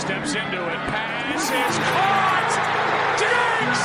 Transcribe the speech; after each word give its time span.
steps 0.00 0.34
into 0.34 0.56
it. 0.66 0.80
Pass 0.88 1.44
is 1.44 1.76
caught. 1.92 2.52
Diggs 3.20 3.84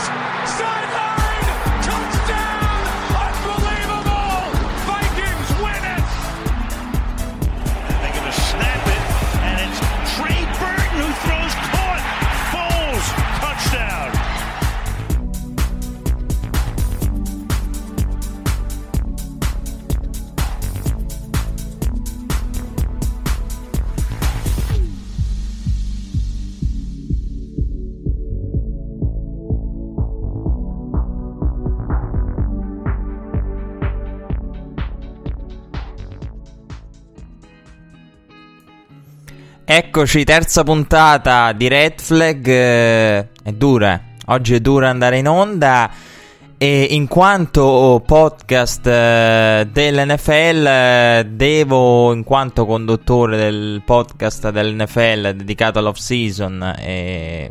sideline 0.56 1.48
touchdown. 1.84 2.80
Unbelievable. 3.20 4.48
Vikings 4.88 5.52
win 5.60 5.84
it. 5.84 6.08
They're 8.00 8.16
going 8.16 8.32
to 8.32 8.38
snap 8.48 8.84
it, 8.96 9.04
and 9.44 9.56
it's 9.68 9.80
Trey 10.16 10.40
Burton 10.56 11.04
who 11.04 11.12
throws 11.28 11.56
caught. 11.76 12.04
Foles 12.56 13.08
touchdown. 13.44 14.15
Eccoci, 39.78 40.24
terza 40.24 40.64
puntata 40.64 41.52
di 41.52 41.68
Red 41.68 42.00
Flag. 42.00 42.48
È 42.48 43.52
dura, 43.52 44.02
oggi 44.28 44.56
è 44.56 44.62
dura 44.62 44.88
andare 44.88 45.18
in 45.18 45.28
onda. 45.28 45.92
E 46.58 46.88
in 46.92 47.10
quanto 47.10 48.02
podcast 48.06 48.88
eh, 48.88 49.68
dell'NFL, 49.70 50.66
eh, 50.66 51.28
devo, 51.30 52.14
in 52.14 52.24
quanto 52.24 52.66
conduttore 52.66 53.36
del 53.36 53.82
podcast 53.86 54.50
dell'NFL 54.50 55.34
dedicato 55.34 55.80
all'off 55.80 55.98
season, 55.98 56.74
eh, 56.80 57.50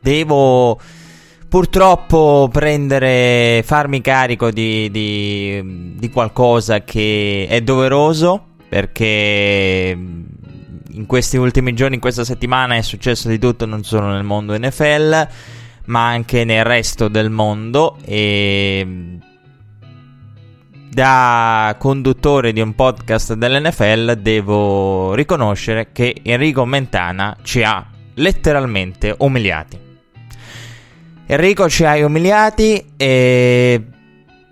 devo 0.00 0.80
purtroppo 1.46 2.48
prendere, 2.50 3.62
farmi 3.66 4.00
carico 4.00 4.50
di, 4.50 4.90
di, 4.90 5.94
di 5.98 6.08
qualcosa 6.08 6.84
che 6.84 7.46
è 7.50 7.60
doveroso 7.60 8.46
perché 8.70 9.94
in 10.92 11.06
questi 11.06 11.36
ultimi 11.36 11.74
giorni, 11.74 11.94
in 11.94 12.00
questa 12.00 12.24
settimana 12.24 12.76
è 12.76 12.82
successo 12.82 13.28
di 13.28 13.38
tutto 13.38 13.66
non 13.66 13.84
solo 13.84 14.08
nel 14.08 14.24
mondo 14.24 14.56
NFL, 14.56 15.28
ma 15.86 16.06
anche 16.06 16.44
nel 16.44 16.64
resto 16.64 17.08
del 17.08 17.30
mondo 17.30 17.96
e 18.04 19.18
da 20.90 21.76
conduttore 21.78 22.52
di 22.52 22.60
un 22.60 22.74
podcast 22.74 23.34
dell'NFL 23.34 24.14
devo 24.14 25.14
riconoscere 25.14 25.90
che 25.92 26.16
Enrico 26.22 26.64
Mentana 26.64 27.36
ci 27.42 27.62
ha 27.62 27.86
letteralmente 28.14 29.14
umiliati. 29.18 29.78
Enrico 31.26 31.68
ci 31.68 31.84
hai 31.84 32.02
umiliati 32.02 32.92
e 32.96 33.84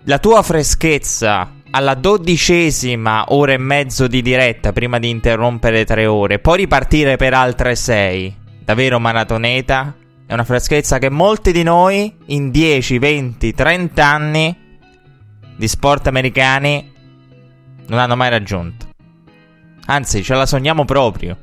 la 0.03 0.17
tua 0.17 0.41
freschezza 0.41 1.55
alla 1.71 1.93
dodicesima 1.93 3.25
ora 3.29 3.53
e 3.53 3.57
mezzo 3.57 4.07
di 4.07 4.21
diretta 4.21 4.73
prima 4.73 4.99
di 4.99 5.09
interrompere 5.09 5.85
tre 5.85 6.05
ore, 6.05 6.39
poi 6.39 6.57
ripartire 6.57 7.15
per 7.15 7.33
altre 7.33 7.75
sei. 7.75 8.35
Davvero 8.63 8.99
maratoneta? 8.99 9.95
È 10.25 10.33
una 10.33 10.43
freschezza 10.43 10.99
che 10.99 11.09
molti 11.09 11.51
di 11.51 11.63
noi 11.63 12.13
in 12.27 12.51
10, 12.51 12.99
20, 12.99 13.53
30 13.53 14.05
anni 14.05 14.57
di 15.55 15.67
sport 15.67 16.07
americani 16.07 16.93
non 17.87 17.99
hanno 17.99 18.15
mai 18.15 18.29
raggiunto. 18.29 18.87
Anzi, 19.87 20.23
ce 20.23 20.35
la 20.35 20.45
sogniamo 20.45 20.85
proprio. 20.85 21.35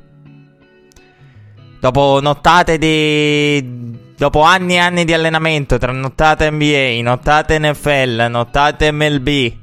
Dopo 1.79 2.19
nottate 2.21 2.77
di. 2.77 4.15
Dopo 4.17 4.41
anni 4.41 4.75
e 4.75 4.79
anni 4.79 5.05
di 5.05 5.13
allenamento 5.13 5.77
tra 5.77 5.91
nottate 5.91 6.49
NBA, 6.49 7.01
nottate 7.03 7.59
NFL, 7.59 8.25
nottate 8.29 8.91
MLB, 8.91 9.53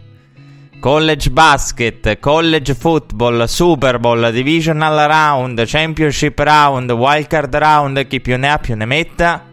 college 0.84 1.30
basket, 1.30 2.18
college 2.20 2.74
football, 2.74 3.46
Super 3.46 3.98
Bowl, 3.98 4.30
divisional 4.30 5.08
round, 5.08 5.64
championship 5.64 6.38
round, 6.38 6.90
wildcard 6.90 7.54
round, 7.56 8.06
chi 8.06 8.20
più 8.20 8.36
ne 8.36 8.50
ha 8.50 8.58
più 8.58 8.76
ne 8.76 8.84
metta. 8.84 9.46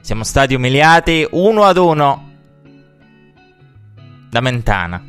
Siamo 0.00 0.24
stati 0.24 0.54
umiliati 0.54 1.28
uno 1.32 1.64
ad 1.64 1.76
uno 1.76 2.30
da 4.30 4.40
Mentana. 4.40 5.04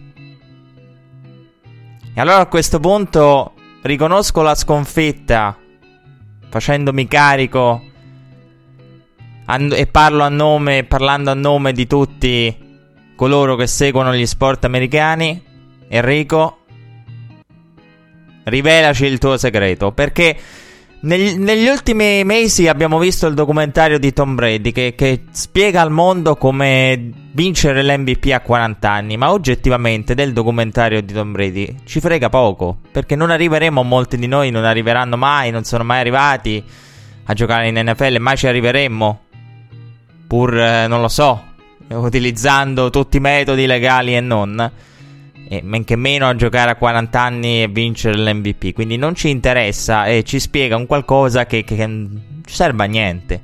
E 2.13 2.19
allora 2.19 2.39
a 2.39 2.47
questo 2.47 2.81
punto 2.81 3.53
riconosco 3.83 4.41
la 4.41 4.55
sconfitta 4.55 5.57
facendomi 6.49 7.07
carico 7.07 7.81
a- 9.45 9.57
e 9.71 9.87
parlo 9.87 10.23
a 10.23 10.29
nome, 10.29 10.83
parlando 10.83 11.31
a 11.31 11.33
nome 11.33 11.71
di 11.71 11.87
tutti 11.87 12.62
coloro 13.23 13.55
che 13.55 13.67
seguono 13.67 14.13
gli 14.13 14.25
sport 14.25 14.65
americani. 14.65 15.41
Enrico, 15.87 16.57
rivelaci 18.43 19.05
il 19.05 19.17
tuo 19.17 19.37
segreto. 19.37 19.93
Perché 19.93 20.35
neg- 20.99 21.37
negli 21.37 21.67
ultimi 21.67 22.25
mesi 22.25 22.67
abbiamo 22.67 22.99
visto 22.99 23.25
il 23.27 23.33
documentario 23.33 23.97
di 23.97 24.11
Tom 24.11 24.35
Brady 24.35 24.73
che, 24.73 24.93
che 24.97 25.23
spiega 25.31 25.79
al 25.79 25.89
mondo 25.89 26.35
come 26.35 27.11
vincere 27.31 27.81
l'MVP 27.81 28.31
a 28.33 28.41
40 28.41 28.91
anni. 28.91 29.15
Ma 29.15 29.31
oggettivamente 29.31 30.15
del 30.15 30.33
documentario 30.33 31.01
di 31.01 31.13
Tom 31.13 31.31
Brady 31.31 31.77
ci 31.85 32.01
frega 32.01 32.27
poco. 32.27 32.79
Perché 32.91 33.15
non 33.15 33.31
arriveremo, 33.31 33.83
molti 33.83 34.17
di 34.17 34.27
noi 34.27 34.51
non 34.51 34.65
arriveranno 34.65 35.15
mai, 35.15 35.49
non 35.49 35.63
sono 35.63 35.85
mai 35.85 36.01
arrivati 36.01 36.61
a 37.23 37.33
giocare 37.33 37.69
in 37.69 37.79
NFL, 37.81 38.17
mai 38.19 38.35
ci 38.35 38.47
arriveremmo. 38.47 39.21
Pur, 40.27 40.57
eh, 40.57 40.87
non 40.87 40.99
lo 40.99 41.07
so, 41.07 41.51
utilizzando 41.89 42.89
tutti 42.89 43.17
i 43.17 43.19
metodi 43.19 43.65
legali 43.65 44.15
e 44.15 44.21
non. 44.21 44.71
E 45.47 45.61
men 45.63 45.83
che 45.83 45.95
meno 45.95 46.27
a 46.27 46.35
giocare 46.35 46.71
a 46.71 46.75
40 46.75 47.19
anni 47.19 47.63
e 47.63 47.67
vincere 47.67 48.17
l'MVP. 48.17 48.73
Quindi 48.73 48.97
non 48.97 49.15
ci 49.15 49.29
interessa 49.29 50.05
e 50.05 50.23
ci 50.23 50.39
spiega 50.39 50.75
un 50.75 50.85
qualcosa 50.85 51.45
che, 51.45 51.63
che, 51.63 51.75
che 51.75 51.85
non 51.85 52.41
serve 52.45 52.83
a 52.83 52.87
niente. 52.87 53.41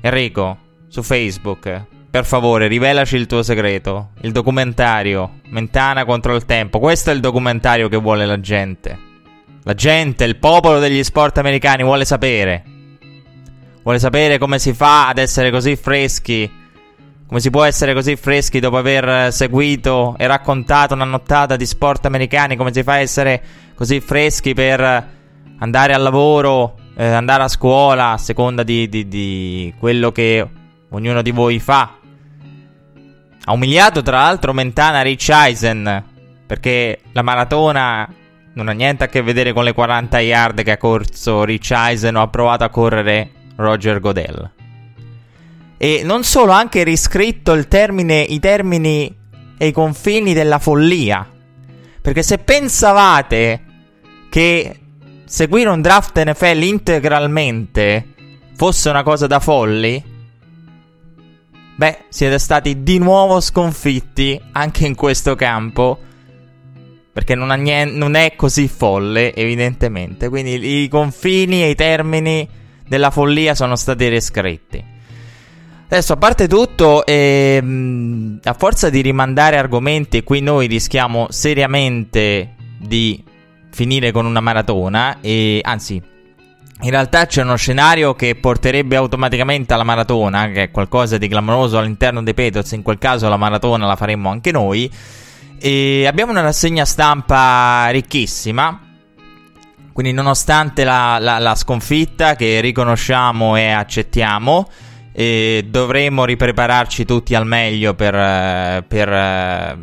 Enrico, 0.00 0.58
su 0.88 1.02
Facebook, 1.02 1.86
per 2.10 2.24
favore, 2.24 2.68
rivelaci 2.68 3.16
il 3.16 3.26
tuo 3.26 3.42
segreto. 3.42 4.10
Il 4.22 4.32
documentario. 4.32 5.40
Mentana 5.50 6.06
contro 6.06 6.34
il 6.34 6.46
tempo. 6.46 6.78
Questo 6.78 7.10
è 7.10 7.14
il 7.14 7.20
documentario 7.20 7.88
che 7.88 7.98
vuole 7.98 8.24
la 8.24 8.40
gente. 8.40 8.98
La 9.62 9.74
gente, 9.74 10.24
il 10.24 10.36
popolo 10.36 10.78
degli 10.78 11.04
sport 11.04 11.36
americani 11.36 11.82
vuole 11.82 12.06
sapere. 12.06 12.64
Vuole 13.82 13.98
sapere 13.98 14.38
come 14.38 14.58
si 14.58 14.72
fa 14.72 15.08
ad 15.08 15.18
essere 15.18 15.50
così 15.50 15.76
freschi. 15.76 16.50
Come 17.28 17.40
si 17.40 17.50
può 17.50 17.62
essere 17.62 17.92
così 17.92 18.16
freschi 18.16 18.58
dopo 18.58 18.78
aver 18.78 19.30
seguito 19.34 20.14
e 20.16 20.26
raccontato 20.26 20.94
una 20.94 21.04
nottata 21.04 21.56
di 21.56 21.66
sport 21.66 22.06
americani? 22.06 22.56
Come 22.56 22.72
si 22.72 22.82
fa 22.82 22.92
a 22.92 23.00
essere 23.00 23.42
così 23.74 24.00
freschi 24.00 24.54
per 24.54 25.06
andare 25.58 25.92
al 25.92 26.00
lavoro, 26.00 26.76
eh, 26.96 27.04
andare 27.04 27.42
a 27.42 27.48
scuola, 27.48 28.12
a 28.12 28.16
seconda 28.16 28.62
di, 28.62 28.88
di, 28.88 29.08
di 29.08 29.74
quello 29.78 30.10
che 30.10 30.48
ognuno 30.88 31.20
di 31.20 31.30
voi 31.30 31.58
fa? 31.58 31.98
Ha 33.44 33.52
umiliato 33.52 34.00
tra 34.00 34.20
l'altro 34.20 34.54
Mentana 34.54 35.02
Rich 35.02 35.28
Eisen 35.28 36.04
perché 36.46 37.00
la 37.12 37.22
maratona 37.22 38.08
non 38.54 38.68
ha 38.68 38.72
niente 38.72 39.04
a 39.04 39.08
che 39.08 39.20
vedere 39.20 39.52
con 39.52 39.64
le 39.64 39.74
40 39.74 40.18
yard 40.20 40.62
che 40.62 40.70
ha 40.70 40.78
corso 40.78 41.44
Rich 41.44 41.72
Eisen 41.72 42.16
o 42.16 42.22
ha 42.22 42.28
provato 42.28 42.64
a 42.64 42.70
correre 42.70 43.32
Roger 43.56 44.00
Godell. 44.00 44.56
E 45.80 46.02
non 46.04 46.24
solo, 46.24 46.50
ha 46.52 46.58
anche 46.58 46.82
riscritto 46.82 47.66
termine, 47.68 48.20
i 48.20 48.40
termini 48.40 49.16
e 49.56 49.66
i 49.68 49.72
confini 49.72 50.34
della 50.34 50.58
follia. 50.58 51.26
Perché 52.02 52.22
se 52.22 52.38
pensavate 52.38 53.62
che 54.28 54.80
seguire 55.24 55.68
un 55.68 55.80
draft 55.80 56.20
NFL 56.20 56.62
integralmente 56.62 58.14
fosse 58.56 58.88
una 58.88 59.04
cosa 59.04 59.28
da 59.28 59.38
folli, 59.38 60.02
beh, 61.76 61.98
siete 62.08 62.38
stati 62.40 62.82
di 62.82 62.98
nuovo 62.98 63.40
sconfitti 63.40 64.40
anche 64.52 64.84
in 64.84 64.96
questo 64.96 65.36
campo. 65.36 66.00
Perché 67.12 67.36
non, 67.36 67.48
nien- 67.60 67.96
non 67.96 68.14
è 68.14 68.34
così 68.34 68.66
folle, 68.66 69.32
evidentemente. 69.32 70.28
Quindi 70.28 70.82
i 70.82 70.88
confini 70.88 71.62
e 71.62 71.70
i 71.70 71.74
termini 71.76 72.48
della 72.86 73.10
follia 73.10 73.54
sono 73.54 73.76
stati 73.76 74.08
riscritti. 74.08 74.96
Adesso, 75.90 76.12
a 76.12 76.16
parte 76.16 76.48
tutto, 76.48 77.06
ehm, 77.06 78.40
a 78.44 78.52
forza 78.52 78.90
di 78.90 79.00
rimandare 79.00 79.56
argomenti, 79.56 80.22
qui 80.22 80.42
noi 80.42 80.66
rischiamo 80.66 81.28
seriamente 81.30 82.56
di 82.78 83.24
finire 83.70 84.12
con 84.12 84.26
una 84.26 84.40
maratona. 84.40 85.16
E 85.22 85.60
anzi, 85.62 85.94
in 86.80 86.90
realtà 86.90 87.24
c'è 87.24 87.40
uno 87.40 87.56
scenario 87.56 88.14
che 88.14 88.34
porterebbe 88.34 88.96
automaticamente 88.96 89.72
alla 89.72 89.82
maratona, 89.82 90.50
che 90.50 90.64
è 90.64 90.70
qualcosa 90.70 91.16
di 91.16 91.26
clamoroso 91.26 91.78
all'interno 91.78 92.22
dei 92.22 92.34
Patriots. 92.34 92.72
In 92.72 92.82
quel 92.82 92.98
caso, 92.98 93.26
la 93.30 93.38
maratona 93.38 93.86
la 93.86 93.96
faremmo 93.96 94.28
anche 94.28 94.52
noi. 94.52 94.92
E 95.58 96.06
abbiamo 96.06 96.32
una 96.32 96.42
rassegna 96.42 96.84
stampa 96.84 97.88
ricchissima. 97.88 98.78
Quindi 99.90 100.12
nonostante 100.12 100.84
la, 100.84 101.16
la, 101.18 101.38
la 101.38 101.54
sconfitta 101.54 102.36
che 102.36 102.60
riconosciamo 102.60 103.56
e 103.56 103.70
accettiamo, 103.70 104.68
eh, 105.20 105.66
dovremo 105.68 106.24
riprepararci 106.24 107.04
tutti 107.04 107.34
al 107.34 107.44
meglio 107.44 107.92
per, 107.94 108.14
eh, 108.14 108.84
per, 108.86 109.12
eh, 109.12 109.78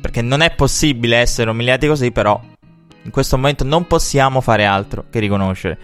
perché 0.00 0.22
non 0.22 0.42
è 0.42 0.54
possibile 0.54 1.16
essere 1.16 1.50
umiliati 1.50 1.88
così, 1.88 2.12
però 2.12 2.40
in 3.02 3.10
questo 3.10 3.34
momento 3.34 3.64
non 3.64 3.88
possiamo 3.88 4.40
fare 4.40 4.64
altro 4.66 5.06
che 5.10 5.18
riconoscere. 5.18 5.76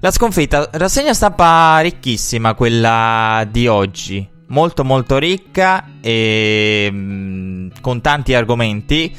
La 0.00 0.10
sconfitta, 0.10 0.68
rassegna 0.72 1.14
stampa 1.14 1.78
ricchissima 1.78 2.52
quella 2.52 3.48
di 3.50 3.66
oggi, 3.66 4.28
molto 4.48 4.84
molto 4.84 5.16
ricca 5.16 5.92
e 6.02 6.90
mm, 6.92 7.68
con 7.80 8.02
tanti 8.02 8.34
argomenti. 8.34 9.16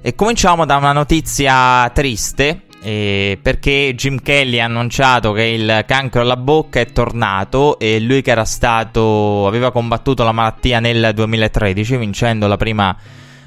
E 0.00 0.14
cominciamo 0.16 0.64
da 0.64 0.74
una 0.74 0.92
notizia 0.92 1.88
triste, 1.94 2.62
eh, 2.80 3.38
perché 3.40 3.94
Jim 3.94 4.20
Kelly 4.20 4.60
ha 4.60 4.64
annunciato 4.64 5.32
che 5.32 5.42
il 5.42 5.84
cancro 5.86 6.20
alla 6.20 6.36
bocca 6.36 6.80
è 6.80 6.86
tornato 6.86 7.78
e 7.78 7.98
lui 8.00 8.22
che 8.22 8.30
era 8.30 8.44
stato 8.44 9.46
aveva 9.46 9.72
combattuto 9.72 10.24
la 10.24 10.32
malattia 10.32 10.80
nel 10.80 11.12
2013 11.14 11.96
vincendo 11.96 12.46
la 12.46 12.56
prima 12.56 12.96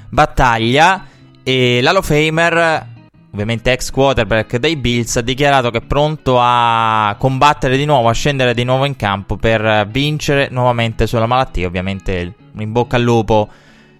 battaglia 0.08 1.06
e 1.42 1.80
l'Hall 1.80 2.02
Famer 2.02 2.90
ovviamente 3.32 3.72
ex 3.72 3.90
quarterback 3.90 4.58
dei 4.58 4.76
Bills, 4.76 5.16
ha 5.16 5.22
dichiarato 5.22 5.70
che 5.70 5.78
è 5.78 5.82
pronto 5.82 6.36
a 6.38 7.16
combattere 7.18 7.76
di 7.76 7.86
nuovo, 7.86 8.08
a 8.08 8.12
scendere 8.12 8.52
di 8.52 8.62
nuovo 8.62 8.84
in 8.84 8.94
campo 8.94 9.36
per 9.36 9.88
vincere 9.90 10.48
nuovamente 10.50 11.06
sulla 11.06 11.26
malattia. 11.26 11.66
Ovviamente 11.66 12.34
in 12.58 12.72
bocca 12.72 12.96
al 12.96 13.02
lupo 13.02 13.48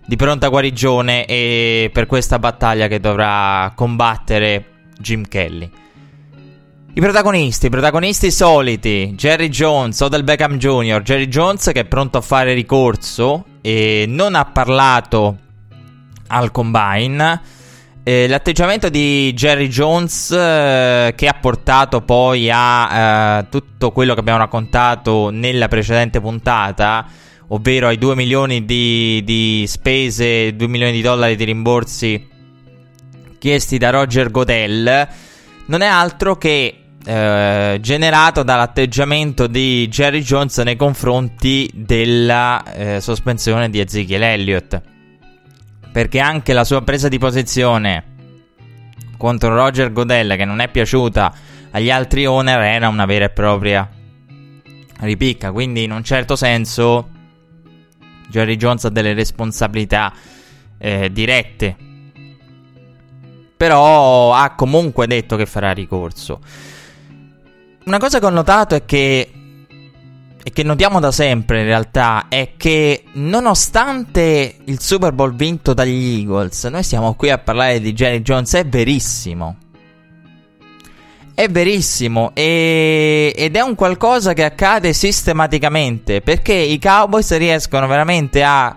di 0.04 0.16
pronta 0.16 0.48
guarigione 0.48 1.24
e 1.24 1.90
per 1.92 2.06
questa 2.06 2.38
battaglia 2.38 2.88
che 2.88 3.00
dovrà 3.00 3.72
combattere 3.74 4.71
Jim 5.02 5.28
Kelly. 5.28 5.70
I 6.94 7.00
protagonisti, 7.00 7.66
i 7.66 7.70
protagonisti 7.70 8.30
soliti, 8.30 9.14
Jerry 9.16 9.48
Jones, 9.48 9.98
Odell 10.00 10.24
Beckham 10.24 10.58
Jr., 10.58 11.00
Jerry 11.00 11.26
Jones 11.26 11.70
che 11.72 11.80
è 11.80 11.84
pronto 11.86 12.18
a 12.18 12.20
fare 12.20 12.52
ricorso 12.52 13.44
e 13.62 14.04
non 14.06 14.34
ha 14.34 14.44
parlato 14.44 15.38
al 16.26 16.50
combine. 16.50 17.40
Eh, 18.04 18.28
l'atteggiamento 18.28 18.90
di 18.90 19.32
Jerry 19.32 19.68
Jones 19.68 20.32
eh, 20.32 21.14
che 21.16 21.28
ha 21.28 21.34
portato 21.40 22.02
poi 22.02 22.50
a 22.52 23.38
eh, 23.38 23.46
tutto 23.48 23.90
quello 23.90 24.12
che 24.12 24.20
abbiamo 24.20 24.40
raccontato 24.40 25.30
nella 25.30 25.68
precedente 25.68 26.20
puntata, 26.20 27.06
ovvero 27.48 27.86
ai 27.86 27.96
2 27.96 28.14
milioni 28.14 28.66
di, 28.66 29.22
di 29.24 29.64
spese, 29.66 30.54
2 30.54 30.68
milioni 30.68 30.92
di 30.92 31.00
dollari 31.00 31.36
di 31.36 31.44
rimborsi 31.44 32.28
chiesti 33.42 33.76
da 33.76 33.90
Roger 33.90 34.30
Godell, 34.30 35.08
non 35.66 35.80
è 35.80 35.86
altro 35.86 36.36
che 36.36 36.76
eh, 37.04 37.78
generato 37.80 38.44
dall'atteggiamento 38.44 39.48
di 39.48 39.88
Jerry 39.88 40.20
Jones 40.20 40.58
nei 40.58 40.76
confronti 40.76 41.68
della 41.74 42.62
eh, 42.72 43.00
sospensione 43.00 43.68
di 43.68 43.80
Ezekiel 43.80 44.22
Elliott 44.22 44.82
perché 45.90 46.20
anche 46.20 46.52
la 46.52 46.62
sua 46.62 46.82
presa 46.82 47.08
di 47.08 47.18
posizione 47.18 48.04
contro 49.16 49.56
Roger 49.56 49.92
Godella, 49.92 50.36
che 50.36 50.44
non 50.44 50.60
è 50.60 50.68
piaciuta 50.68 51.34
agli 51.72 51.90
altri 51.90 52.24
owner, 52.26 52.60
era 52.60 52.86
una 52.86 53.06
vera 53.06 53.24
e 53.24 53.30
propria 53.30 53.88
ripicca. 55.00 55.50
Quindi, 55.50 55.82
in 55.82 55.90
un 55.90 56.04
certo 56.04 56.36
senso, 56.36 57.08
Jerry 58.28 58.54
Jones 58.54 58.84
ha 58.84 58.90
delle 58.90 59.14
responsabilità 59.14 60.12
eh, 60.78 61.10
dirette. 61.10 61.90
Però 63.62 64.34
ha 64.34 64.56
comunque 64.56 65.06
detto 65.06 65.36
che 65.36 65.46
farà 65.46 65.70
ricorso. 65.70 66.40
Una 67.84 67.98
cosa 67.98 68.18
che 68.18 68.26
ho 68.26 68.30
notato 68.30 68.74
è 68.74 68.84
che 68.84 69.30
e 70.42 70.50
che 70.50 70.64
notiamo 70.64 70.98
da 70.98 71.12
sempre 71.12 71.60
in 71.60 71.66
realtà 71.66 72.26
è 72.28 72.54
che 72.56 73.04
nonostante 73.12 74.56
il 74.64 74.80
Super 74.80 75.12
Bowl 75.12 75.36
vinto 75.36 75.74
dagli 75.74 76.18
Eagles, 76.18 76.64
noi 76.64 76.82
siamo 76.82 77.14
qui 77.14 77.30
a 77.30 77.38
parlare 77.38 77.78
di 77.78 77.92
Jerry 77.92 78.20
Jones, 78.22 78.52
è 78.54 78.66
verissimo. 78.66 79.58
È 81.32 81.46
verissimo 81.46 82.32
e... 82.34 83.32
ed 83.36 83.54
è 83.54 83.60
un 83.60 83.76
qualcosa 83.76 84.32
che 84.32 84.42
accade 84.42 84.92
sistematicamente 84.92 86.20
perché 86.20 86.54
i 86.54 86.80
Cowboys 86.80 87.36
riescono 87.36 87.86
veramente 87.86 88.42
a 88.42 88.76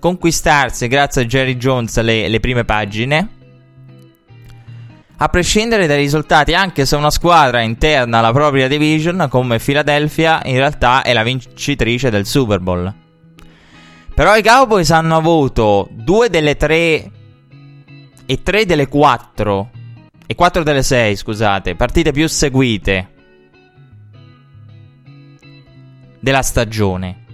conquistarsi 0.00 0.88
grazie 0.88 1.22
a 1.22 1.24
Jerry 1.24 1.56
Jones 1.56 2.00
le, 2.00 2.26
le 2.26 2.40
prime 2.40 2.64
pagine 2.64 3.36
a 5.20 5.28
prescindere 5.28 5.86
dai 5.86 5.98
risultati, 5.98 6.54
anche 6.54 6.86
se 6.86 6.94
una 6.94 7.10
squadra 7.10 7.60
interna 7.60 8.18
alla 8.18 8.32
propria 8.32 8.68
division 8.68 9.26
come 9.28 9.58
Philadelphia 9.58 10.40
in 10.44 10.56
realtà 10.56 11.02
è 11.02 11.12
la 11.12 11.24
vincitrice 11.24 12.08
del 12.08 12.24
Super 12.24 12.60
Bowl. 12.60 12.94
Però 14.14 14.36
i 14.36 14.42
Cowboys 14.42 14.90
hanno 14.90 15.16
avuto 15.16 15.88
due 15.90 16.28
delle 16.30 16.56
tre 16.56 17.10
e 18.26 18.42
tre 18.42 18.64
delle 18.64 18.86
quattro 18.86 19.70
e 20.24 20.34
quattro 20.34 20.62
delle 20.62 20.82
sei, 20.82 21.16
scusate, 21.16 21.74
partite 21.74 22.12
più 22.12 22.28
seguite 22.28 23.08
della 26.20 26.42
stagione. 26.42 27.27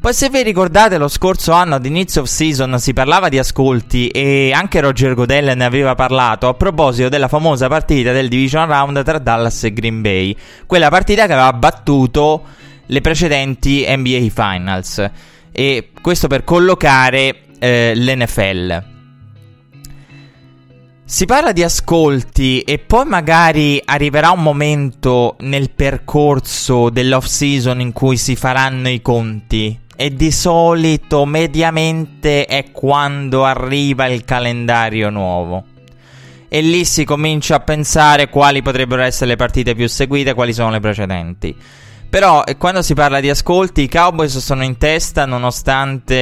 Poi 0.00 0.14
se 0.14 0.30
vi 0.30 0.44
ricordate 0.44 0.96
lo 0.96 1.08
scorso 1.08 1.50
anno 1.50 1.74
ad 1.74 1.84
inizio 1.84 2.24
season 2.24 2.78
si 2.78 2.92
parlava 2.92 3.28
di 3.28 3.36
ascolti 3.36 4.06
e 4.08 4.52
anche 4.54 4.78
Roger 4.80 5.14
Godell 5.14 5.56
ne 5.56 5.64
aveva 5.64 5.96
parlato 5.96 6.46
a 6.46 6.54
proposito 6.54 7.08
della 7.08 7.26
famosa 7.26 7.66
partita 7.66 8.12
del 8.12 8.28
division 8.28 8.66
round 8.66 9.02
tra 9.02 9.18
Dallas 9.18 9.64
e 9.64 9.72
Green 9.72 10.00
Bay, 10.00 10.36
quella 10.66 10.88
partita 10.88 11.26
che 11.26 11.32
aveva 11.32 11.52
battuto 11.52 12.44
le 12.86 13.00
precedenti 13.00 13.84
NBA 13.88 14.28
Finals. 14.32 15.10
E 15.50 15.90
questo 16.00 16.28
per 16.28 16.44
collocare 16.44 17.40
eh, 17.58 17.92
l'NFL. 17.96 18.84
Si 21.04 21.24
parla 21.24 21.50
di 21.50 21.64
ascolti 21.64 22.60
e 22.60 22.78
poi 22.78 23.04
magari 23.04 23.82
arriverà 23.84 24.30
un 24.30 24.42
momento 24.42 25.34
nel 25.40 25.70
percorso 25.70 26.88
dell'off 26.88 27.26
season 27.26 27.80
in 27.80 27.92
cui 27.92 28.16
si 28.16 28.36
faranno 28.36 28.88
i 28.88 29.02
conti 29.02 29.86
e 30.00 30.14
di 30.14 30.30
solito 30.30 31.24
mediamente 31.24 32.46
è 32.46 32.70
quando 32.70 33.44
arriva 33.44 34.06
il 34.06 34.24
calendario 34.24 35.10
nuovo. 35.10 35.64
E 36.46 36.60
lì 36.60 36.84
si 36.84 37.04
comincia 37.04 37.56
a 37.56 37.60
pensare 37.60 38.28
quali 38.28 38.62
potrebbero 38.62 39.02
essere 39.02 39.30
le 39.30 39.36
partite 39.36 39.74
più 39.74 39.88
seguite, 39.88 40.34
quali 40.34 40.52
sono 40.52 40.70
le 40.70 40.78
precedenti. 40.78 41.52
Però 42.08 42.44
eh, 42.44 42.56
quando 42.56 42.80
si 42.80 42.94
parla 42.94 43.18
di 43.18 43.28
ascolti, 43.28 43.82
i 43.82 43.88
Cowboys 43.88 44.38
sono 44.38 44.62
in 44.62 44.78
testa 44.78 45.26
nonostante 45.26 46.14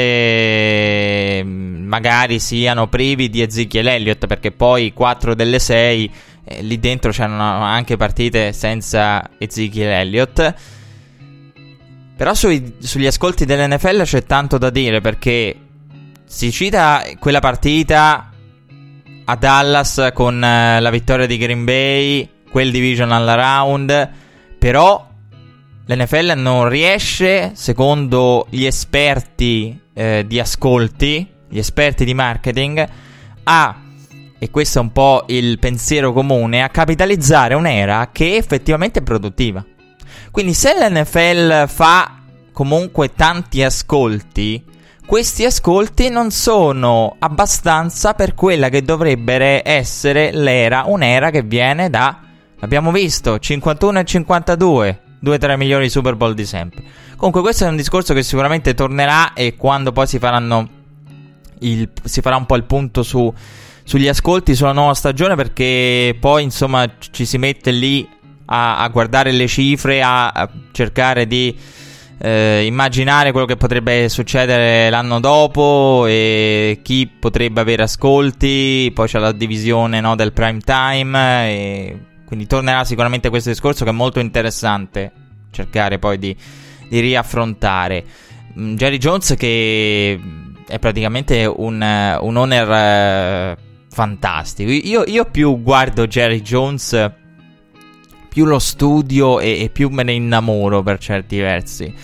mm, 1.44 1.86
magari 1.86 2.38
siano 2.38 2.88
privi 2.88 3.28
di 3.28 3.42
Ezekiel 3.42 3.88
Elliott, 3.88 4.26
perché 4.26 4.52
poi 4.52 4.94
4 4.94 5.34
delle 5.34 5.58
6 5.58 6.10
eh, 6.44 6.62
lì 6.62 6.78
dentro 6.78 7.10
c'erano 7.10 7.62
anche 7.62 7.98
partite 7.98 8.54
senza 8.54 9.32
Ezekiel 9.36 9.90
Elliott. 9.90 10.54
Però 12.16 12.32
sui, 12.32 12.76
sugli 12.78 13.06
ascolti 13.06 13.44
dell'NFL 13.44 14.02
c'è 14.02 14.24
tanto 14.24 14.56
da 14.56 14.70
dire 14.70 15.02
perché 15.02 15.54
si 16.24 16.50
cita 16.50 17.04
quella 17.18 17.40
partita 17.40 18.30
a 19.24 19.36
Dallas 19.36 20.10
con 20.14 20.42
eh, 20.42 20.80
la 20.80 20.90
vittoria 20.90 21.26
di 21.26 21.36
Green 21.36 21.64
Bay, 21.64 22.28
quel 22.50 22.70
divisional 22.70 23.26
round, 23.26 24.10
però 24.58 25.06
l'NFL 25.84 26.32
non 26.36 26.68
riesce, 26.68 27.52
secondo 27.54 28.46
gli 28.48 28.64
esperti 28.64 29.78
eh, 29.92 30.24
di 30.26 30.40
ascolti, 30.40 31.28
gli 31.48 31.58
esperti 31.58 32.04
di 32.04 32.14
marketing, 32.14 32.88
a, 33.44 33.76
e 34.38 34.50
questo 34.50 34.78
è 34.78 34.82
un 34.82 34.92
po' 34.92 35.24
il 35.28 35.58
pensiero 35.58 36.12
comune, 36.12 36.62
a 36.62 36.70
capitalizzare 36.70 37.54
un'era 37.54 38.08
che 38.10 38.36
effettivamente 38.36 39.00
è 39.00 39.02
produttiva. 39.02 39.64
Quindi 40.36 40.52
se 40.52 40.74
l'NFL 40.74 41.66
fa 41.66 42.18
comunque 42.52 43.14
tanti 43.14 43.62
ascolti, 43.62 44.62
questi 45.06 45.46
ascolti 45.46 46.10
non 46.10 46.30
sono 46.30 47.16
abbastanza 47.20 48.12
per 48.12 48.34
quella 48.34 48.68
che 48.68 48.82
dovrebbe 48.82 49.66
essere 49.66 50.32
l'era, 50.32 50.84
un'era 50.88 51.30
che 51.30 51.40
viene 51.40 51.88
da, 51.88 52.20
abbiamo 52.60 52.92
visto, 52.92 53.38
51 53.38 54.00
e 54.00 54.04
52, 54.04 55.00
due 55.20 55.38
tra 55.38 55.54
i 55.54 55.56
migliori 55.56 55.88
Super 55.88 56.16
Bowl 56.16 56.34
di 56.34 56.44
sempre. 56.44 56.84
Comunque 57.16 57.40
questo 57.40 57.64
è 57.64 57.68
un 57.68 57.76
discorso 57.76 58.12
che 58.12 58.22
sicuramente 58.22 58.74
tornerà 58.74 59.32
e 59.32 59.56
quando 59.56 59.90
poi 59.92 60.06
si 60.06 60.20
il, 61.60 61.88
si 62.04 62.20
farà 62.20 62.36
un 62.36 62.44
po' 62.44 62.56
il 62.56 62.64
punto 62.64 63.02
su, 63.02 63.32
sugli 63.84 64.06
ascolti 64.06 64.54
sulla 64.54 64.72
nuova 64.72 64.92
stagione 64.92 65.34
perché 65.34 66.14
poi 66.20 66.42
insomma 66.42 66.86
ci 66.98 67.24
si 67.24 67.38
mette 67.38 67.70
lì 67.70 68.06
a, 68.46 68.78
a 68.78 68.88
guardare 68.88 69.32
le 69.32 69.46
cifre, 69.46 70.02
a, 70.02 70.28
a 70.28 70.48
cercare 70.72 71.26
di 71.26 71.56
eh, 72.18 72.64
immaginare 72.64 73.30
quello 73.30 73.46
che 73.46 73.56
potrebbe 73.56 74.08
succedere 74.08 74.88
l'anno 74.88 75.20
dopo 75.20 76.06
e 76.06 76.80
chi 76.82 77.06
potrebbe 77.06 77.60
avere 77.60 77.82
ascolti. 77.82 78.90
Poi 78.94 79.06
c'è 79.06 79.18
la 79.18 79.32
divisione 79.32 80.00
no, 80.00 80.14
del 80.16 80.32
prime 80.32 80.60
time. 80.60 82.14
Quindi 82.26 82.46
tornerà 82.46 82.84
sicuramente 82.84 83.28
questo 83.28 83.50
discorso 83.50 83.84
che 83.84 83.90
è 83.90 83.94
molto 83.94 84.18
interessante 84.18 85.12
cercare 85.50 85.98
poi 85.98 86.18
di, 86.18 86.36
di 86.88 87.00
riaffrontare. 87.00 88.04
Mm, 88.58 88.74
Jerry 88.74 88.98
Jones 88.98 89.34
che 89.36 90.20
è 90.66 90.78
praticamente 90.78 91.46
un, 91.46 91.74
un 92.20 92.36
owner 92.36 93.56
uh, 93.56 93.62
fantastico. 93.88 94.70
Io, 94.70 95.04
io, 95.06 95.24
più 95.26 95.62
guardo 95.62 96.06
Jerry 96.06 96.42
Jones, 96.42 97.10
più 98.36 98.44
lo 98.44 98.58
studio 98.58 99.40
e, 99.40 99.62
e 99.62 99.70
più 99.70 99.88
me 99.88 100.02
ne 100.02 100.12
innamoro 100.12 100.82
per 100.82 100.98
certi 100.98 101.38
versi. 101.38 101.94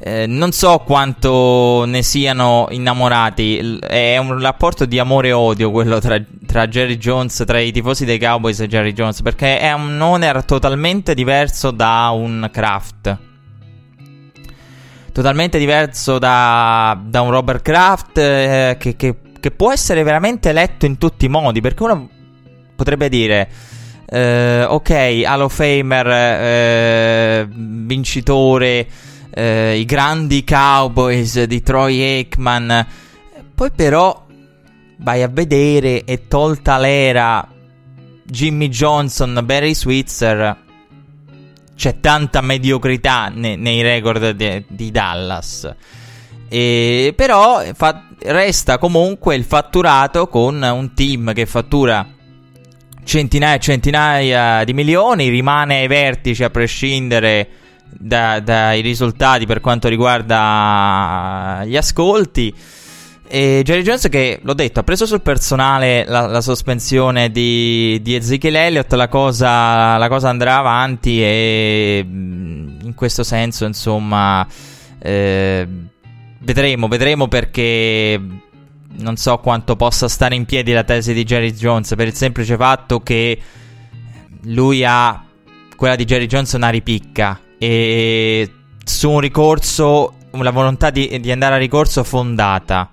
Eh, 0.00 0.26
non 0.26 0.50
so 0.50 0.78
quanto 0.78 1.84
ne 1.86 2.02
siano 2.02 2.66
innamorati. 2.70 3.78
È 3.78 4.16
un 4.16 4.40
rapporto 4.40 4.86
di 4.86 4.98
amore 4.98 5.28
e 5.28 5.32
odio 5.32 5.70
quello 5.70 6.00
tra, 6.00 6.20
tra, 6.46 6.66
Jerry 6.66 6.96
Jones, 6.96 7.44
tra 7.46 7.60
i 7.60 7.70
tifosi 7.70 8.04
dei 8.04 8.18
Cowboys 8.18 8.58
e 8.58 8.66
Jerry 8.66 8.92
Jones. 8.92 9.22
Perché 9.22 9.60
è 9.60 9.72
un 9.72 10.00
owner 10.00 10.42
totalmente 10.44 11.14
diverso 11.14 11.70
da 11.70 12.10
un 12.12 12.50
Kraft. 12.52 13.18
Totalmente 15.12 15.58
diverso 15.60 16.18
da, 16.18 17.00
da 17.04 17.20
un 17.20 17.30
Robert 17.30 17.62
Kraft. 17.62 18.18
Eh, 18.18 18.76
che, 18.80 18.96
che, 18.96 19.14
che, 19.38 19.50
può 19.52 19.70
essere 19.70 20.02
veramente 20.02 20.52
letto 20.52 20.86
in 20.86 20.98
tutti 20.98 21.26
i 21.26 21.28
modi. 21.28 21.60
Perché 21.60 21.84
uno 21.84 22.08
potrebbe 22.74 23.08
dire. 23.08 23.76
Eh, 24.10 24.64
ok, 24.66 25.22
Hall 25.26 25.42
of 25.42 25.54
Famer, 25.54 26.06
eh, 26.08 27.46
vincitore 27.50 28.88
eh, 29.30 29.76
i 29.76 29.84
grandi 29.84 30.44
Cowboys 30.44 31.42
di 31.44 31.62
Troy 31.62 32.00
Aikman. 32.00 32.86
Poi 33.54 33.70
però 33.74 34.24
vai 34.98 35.22
a 35.22 35.28
vedere 35.28 36.04
e 36.04 36.26
tolta 36.26 36.78
l'era 36.78 37.46
Jimmy 38.24 38.68
Johnson, 38.68 39.40
Barry 39.44 39.74
Switzer, 39.74 40.56
c'è 41.76 42.00
tanta 42.00 42.40
mediocrità 42.40 43.30
ne- 43.32 43.56
nei 43.56 43.82
record 43.82 44.30
de- 44.30 44.64
di 44.68 44.90
Dallas. 44.90 45.70
E 46.48 47.12
però 47.14 47.62
fa- 47.74 48.06
resta 48.22 48.78
comunque 48.78 49.34
il 49.34 49.44
fatturato 49.44 50.28
con 50.28 50.62
un 50.62 50.94
team 50.94 51.34
che 51.34 51.44
fattura 51.44 52.06
centinaia 53.08 53.56
e 53.56 53.58
centinaia 53.58 54.64
di 54.64 54.74
milioni, 54.74 55.30
rimane 55.30 55.78
ai 55.78 55.86
vertici 55.86 56.44
a 56.44 56.50
prescindere 56.50 57.48
da, 57.90 58.38
dai 58.38 58.82
risultati 58.82 59.46
per 59.46 59.60
quanto 59.60 59.88
riguarda 59.88 61.62
gli 61.64 61.76
ascolti. 61.76 62.54
E 63.30 63.62
Jerry 63.64 63.82
Jones 63.82 64.08
che, 64.10 64.40
l'ho 64.42 64.54
detto, 64.54 64.80
ha 64.80 64.82
preso 64.82 65.06
sul 65.06 65.22
personale 65.22 66.04
la, 66.06 66.26
la 66.26 66.40
sospensione 66.40 67.30
di, 67.30 67.98
di, 68.02 68.14
Ezekiel 68.14 68.56
Elliott, 68.56 68.92
la 68.92 69.08
cosa, 69.08 69.96
la 69.96 70.08
cosa, 70.08 70.28
andrà 70.28 70.56
avanti 70.56 71.22
e 71.22 72.04
mm, 72.06 72.80
in 72.84 72.94
questo 72.94 73.24
senso, 73.24 73.66
insomma, 73.66 74.46
eh, 74.98 75.66
vedremo, 76.40 76.88
vedremo 76.88 77.28
perché 77.28 78.20
non 78.96 79.16
so 79.16 79.38
quanto 79.38 79.76
possa 79.76 80.08
stare 80.08 80.34
in 80.34 80.44
piedi 80.44 80.72
la 80.72 80.84
tesi 80.84 81.12
di 81.12 81.24
Jerry 81.24 81.52
Jones 81.52 81.94
per 81.94 82.06
il 82.06 82.14
semplice 82.14 82.56
fatto 82.56 83.00
che 83.00 83.38
lui 84.44 84.84
ha 84.84 85.24
quella 85.76 85.96
di 85.96 86.04
Jerry 86.04 86.26
Jones 86.26 86.52
una 86.52 86.70
ripicca 86.70 87.40
e 87.58 88.50
su 88.84 89.10
un 89.10 89.20
ricorso, 89.20 90.14
la 90.30 90.50
volontà 90.50 90.90
di, 90.90 91.20
di 91.20 91.30
andare 91.30 91.56
a 91.56 91.58
ricorso 91.58 92.02
fondata 92.02 92.90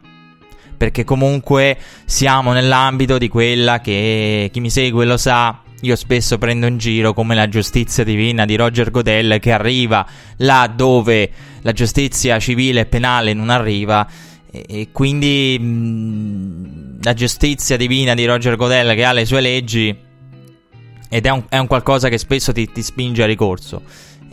perché 0.75 1.03
comunque 1.03 1.77
siamo 2.05 2.51
nell'ambito 2.51 3.17
di 3.17 3.27
quella 3.27 3.79
che 3.79 4.49
chi 4.51 4.59
mi 4.59 4.69
segue 4.69 5.05
lo 5.05 5.17
sa. 5.17 5.61
Io 5.81 5.95
spesso 5.95 6.37
prendo 6.37 6.65
in 6.65 6.77
giro 6.77 7.13
come 7.13 7.35
la 7.35 7.47
giustizia 7.47 8.03
divina 8.03 8.45
di 8.45 8.55
Roger 8.55 8.91
Godel 8.91 9.39
che 9.39 9.51
arriva 9.51 10.05
là 10.37 10.71
dove 10.73 11.29
la 11.61 11.71
giustizia 11.73 12.39
civile 12.39 12.81
e 12.81 12.85
penale 12.85 13.33
non 13.33 13.49
arriva. 13.49 14.07
E, 14.63 14.89
quindi 14.91 15.57
mh, 15.59 17.03
la 17.03 17.13
giustizia 17.13 17.77
divina 17.77 18.13
di 18.13 18.25
Roger 18.25 18.55
Godel 18.55 18.95
che 18.95 19.03
ha 19.03 19.11
le 19.11 19.25
sue 19.25 19.41
leggi 19.41 19.95
ed 21.09 21.25
è 21.25 21.29
un, 21.29 21.45
è 21.49 21.57
un 21.57 21.67
qualcosa 21.67 22.09
che 22.09 22.17
spesso 22.17 22.51
ti, 22.51 22.71
ti 22.71 22.81
spinge 22.81 23.23
a 23.23 23.25
ricorso. 23.25 23.81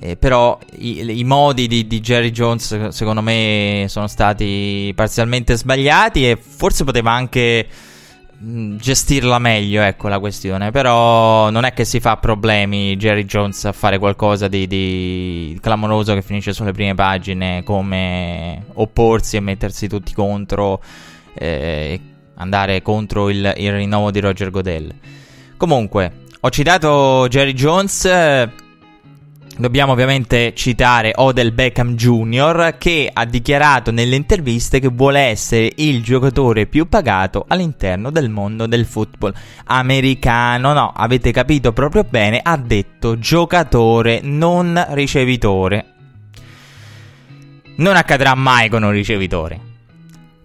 Eh, 0.00 0.16
però 0.16 0.58
i, 0.78 1.18
i 1.18 1.24
modi 1.24 1.68
di, 1.68 1.86
di, 1.86 2.00
Jerry 2.00 2.30
Jones 2.30 2.88
secondo 2.88 3.22
me 3.22 3.86
sono 3.88 4.08
stati 4.08 4.92
parzialmente 4.96 5.56
sbagliati 5.56 6.28
e 6.28 6.36
forse 6.36 6.82
poteva 6.82 7.12
anche 7.12 7.68
gestirla 8.44 9.38
meglio, 9.38 9.82
ecco 9.82 10.08
la 10.08 10.18
questione. 10.18 10.70
Però 10.70 11.50
non 11.50 11.64
è 11.64 11.72
che 11.72 11.84
si 11.84 12.00
fa 12.00 12.16
problemi 12.16 12.96
Jerry 12.96 13.24
Jones 13.24 13.64
a 13.64 13.72
fare 13.72 13.98
qualcosa 13.98 14.48
di, 14.48 14.66
di 14.66 15.58
clamoroso 15.60 16.14
che 16.14 16.22
finisce 16.22 16.52
sulle 16.52 16.72
prime 16.72 16.94
pagine 16.94 17.62
come 17.62 18.64
opporsi 18.74 19.36
e 19.36 19.40
mettersi 19.40 19.88
tutti 19.88 20.12
contro, 20.12 20.82
eh, 21.34 22.00
andare 22.34 22.82
contro 22.82 23.30
il, 23.30 23.52
il 23.56 23.72
rinnovo 23.72 24.10
di 24.10 24.20
Roger 24.20 24.50
Godel. 24.50 24.94
Comunque, 25.56 26.12
ho 26.40 26.50
citato 26.50 27.26
Jerry 27.28 27.52
Jones 27.52 28.04
Dobbiamo 29.54 29.92
ovviamente 29.92 30.54
citare 30.54 31.12
Odell 31.14 31.52
Beckham 31.52 31.94
Jr. 31.94 32.76
che 32.78 33.10
ha 33.12 33.26
dichiarato 33.26 33.90
nelle 33.90 34.16
interviste 34.16 34.80
che 34.80 34.88
vuole 34.88 35.20
essere 35.20 35.70
il 35.76 36.02
giocatore 36.02 36.66
più 36.66 36.88
pagato 36.88 37.44
all'interno 37.46 38.10
del 38.10 38.30
mondo 38.30 38.66
del 38.66 38.86
football 38.86 39.34
americano. 39.66 40.72
No, 40.72 40.90
avete 40.96 41.32
capito 41.32 41.72
proprio 41.74 42.02
bene, 42.08 42.40
ha 42.42 42.56
detto 42.56 43.18
giocatore, 43.18 44.20
non 44.22 44.82
ricevitore. 44.92 45.86
Non 47.76 47.96
accadrà 47.96 48.34
mai 48.34 48.70
con 48.70 48.82
un 48.82 48.90
ricevitore. 48.90 49.60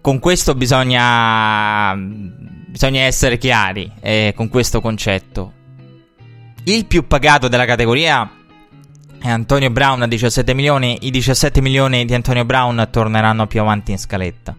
Con 0.02 0.18
questo 0.18 0.54
bisogna, 0.54 1.94
bisogna 1.96 3.00
essere 3.00 3.38
chiari 3.38 3.90
eh, 4.00 4.34
con 4.36 4.48
questo 4.50 4.82
concetto. 4.82 5.52
Il 6.64 6.84
più 6.84 7.06
pagato 7.06 7.48
della 7.48 7.64
categoria 7.64 8.32
Antonio 9.22 9.70
Brown 9.70 10.02
a 10.02 10.06
17 10.06 10.54
milioni. 10.54 10.98
I 11.02 11.10
17 11.10 11.60
milioni 11.60 12.04
di 12.04 12.14
Antonio 12.14 12.44
Brown 12.44 12.88
torneranno 12.90 13.46
più 13.46 13.60
avanti 13.60 13.90
in 13.90 13.98
scaletta. 13.98 14.56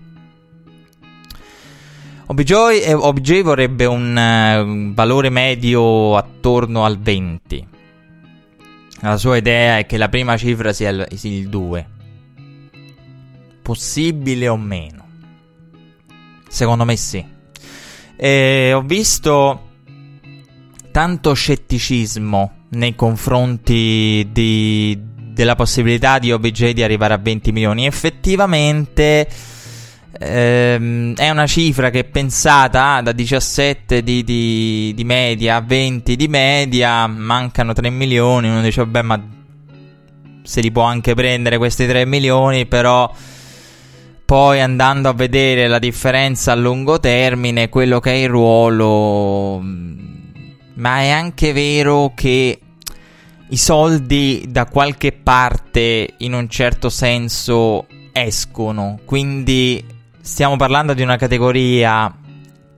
OBJ, 2.25 2.51
eh, 2.84 2.94
OBJ 2.94 3.42
vorrebbe 3.42 3.86
un 3.86 4.16
uh, 4.16 4.94
valore 4.94 5.30
medio 5.30 6.16
attorno 6.16 6.86
al 6.86 7.00
20. 7.00 7.68
La 9.01 9.18
sua 9.18 9.38
idea 9.38 9.80
è 9.80 9.86
che 9.86 9.98
la 9.98 10.10
prima 10.10 10.38
cifra 10.38 10.72
sia 10.72 10.89
il, 10.89 11.08
sia 11.16 11.32
il 11.32 11.50
2. 11.50 11.88
Possibile 13.63 14.48
o 14.48 14.58
meno? 14.58 15.08
Secondo 16.48 16.86
me 16.86 16.96
sì. 16.98 17.25
E 18.16 18.74
ho 18.74 18.82
visto 18.82 19.68
tanto 20.92 21.34
scetticismo 21.34 22.59
nei 22.70 22.96
confronti 22.96 24.28
di, 24.32 24.98
della 25.16 25.56
possibilità 25.56 26.20
di 26.20 26.32
OBJ 26.32 26.72
di 26.72 26.84
arrivare 26.84 27.14
a 27.14 27.18
20 27.18 27.52
milioni. 27.52 27.86
Effettivamente 27.86 29.28
ehm, 30.20 31.16
è 31.16 31.30
una 31.30 31.48
cifra 31.48 31.90
che 31.90 32.04
pensata 32.04 32.96
ah, 32.96 33.02
da 33.02 33.12
17 33.12 34.04
di, 34.04 34.24
di, 34.24 34.94
di, 34.96 35.04
media 35.04 35.56
a 35.56 35.62
20 35.62 36.16
di 36.16 36.28
media, 36.28 37.08
mancano 37.08 37.74
3 37.74 37.90
milioni. 37.90 38.50
Uno 38.50 38.62
dice, 38.62 38.82
vabbè, 38.82 39.02
ma 39.02 39.24
se 40.44 40.62
li 40.62 40.72
può 40.72 40.84
anche 40.84 41.14
prendere 41.14 41.58
questi 41.58 41.88
3 41.88 42.06
milioni, 42.06 42.66
però 42.66 43.12
poi 44.26 44.62
andando 44.62 45.10
a 45.10 45.14
vedere 45.14 45.68
la 45.68 45.80
differenza 45.80 46.52
a 46.52 46.56
lungo 46.56 47.00
termine, 47.00 47.70
quello 47.70 48.00
che 48.00 48.12
è 48.12 48.16
il 48.16 48.30
ruolo 48.30 49.60
ma 50.80 51.02
è 51.02 51.10
anche 51.10 51.54
vero 51.54 52.14
che 52.16 52.60
i 53.52 53.58
soldi 53.58 54.46
da 54.48 54.66
qualche 54.66 55.12
parte 55.12 56.16
in 56.18 56.34
un 56.34 56.50
certo 56.50 56.90
senso 56.90 57.86
escono, 58.12 59.00
quindi 59.06 59.84
stiamo 60.22 60.56
parlando 60.56 60.94
di 60.94 61.02
una 61.02 61.18
categoria 61.18 62.14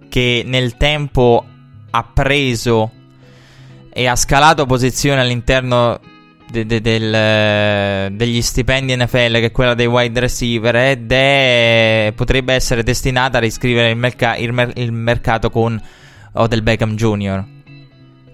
che 0.09 0.43
nel 0.45 0.77
tempo 0.77 1.45
ha 1.89 2.03
preso 2.03 2.91
e 3.93 4.07
ha 4.07 4.15
scalato 4.15 4.65
posizione 4.65 5.21
all'interno 5.21 5.99
de- 6.49 6.65
de- 6.65 6.81
del, 6.81 8.13
degli 8.15 8.41
stipendi 8.41 8.95
NFL, 8.95 9.33
che 9.33 9.45
è 9.45 9.51
quella 9.51 9.73
dei 9.73 9.85
wide 9.85 10.19
receiver, 10.19 10.75
ed 10.75 11.11
è, 11.11 12.13
potrebbe 12.15 12.53
essere 12.53 12.83
destinata 12.83 13.37
a 13.37 13.41
riscrivere 13.41 13.89
il, 13.89 13.97
merc- 13.97 14.39
il, 14.39 14.53
mer- 14.53 14.77
il 14.77 14.91
mercato 14.91 15.49
con 15.49 15.79
Odell 16.33 16.63
Beckham 16.63 16.95
Jr. 16.95 17.59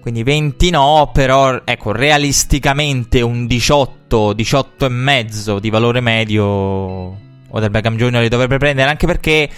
Quindi 0.00 0.22
20 0.22 0.70
no, 0.70 1.10
però 1.12 1.60
ecco, 1.64 1.92
realisticamente 1.92 3.20
un 3.20 3.46
18, 3.46 4.32
18 4.32 4.86
e 4.86 4.88
mezzo 4.88 5.58
di 5.58 5.70
valore 5.70 6.00
medio 6.00 6.44
o 6.44 7.60
del 7.60 7.70
Beckham 7.70 7.96
Junior 7.96 8.22
li 8.22 8.28
dovrebbe 8.28 8.58
prendere, 8.58 8.88
anche 8.88 9.06
perché 9.06 9.48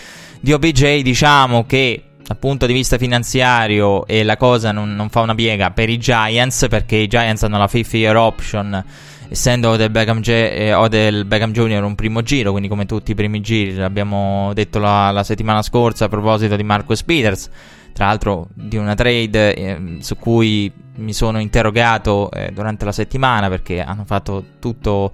di 0.40 0.52
OBJ 0.52 1.00
diciamo 1.02 1.66
che 1.66 2.04
dal 2.24 2.38
punto 2.38 2.66
di 2.66 2.72
vista 2.72 2.96
finanziario 2.96 4.06
e 4.06 4.22
la 4.22 4.36
cosa 4.36 4.70
non, 4.70 4.94
non 4.94 5.08
fa 5.08 5.20
una 5.20 5.34
piega 5.34 5.70
per 5.72 5.88
i 5.88 5.98
Giants 5.98 6.66
perché 6.68 6.96
i 6.96 7.08
Giants 7.08 7.42
hanno 7.42 7.58
la 7.58 7.66
fifth 7.66 7.94
year 7.94 8.16
option 8.16 8.84
essendo 9.30 9.76
del 9.76 9.90
Beckham, 9.90 10.20
J- 10.20 10.28
eh, 10.30 10.72
o 10.72 10.88
Beckham 10.88 11.52
Junior 11.52 11.84
un 11.84 11.94
primo 11.94 12.22
giro, 12.22 12.50
quindi 12.50 12.68
come 12.68 12.84
tutti 12.84 13.12
i 13.12 13.14
primi 13.14 13.40
giri, 13.40 13.74
l'abbiamo 13.74 14.50
detto 14.54 14.80
la, 14.80 15.12
la 15.12 15.22
settimana 15.22 15.62
scorsa 15.62 16.06
a 16.06 16.08
proposito 16.08 16.56
di 16.56 16.64
Marcus 16.64 17.04
Peters, 17.04 17.48
tra 17.92 18.06
l'altro 18.06 18.48
di 18.54 18.76
una 18.76 18.94
trade 18.94 19.54
eh, 19.54 19.96
su 20.00 20.16
cui 20.16 20.72
mi 20.96 21.12
sono 21.12 21.40
interrogato 21.40 22.30
eh, 22.30 22.50
durante 22.52 22.84
la 22.84 22.92
settimana 22.92 23.48
perché 23.48 23.80
hanno 23.80 24.04
fatto 24.04 24.44
tutto 24.58 25.12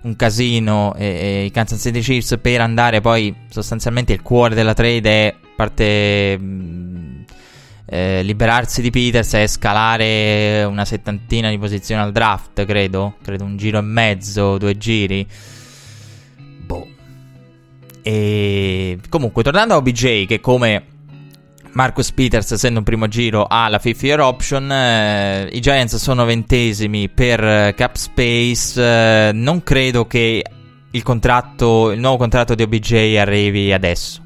un 0.00 0.16
casino 0.16 0.94
e, 0.94 1.06
e 1.06 1.44
i 1.44 1.50
Kansas 1.50 1.80
City 1.80 2.00
Chiefs 2.00 2.38
per 2.40 2.60
andare 2.60 3.00
poi 3.00 3.34
sostanzialmente 3.48 4.12
il 4.12 4.22
cuore 4.22 4.54
della 4.54 4.74
trade 4.74 5.10
è 5.10 5.34
parte 5.56 6.38
mh, 6.38 7.24
eh, 7.90 8.22
liberarsi 8.22 8.82
di 8.82 8.90
Peters 8.90 9.32
e 9.34 9.46
scalare 9.46 10.62
una 10.64 10.84
settantina 10.84 11.48
di 11.48 11.58
posizioni 11.58 12.02
al 12.02 12.12
draft, 12.12 12.64
credo. 12.66 13.16
Credo 13.22 13.44
un 13.44 13.56
giro 13.56 13.78
e 13.78 13.82
mezzo, 13.82 14.58
due 14.58 14.76
giri. 14.76 15.26
Boh. 16.66 16.86
E 18.02 18.98
comunque, 19.08 19.42
tornando 19.42 19.72
a 19.72 19.76
OBJ, 19.78 20.26
che 20.26 20.38
come 20.40 20.84
Marcus 21.78 22.10
Peters, 22.10 22.50
essendo 22.50 22.80
un 22.80 22.84
primo 22.84 23.06
giro, 23.06 23.44
ha 23.44 23.68
la 23.68 23.78
fifth 23.78 24.02
year 24.02 24.18
option. 24.18 24.68
Eh, 24.68 25.48
I 25.52 25.60
Giants 25.60 25.94
sono 25.94 26.24
ventesimi 26.24 27.08
per 27.08 27.72
cap 27.76 27.94
space. 27.94 29.28
Eh, 29.28 29.30
non 29.32 29.62
credo 29.62 30.04
che 30.08 30.44
il 30.90 31.02
contratto, 31.04 31.92
il 31.92 32.00
nuovo 32.00 32.16
contratto 32.16 32.56
di 32.56 32.64
OBJ 32.64 33.14
arrivi 33.20 33.72
adesso. 33.72 34.24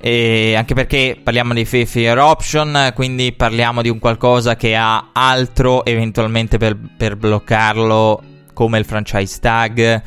E 0.00 0.56
anche 0.56 0.74
perché 0.74 1.16
parliamo 1.22 1.54
di 1.54 1.64
fifth 1.64 1.94
year 1.94 2.18
option, 2.18 2.90
quindi 2.92 3.30
parliamo 3.30 3.80
di 3.80 3.88
un 3.88 4.00
qualcosa 4.00 4.56
che 4.56 4.74
ha 4.74 5.10
altro 5.12 5.84
eventualmente 5.84 6.58
per, 6.58 6.76
per 6.96 7.14
bloccarlo, 7.14 8.20
come 8.52 8.80
il 8.80 8.84
franchise 8.84 9.38
tag, 9.38 10.02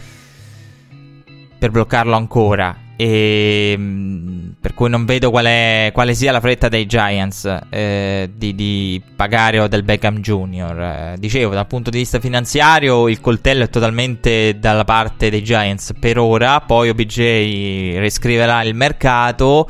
per 1.58 1.72
bloccarlo 1.72 2.18
ancora. 2.18 2.88
E, 3.01 3.75
mm, 3.77 4.50
per 4.60 4.74
cui 4.74 4.89
non 4.89 5.06
vedo 5.06 5.29
qual 5.32 5.46
è, 5.46 5.89
quale 5.94 6.13
sia 6.13 6.34
la 6.34 6.41
fretta 6.41 6.68
dei 6.68 6.86
Giants 6.86 7.60
eh, 7.70 8.29
di, 8.36 8.53
di, 8.53 9.01
pagare 9.15 9.70
del 9.70 9.84
Beckham 9.84 10.20
Jr. 10.20 10.82
Eh, 10.82 11.15
dicevo, 11.18 11.53
dal 11.53 11.65
punto 11.65 11.91
di 11.91 12.00
vista 12.00 12.20
finanziario, 12.20 13.08
il 13.08 13.22
coltello 13.22 13.63
è 13.63 13.70
totalmente 13.70 14.60
dalla 14.60 14.84
parte 14.84 15.29
dei 15.29 15.41
Giants 15.41 15.94
per 15.98 16.18
ora. 16.18 16.60
Poi 16.60 16.89
OBJ 16.89 18.00
riscriverà 18.00 18.63
il 18.63 18.75
mercato 18.75 19.70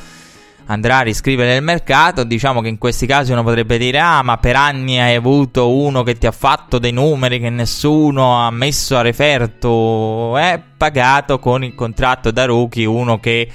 andrà 0.69 0.97
a 0.97 1.01
riscrivere 1.01 1.55
il 1.55 1.63
mercato. 1.63 2.23
Diciamo 2.23 2.61
che 2.61 2.67
in 2.67 2.77
questi 2.77 3.05
casi 3.05 3.31
uno 3.31 3.43
potrebbe 3.43 3.77
dire: 3.77 3.99
Ah, 3.99 4.23
ma 4.23 4.37
per 4.37 4.55
anni 4.55 4.99
hai 4.99 5.15
avuto 5.15 5.75
uno 5.75 6.03
che 6.03 6.17
ti 6.17 6.25
ha 6.25 6.31
fatto 6.31 6.79
dei 6.79 6.91
numeri 6.91 7.39
che 7.39 7.49
nessuno 7.49 8.39
ha 8.39 8.51
messo 8.51 8.97
a 8.97 9.01
referto. 9.01 10.37
È 10.37 10.59
pagato 10.77 11.39
con 11.39 11.63
il 11.63 11.75
contratto 11.75 12.31
da 12.31 12.45
rookie. 12.45 12.85
Uno 12.85 13.19
che. 13.19 13.49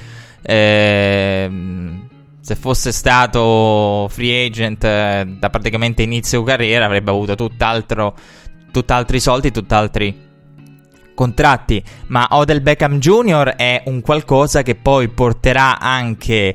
Eh, 0.47 1.51
se 2.45 2.57
fosse 2.57 2.93
stato 2.93 4.07
free 4.11 4.45
agent 4.45 4.85
eh, 4.85 5.25
da 5.39 5.49
praticamente 5.49 6.03
inizio 6.03 6.43
carriera 6.43 6.85
avrebbe 6.85 7.11
avuto 7.11 7.35
tutt'altro, 7.37 8.15
tutt'altri 8.71 9.19
soldi, 9.19 9.51
tutt'altri 9.51 10.25
contratti. 11.15 11.83
Ma 12.09 12.27
Odell 12.33 12.61
Beckham 12.61 12.99
Jr. 12.99 13.55
è 13.57 13.85
un 13.87 14.03
qualcosa 14.03 14.63
che 14.63 14.75
poi 14.75 15.09
porterà 15.09 15.81
anche 15.81 16.55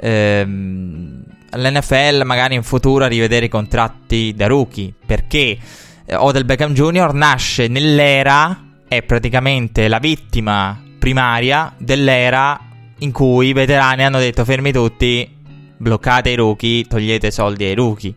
ehm, 0.00 1.22
l'NFL 1.52 2.22
magari 2.24 2.54
in 2.54 2.62
futuro 2.62 3.04
a 3.04 3.08
rivedere 3.08 3.46
i 3.46 3.48
contratti 3.48 4.32
da 4.34 4.46
rookie. 4.46 4.92
Perché 5.04 5.58
eh, 6.06 6.14
Odell 6.14 6.44
Beckham 6.44 6.72
Jr. 6.72 7.12
nasce 7.12 7.68
nell'era, 7.68 8.78
è 8.88 9.02
praticamente 9.02 9.88
la 9.88 9.98
vittima 9.98 10.80
primaria 10.98 11.72
dell'era 11.78 12.58
in 12.98 13.12
cui 13.12 13.48
i 13.48 13.52
veterani 13.52 14.04
hanno 14.04 14.18
detto 14.18 14.44
fermi 14.44 14.72
tutti, 14.72 15.28
bloccate 15.76 16.30
i 16.30 16.34
rookie, 16.34 16.84
togliete 16.84 17.30
soldi 17.30 17.64
ai 17.64 17.74
rookie. 17.74 18.14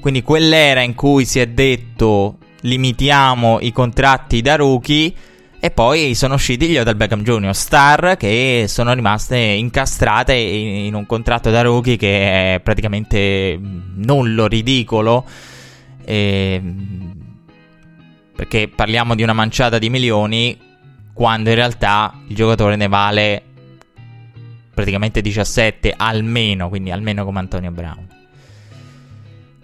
Quindi 0.00 0.22
quell'era 0.22 0.82
in 0.82 0.94
cui 0.94 1.24
si 1.24 1.40
è 1.40 1.46
detto 1.46 2.38
limitiamo 2.60 3.58
i 3.60 3.72
contratti 3.72 4.40
da 4.42 4.56
rookie 4.56 5.12
e 5.66 5.72
poi 5.72 6.14
sono 6.14 6.34
usciti 6.34 6.68
gli 6.68 6.78
Odell 6.78 6.96
Beckham 6.96 7.24
Jr. 7.24 7.52
Star 7.52 8.16
che 8.16 8.66
sono 8.68 8.94
rimaste 8.94 9.36
incastrate 9.36 10.32
in 10.32 10.94
un 10.94 11.06
contratto 11.06 11.50
da 11.50 11.62
rookie 11.62 11.96
che 11.96 12.54
è 12.54 12.60
praticamente 12.60 13.58
nullo, 13.60 14.46
ridicolo. 14.46 15.26
E... 16.04 16.62
Perché 18.36 18.68
parliamo 18.68 19.16
di 19.16 19.24
una 19.24 19.32
manciata 19.32 19.78
di 19.78 19.90
milioni 19.90 20.56
quando 21.12 21.48
in 21.48 21.56
realtà 21.56 22.14
il 22.28 22.36
giocatore 22.36 22.76
ne 22.76 22.86
vale 22.86 23.42
praticamente 24.72 25.20
17 25.20 25.94
almeno, 25.96 26.68
quindi 26.68 26.92
almeno 26.92 27.24
come 27.24 27.40
Antonio 27.40 27.72
Brown. 27.72 28.06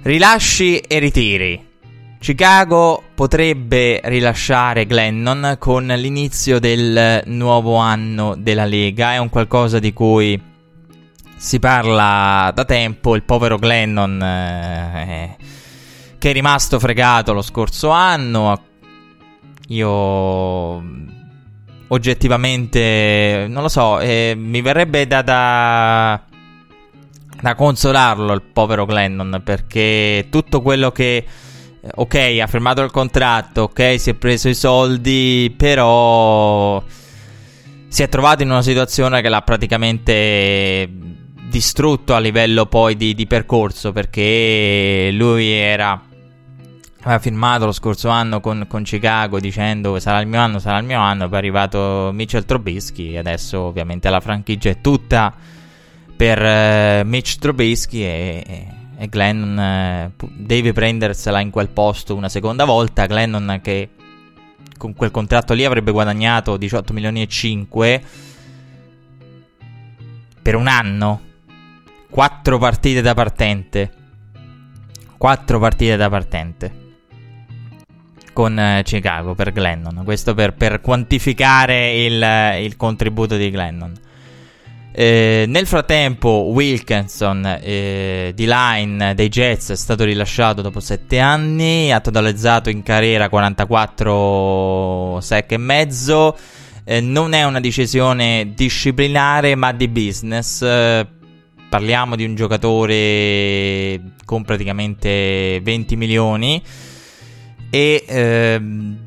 Rilasci 0.03 0.79
e 0.79 0.99
ritiri. 0.99 1.72
Chicago 2.23 3.03
potrebbe 3.17 4.01
rilasciare 4.05 4.87
Glennon 4.87 5.57
con 5.59 5.87
l'inizio 5.87 6.61
del 6.61 7.21
nuovo 7.27 7.75
anno 7.79 8.37
della 8.39 8.65
Lega, 8.65 9.15
è 9.15 9.19
un 9.19 9.29
qualcosa 9.29 9.81
di 9.81 9.93
cui 9.93 10.41
si 11.35 11.59
parla 11.59 12.53
da 12.55 12.65
tempo, 12.65 13.17
il 13.17 13.25
povero 13.25 13.59
Glennon 13.59 14.23
eh, 14.23 15.37
che 16.17 16.31
è 16.31 16.33
rimasto 16.33 16.79
fregato 16.79 17.33
lo 17.33 17.43
scorso 17.43 17.89
anno, 17.91 18.63
io 19.67 19.91
oggettivamente 21.89 23.47
non 23.49 23.63
lo 23.63 23.69
so, 23.69 23.99
eh, 23.99 24.35
mi 24.37 24.63
verrebbe 24.63 25.09
da, 25.09 25.23
da, 25.23 26.23
da 27.41 27.55
consolarlo 27.57 28.33
il 28.33 28.43
povero 28.43 28.87
Glennon 28.87 29.41
perché 29.43 30.29
tutto 30.31 30.63
quello 30.63 30.93
che 30.93 31.27
ok, 31.95 32.39
ha 32.41 32.47
firmato 32.47 32.83
il 32.83 32.91
contratto, 32.91 33.63
ok, 33.63 33.99
si 33.99 34.11
è 34.11 34.15
preso 34.15 34.49
i 34.49 34.55
soldi, 34.55 35.53
però 35.57 36.83
si 37.89 38.03
è 38.03 38.09
trovato 38.09 38.43
in 38.43 38.51
una 38.51 38.63
situazione 38.63 39.21
che 39.21 39.29
l'ha 39.29 39.43
praticamente 39.43 40.89
distrutto 41.49 42.15
a 42.15 42.19
livello 42.19 42.65
poi 42.65 42.97
di, 42.97 43.15
di 43.15 43.27
percorso 43.27 43.93
perché 43.93 45.11
lui 45.13 45.51
era 45.51 46.01
aveva 47.03 47.19
firmato 47.19 47.67
lo 47.67 47.73
scorso 47.73 48.09
anno 48.09 48.41
con, 48.41 48.65
con, 48.69 48.83
Chicago 48.85 49.39
dicendo 49.39 49.99
sarà 49.99 50.21
il 50.21 50.29
mio 50.29 50.41
anno, 50.41 50.59
sarà 50.59 50.79
il 50.79 50.87
mio 50.87 51.01
anno, 51.01 51.27
poi 51.27 51.35
è 51.35 51.39
arrivato 51.39 52.11
Mitchell 52.15 52.47
Trubisky 52.47 53.13
e 53.13 53.19
adesso 53.19 53.61
ovviamente 53.61 54.09
la 54.09 54.21
franchigia 54.21 54.71
è 54.71 54.81
tutta 54.81 55.35
per 56.17 56.41
uh, 56.41 57.07
Mitch 57.07 57.37
Trubisky 57.37 58.03
e, 58.03 58.45
e 58.47 58.67
Glennon 59.09 59.59
eh, 59.59 60.13
deve 60.37 60.73
prendersela 60.73 61.41
in 61.41 61.51
quel 61.51 61.69
posto 61.69 62.15
una 62.15 62.29
seconda 62.29 62.65
volta. 62.65 63.07
Glennon 63.07 63.61
che 63.63 63.91
con 64.77 64.95
quel 64.95 65.11
contratto 65.11 65.55
lì 65.55 65.65
avrebbe 65.65 65.93
guadagnato 65.93 66.57
18 66.57 66.93
milioni 66.93 67.23
e 67.23 67.27
5 67.27 68.03
per 70.43 70.55
un 70.55 70.67
anno. 70.67 71.21
4 72.11 72.59
partite 72.59 73.01
da 73.01 73.15
partente. 73.15 73.93
4 75.17 75.59
partite 75.59 75.97
da 75.97 76.09
partente 76.09 76.81
con 78.33 78.59
eh, 78.59 78.83
Chicago 78.85 79.35
per 79.35 79.53
Glennon. 79.53 80.03
Questo 80.05 80.35
per, 80.35 80.55
per 80.55 80.81
quantificare 80.81 82.05
il, 82.05 82.65
il 82.65 82.77
contributo 82.77 83.37
di 83.37 83.51
Glennon. 83.51 83.93
Eh, 84.95 85.47
nel 85.49 85.67
frattempo, 85.67 86.51
Wilkinson 86.53 87.59
eh, 87.63 88.33
di 88.35 88.45
line 88.47 89.15
dei 89.15 89.31
Jets 89.31 89.71
è 89.71 89.77
stato 89.77 90.05
rilasciato 90.05 90.61
dopo 90.61 90.81
7 90.81 91.19
anni. 91.19 91.91
Ha 91.91 92.01
totalizzato 92.01 92.69
in 92.69 92.83
carriera 92.83 93.31
44 93.31 95.19
sec 95.23 95.53
e 95.53 95.57
mezzo. 95.57 96.37
Eh, 96.85 97.01
non 97.01 97.33
è 97.33 97.45
una 97.45 97.61
decisione 97.61 98.53
disciplinare, 98.55 99.55
ma 99.55 99.73
di 99.73 99.89
business. 99.89 100.61
Parliamo 101.69 102.17
di 102.17 102.25
un 102.25 102.35
giocatore 102.35 103.99
con 104.27 104.45
praticamente 104.45 105.59
20 105.63 105.97
milioni. 105.97 106.63
E 107.71 108.05
ehm, 108.07 108.99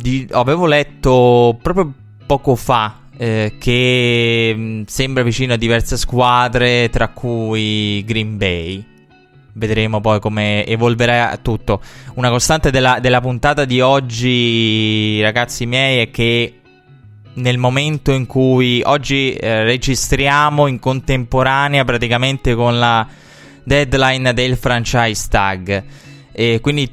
di, 0.00 0.26
avevo 0.30 0.64
letto 0.64 1.58
proprio 1.60 1.92
poco 2.24 2.56
fa 2.56 3.01
eh, 3.16 3.56
che 3.58 4.54
mm, 4.56 4.82
sembra 4.86 5.22
vicino 5.22 5.52
a 5.52 5.56
diverse 5.56 5.96
squadre, 5.96 6.88
tra 6.90 7.08
cui 7.08 8.02
Green 8.04 8.36
Bay. 8.36 8.84
Vedremo 9.54 10.00
poi 10.00 10.18
come 10.18 10.64
evolverà 10.66 11.38
tutto. 11.42 11.82
Una 12.14 12.30
costante 12.30 12.70
della, 12.70 12.98
della 13.00 13.20
puntata 13.20 13.64
di 13.64 13.80
oggi, 13.80 15.20
ragazzi 15.20 15.66
miei, 15.66 16.00
è 16.00 16.10
che 16.10 16.60
nel 17.34 17.58
momento 17.58 18.12
in 18.12 18.26
cui 18.26 18.82
oggi 18.84 19.32
eh, 19.32 19.62
registriamo 19.62 20.66
in 20.66 20.78
contemporanea 20.78 21.84
praticamente 21.84 22.54
con 22.54 22.78
la 22.78 23.06
deadline 23.62 24.32
del 24.32 24.56
franchise 24.56 25.26
tag. 25.28 25.84
E 26.32 26.60
quindi, 26.60 26.90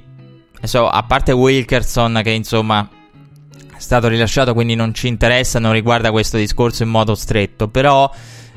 so, 0.62 0.88
a 0.88 1.04
parte 1.04 1.32
Wilkerson 1.32 2.20
che 2.24 2.32
insomma 2.32 2.88
stato 3.80 4.08
rilasciato, 4.08 4.54
quindi 4.54 4.76
non 4.76 4.94
ci 4.94 5.08
interessa, 5.08 5.60
non 5.60 5.72
riguarda 5.72 6.12
questo 6.12 6.38
discorso 6.38 6.84
in 6.84 6.90
modo 6.90 7.16
stretto, 7.16 7.68
però 7.68 8.10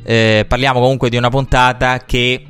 eh, 0.04 0.44
parliamo 0.46 0.80
comunque 0.80 1.08
di 1.08 1.16
una 1.16 1.30
puntata 1.30 1.98
che 2.04 2.44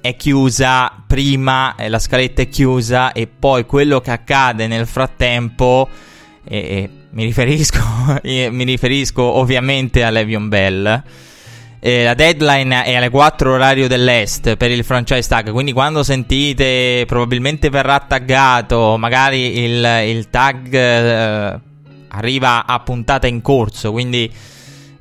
è 0.00 0.16
chiusa 0.16 1.02
prima, 1.06 1.76
eh, 1.76 1.88
la 1.88 1.98
scaletta 1.98 2.42
è 2.42 2.48
chiusa 2.48 3.12
e 3.12 3.26
poi 3.26 3.64
quello 3.64 4.00
che 4.00 4.10
accade 4.10 4.66
nel 4.66 4.86
frattempo, 4.86 5.88
eh, 6.46 6.90
mi, 7.10 7.24
riferisco, 7.24 7.80
mi 8.22 8.64
riferisco 8.64 9.22
ovviamente 9.22 10.04
a 10.04 10.10
Levion 10.10 10.48
Bell. 10.48 11.02
Eh, 11.80 12.02
la 12.02 12.14
deadline 12.14 12.84
è 12.84 12.94
alle 12.94 13.10
4 13.10 13.52
orario 13.52 13.88
dell'est 13.88 14.56
per 14.56 14.70
il 14.70 14.84
franchise 14.84 15.28
tag. 15.28 15.50
Quindi, 15.50 15.72
quando 15.72 16.02
sentite, 16.02 17.04
probabilmente 17.06 17.68
verrà 17.68 17.98
taggato. 18.00 18.96
Magari 18.96 19.58
il, 19.58 19.84
il 20.06 20.30
tag 20.30 20.72
eh, 20.72 21.60
arriva 22.14 22.66
a 22.66 22.80
puntata 22.80 23.26
in 23.26 23.42
corso. 23.42 23.90
Quindi, 23.90 24.30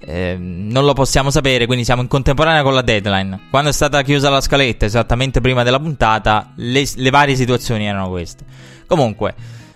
Ehm, 0.05 0.67
non 0.69 0.85
lo 0.85 0.93
possiamo 0.93 1.29
sapere, 1.29 1.65
quindi 1.65 1.85
siamo 1.85 2.01
in 2.01 2.07
contemporanea 2.07 2.61
con 2.63 2.73
la 2.73 2.81
deadline. 2.81 3.39
Quando 3.49 3.69
è 3.69 3.73
stata 3.73 4.01
chiusa 4.01 4.29
la 4.29 4.41
scaletta, 4.41 4.85
esattamente 4.85 5.39
prima 5.41 5.63
della 5.63 5.79
puntata, 5.79 6.51
le, 6.55 6.85
le 6.95 7.09
varie 7.09 7.35
situazioni 7.35 7.85
erano 7.85 8.09
queste. 8.09 8.43
Comunque, 8.85 9.33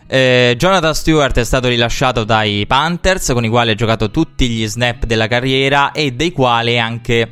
eh, 0.07 0.55
Jonathan 0.57 0.93
Stewart 0.93 1.37
è 1.37 1.43
stato 1.43 1.67
rilasciato 1.67 2.23
dai 2.23 2.65
Panthers, 2.67 3.31
con 3.33 3.45
i 3.45 3.49
quali 3.49 3.71
ha 3.71 3.75
giocato 3.75 4.11
tutti 4.11 4.49
gli 4.49 4.67
snap 4.67 5.05
della 5.05 5.27
carriera 5.27 5.91
e 5.91 6.11
dei 6.11 6.31
quali 6.31 6.73
è 6.73 6.77
anche 6.77 7.31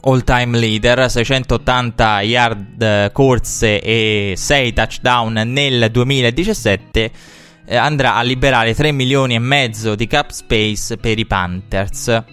all-time 0.00 0.58
leader, 0.58 1.10
680 1.10 2.20
yard 2.22 2.82
eh, 2.82 3.10
corse 3.12 3.80
e 3.80 4.34
6 4.36 4.72
touchdown 4.72 5.32
nel 5.44 5.88
2017 5.90 7.10
eh, 7.68 7.76
andrà 7.76 8.14
a 8.14 8.22
liberare 8.22 8.74
3 8.74 8.92
milioni 8.92 9.34
e 9.34 9.38
mezzo 9.38 9.94
di 9.94 10.06
cap 10.06 10.30
space 10.30 10.96
per 10.96 11.18
i 11.18 11.26
Panthers. 11.26 12.24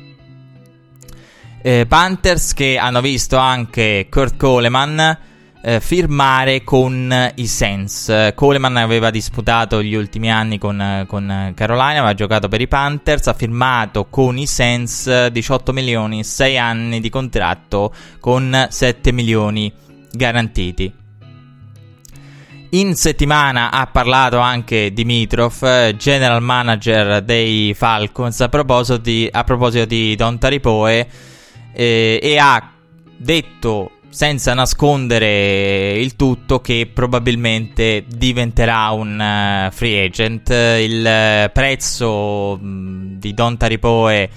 Eh, 1.61 1.85
Panthers 1.87 2.53
che 2.53 2.77
hanno 2.77 3.01
visto 3.01 3.37
anche 3.37 4.07
Kurt 4.09 4.37
Coleman 4.37 5.17
eh, 5.61 5.79
firmare 5.81 6.63
con 6.63 7.31
i 7.35 7.47
Saints. 7.47 8.31
Coleman 8.35 8.77
aveva 8.77 9.09
disputato 9.09 9.81
gli 9.81 9.95
ultimi 9.95 10.31
anni 10.31 10.57
con, 10.57 11.03
con, 11.07 11.51
Carolina, 11.55 11.99
aveva 11.99 12.13
giocato 12.13 12.47
per 12.47 12.61
i 12.61 12.67
Panthers, 12.67 13.27
ha 13.27 13.33
firmato 13.33 14.05
con 14.05 14.37
i 14.37 14.45
Saints 14.45 15.27
18 15.27 15.73
milioni, 15.73 16.23
6 16.23 16.57
anni 16.57 17.01
di 17.01 17.09
contratto 17.09 17.93
con 18.19 18.67
7 18.69 19.11
milioni 19.11 19.73
garantiti. 20.11 21.03
In 22.75 22.93
settimana 22.95 23.71
ha 23.71 23.87
parlato 23.87 24.37
anche 24.39 24.91
Dimitrov, 24.91 25.95
general 25.95 26.41
manager 26.41 27.21
dei 27.21 27.73
Falcons, 27.73 28.41
a 28.41 28.49
proposito 28.49 28.97
di, 28.97 29.29
a 29.31 29.45
proposito 29.45 29.85
di 29.85 30.13
Don 30.17 30.37
Taripoe, 30.37 31.07
eh, 31.73 32.19
e 32.21 32.37
ha 32.37 32.71
detto 33.15 33.91
senza 34.09 34.53
nascondere 34.53 35.93
il 35.93 36.17
tutto 36.17 36.59
che 36.59 36.89
probabilmente 36.93 38.03
diventerà 38.09 38.89
un 38.89 39.67
uh, 39.69 39.71
free 39.71 40.03
agent. 40.03 40.49
Il 40.49 41.49
prezzo 41.53 42.57
mh, 42.57 43.19
di 43.19 43.33
Don 43.33 43.55
Taripoe 43.55 44.29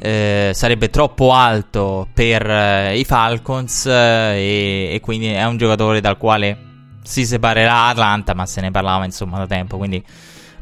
eh, 0.00 0.50
sarebbe 0.52 0.90
troppo 0.90 1.32
alto 1.32 2.08
per 2.12 2.44
uh, 2.44 2.92
i 2.92 3.04
Falcons 3.04 3.86
e, 3.86 4.88
e 4.90 5.00
quindi 5.00 5.28
è 5.28 5.44
un 5.44 5.56
giocatore 5.58 6.00
dal 6.00 6.18
quale 6.18 6.63
si 7.04 7.26
separerà 7.26 7.86
Atlanta, 7.88 8.34
ma 8.34 8.46
se 8.46 8.60
ne 8.62 8.70
parlava 8.70 9.04
insomma 9.04 9.36
da 9.38 9.46
tempo, 9.46 9.76
quindi 9.76 10.02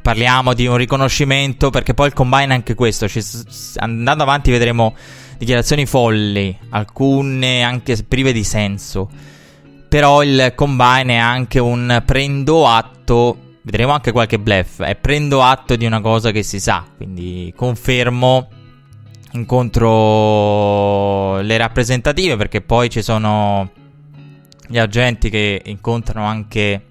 parliamo 0.03 0.53
di 0.53 0.67
un 0.67 0.77
riconoscimento 0.77 1.71
perché 1.71 1.95
poi 1.95 2.09
il 2.09 2.13
combine 2.13 2.49
è 2.49 2.53
anche 2.57 2.75
questo, 2.75 3.09
ci, 3.09 3.25
andando 3.77 4.25
avanti 4.25 4.51
vedremo 4.51 4.95
dichiarazioni 5.39 5.87
folli, 5.87 6.59
alcune 6.71 7.63
anche 7.63 7.97
prive 8.03 8.33
di 8.33 8.43
senso, 8.43 9.09
però 9.89 10.23
il 10.23 10.53
combine 10.57 11.15
è 11.15 11.19
anche 11.19 11.61
un 11.61 12.03
prendo 12.05 12.67
atto, 12.67 13.57
vedremo 13.63 13.93
anche 13.93 14.11
qualche 14.11 14.41
bluff, 14.41 14.83
è 14.83 14.97
prendo 14.97 15.43
atto 15.43 15.77
di 15.77 15.87
una 15.87 16.01
cosa 16.01 16.33
che 16.33 16.43
si 16.43 16.59
sa, 16.59 16.85
quindi 16.97 17.53
confermo 17.57 18.49
incontro 19.35 19.81
le 21.41 21.57
rappresentative 21.57 22.37
perché 22.37 22.61
poi 22.61 22.91
ci 22.91 23.01
sono 23.01 23.71
gli 24.73 24.79
agenti 24.79 25.29
che 25.29 25.61
incontrano 25.67 26.27
anche 26.27 26.87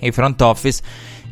i 0.00 0.10
front 0.12 0.40
office, 0.40 0.80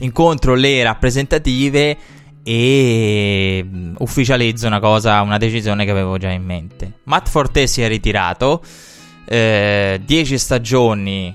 incontro 0.01 0.55
le 0.55 0.83
rappresentative 0.83 1.97
e 2.43 3.65
mm, 3.65 3.95
ufficializzo 4.01 4.67
una 4.67 4.79
cosa, 4.79 5.23
una 5.23 5.39
decisione 5.39 5.87
che 5.87 5.91
avevo 5.91 6.19
già 6.19 6.29
in 6.29 6.45
mente. 6.45 6.99
Matt 7.05 7.31
Forte 7.31 7.67
si 7.67 7.81
è 7.81 7.89
ritirato, 7.89 8.63
eh, 9.25 9.99
10 10.05 10.37
stagioni, 10.37 11.35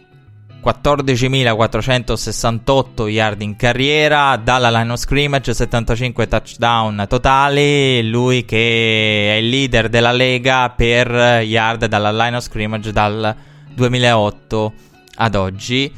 14.468 0.63 3.07
yard 3.07 3.41
in 3.41 3.55
carriera, 3.55 4.37
dalla 4.37 4.69
line 4.69 4.91
of 4.91 4.99
scrimmage 4.99 5.55
75 5.55 6.27
touchdown 6.27 7.07
totali, 7.09 8.07
lui 8.07 8.45
che 8.45 9.33
è 9.33 9.37
il 9.37 9.49
leader 9.49 9.89
della 9.89 10.11
lega 10.11 10.69
per 10.69 11.41
yard 11.43 11.87
dalla 11.87 12.11
line 12.11 12.35
of 12.35 12.43
scrimmage 12.43 12.91
dal 12.91 13.35
2008 13.73 14.73
ad 15.15 15.35
oggi. 15.35 15.91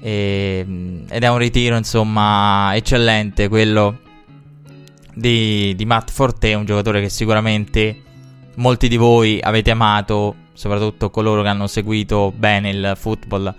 E, 0.00 0.64
ehm, 0.64 1.06
ed 1.08 1.22
è 1.22 1.28
un 1.28 1.38
ritiro, 1.38 1.76
insomma, 1.76 2.74
eccellente 2.74 3.48
quello 3.48 3.98
di, 5.14 5.74
di 5.74 5.84
Matt 5.84 6.10
Forte, 6.10 6.54
un 6.54 6.64
giocatore 6.64 7.00
che 7.00 7.08
sicuramente 7.08 8.02
molti 8.56 8.88
di 8.88 8.96
voi 8.96 9.38
avete 9.40 9.70
amato, 9.70 10.34
soprattutto 10.52 11.10
coloro 11.10 11.42
che 11.42 11.48
hanno 11.48 11.66
seguito 11.66 12.32
bene 12.36 12.70
il 12.70 12.92
football 12.96 13.54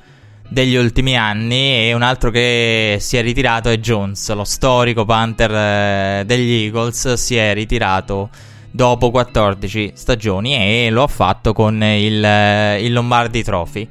degli 0.49 0.75
ultimi 0.75 1.15
anni 1.15 1.87
e 1.87 1.93
un 1.93 2.01
altro 2.01 2.31
che 2.31 2.97
si 2.99 3.17
è 3.17 3.21
ritirato 3.21 3.69
è 3.69 3.77
Jones, 3.77 4.33
lo 4.33 4.43
storico 4.43 5.05
Panther 5.05 5.51
eh, 5.51 6.23
degli 6.25 6.63
Eagles, 6.63 7.13
si 7.13 7.35
è 7.35 7.53
ritirato 7.53 8.29
dopo 8.71 9.11
14 9.11 9.93
stagioni 9.95 10.55
e 10.55 10.89
lo 10.89 11.03
ha 11.03 11.07
fatto 11.07 11.53
con 11.53 11.81
il, 11.83 12.23
eh, 12.23 12.83
il 12.83 12.93
Lombardi 12.93 13.43
Trophy. 13.43 13.87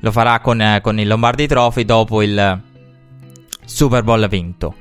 Lo 0.00 0.12
farà 0.12 0.40
con, 0.40 0.60
eh, 0.60 0.80
con, 0.80 0.98
il 0.98 1.08
Lombardi 1.08 1.46
Trophy 1.46 1.84
dopo 1.84 2.22
il 2.22 2.60
Super 3.64 4.02
Bowl 4.02 4.28
vinto. 4.28 4.74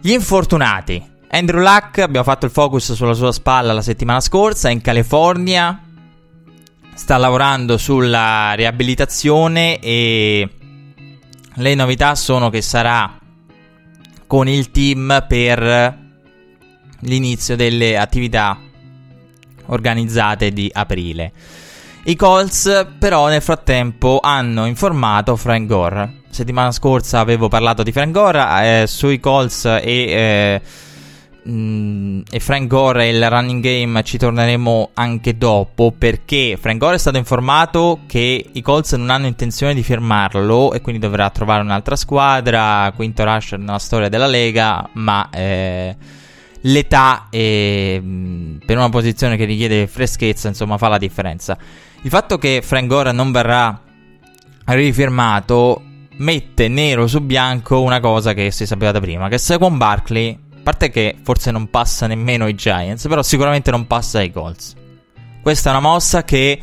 Gli 0.00 0.10
infortunati. 0.10 1.10
Andrew 1.30 1.60
Luck, 1.62 1.98
abbiamo 1.98 2.24
fatto 2.24 2.44
il 2.44 2.52
focus 2.52 2.92
sulla 2.92 3.14
sua 3.14 3.32
spalla 3.32 3.72
la 3.72 3.80
settimana 3.80 4.20
scorsa, 4.20 4.68
è 4.68 4.72
in 4.72 4.82
California, 4.82 5.80
sta 6.94 7.16
lavorando 7.16 7.78
sulla 7.78 8.52
riabilitazione 8.52 9.78
e 9.78 10.48
le 11.54 11.74
novità 11.74 12.14
sono 12.14 12.50
che 12.50 12.60
sarà 12.60 13.18
con 14.26 14.48
il 14.48 14.70
team 14.70 15.24
per 15.26 16.01
l'inizio 17.02 17.56
delle 17.56 17.96
attività 17.96 18.58
organizzate 19.66 20.52
di 20.52 20.70
aprile. 20.72 21.32
I 22.04 22.16
Colts 22.16 22.86
però 22.98 23.28
nel 23.28 23.42
frattempo 23.42 24.18
hanno 24.20 24.66
informato 24.66 25.36
Frank 25.36 25.66
Gore. 25.66 26.20
Settimana 26.30 26.72
scorsa 26.72 27.20
avevo 27.20 27.48
parlato 27.48 27.82
di 27.82 27.92
Frank 27.92 28.10
Gore 28.10 28.82
eh, 28.82 28.86
sui 28.86 29.20
Colts 29.20 29.66
e, 29.66 29.80
eh, 29.84 30.60
mh, 31.44 31.52
mm, 31.52 32.20
e 32.28 32.40
Frank 32.40 32.66
Gore 32.66 33.04
e 33.04 33.10
il 33.10 33.30
running 33.30 33.62
game 33.62 34.02
ci 34.02 34.18
torneremo 34.18 34.90
anche 34.94 35.38
dopo 35.38 35.92
perché 35.96 36.58
Frank 36.60 36.78
Gore 36.78 36.96
è 36.96 36.98
stato 36.98 37.18
informato 37.18 38.00
che 38.08 38.46
i 38.50 38.62
Colts 38.62 38.94
non 38.94 39.10
hanno 39.10 39.26
intenzione 39.26 39.74
di 39.74 39.84
firmarlo 39.84 40.72
e 40.72 40.80
quindi 40.80 41.00
dovrà 41.00 41.30
trovare 41.30 41.62
un'altra 41.62 41.94
squadra, 41.94 42.90
quinto 42.96 43.22
rusher 43.22 43.60
nella 43.60 43.78
storia 43.78 44.08
della 44.08 44.26
Lega, 44.26 44.88
ma... 44.94 45.28
Eh, 45.30 45.96
l'età 46.62 47.26
e, 47.30 48.00
mm, 48.02 48.56
per 48.64 48.76
una 48.76 48.88
posizione 48.88 49.36
che 49.36 49.44
richiede 49.44 49.86
freschezza, 49.86 50.48
insomma, 50.48 50.78
fa 50.78 50.88
la 50.88 50.98
differenza. 50.98 51.56
Il 52.02 52.10
fatto 52.10 52.38
che 52.38 52.60
Frank 52.62 52.86
Gore 52.86 53.12
non 53.12 53.32
verrà 53.32 53.80
rifirmato 54.66 55.82
mette 56.16 56.68
nero 56.68 57.06
su 57.06 57.20
bianco 57.20 57.80
una 57.80 58.00
cosa 58.00 58.32
che 58.34 58.50
si 58.50 58.66
sapeva 58.66 58.92
da 58.92 59.00
prima, 59.00 59.28
che 59.28 59.38
Saquon 59.38 59.76
Barkley, 59.76 60.30
a 60.32 60.60
parte 60.62 60.90
che 60.90 61.16
forse 61.22 61.50
non 61.50 61.70
passa 61.70 62.06
nemmeno 62.06 62.44
ai 62.44 62.54
Giants, 62.54 63.06
però 63.08 63.22
sicuramente 63.22 63.70
non 63.70 63.86
passa 63.86 64.18
ai 64.18 64.30
Colts. 64.30 64.74
Questa 65.40 65.70
è 65.70 65.72
una 65.72 65.82
mossa 65.82 66.22
che 66.22 66.60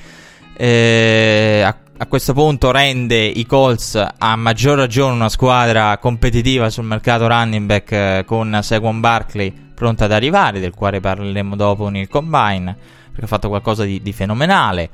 eh, 0.55 1.61
a, 1.65 1.77
a, 1.97 2.05
questo 2.05 2.33
punto 2.33 2.71
rende 2.71 3.17
i 3.17 3.45
Colts 3.45 4.01
a 4.17 4.35
maggior 4.37 4.77
ragione 4.77 5.13
una 5.13 5.29
squadra 5.29 5.97
competitiva 5.97 6.69
sul 6.69 6.85
mercato 6.85 7.27
running 7.27 7.65
back 7.65 7.91
eh, 7.91 8.23
con 8.25 8.57
Saquon 8.61 8.99
Barkley 9.01 9.67
pronta 9.79 10.03
ad 10.03 10.11
arrivare, 10.11 10.59
del 10.59 10.73
quale 10.73 10.99
parleremo 10.99 11.55
dopo 11.55 11.87
nel 11.87 12.09
combine, 12.09 12.75
perché 13.09 13.23
ha 13.23 13.27
fatto 13.27 13.47
qualcosa 13.47 13.85
di, 13.85 14.01
di 14.01 14.11
fenomenale. 14.11 14.89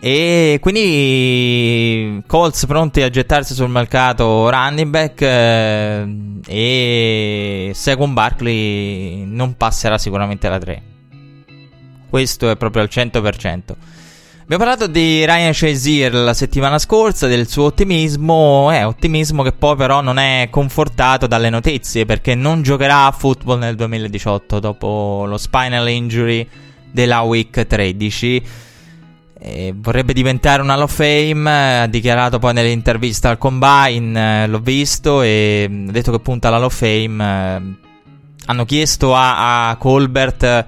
E 0.00 0.58
quindi 0.60 2.22
Colts 2.26 2.66
pronti 2.66 3.02
a 3.02 3.10
gettarsi 3.10 3.54
sul 3.54 3.68
mercato 3.68 4.50
running 4.50 4.90
back 4.90 5.20
eh, 5.20 6.40
e 6.46 7.70
Second 7.74 8.14
Barkley 8.14 9.24
non 9.26 9.56
passerà 9.56 9.96
sicuramente 9.96 10.48
la 10.48 10.58
3. 10.58 10.82
Questo 12.08 12.50
è 12.50 12.56
proprio 12.56 12.82
al 12.82 12.88
100%. 12.90 13.60
Abbiamo 14.52 14.68
parlato 14.68 14.90
di 14.90 15.24
Ryan 15.24 15.54
Shazier 15.54 16.12
la 16.12 16.34
settimana 16.34 16.80
scorsa, 16.80 17.28
del 17.28 17.46
suo 17.46 17.66
ottimismo, 17.66 18.68
è 18.72 18.84
ottimismo 18.84 19.44
che 19.44 19.52
poi 19.52 19.76
però 19.76 20.00
non 20.00 20.18
è 20.18 20.48
confortato 20.50 21.28
dalle 21.28 21.50
notizie 21.50 22.04
perché 22.04 22.34
non 22.34 22.60
giocherà 22.62 23.06
a 23.06 23.12
football 23.12 23.60
nel 23.60 23.76
2018 23.76 24.58
dopo 24.58 25.22
lo 25.24 25.38
spinal 25.38 25.88
injury 25.88 26.44
della 26.90 27.20
week 27.20 27.64
13 27.64 28.42
eh, 29.38 29.72
vorrebbe 29.76 30.12
diventare 30.12 30.62
un 30.62 30.70
Hall 30.70 30.82
of 30.82 30.94
Fame, 30.96 31.82
ha 31.82 31.86
dichiarato 31.86 32.40
poi 32.40 32.52
nell'intervista 32.52 33.28
al 33.28 33.38
Combine, 33.38 34.42
eh, 34.42 34.46
l'ho 34.48 34.58
visto 34.58 35.22
e 35.22 35.68
ha 35.70 35.92
detto 35.92 36.10
che 36.10 36.18
punta 36.18 36.48
all'Hall 36.48 36.64
of 36.64 36.74
Fame. 36.74 37.24
Eh, 37.24 37.88
hanno 38.46 38.64
chiesto 38.64 39.14
a, 39.14 39.68
a 39.68 39.76
Colbert 39.76 40.66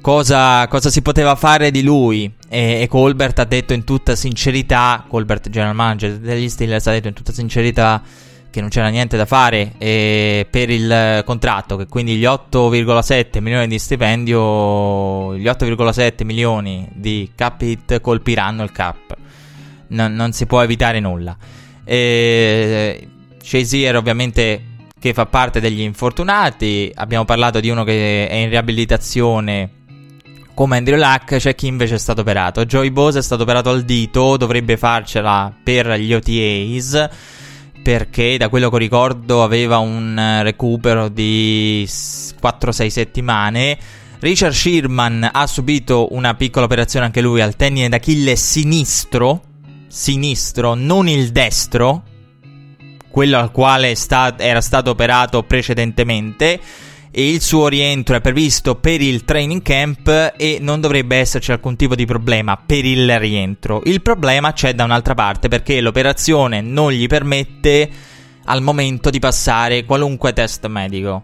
cosa, 0.00 0.66
cosa, 0.66 0.90
si 0.90 1.02
poteva 1.02 1.36
fare 1.36 1.70
di 1.70 1.82
lui 1.82 2.32
e, 2.48 2.80
e, 2.82 2.88
Colbert 2.88 3.38
ha 3.38 3.44
detto 3.44 3.72
in 3.72 3.84
tutta 3.84 4.14
sincerità, 4.14 5.04
Colbert 5.08 5.48
general 5.48 5.74
manager 5.74 6.18
degli 6.18 6.48
Steelers 6.48 6.86
ha 6.86 6.92
detto 6.92 7.08
in 7.08 7.14
tutta 7.14 7.32
sincerità 7.32 8.02
che 8.50 8.60
non 8.62 8.70
c'era 8.70 8.88
niente 8.88 9.18
da 9.18 9.26
fare 9.26 9.74
eh, 9.76 10.46
per 10.48 10.70
il 10.70 11.22
contratto, 11.26 11.76
che 11.76 11.86
quindi 11.86 12.16
gli 12.16 12.24
8,7 12.24 13.40
milioni 13.40 13.68
di 13.68 13.78
stipendio, 13.78 15.36
gli 15.36 15.44
8,7 15.44 16.24
milioni 16.24 16.88
di 16.94 17.32
cap 17.34 17.60
hit 17.60 18.00
colpiranno 18.00 18.62
il 18.62 18.72
cap. 18.72 19.14
Non, 19.88 20.14
non 20.14 20.32
si 20.32 20.46
può 20.46 20.62
evitare 20.62 21.00
nulla. 21.00 21.36
Eh, 21.84 23.08
Shazier 23.42 23.94
ovviamente 23.94 24.62
che 24.98 25.12
fa 25.12 25.26
parte 25.26 25.60
degli 25.60 25.80
infortunati, 25.82 26.90
abbiamo 26.94 27.26
parlato 27.26 27.60
di 27.60 27.68
uno 27.68 27.84
che 27.84 28.26
è 28.26 28.34
in 28.36 28.48
riabilitazione 28.48 29.70
come 30.56 30.78
Andrew 30.78 30.96
Luck, 30.96 31.36
c'è 31.36 31.54
chi 31.54 31.66
invece 31.66 31.96
è 31.96 31.98
stato 31.98 32.22
operato. 32.22 32.64
Joey 32.64 32.88
Bose 32.88 33.18
è 33.18 33.22
stato 33.22 33.42
operato 33.42 33.68
al 33.68 33.82
dito, 33.82 34.38
dovrebbe 34.38 34.78
farcela 34.78 35.52
per 35.62 35.98
gli 35.98 36.14
OTAs 36.14 37.08
perché 37.82 38.38
da 38.38 38.48
quello 38.48 38.70
che 38.70 38.78
ricordo 38.78 39.42
aveva 39.42 39.76
un 39.76 40.18
eh, 40.18 40.42
recupero 40.42 41.08
di 41.08 41.84
4-6 41.86 42.86
settimane. 42.86 43.78
Richard 44.18 44.54
Sherman 44.54 45.28
ha 45.30 45.46
subito 45.46 46.14
una 46.14 46.34
piccola 46.34 46.64
operazione 46.64 47.04
anche 47.04 47.20
lui 47.20 47.42
al 47.42 47.54
tendine 47.54 47.90
d'Achille 47.90 48.34
sinistro, 48.34 49.42
sinistro, 49.88 50.72
non 50.72 51.06
il 51.06 51.32
destro, 51.32 52.02
quello 53.10 53.36
al 53.36 53.50
quale 53.50 53.94
sta- 53.94 54.38
era 54.38 54.62
stato 54.62 54.88
operato 54.88 55.42
precedentemente 55.42 56.58
e 57.18 57.30
il 57.30 57.40
suo 57.40 57.68
rientro 57.68 58.14
è 58.14 58.20
previsto 58.20 58.74
per 58.74 59.00
il 59.00 59.24
training 59.24 59.62
camp 59.62 60.34
e 60.36 60.58
non 60.60 60.82
dovrebbe 60.82 61.16
esserci 61.16 61.50
alcun 61.50 61.74
tipo 61.74 61.94
di 61.94 62.04
problema 62.04 62.58
per 62.58 62.84
il 62.84 63.18
rientro. 63.18 63.80
Il 63.86 64.02
problema 64.02 64.52
c'è 64.52 64.74
da 64.74 64.84
un'altra 64.84 65.14
parte 65.14 65.48
perché 65.48 65.80
l'operazione 65.80 66.60
non 66.60 66.92
gli 66.92 67.06
permette 67.06 67.88
al 68.44 68.60
momento 68.60 69.08
di 69.08 69.18
passare 69.18 69.86
qualunque 69.86 70.34
test 70.34 70.66
medico. 70.66 71.22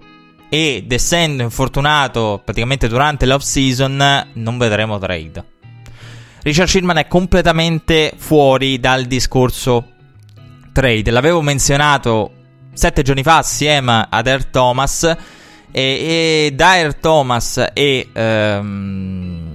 Ed 0.48 0.90
essendo 0.90 1.42
infortunato 1.42 2.40
praticamente 2.42 2.88
durante 2.88 3.26
l'off 3.26 3.42
season, 3.42 4.31
non 4.33 4.57
vedremo 4.57 4.98
trade. 4.98 5.44
Richard 6.40 6.70
Sherman 6.70 6.96
è 6.96 7.07
completamente 7.07 8.14
fuori 8.16 8.81
dal 8.81 9.05
discorso 9.05 9.88
trade. 10.72 11.11
L'avevo 11.11 11.42
menzionato 11.42 12.33
sette 12.72 13.02
giorni 13.02 13.22
fa 13.22 13.37
assieme 13.37 14.07
ad 14.09 14.26
Air 14.26 14.46
Thomas 14.46 15.16
e, 15.72 16.46
e 16.46 16.52
Dyer 16.54 16.94
Thomas 16.94 17.70
e 17.72 18.08
ehm, 18.12 19.50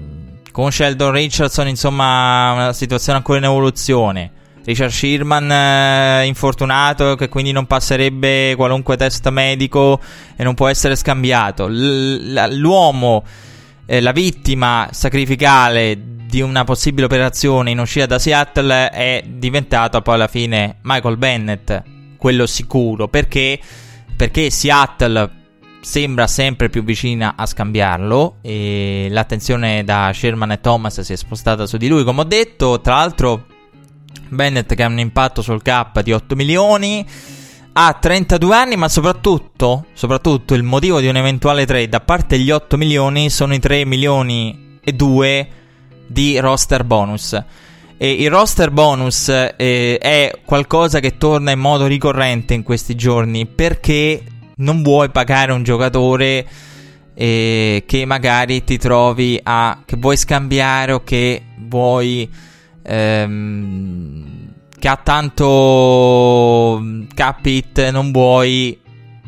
con 0.52 0.72
Sheldon 0.72 1.12
Richardson, 1.12 1.68
insomma, 1.68 2.52
una 2.52 2.74
situazione 2.74 3.20
ancora 3.20 3.38
in 3.38 3.46
evoluzione. 3.46 4.32
Richard 4.66 4.92
Sherman 4.92 5.50
eh, 5.50 6.26
infortunato 6.26 7.16
che 7.16 7.30
quindi 7.30 7.54
non 7.54 7.68
passerebbe 7.68 8.54
qualunque 8.58 8.98
test 8.98 9.30
medico 9.30 10.02
e 10.36 10.44
non 10.44 10.56
può 10.56 10.68
essere 10.68 10.98
scambiato. 10.98 11.68
L- 11.68 12.50
l'uomo, 12.56 13.24
eh, 13.86 14.02
la 14.02 14.12
vittima 14.12 14.90
sacrificale 14.92 15.98
di 16.28 16.42
una 16.42 16.66
possibile 16.66 17.06
operazione 17.06 17.72
in 17.72 17.80
uscita 17.80 18.08
da 18.08 18.20
Seattle 18.20 18.90
è 18.90 19.24
diventato 19.26 20.02
poi 20.02 20.16
alla 20.16 20.28
fine 20.28 20.80
Michael 20.82 21.16
Bennett, 21.16 21.84
quello 22.18 22.46
sicuro, 22.46 23.08
perché, 23.08 23.58
perché 24.18 24.50
Seattle 24.50 25.37
sembra 25.88 26.28
sempre 26.28 26.68
più 26.68 26.84
vicina 26.84 27.36
a 27.38 27.46
scambiarlo 27.46 28.40
e 28.42 29.08
l'attenzione 29.10 29.86
da 29.86 30.12
Sherman 30.14 30.52
e 30.52 30.60
Thomas 30.60 31.00
si 31.00 31.14
è 31.14 31.16
spostata 31.16 31.66
su 31.66 31.78
di 31.78 31.88
lui 31.88 32.04
come 32.04 32.22
ho 32.22 32.24
detto. 32.26 32.82
Tra 32.82 32.96
l'altro 32.96 33.46
Bennett 34.28 34.74
che 34.74 34.84
ha 34.84 34.88
un 34.88 35.00
impatto 35.00 35.42
sul 35.42 35.62
cap 35.62 36.02
di 36.02 36.12
8 36.12 36.36
milioni 36.36 37.08
ha 37.72 37.94
32 37.94 38.54
anni 38.54 38.76
ma 38.76 38.90
soprattutto, 38.90 39.86
soprattutto 39.94 40.56
il 40.56 40.64
motivo 40.64 41.00
di 41.00 41.08
un 41.08 41.16
eventuale 41.16 41.66
trade 41.66 41.96
a 41.96 42.02
parte 42.02 42.38
gli 42.38 42.52
8 42.52 42.76
milioni 42.76 43.30
sono 43.30 43.54
i 43.54 43.60
3 43.60 43.86
milioni 43.86 44.80
e 44.84 44.92
2 44.92 45.50
di 46.06 46.38
roster 46.40 46.84
bonus. 46.84 47.42
E 47.96 48.12
il 48.12 48.30
roster 48.30 48.72
bonus 48.72 49.30
eh, 49.30 49.98
è 49.98 50.42
qualcosa 50.44 51.00
che 51.00 51.18
torna 51.18 51.52
in 51.52 51.60
modo 51.60 51.86
ricorrente 51.86 52.54
in 52.54 52.64
questi 52.64 52.94
giorni 52.94 53.46
perché 53.46 54.22
non 54.58 54.82
vuoi 54.82 55.10
pagare 55.10 55.52
un 55.52 55.64
giocatore 55.64 56.48
eh, 57.14 57.84
che 57.86 58.06
magari 58.06 58.64
ti 58.64 58.78
trovi 58.78 59.40
a 59.42 59.82
che 59.86 59.98
vuoi 59.98 60.18
scambiare 60.18 60.92
o 60.92 61.04
che 61.04 61.44
vuoi 61.68 62.30
ehm, 62.84 64.54
che 64.78 64.88
ha 64.88 64.96
tanto 64.98 66.82
cap 67.14 67.46
hit 67.46 67.90
non 67.90 68.12
vuoi 68.12 68.80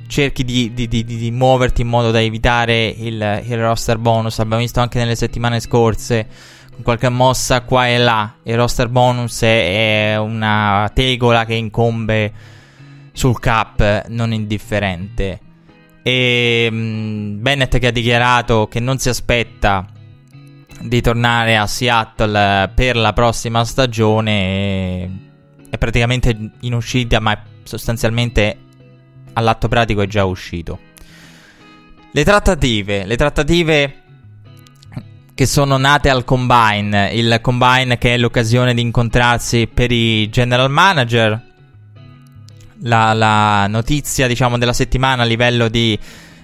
cerchi 0.10 0.44
di, 0.44 0.74
di, 0.74 0.88
di, 0.88 1.04
di, 1.04 1.32
muoverti 1.32 1.82
in 1.82 1.88
modo 1.88 2.12
da 2.12 2.20
evitare 2.20 2.88
il, 2.88 3.44
il 3.46 3.58
roster 3.58 3.98
bonus. 4.00 4.40
Abbiamo 4.40 4.62
visto 4.62 4.80
anche 4.80 4.98
nelle 4.98 5.16
settimane 5.16 5.60
scorse 5.60 6.28
con 6.74 6.82
qualche 6.84 7.10
mossa 7.10 7.62
qua 7.62 7.88
e 7.88 7.98
là. 8.00 8.34
Il 8.44 8.58
roster 8.58 8.90
bonus 8.90 9.42
è 9.42 10.16
una 10.18 10.90
tegola 10.94 11.46
che 11.46 11.54
incombe 11.54 12.34
sul 13.20 13.38
cap 13.38 14.06
non 14.08 14.32
indifferente. 14.32 15.40
E 16.02 16.70
mh, 16.72 17.42
Bennett 17.42 17.78
che 17.78 17.88
ha 17.88 17.92
dichiarato 17.92 18.70
che 18.70 18.80
non 18.80 18.98
si 18.98 19.10
aspetta 19.10 19.86
di 20.80 21.02
tornare 21.02 21.58
a 21.58 21.68
Seattle 21.68 22.72
per 22.74 22.96
la 22.96 23.12
prossima 23.12 23.66
stagione 23.66 25.28
è 25.70 25.78
praticamente 25.78 26.52
in 26.62 26.74
uscita, 26.74 27.20
ma 27.20 27.38
sostanzialmente 27.64 28.58
all'atto 29.34 29.68
pratico 29.68 30.02
è 30.02 30.08
già 30.08 30.24
uscito. 30.24 30.80
Le 32.14 32.24
trattative, 32.24 33.06
le 33.06 33.18
trattative 33.18 34.04
che 35.36 35.46
sono 35.46 35.76
nate 35.76 36.10
al 36.10 36.24
combine, 36.24 37.12
il 37.12 37.40
combine 37.42 37.98
che 37.98 38.14
è 38.14 38.18
l'occasione 38.18 38.74
di 38.74 38.82
incontrarsi 38.82 39.68
per 39.68 39.92
i 39.92 40.30
general 40.30 40.72
manager 40.72 41.48
la, 42.82 43.14
la 43.14 43.68
notizia, 43.68 44.28
diciamo, 44.28 44.58
della 44.58 44.74
settimana 44.74 45.24
a 45.24 45.26
livello 45.26 45.68
di 45.68 45.98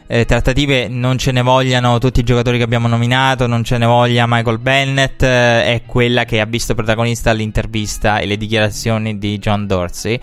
eh, 0.07 0.25
trattative 0.25 0.87
non 0.87 1.17
ce 1.17 1.31
ne 1.31 1.41
vogliano 1.41 1.97
tutti 1.97 2.19
i 2.19 2.23
giocatori 2.23 2.57
che 2.57 2.63
abbiamo 2.63 2.87
nominato, 2.87 3.47
non 3.47 3.63
ce 3.63 3.77
ne 3.77 3.85
voglia 3.85 4.25
Michael 4.27 4.59
Bennett, 4.59 5.23
eh, 5.23 5.65
è 5.65 5.81
quella 5.85 6.25
che 6.25 6.39
ha 6.39 6.45
visto 6.45 6.75
protagonista 6.75 7.31
l'intervista 7.31 8.19
e 8.19 8.25
le 8.25 8.37
dichiarazioni 8.37 9.17
di 9.17 9.37
John 9.39 9.65
Dorsey. 9.65 10.19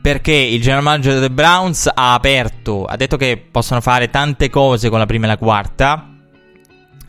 Perché 0.00 0.32
il 0.32 0.60
general 0.60 0.82
manager 0.82 1.20
dei 1.20 1.30
Browns 1.30 1.86
ha 1.86 2.14
aperto, 2.14 2.86
ha 2.86 2.96
detto 2.96 3.16
che 3.16 3.40
possono 3.48 3.80
fare 3.80 4.10
tante 4.10 4.50
cose 4.50 4.88
con 4.88 4.98
la 4.98 5.06
prima 5.06 5.26
e 5.26 5.28
la 5.28 5.36
quarta 5.36 6.08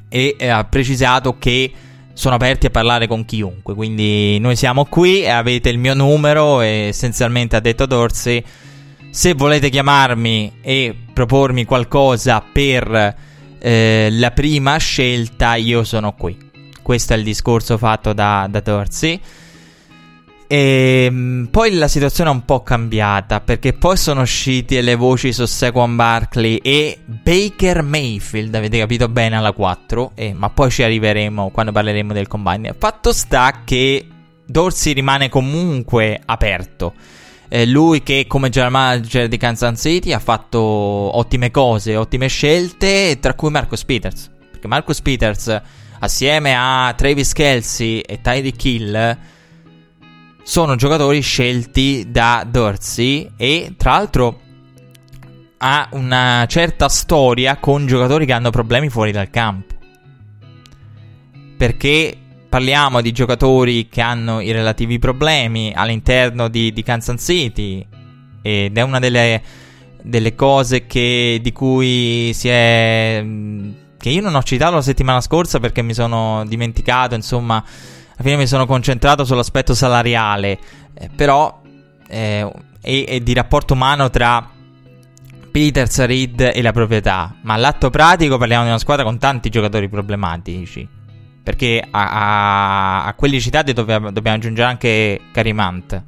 e 0.08 0.36
eh, 0.38 0.48
ha 0.48 0.64
precisato 0.66 1.40
che 1.40 1.72
sono 2.14 2.36
aperti 2.36 2.68
a 2.68 2.70
parlare 2.70 3.08
con 3.08 3.26
chiunque. 3.26 3.74
Quindi 3.74 4.40
noi 4.40 4.56
siamo 4.56 4.86
qui, 4.86 5.28
avete 5.28 5.70
il 5.70 5.78
mio 5.78 5.94
numero 5.94 6.62
e 6.62 6.88
essenzialmente 6.88 7.56
ha 7.56 7.60
detto 7.60 7.86
Dorsey. 7.86 8.44
Se 9.10 9.34
volete 9.34 9.70
chiamarmi 9.70 10.60
e 10.62 10.96
propormi 11.14 11.66
qualcosa 11.66 12.42
per 12.42 13.16
eh, 13.60 14.08
la 14.12 14.32
prima 14.32 14.78
scelta, 14.78 15.56
io 15.56 15.84
sono 15.84 16.14
qui. 16.14 16.38
Questo 16.82 17.14
è 17.14 17.18
il 17.18 17.24
discorso 17.24 17.78
fatto 17.78 18.14
da, 18.14 18.48
da 18.50 18.60
Dorsey. 18.60 19.20
E 20.48 21.06
ehm, 21.06 21.48
poi 21.50 21.74
la 21.74 21.88
situazione 21.88 22.30
è 22.30 22.34
un 22.34 22.46
po' 22.46 22.62
cambiata 22.64 23.40
perché 23.40 23.74
poi 23.74 23.98
sono 23.98 24.22
uscite 24.22 24.82
le 24.82 24.96
voci 24.96 25.34
su 25.34 25.46
Saquon 25.46 25.96
Barkley 25.96 26.58
e 26.58 27.00
Baker 27.06 27.82
Mayfield, 27.82 28.54
avete 28.54 28.80
capito 28.80 29.08
bene 29.08 29.38
alla 29.38 29.52
4, 29.52 30.12
eh, 30.16 30.34
ma 30.34 30.50
poi 30.50 30.70
ci 30.70 30.84
arriveremo 30.84 31.50
quando 31.50 31.72
parleremo 31.72 32.14
del 32.14 32.28
combine. 32.28 32.76
Fatto 32.78 33.14
sta 33.14 33.62
che 33.64 34.08
Dorsey 34.46 34.94
rimane 34.94 35.30
comunque 35.30 36.22
aperto. 36.24 36.94
Eh, 37.48 37.66
lui 37.66 38.02
che 38.04 38.26
come 38.28 38.50
general 38.50 38.72
manager 38.72 39.28
di 39.28 39.38
Kansas 39.38 39.80
City 39.80 40.12
ha 40.12 40.20
fatto 40.20 40.60
ottime 40.60 41.52
cose, 41.52 41.96
ottime 41.96 42.28
scelte, 42.28 43.20
tra 43.20 43.34
cui 43.34 43.50
Marcus 43.50 43.84
Peters. 43.86 44.32
Perché 44.52 44.68
Marcus 44.68 45.02
Peters 45.02 45.62
assieme 46.00 46.56
a 46.56 46.94
Travis 46.98 47.32
Kelsey 47.34 48.00
e 48.00 48.22
Tyreek 48.22 48.66
Hill 48.66 49.18
sono 50.44 50.76
giocatori 50.76 51.22
scelti 51.22 52.08
da 52.10 52.46
Dorsey 52.48 53.32
e 53.38 53.74
tra 53.78 53.92
l'altro 53.92 54.40
ha 55.58 55.88
una 55.92 56.46
certa 56.48 56.90
storia 56.90 57.56
con 57.58 57.88
giocatori 57.88 58.26
che 58.26 58.34
hanno 58.34 58.50
problemi 58.50 58.90
fuori 58.90 59.14
dal 59.14 59.30
campo. 59.30 59.74
Perché 61.58 62.18
parliamo 62.50 63.00
di 63.02 63.14
giocatori 63.14 63.88
che 63.88 64.02
hanno 64.02 64.42
i 64.42 64.52
relativi 64.52 65.00
problemi 65.00 65.72
all'interno 65.74 66.50
di, 66.50 66.74
di 66.74 66.84
Kansas 66.84 67.24
City 67.24 67.88
ed 68.42 68.78
è 68.78 68.82
una 68.82 69.00
delle, 69.00 69.42
delle 70.02 70.36
cose 70.36 70.86
che, 70.86 71.40
di 71.42 71.52
cui 71.54 72.32
si 72.34 72.50
è... 72.50 73.26
che 73.98 74.10
io 74.10 74.22
non 74.22 74.36
ho 74.36 74.44
citato 74.44 74.76
la 74.76 74.82
settimana 74.82 75.22
scorsa 75.22 75.62
perché 75.62 75.82
mi 75.82 75.94
sono 75.94 76.44
dimenticato, 76.46 77.16
insomma 77.16 77.64
alla 78.16 78.24
fine 78.24 78.38
mi 78.38 78.48
sono 78.48 78.66
concentrato 78.66 79.26
sull'aspetto 79.26 79.74
salariale, 79.74 80.60
eh, 80.94 81.10
però 81.16 81.62
eh, 82.08 82.52
e, 82.82 83.06
e, 83.08 83.24
di 83.24 83.34
rapporto 83.34 83.74
umano 83.74 84.10
tra 84.12 84.48
Peters, 85.52 86.06
Reed 86.06 86.52
e 86.54 86.62
la 86.62 86.72
proprietà. 86.72 87.36
Ma 87.42 87.56
all'atto 87.56 87.90
pratico 87.90 88.38
parliamo 88.38 88.64
di 88.64 88.70
una 88.70 88.78
squadra 88.78 89.04
con 89.04 89.18
tanti 89.18 89.50
giocatori 89.50 89.90
problematici. 89.90 90.88
Perché 91.44 91.86
a, 91.90 92.10
a, 92.10 93.06
a 93.06 93.14
quelli 93.16 93.42
citati 93.42 93.74
dobbiamo, 93.74 94.12
dobbiamo, 94.12 94.38
aggiungere 94.38 94.70
anche 94.70 95.22
Carimant. 95.32 96.04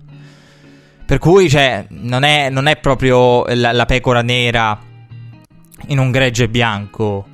Per 1.06 1.18
cui, 1.18 1.50
cioè, 1.50 1.86
non 1.90 2.24
è, 2.24 2.50
non 2.50 2.68
è 2.68 2.78
proprio 2.78 3.46
la, 3.48 3.72
la 3.72 3.86
pecora 3.86 4.22
nera 4.22 4.80
in 5.88 6.00
un 6.00 6.12
gregge 6.12 6.48
bianco. 6.48 7.28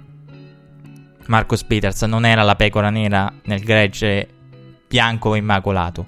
Marcus 1.28 1.64
Peters 1.64 2.02
non 2.04 2.26
era 2.26 2.42
la 2.44 2.56
pecora 2.56 2.90
nera 2.90 3.32
nel 3.44 3.62
gregge 3.62 4.28
bianco 4.92 5.36
immacolato. 5.36 6.06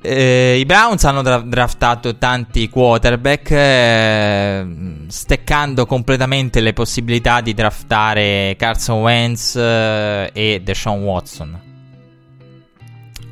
Eh, 0.00 0.58
I 0.58 0.64
Browns 0.64 1.02
hanno 1.04 1.22
dra- 1.22 1.40
draftato 1.40 2.16
tanti 2.16 2.68
quarterback, 2.68 3.50
eh, 3.50 4.66
steccando 5.08 5.86
completamente 5.86 6.60
le 6.60 6.72
possibilità 6.72 7.40
di 7.40 7.52
draftare 7.52 8.54
Carson 8.56 9.00
Wentz 9.00 9.56
eh, 9.56 10.30
e 10.32 10.60
Deshaun 10.62 11.02
Watson. 11.02 11.60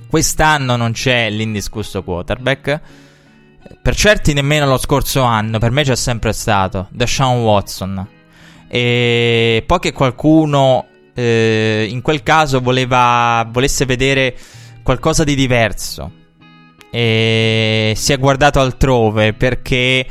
Quest'anno 0.09 0.75
non 0.75 0.91
c'è 0.93 1.31
l'indiscusso 1.31 2.03
quarterback. 2.03 2.81
Per 3.81 3.95
certi 3.95 4.33
nemmeno 4.33 4.67
lo 4.67 4.77
scorso 4.77 5.23
anno, 5.23 5.59
per 5.59 5.71
me 5.71 5.85
c'è 5.85 5.95
sempre 5.95 6.33
stato 6.33 6.89
Deshaun 6.91 7.43
Watson. 7.43 8.07
E 8.67 9.63
poi 9.67 9.79
che 9.79 9.93
qualcuno 9.93 10.87
eh, 11.14 11.87
in 11.90 12.03
quel 12.03 12.22
caso 12.22 12.61
voleva, 12.61 13.46
volesse 13.51 13.85
vedere 13.85 14.37
qualcosa 14.83 15.25
di 15.25 15.35
diverso 15.35 16.20
e 16.90 17.94
si 17.96 18.12
è 18.12 18.18
guardato 18.18 18.61
altrove 18.61 19.33
perché 19.33 20.07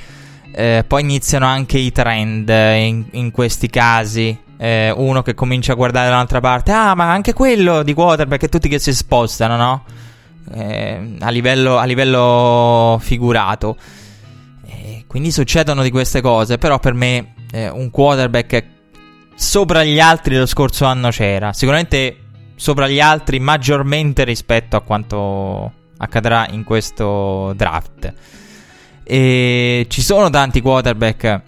eh, 0.52 0.84
poi 0.88 1.02
iniziano 1.02 1.46
anche 1.46 1.78
i 1.78 1.92
trend 1.92 2.50
in, 2.50 3.06
in 3.12 3.32
questi 3.32 3.70
casi. 3.70 4.36
Eh, 4.58 4.92
uno 4.96 5.24
che 5.24 5.34
comincia 5.34 5.74
a 5.74 5.76
guardare 5.76 6.10
dall'altra 6.10 6.40
parte, 6.40 6.72
ah, 6.72 6.94
ma 6.94 7.12
anche 7.12 7.34
quello 7.34 7.82
di 7.82 7.94
quarterback, 7.94 8.48
tutti 8.48 8.70
che 8.70 8.78
si 8.78 8.94
spostano, 8.94 9.56
no? 9.56 9.84
Eh, 10.54 11.16
a, 11.20 11.30
livello, 11.30 11.78
a, 11.78 11.86
livello, 11.86 13.00
figurato. 13.02 13.76
quindi 15.08 15.32
succedono 15.32 15.82
di 15.82 15.90
queste 15.90 16.22
cose, 16.22 16.58
però 16.60 16.78
per 16.80 16.94
me 16.94 17.34
eh, 17.52 17.70
un 17.70 17.90
quarterback 17.90 18.71
sopra 19.42 19.84
gli 19.84 20.00
altri 20.00 20.38
lo 20.38 20.46
scorso 20.46 20.86
anno 20.86 21.10
c'era. 21.10 21.52
Sicuramente 21.52 22.18
sopra 22.56 22.88
gli 22.88 23.00
altri 23.00 23.40
maggiormente 23.40 24.24
rispetto 24.24 24.76
a 24.76 24.82
quanto 24.82 25.74
accadrà 25.98 26.48
in 26.52 26.64
questo 26.64 27.52
draft. 27.56 28.14
E 29.04 29.88
ci 29.90 30.02
sono 30.04 30.30
tanti 30.30 30.62
quarterback 30.62 31.42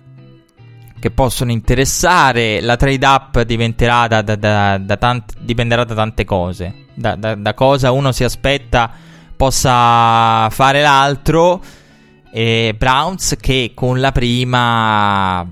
che 1.00 1.12
possono 1.12 1.52
interessare. 1.52 2.62
La 2.62 2.78
trade 2.78 3.06
up 3.06 3.42
diventerà 3.44 4.08
da, 4.08 4.24
da, 4.24 4.36
da, 4.36 4.78
da 4.80 4.98
tant- 4.98 5.36
dipenderà 5.40 5.84
da 5.84 5.94
tante 5.94 6.26
cose. 6.26 6.88
Da, 6.96 7.54
cosa 7.54 7.92
uno 7.92 8.12
si 8.12 8.24
aspetta 8.24 8.90
possa 9.38 10.50
fare 10.50 10.82
l'altro. 10.82 11.62
E 12.32 12.74
Browns 12.76 13.36
che 13.40 13.74
con 13.76 14.00
la 14.00 14.12
prima 14.12 15.48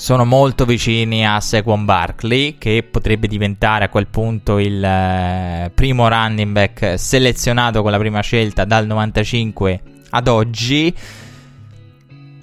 sono 0.00 0.24
molto 0.24 0.64
vicini 0.64 1.26
a 1.26 1.38
Saquon 1.40 1.84
Barkley, 1.84 2.56
che 2.56 2.82
potrebbe 2.90 3.28
diventare 3.28 3.84
a 3.84 3.90
quel 3.90 4.06
punto 4.06 4.58
il 4.58 4.82
eh, 4.82 5.70
primo 5.74 6.08
running 6.08 6.52
back 6.52 6.98
selezionato 6.98 7.82
con 7.82 7.90
la 7.90 7.98
prima 7.98 8.22
scelta 8.22 8.64
dal 8.64 8.86
95 8.86 9.82
ad 10.08 10.26
oggi. 10.26 10.94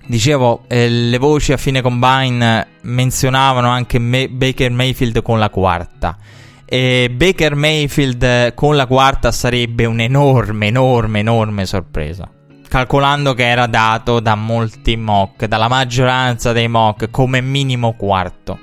Dicevo, 0.06 0.66
eh, 0.68 0.88
le 0.88 1.18
voci 1.18 1.52
a 1.52 1.58
fine 1.58 1.82
combine 1.82 2.68
menzionavano 2.82 3.70
anche 3.70 3.98
May- 3.98 4.28
Baker 4.28 4.70
Mayfield 4.70 5.24
con 5.24 5.40
la 5.40 5.50
quarta. 5.50 6.16
E 6.64 7.10
Baker 7.12 7.56
Mayfield 7.56 8.54
con 8.54 8.76
la 8.76 8.86
quarta 8.86 9.32
sarebbe 9.32 9.86
un'enorme, 9.86 10.68
enorme, 10.68 11.20
enorme 11.22 11.66
sorpresa 11.66 12.30
calcolando 12.68 13.34
che 13.34 13.48
era 13.48 13.66
dato 13.68 14.20
da 14.20 14.36
molti 14.36 14.96
mock, 14.96 15.46
dalla 15.46 15.68
maggioranza 15.68 16.52
dei 16.52 16.68
mock, 16.68 17.10
come 17.10 17.42
minimo 17.42 17.94
quarto. 17.94 18.60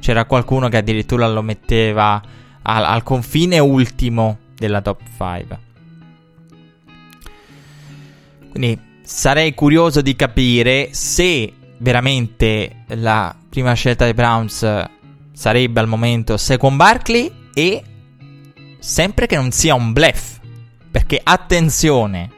C'era 0.00 0.24
qualcuno 0.24 0.68
che 0.68 0.76
addirittura 0.76 1.28
lo 1.28 1.42
metteva 1.42 2.20
al, 2.62 2.84
al 2.84 3.02
confine 3.02 3.58
ultimo 3.58 4.38
della 4.56 4.80
top 4.80 5.00
5. 5.16 5.58
Quindi 8.50 8.78
sarei 9.02 9.54
curioso 9.54 10.00
di 10.00 10.14
capire 10.14 10.90
se 10.92 11.52
veramente 11.78 12.84
la 12.88 13.34
prima 13.48 13.72
scelta 13.74 14.04
dei 14.04 14.14
Browns 14.14 14.86
sarebbe 15.32 15.80
al 15.80 15.88
momento 15.88 16.36
Second 16.36 16.76
Barkley 16.76 17.30
e 17.52 17.82
sempre 18.78 19.26
che 19.26 19.36
non 19.36 19.50
sia 19.50 19.74
un 19.74 19.92
bluff. 19.92 20.38
Perché 20.90 21.20
attenzione, 21.22 22.30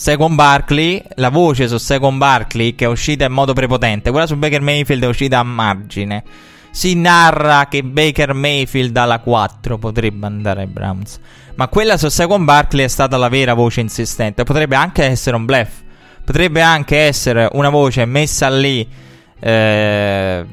Second 0.00 0.34
Barkley, 0.34 1.02
la 1.16 1.28
voce 1.28 1.68
su 1.68 1.76
Second 1.76 2.16
Barkley 2.16 2.74
che 2.74 2.86
è 2.86 2.88
uscita 2.88 3.26
in 3.26 3.32
modo 3.32 3.52
prepotente, 3.52 4.10
quella 4.10 4.26
su 4.26 4.34
Baker 4.34 4.62
Mayfield 4.62 5.02
è 5.02 5.06
uscita 5.06 5.40
a 5.40 5.42
margine. 5.42 6.24
Si 6.70 6.94
narra 6.94 7.66
che 7.68 7.82
Baker 7.82 8.32
Mayfield 8.32 8.96
alla 8.96 9.18
4 9.18 9.76
potrebbe 9.76 10.24
andare 10.24 10.62
ai 10.62 10.68
Browns. 10.68 11.20
Ma 11.56 11.68
quella 11.68 11.98
su 11.98 12.08
Second 12.08 12.44
Barkley 12.44 12.86
è 12.86 12.88
stata 12.88 13.18
la 13.18 13.28
vera 13.28 13.52
voce 13.52 13.82
insistente. 13.82 14.42
Potrebbe 14.42 14.74
anche 14.74 15.04
essere 15.04 15.36
un 15.36 15.44
bluff. 15.44 15.82
Potrebbe 16.24 16.62
anche 16.62 16.96
essere 16.96 17.50
una 17.52 17.68
voce 17.68 18.06
messa 18.06 18.48
lì 18.48 18.88
eh, 19.38 20.46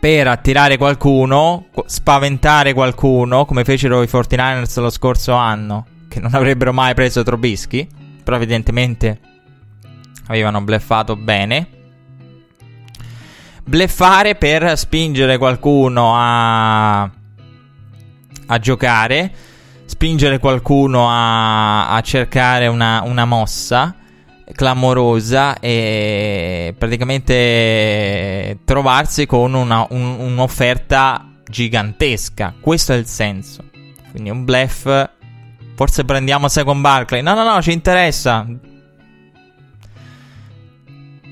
per 0.00 0.26
attirare 0.26 0.76
qualcuno, 0.76 1.66
spaventare 1.86 2.72
qualcuno, 2.72 3.44
come 3.44 3.62
fecero 3.62 4.02
i 4.02 4.08
49ers 4.10 4.80
lo 4.80 4.90
scorso 4.90 5.34
anno, 5.34 5.86
che 6.08 6.18
non 6.18 6.34
avrebbero 6.34 6.72
mai 6.72 6.94
preso 6.94 7.22
Trobischi 7.22 8.06
però 8.28 8.36
evidentemente 8.36 9.20
avevano 10.26 10.60
bleffato 10.60 11.16
bene. 11.16 11.66
Bleffare 13.64 14.34
per 14.34 14.76
spingere 14.76 15.38
qualcuno 15.38 16.12
a, 16.14 17.04
a 17.04 18.58
giocare, 18.58 19.32
spingere 19.86 20.38
qualcuno 20.40 21.08
a, 21.08 21.88
a 21.88 21.98
cercare 22.02 22.66
una, 22.66 23.00
una 23.02 23.24
mossa 23.24 23.94
clamorosa 24.52 25.58
e 25.58 26.74
praticamente 26.76 28.58
trovarsi 28.62 29.24
con 29.24 29.54
una, 29.54 29.86
un, 29.88 30.16
un'offerta 30.18 31.30
gigantesca. 31.48 32.52
Questo 32.60 32.92
è 32.92 32.96
il 32.96 33.06
senso. 33.06 33.64
Quindi 34.10 34.28
un 34.28 34.44
bluff 34.44 34.86
Forse 35.78 36.04
prendiamo 36.04 36.48
Second 36.48 36.80
Barclay. 36.80 37.22
No, 37.22 37.34
no, 37.34 37.44
no, 37.44 37.62
ci 37.62 37.70
interessa. 37.70 38.44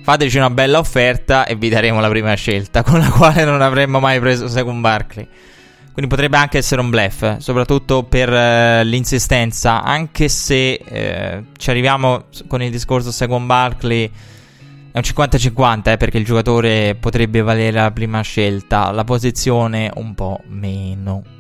Fateci 0.05 0.36
una 0.36 0.51
bella 0.51 0.78
offerta 0.78 1.47
e 1.47 1.57
vi 1.57 1.68
daremo 1.68 1.99
la 1.99 2.09
prima 2.09 2.32
scelta, 2.34 2.84
con 2.86 3.01
la 3.01 3.11
quale 3.11 3.44
non 3.44 3.61
avremmo 3.61 3.99
mai 3.99 4.20
preso 4.20 4.47
Second 4.47 4.80
Barclay. 4.80 5.26
Quindi 5.92 6.09
potrebbe 6.09 6.36
anche 6.36 6.59
essere 6.59 6.80
un 6.80 6.90
bluff, 6.90 7.38
soprattutto 7.38 8.05
per 8.05 8.28
uh, 8.28 8.86
l'insistenza, 8.86 9.82
anche 9.82 10.28
se 10.28 10.78
uh, 10.80 11.47
ci 11.57 11.70
arriviamo 11.70 12.26
con 12.47 12.62
il 12.62 12.70
discorso 12.70 13.11
Second 13.11 13.47
Barkley 13.47 14.09
è 14.92 14.97
un 14.97 15.03
50-50 15.03 15.90
eh, 15.90 15.97
perché 15.97 16.18
il 16.18 16.24
giocatore 16.24 16.94
potrebbe 16.94 17.42
valere 17.42 17.72
la 17.72 17.90
prima 17.90 18.20
scelta, 18.20 18.92
la 18.92 19.03
posizione 19.03 19.90
un 19.97 20.14
po' 20.14 20.40
meno. 20.47 21.36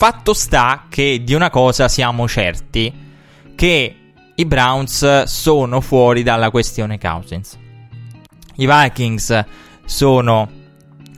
Fatto 0.00 0.32
sta 0.32 0.84
che 0.88 1.22
di 1.24 1.34
una 1.34 1.50
cosa 1.50 1.88
siamo 1.88 2.28
certi, 2.28 2.94
che 3.56 3.96
i 4.32 4.44
Browns 4.44 5.24
sono 5.24 5.80
fuori 5.80 6.22
dalla 6.22 6.50
questione 6.50 7.00
Cousins. 7.00 7.58
I 8.58 8.68
Vikings 8.68 9.44
sono 9.84 10.48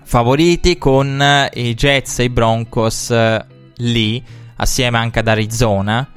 favoriti 0.03 0.79
con 0.79 1.23
i 1.53 1.75
Jets 1.75 2.21
e 2.21 2.25
i 2.25 2.29
Broncos 2.31 3.11
eh, 3.11 3.45
lì, 3.77 4.25
assieme 4.57 4.97
anche 4.97 5.19
ad 5.19 5.29
Arizona, 5.29 6.09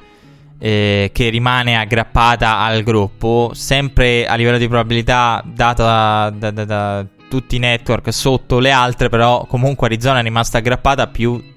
eh, 0.58 1.10
che 1.12 1.28
rimane 1.28 1.76
aggrappata 1.76 2.60
al 2.60 2.82
gruppo, 2.82 3.50
sempre 3.52 4.26
a 4.26 4.36
livello 4.36 4.56
di 4.56 4.68
probabilità 4.68 5.44
data 5.44 6.30
da, 6.30 6.50
da, 6.50 6.64
da, 6.64 7.06
tutti 7.28 7.56
i 7.56 7.58
network 7.58 8.10
sotto 8.10 8.58
le 8.58 8.70
altre, 8.70 9.10
però 9.10 9.44
comunque 9.44 9.86
Arizona 9.86 10.20
è 10.20 10.22
rimasta 10.22 10.56
aggrappata 10.56 11.08
più 11.08 11.52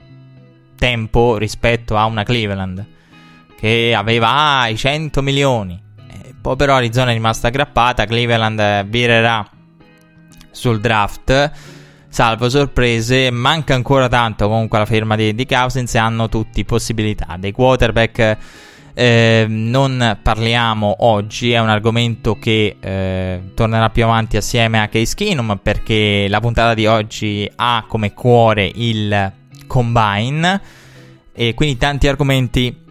tempo 0.77 1.37
rispetto 1.37 1.97
a 1.97 2.05
una 2.05 2.23
Cleveland, 2.23 2.85
che 3.59 3.93
aveva 3.95 4.59
ah, 4.59 4.69
i 4.69 4.77
100 4.77 5.21
milioni. 5.21 5.81
Eh, 6.09 6.35
poi 6.41 6.55
però 6.55 6.75
Arizona 6.75 7.11
è 7.11 7.13
rimasta 7.13 7.47
aggrappata, 7.47 8.05
Cleveland 8.05 8.85
virerà 8.85 9.47
sul 10.51 10.79
draft 10.79 11.51
salvo 12.09 12.49
sorprese, 12.49 13.29
manca 13.29 13.75
ancora 13.75 14.07
tanto 14.07 14.47
comunque 14.47 14.79
la 14.79 14.85
firma 14.85 15.15
di, 15.15 15.35
di 15.35 15.45
Cousins 15.45 15.93
e 15.93 15.99
hanno 15.99 16.29
tutti 16.29 16.65
possibilità. 16.65 17.35
Dei 17.37 17.51
quarterback 17.51 18.37
eh, 18.95 19.45
non 19.47 20.17
parliamo 20.23 20.95
oggi, 20.99 21.51
è 21.51 21.59
un 21.59 21.69
argomento 21.69 22.39
che 22.39 22.77
eh, 22.79 23.41
tornerà 23.53 23.91
più 23.91 24.03
avanti 24.03 24.37
assieme 24.37 24.81
a 24.81 24.87
Case 24.87 25.13
Keenum 25.13 25.59
perché 25.61 26.25
la 26.27 26.39
puntata 26.39 26.73
di 26.73 26.87
oggi 26.87 27.47
ha 27.55 27.85
come 27.87 28.13
cuore 28.13 28.71
il 28.73 29.31
combine. 29.67 30.61
E 31.33 31.53
quindi 31.53 31.77
tanti 31.77 32.07
argomenti 32.07 32.85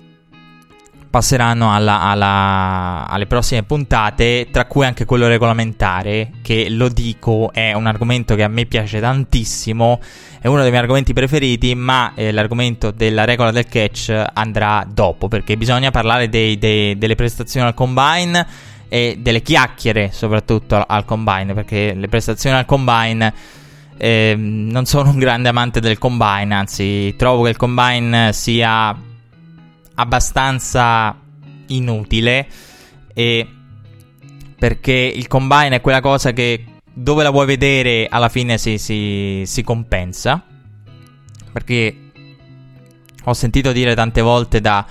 passeranno 1.16 1.72
alla, 1.72 2.02
alla, 2.02 3.06
alle 3.08 3.26
prossime 3.26 3.62
puntate, 3.62 4.48
tra 4.50 4.66
cui 4.66 4.84
anche 4.84 5.06
quello 5.06 5.26
regolamentare, 5.26 6.30
che 6.42 6.68
lo 6.68 6.88
dico 6.88 7.50
è 7.52 7.72
un 7.72 7.86
argomento 7.86 8.34
che 8.34 8.42
a 8.42 8.48
me 8.48 8.66
piace 8.66 9.00
tantissimo, 9.00 9.98
è 10.40 10.46
uno 10.46 10.60
dei 10.60 10.68
miei 10.68 10.82
argomenti 10.82 11.14
preferiti, 11.14 11.74
ma 11.74 12.12
eh, 12.14 12.32
l'argomento 12.32 12.90
della 12.90 13.24
regola 13.24 13.50
del 13.50 13.66
catch 13.66 14.24
andrà 14.34 14.86
dopo, 14.86 15.26
perché 15.26 15.56
bisogna 15.56 15.90
parlare 15.90 16.28
dei, 16.28 16.58
dei, 16.58 16.98
delle 16.98 17.14
prestazioni 17.14 17.66
al 17.66 17.74
combine 17.74 18.46
e 18.88 19.16
delle 19.18 19.40
chiacchiere 19.40 20.10
soprattutto 20.12 20.76
al, 20.76 20.84
al 20.86 21.04
combine, 21.06 21.54
perché 21.54 21.94
le 21.94 22.08
prestazioni 22.08 22.56
al 22.56 22.66
combine... 22.66 23.64
Eh, 23.98 24.34
non 24.36 24.84
sono 24.84 25.10
un 25.10 25.18
grande 25.18 25.48
amante 25.48 25.80
del 25.80 25.98
combine, 25.98 26.54
anzi 26.54 27.14
trovo 27.16 27.44
che 27.44 27.50
il 27.50 27.56
combine 27.56 28.32
sia 28.32 28.94
abbastanza 29.94 31.18
inutile 31.68 32.46
e 33.14 33.48
perché 34.58 34.92
il 34.92 35.26
combine 35.26 35.76
è 35.76 35.80
quella 35.80 36.00
cosa 36.00 36.32
che 36.32 36.64
dove 36.92 37.22
la 37.22 37.30
vuoi 37.30 37.46
vedere 37.46 38.06
alla 38.08 38.28
fine 38.28 38.58
si, 38.58 38.78
si, 38.78 39.42
si 39.44 39.62
compensa. 39.62 40.42
Perché 41.52 41.96
ho 43.24 43.32
sentito 43.34 43.72
dire 43.72 43.94
tante 43.94 44.20
volte 44.20 44.60
da, 44.60 44.84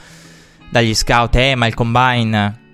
dagli 0.70 0.94
scout 0.94 1.36
eh 1.36 1.56
ma 1.56 1.68
il 1.68 1.74
combine 1.74 2.65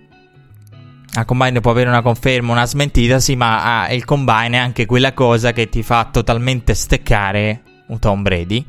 al 1.13 1.25
combine 1.25 1.59
può 1.59 1.71
avere 1.71 1.89
una 1.89 2.01
conferma, 2.01 2.51
una 2.51 2.65
smentita, 2.65 3.19
sì, 3.19 3.35
ma 3.35 3.83
ah, 3.83 3.91
il 3.91 4.05
combine 4.05 4.57
è 4.57 4.59
anche 4.59 4.85
quella 4.85 5.13
cosa 5.13 5.51
che 5.51 5.67
ti 5.67 5.83
fa 5.83 6.07
totalmente 6.11 6.73
steccare 6.73 7.61
un 7.87 7.99
Tom 7.99 8.21
Brady 8.21 8.65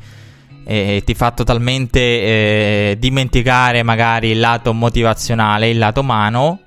e 0.64 1.02
ti 1.04 1.14
fa 1.14 1.30
totalmente 1.32 2.00
eh, 2.00 2.96
dimenticare 2.98 3.82
magari 3.82 4.30
il 4.30 4.40
lato 4.40 4.72
motivazionale, 4.72 5.70
il 5.70 5.78
lato 5.78 6.00
umano, 6.00 6.60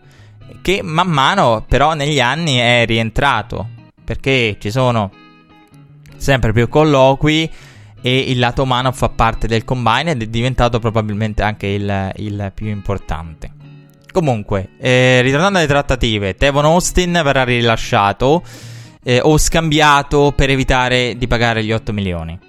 che 0.62 0.82
man 0.82 1.08
mano 1.08 1.66
però 1.68 1.94
negli 1.94 2.20
anni 2.20 2.56
è 2.56 2.86
rientrato, 2.86 3.68
perché 4.04 4.58
ci 4.60 4.72
sono 4.72 5.12
sempre 6.16 6.54
più 6.54 6.70
colloqui 6.70 7.52
e 8.02 8.18
il 8.18 8.40
lato 8.40 8.64
umano 8.64 8.92
fa 8.92 9.10
parte 9.10 9.48
del 9.48 9.66
combine 9.66 10.12
ed 10.12 10.22
è 10.22 10.28
diventato 10.28 10.80
probabilmente 10.80 11.44
anche 11.44 11.68
il, 11.68 12.12
il 12.16 12.52
più 12.54 12.68
importante. 12.68 13.55
Comunque, 14.16 14.70
eh, 14.80 15.22
ritornando 15.22 15.58
alle 15.58 15.68
trattative, 15.68 16.36
Tevon 16.36 16.64
Austin 16.64 17.20
verrà 17.22 17.44
rilasciato 17.44 18.42
eh, 19.04 19.20
o 19.22 19.38
scambiato 19.38 20.32
per 20.34 20.50
evitare 20.50 21.18
di 21.18 21.28
pagare 21.28 21.66
gli 21.66 21.74
8 21.74 21.92
milioni. 21.92 22.40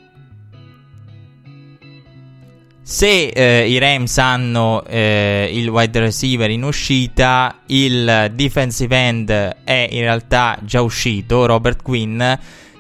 Se 2.84 3.30
eh, 3.30 3.68
i 3.68 3.78
Rams 3.78 4.16
hanno 4.18 4.84
eh, 4.84 5.50
il 5.52 5.68
wide 5.68 5.98
receiver 5.98 6.48
in 6.50 6.62
uscita, 6.62 7.62
il 7.66 8.30
defensive 8.32 8.96
end 8.96 9.56
è 9.64 9.88
in 9.90 10.02
realtà 10.02 10.60
già 10.62 10.82
uscito, 10.82 11.46
Robert 11.46 11.82
Quinn, 11.82 12.22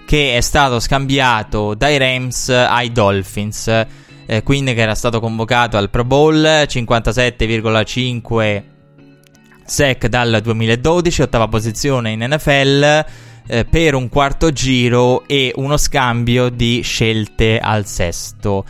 che 0.06 0.36
è 0.36 0.40
stato 0.40 0.78
scambiato 0.78 1.74
dai 1.74 1.98
Rams 1.98 2.50
ai 2.50 2.92
Dolphins. 2.92 3.66
Eh, 4.26 4.44
Quinn 4.44 4.66
che 4.66 4.80
era 4.80 4.94
stato 4.94 5.18
convocato 5.18 5.76
al 5.76 5.90
Pro 5.90 6.04
Bowl, 6.04 6.40
57,5 6.40 8.74
sec 9.66 10.06
dal 10.06 10.40
2012, 10.42 11.22
ottava 11.22 11.48
posizione 11.48 12.12
in 12.12 12.26
NFL 12.28 13.04
eh, 13.46 13.64
per 13.64 13.94
un 13.94 14.08
quarto 14.08 14.50
giro 14.52 15.26
e 15.26 15.52
uno 15.56 15.76
scambio 15.76 16.48
di 16.48 16.80
scelte 16.82 17.58
al 17.58 17.86
sesto. 17.86 18.64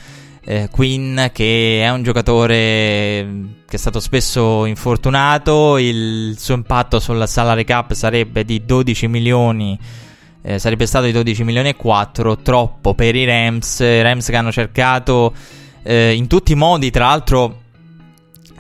Eh, 0.49 0.69
Quinn 0.71 1.19
che 1.33 1.83
è 1.83 1.91
un 1.91 2.05
giocatore 2.05 3.55
che 3.67 3.77
è 3.77 3.77
stato 3.77 3.99
spesso 3.99 4.65
infortunato, 4.65 5.77
il 5.77 6.37
suo 6.39 6.55
impatto 6.55 7.01
sulla 7.01 7.27
salary 7.27 7.65
cap 7.65 7.93
sarebbe 7.95 8.45
di 8.45 8.65
12 8.65 9.09
milioni, 9.09 9.77
eh, 10.43 10.59
sarebbe 10.61 10.87
stato 10.87 11.07
di 11.07 11.13
12 11.13 11.43
milioni 11.43 11.71
e 11.71 11.75
4, 11.75 12.39
troppo 12.39 12.95
per 12.95 13.17
i 13.17 13.25
Rams, 13.25 13.81
Rams 13.81 14.27
che 14.29 14.37
hanno 14.37 14.53
cercato 14.53 15.35
eh, 15.83 16.15
in 16.15 16.29
tutti 16.29 16.53
i 16.53 16.57
modi 16.57 16.91
tra 16.91 17.07
l'altro 17.07 17.63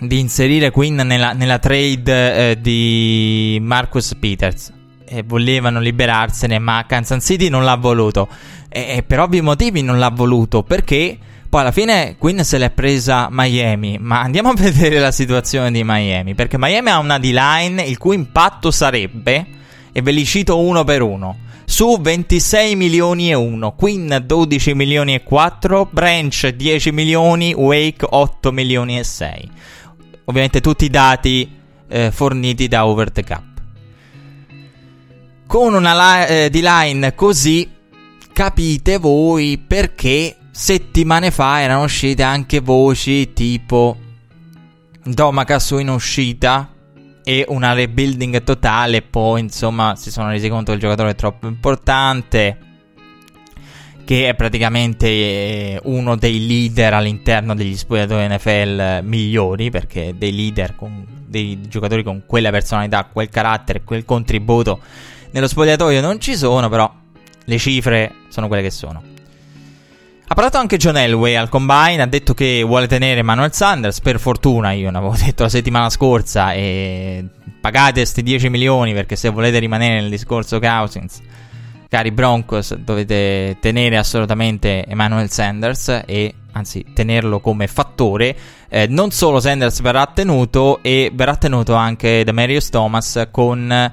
di 0.00 0.18
inserire 0.18 0.70
Quinn 0.70 1.00
nella, 1.00 1.32
nella 1.32 1.58
trade 1.58 2.50
eh, 2.50 2.60
di 2.60 3.58
Marcus 3.62 4.14
Peters. 4.18 4.72
E 5.08 5.22
volevano 5.22 5.78
liberarsene 5.78 6.58
ma 6.58 6.84
Kansas 6.86 7.24
City 7.24 7.48
non 7.48 7.64
l'ha 7.64 7.76
voluto. 7.76 8.28
E, 8.68 8.96
e 8.96 9.02
per 9.02 9.20
ovvi 9.20 9.40
motivi 9.40 9.82
non 9.82 9.98
l'ha 9.98 10.10
voluto 10.10 10.62
perché 10.62 11.18
poi 11.48 11.60
alla 11.60 11.72
fine 11.72 12.16
Quinn 12.18 12.40
se 12.40 12.58
l'è 12.58 12.70
presa 12.70 13.28
Miami, 13.30 13.98
ma 14.00 14.20
andiamo 14.20 14.50
a 14.50 14.54
vedere 14.58 14.98
la 14.98 15.12
situazione 15.12 15.70
di 15.70 15.82
Miami, 15.84 16.34
perché 16.34 16.58
Miami 16.58 16.90
ha 16.90 16.98
una 16.98 17.18
D-line 17.18 17.82
il 17.82 17.98
cui 17.98 18.16
impatto 18.16 18.70
sarebbe, 18.70 19.46
e 19.92 20.02
ve 20.02 20.10
li 20.10 20.24
cito 20.24 20.58
uno 20.58 20.84
per 20.84 21.02
uno, 21.02 21.38
su 21.64 21.98
26 22.00 22.76
milioni 22.76 23.30
e 23.30 23.34
1, 23.34 23.72
Quinn 23.72 24.14
12 24.14 24.74
milioni 24.74 25.14
e 25.14 25.22
4, 25.22 25.88
Branch 25.90 26.48
10 26.48 26.92
milioni, 26.92 27.54
Wake 27.54 28.06
8 28.08 28.52
milioni 28.52 28.98
e 28.98 29.04
6. 29.04 29.50
Ovviamente 30.26 30.60
tutti 30.60 30.84
i 30.84 30.90
dati 30.90 31.50
eh, 31.88 32.10
forniti 32.10 32.68
da 32.68 32.86
Over 32.86 33.10
the 33.10 33.24
Cap. 33.24 33.44
Con 35.46 35.74
una 35.74 35.94
li- 35.94 36.26
eh, 36.28 36.50
D-line 36.50 37.14
così 37.14 37.70
capite 38.32 38.98
voi 38.98 39.58
perché 39.58 40.36
settimane 40.50 41.30
fa 41.30 41.60
erano 41.60 41.84
uscite 41.84 42.22
anche 42.22 42.60
voci 42.60 43.32
tipo 43.32 43.96
Domakasu 45.04 45.78
in 45.78 45.88
uscita 45.88 46.70
e 47.22 47.44
una 47.48 47.72
rebuilding 47.72 48.42
totale. 48.42 49.02
Poi, 49.02 49.40
insomma, 49.40 49.94
si 49.96 50.10
sono 50.10 50.30
resi 50.30 50.48
conto 50.48 50.66
che 50.70 50.76
il 50.76 50.82
giocatore 50.82 51.10
è 51.10 51.14
troppo 51.14 51.46
importante. 51.46 52.58
Che 54.06 54.28
è 54.28 54.34
praticamente 54.34 55.06
eh, 55.06 55.80
uno 55.84 56.14
dei 56.14 56.46
leader 56.46 56.94
all'interno 56.94 57.56
degli 57.56 57.76
spogliatori 57.76 58.28
NFL 58.28 59.00
migliori. 59.02 59.70
Perché 59.70 60.14
dei 60.16 60.34
leader, 60.34 60.76
con, 60.76 61.04
dei 61.26 61.60
giocatori 61.68 62.04
con 62.04 62.22
quella 62.24 62.50
personalità, 62.50 63.08
quel 63.12 63.28
carattere, 63.28 63.82
quel 63.82 64.04
contributo 64.04 64.78
nello 65.32 65.48
spogliatoio 65.48 66.00
non 66.00 66.20
ci 66.20 66.36
sono. 66.36 66.68
Però 66.68 66.90
le 67.44 67.58
cifre 67.58 68.12
sono 68.28 68.46
quelle 68.46 68.62
che 68.62 68.70
sono. 68.70 69.02
Ha 70.28 70.34
parlato 70.34 70.58
anche 70.58 70.76
John 70.76 70.96
Elway 70.96 71.34
al 71.34 71.48
combine, 71.48 72.02
ha 72.02 72.06
detto 72.06 72.34
che 72.34 72.62
vuole 72.64 72.88
tenere 72.88 73.22
Manuel 73.22 73.52
Sanders, 73.52 74.00
per 74.00 74.18
fortuna 74.18 74.72
io 74.72 74.90
ne 74.90 74.98
avevo 74.98 75.14
detto 75.18 75.44
la 75.44 75.48
settimana 75.48 75.88
scorsa 75.88 76.52
e 76.52 77.24
pagate 77.60 78.00
questi 78.00 78.22
10 78.22 78.48
milioni 78.48 78.92
perché 78.92 79.14
se 79.14 79.28
volete 79.28 79.58
rimanere 79.60 80.00
nel 80.00 80.10
discorso 80.10 80.58
Cousins 80.58 81.20
cari 81.88 82.10
Broncos, 82.10 82.74
dovete 82.74 83.56
tenere 83.60 83.96
assolutamente 83.96 84.84
Emmanuel 84.86 85.30
Sanders 85.30 86.02
e 86.06 86.34
anzi 86.52 86.84
tenerlo 86.92 87.40
come 87.40 87.66
fattore. 87.66 88.36
Eh, 88.68 88.86
non 88.88 89.10
solo 89.10 89.40
Sanders 89.40 89.80
verrà 89.80 90.06
tenuto 90.06 90.82
e 90.82 91.10
verrà 91.14 91.36
tenuto 91.36 91.74
anche 91.74 92.24
Demarius 92.24 92.70
Thomas 92.70 93.28
con 93.30 93.92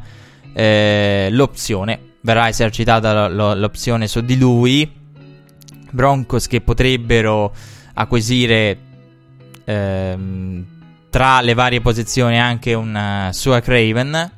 eh, 0.54 1.28
l'opzione. 1.32 2.00
Verrà 2.22 2.48
esercitata 2.48 3.28
l'opzione 3.28 4.08
su 4.08 4.22
di 4.22 4.38
lui. 4.38 5.02
Broncos 5.92 6.48
che 6.48 6.62
potrebbero 6.62 7.54
acquisire 7.94 8.78
ehm, 9.66 10.66
tra 11.10 11.42
le 11.42 11.54
varie 11.54 11.82
posizioni 11.82 12.40
anche 12.40 12.74
un 12.74 13.28
uh, 13.30 13.32
Sua 13.32 13.60
Craven 13.60 14.32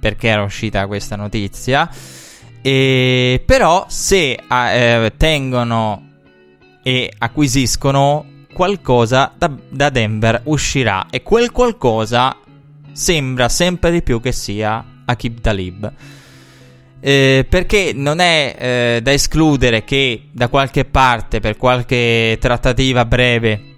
perché 0.00 0.28
era 0.28 0.42
uscita 0.42 0.86
questa 0.86 1.16
notizia. 1.16 1.90
E 2.66 3.42
però 3.44 3.84
se 3.88 4.40
eh, 4.48 5.12
tengono 5.18 6.12
e 6.82 7.12
acquisiscono 7.18 8.24
qualcosa 8.54 9.30
da, 9.36 9.50
da, 9.68 9.90
Denver 9.90 10.40
uscirà 10.44 11.08
e 11.10 11.22
quel 11.22 11.50
qualcosa 11.50 12.34
sembra 12.90 13.50
sempre 13.50 13.90
di 13.90 14.02
più 14.02 14.18
che 14.18 14.32
sia 14.32 14.82
Akib 15.04 15.40
Talib. 15.40 15.92
Eh, 17.00 17.44
perché 17.46 17.92
non 17.94 18.20
è 18.20 18.56
eh, 18.58 19.00
da 19.02 19.12
escludere 19.12 19.84
che 19.84 20.28
da 20.32 20.48
qualche 20.48 20.86
parte, 20.86 21.40
per 21.40 21.58
qualche 21.58 22.38
trattativa 22.40 23.04
breve 23.04 23.74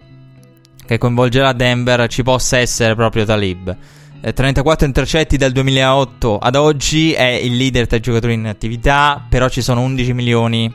che 0.87 0.97
coinvolgerà 0.97 1.53
Denver, 1.53 2.07
ci 2.07 2.23
possa 2.23 2.59
essere 2.59 2.95
proprio 2.95 3.25
Talib. 3.25 3.77
34 4.21 4.85
eh, 4.85 4.89
intercetti 4.89 5.37
dal 5.37 5.53
2008 5.53 6.39
ad 6.39 6.55
oggi, 6.57 7.13
è 7.13 7.25
il 7.25 7.57
leader 7.57 7.87
tra 7.87 7.97
i 7.97 8.01
giocatori 8.01 8.35
in 8.35 8.47
attività, 8.47 9.25
però 9.29 9.49
ci 9.49 9.63
sono 9.63 9.83
11 9.83 10.13
milioni 10.13 10.75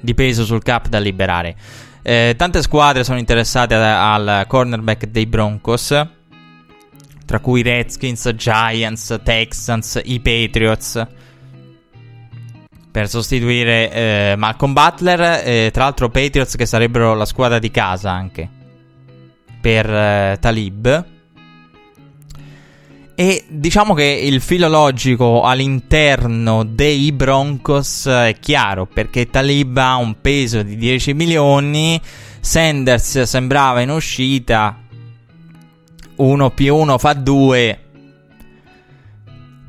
di 0.00 0.14
peso 0.14 0.44
sul 0.44 0.62
cap 0.62 0.88
da 0.88 0.98
liberare. 0.98 1.56
Eh, 2.02 2.34
tante 2.36 2.62
squadre 2.62 3.04
sono 3.04 3.18
interessate 3.18 3.74
al 3.74 4.44
cornerback 4.46 5.06
dei 5.06 5.26
Broncos, 5.26 6.06
tra 7.24 7.40
cui 7.40 7.62
Redskins, 7.62 8.30
Giants, 8.34 9.20
Texans, 9.22 10.00
i 10.04 10.20
Patriots, 10.20 11.06
per 12.90 13.08
sostituire 13.08 13.92
eh, 13.92 14.34
Malcolm 14.36 14.72
Butler, 14.72 15.42
eh, 15.44 15.70
tra 15.72 15.84
l'altro 15.84 16.08
Patriots 16.08 16.56
che 16.56 16.66
sarebbero 16.66 17.14
la 17.14 17.26
squadra 17.26 17.58
di 17.58 17.70
casa 17.70 18.10
anche 18.10 18.56
per 19.60 19.90
eh, 19.92 20.38
Talib 20.40 21.04
e 23.20 23.46
diciamo 23.48 23.94
che 23.94 24.04
il 24.04 24.40
filo 24.40 24.68
logico 24.68 25.42
all'interno 25.42 26.62
dei 26.62 27.10
Broncos 27.10 28.06
è 28.06 28.36
chiaro 28.38 28.86
perché 28.86 29.28
Talib 29.28 29.76
ha 29.76 29.96
un 29.96 30.20
peso 30.20 30.62
di 30.62 30.76
10 30.76 31.14
milioni, 31.14 32.00
Sanders 32.38 33.22
sembrava 33.22 33.80
in 33.80 33.90
uscita, 33.90 34.78
1 36.14 36.50
più 36.50 36.76
1 36.76 36.98
fa 36.98 37.12
2, 37.14 37.80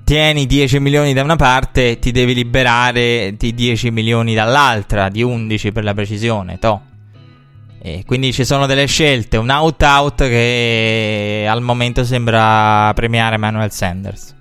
tieni 0.03 0.45
10 0.45 0.79
milioni 0.79 1.13
da 1.13 1.23
una 1.23 1.35
parte, 1.35 1.97
ti 1.97 2.11
devi 2.11 2.35
liberare 2.35 3.33
di 3.35 3.55
10 3.55 3.89
milioni 3.89 4.35
dall'altra, 4.35 5.09
di 5.09 5.23
11 5.23 5.71
per 5.71 5.83
la 5.83 5.95
precisione, 5.95 6.59
to'. 6.59 6.88
E 7.81 8.03
quindi 8.05 8.33
ci 8.33 8.43
sono 8.43 8.65
delle 8.65 8.87
scelte, 8.87 9.37
un 9.37 9.49
out-out 9.49 10.27
che 10.27 11.45
al 11.49 11.61
momento 11.61 12.03
sembra 12.03 12.91
premiare 12.93 13.37
Manuel 13.37 13.71
Sanders. 13.71 14.35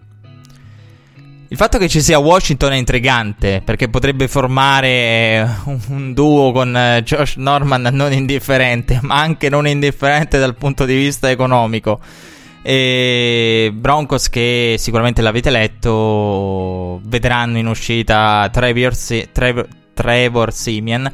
Il 1.50 1.56
fatto 1.56 1.78
che 1.78 1.88
ci 1.88 2.02
sia 2.02 2.18
Washington 2.18 2.72
è 2.72 2.76
intrigante 2.76 3.62
perché 3.64 3.88
potrebbe 3.88 4.28
formare 4.28 5.48
un 5.88 6.12
duo 6.12 6.52
con 6.52 6.76
eh, 6.76 7.02
Josh 7.02 7.36
Norman 7.36 7.88
non 7.92 8.12
indifferente, 8.12 8.98
ma 9.02 9.20
anche 9.20 9.48
non 9.48 9.66
indifferente 9.66 10.38
dal 10.38 10.56
punto 10.56 10.84
di 10.84 10.94
vista 10.94 11.30
economico. 11.30 12.00
E 12.60 13.70
Broncos, 13.72 14.28
che 14.28 14.74
sicuramente 14.78 15.22
l'avete 15.22 15.48
letto, 15.48 17.00
vedranno 17.04 17.56
in 17.56 17.66
uscita 17.66 18.46
Trevor, 18.52 18.94
Trevor, 19.32 19.68
Trevor 19.94 20.52
Simeon 20.52 21.10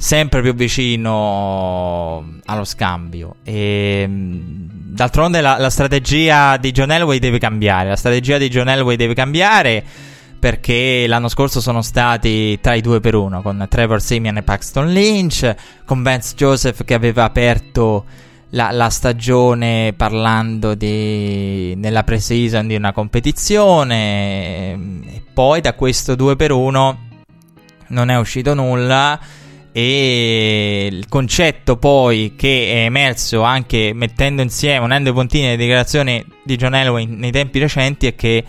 sempre 0.00 0.40
più 0.40 0.54
vicino 0.54 2.38
allo 2.46 2.64
scambio. 2.64 3.36
E, 3.44 4.08
d'altronde 4.08 5.42
la, 5.42 5.58
la, 5.58 5.68
strategia 5.68 6.56
di 6.56 6.70
John 6.70 6.90
Elway 6.90 7.18
deve 7.18 7.38
cambiare. 7.38 7.90
La 7.90 7.96
strategia 7.96 8.38
di 8.38 8.48
John 8.48 8.70
Elway 8.70 8.96
deve 8.96 9.12
cambiare 9.12 9.84
perché 10.38 11.04
l'anno 11.06 11.28
scorso 11.28 11.60
sono 11.60 11.82
stati 11.82 12.58
tra 12.62 12.72
i 12.72 12.80
due 12.80 13.00
per 13.00 13.14
uno 13.14 13.42
con 13.42 13.66
Trevor 13.68 14.00
Simeon 14.00 14.38
e 14.38 14.42
Paxton 14.42 14.90
Lynch, 14.90 15.54
con 15.84 16.02
Vance 16.02 16.34
Joseph 16.34 16.82
che 16.84 16.94
aveva 16.94 17.24
aperto 17.24 18.06
la, 18.52 18.70
la 18.70 18.88
stagione 18.88 19.92
parlando 19.94 20.74
di, 20.74 21.74
nella 21.76 22.04
pre-season 22.04 22.66
di 22.66 22.74
una 22.74 22.92
competizione 22.92 24.72
e 24.72 25.22
poi 25.30 25.60
da 25.60 25.74
questo 25.74 26.14
2 26.14 26.36
per 26.36 26.52
1 26.52 27.08
non 27.88 28.08
è 28.08 28.16
uscito 28.16 28.54
nulla 28.54 29.20
e 29.72 30.88
il 30.90 31.08
concetto 31.08 31.76
poi 31.76 32.34
che 32.36 32.72
è 32.72 32.84
emerso 32.84 33.42
anche 33.42 33.92
mettendo 33.94 34.42
insieme, 34.42 34.84
unendo 34.84 35.10
i 35.10 35.12
puntini 35.12 35.48
le 35.48 35.56
dichiarazioni 35.56 36.24
di 36.42 36.56
John 36.56 36.74
Elway 36.74 37.06
nei 37.06 37.30
tempi 37.30 37.58
recenti 37.58 38.06
è 38.06 38.14
che 38.14 38.44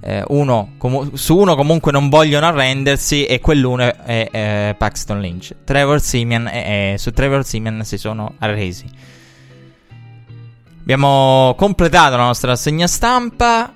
eh, 0.00 0.24
uno, 0.28 0.74
com- 0.78 1.12
su 1.14 1.36
uno 1.36 1.54
comunque 1.54 1.92
non 1.92 2.08
vogliono 2.08 2.46
arrendersi 2.46 3.26
e 3.26 3.40
quell'uno 3.40 3.82
è, 3.82 4.30
è 4.30 4.74
Paxton 4.78 5.20
Lynch. 5.20 5.54
Trevor 5.64 6.00
Simeon 6.00 6.46
è, 6.46 6.92
è, 6.92 6.96
su 6.96 7.10
Trevor 7.10 7.44
Simeon 7.44 7.84
si 7.84 7.98
sono 7.98 8.34
arresi. 8.38 8.86
Abbiamo 10.80 11.54
completato 11.58 12.16
la 12.16 12.24
nostra 12.24 12.52
rassegna 12.52 12.86
stampa 12.86 13.74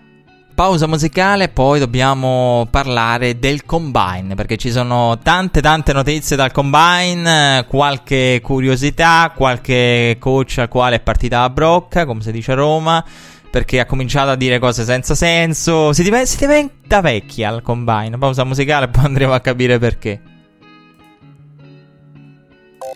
pausa 0.55 0.86
musicale, 0.86 1.48
poi 1.48 1.78
dobbiamo 1.78 2.66
parlare 2.70 3.38
del 3.38 3.64
combine, 3.64 4.34
perché 4.34 4.57
ci 4.57 4.70
sono 4.70 5.18
tante 5.22 5.61
tante 5.61 5.92
notizie 5.92 6.36
dal 6.36 6.53
combine, 6.53 7.64
qualche 7.68 8.40
curiosità, 8.42 9.32
qualche 9.34 10.16
coach 10.18 10.59
al 10.59 10.68
quale 10.68 10.96
è 10.96 11.00
partita 11.00 11.40
la 11.40 11.50
brocca, 11.50 12.07
come 12.07 12.22
si 12.22 12.32
dice 12.32 12.53
a 12.53 12.57
Roma, 12.57 13.05
perché 13.50 13.80
ha 13.80 13.86
cominciato 13.86 14.30
a 14.30 14.36
dire 14.36 14.59
cose 14.59 14.84
senza 14.84 15.14
senso, 15.14 15.92
si 15.92 16.03
diventa, 16.03 16.26
si 16.26 16.38
diventa 16.38 17.00
vecchia 17.00 17.48
al 17.48 17.62
combine, 17.62 18.16
pausa 18.18 18.44
musicale, 18.44 18.88
poi 18.92 19.05
andremo 19.05 19.34
a 19.34 19.40
capire 19.40 19.78
perché. 19.78 20.31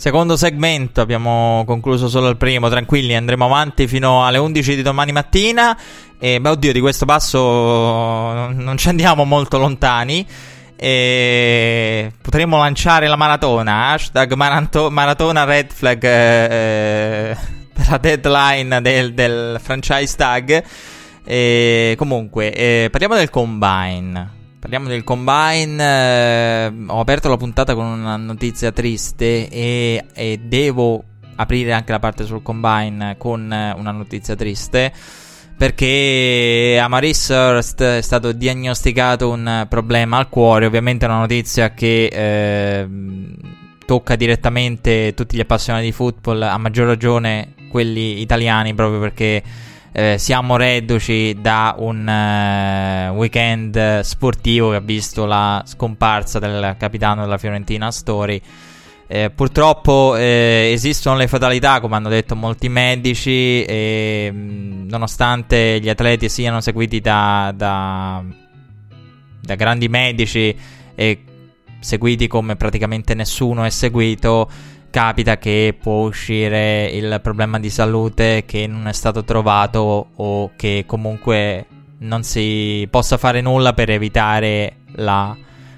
Secondo 0.00 0.34
segmento, 0.38 1.02
abbiamo 1.02 1.62
concluso 1.66 2.08
solo 2.08 2.30
il 2.30 2.38
primo, 2.38 2.70
tranquilli, 2.70 3.14
andremo 3.14 3.44
avanti 3.44 3.86
fino 3.86 4.24
alle 4.24 4.38
11 4.38 4.76
di 4.76 4.80
domani 4.80 5.12
mattina. 5.12 5.78
E 6.18 6.40
beh, 6.40 6.48
oddio, 6.48 6.72
di 6.72 6.80
questo 6.80 7.04
passo 7.04 7.38
non 7.38 8.76
ci 8.78 8.88
andiamo 8.88 9.26
molto 9.26 9.58
lontani. 9.58 10.26
E 10.74 12.12
potremmo 12.18 12.56
lanciare 12.56 13.08
la 13.08 13.16
maratona, 13.16 13.88
hashtag 13.88 14.32
marato- 14.32 14.90
maratona 14.90 15.44
red 15.44 15.70
flag 15.70 16.02
eh, 16.02 17.36
per 17.70 17.88
la 17.90 17.98
deadline 17.98 18.80
del, 18.80 19.12
del 19.12 19.60
franchise 19.62 20.16
tag. 20.16 20.64
E 21.24 21.94
comunque, 21.98 22.54
eh, 22.54 22.88
parliamo 22.90 23.16
del 23.16 23.28
combine. 23.28 24.39
Parliamo 24.60 24.88
del 24.88 25.04
combine. 25.04 25.82
Eh, 26.66 26.72
ho 26.88 27.00
aperto 27.00 27.30
la 27.30 27.38
puntata 27.38 27.74
con 27.74 27.86
una 27.86 28.18
notizia 28.18 28.70
triste 28.72 29.48
e, 29.48 30.04
e, 30.12 30.38
devo 30.44 31.02
aprire 31.36 31.72
anche 31.72 31.92
la 31.92 31.98
parte 31.98 32.26
sul 32.26 32.42
combine 32.42 33.16
con 33.16 33.40
una 33.40 33.90
notizia 33.90 34.36
triste. 34.36 34.92
Perché 35.56 36.78
a 36.80 36.88
Maris 36.88 37.28
Hurst 37.28 37.82
è 37.82 38.02
stato 38.02 38.32
diagnosticato 38.32 39.30
un 39.30 39.66
problema 39.66 40.18
al 40.18 40.28
cuore. 40.28 40.66
Ovviamente 40.66 41.06
è 41.06 41.08
una 41.08 41.20
notizia 41.20 41.72
che 41.72 42.04
eh, 42.06 42.88
tocca 43.86 44.14
direttamente 44.14 45.14
tutti 45.14 45.36
gli 45.36 45.40
appassionati 45.40 45.86
di 45.86 45.92
football, 45.92 46.42
a 46.42 46.58
maggior 46.58 46.86
ragione 46.86 47.54
quelli 47.70 48.20
italiani, 48.20 48.74
proprio 48.74 49.00
perché 49.00 49.42
eh, 49.92 50.16
siamo 50.18 50.56
reduci 50.56 51.36
da 51.40 51.74
un 51.78 52.06
uh, 52.06 53.14
weekend 53.16 54.00
sportivo 54.00 54.70
che 54.70 54.76
ha 54.76 54.80
visto 54.80 55.24
la 55.24 55.62
scomparsa 55.66 56.38
del 56.38 56.76
capitano 56.78 57.22
della 57.22 57.38
Fiorentina 57.38 57.90
Story. 57.90 58.40
Eh, 59.12 59.30
purtroppo 59.30 60.14
eh, 60.14 60.70
esistono 60.72 61.16
le 61.16 61.26
fatalità, 61.26 61.80
come 61.80 61.96
hanno 61.96 62.08
detto 62.08 62.36
molti 62.36 62.68
medici, 62.68 63.64
e 63.64 64.30
mh, 64.32 64.86
nonostante 64.88 65.80
gli 65.80 65.88
atleti 65.88 66.28
siano 66.28 66.60
seguiti 66.60 67.00
da, 67.00 67.52
da, 67.52 68.22
da 69.40 69.54
grandi 69.56 69.88
medici 69.88 70.56
e 70.94 71.24
seguiti 71.80 72.28
come 72.28 72.54
praticamente 72.54 73.14
nessuno 73.14 73.64
è 73.64 73.70
seguito, 73.70 74.48
capita 74.90 75.38
che 75.38 75.76
può 75.80 76.06
uscire 76.06 76.86
il 76.86 77.20
problema 77.22 77.58
di 77.58 77.70
salute 77.70 78.44
che 78.44 78.66
non 78.66 78.88
è 78.88 78.92
stato 78.92 79.24
trovato 79.24 80.08
o 80.14 80.50
che 80.56 80.84
comunque 80.86 81.66
non 81.98 82.22
si 82.22 82.86
possa 82.90 83.16
fare 83.16 83.40
nulla 83.40 83.72
per 83.72 83.90
evitare 83.90 84.76
la, 84.96 85.36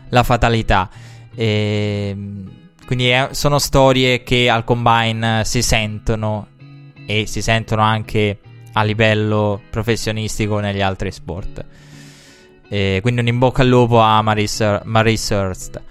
la 0.08 0.22
fatalità. 0.22 0.88
E, 1.34 2.16
quindi 2.86 3.08
è, 3.08 3.28
sono 3.32 3.58
storie 3.58 4.22
che 4.22 4.48
al 4.48 4.64
combine 4.64 5.44
si 5.44 5.62
sentono 5.62 6.48
e 7.06 7.26
si 7.26 7.42
sentono 7.42 7.82
anche 7.82 8.38
a 8.74 8.82
livello 8.82 9.60
professionistico 9.70 10.58
negli 10.58 10.80
altri 10.80 11.12
sport. 11.12 11.64
E 12.68 13.00
quindi 13.02 13.20
un 13.20 13.26
in 13.26 13.38
bocca 13.38 13.62
al 13.62 13.68
lupo 13.68 14.00
a 14.00 14.22
Maris, 14.22 14.80
Maris 14.84 15.28
Hurst. 15.28 15.82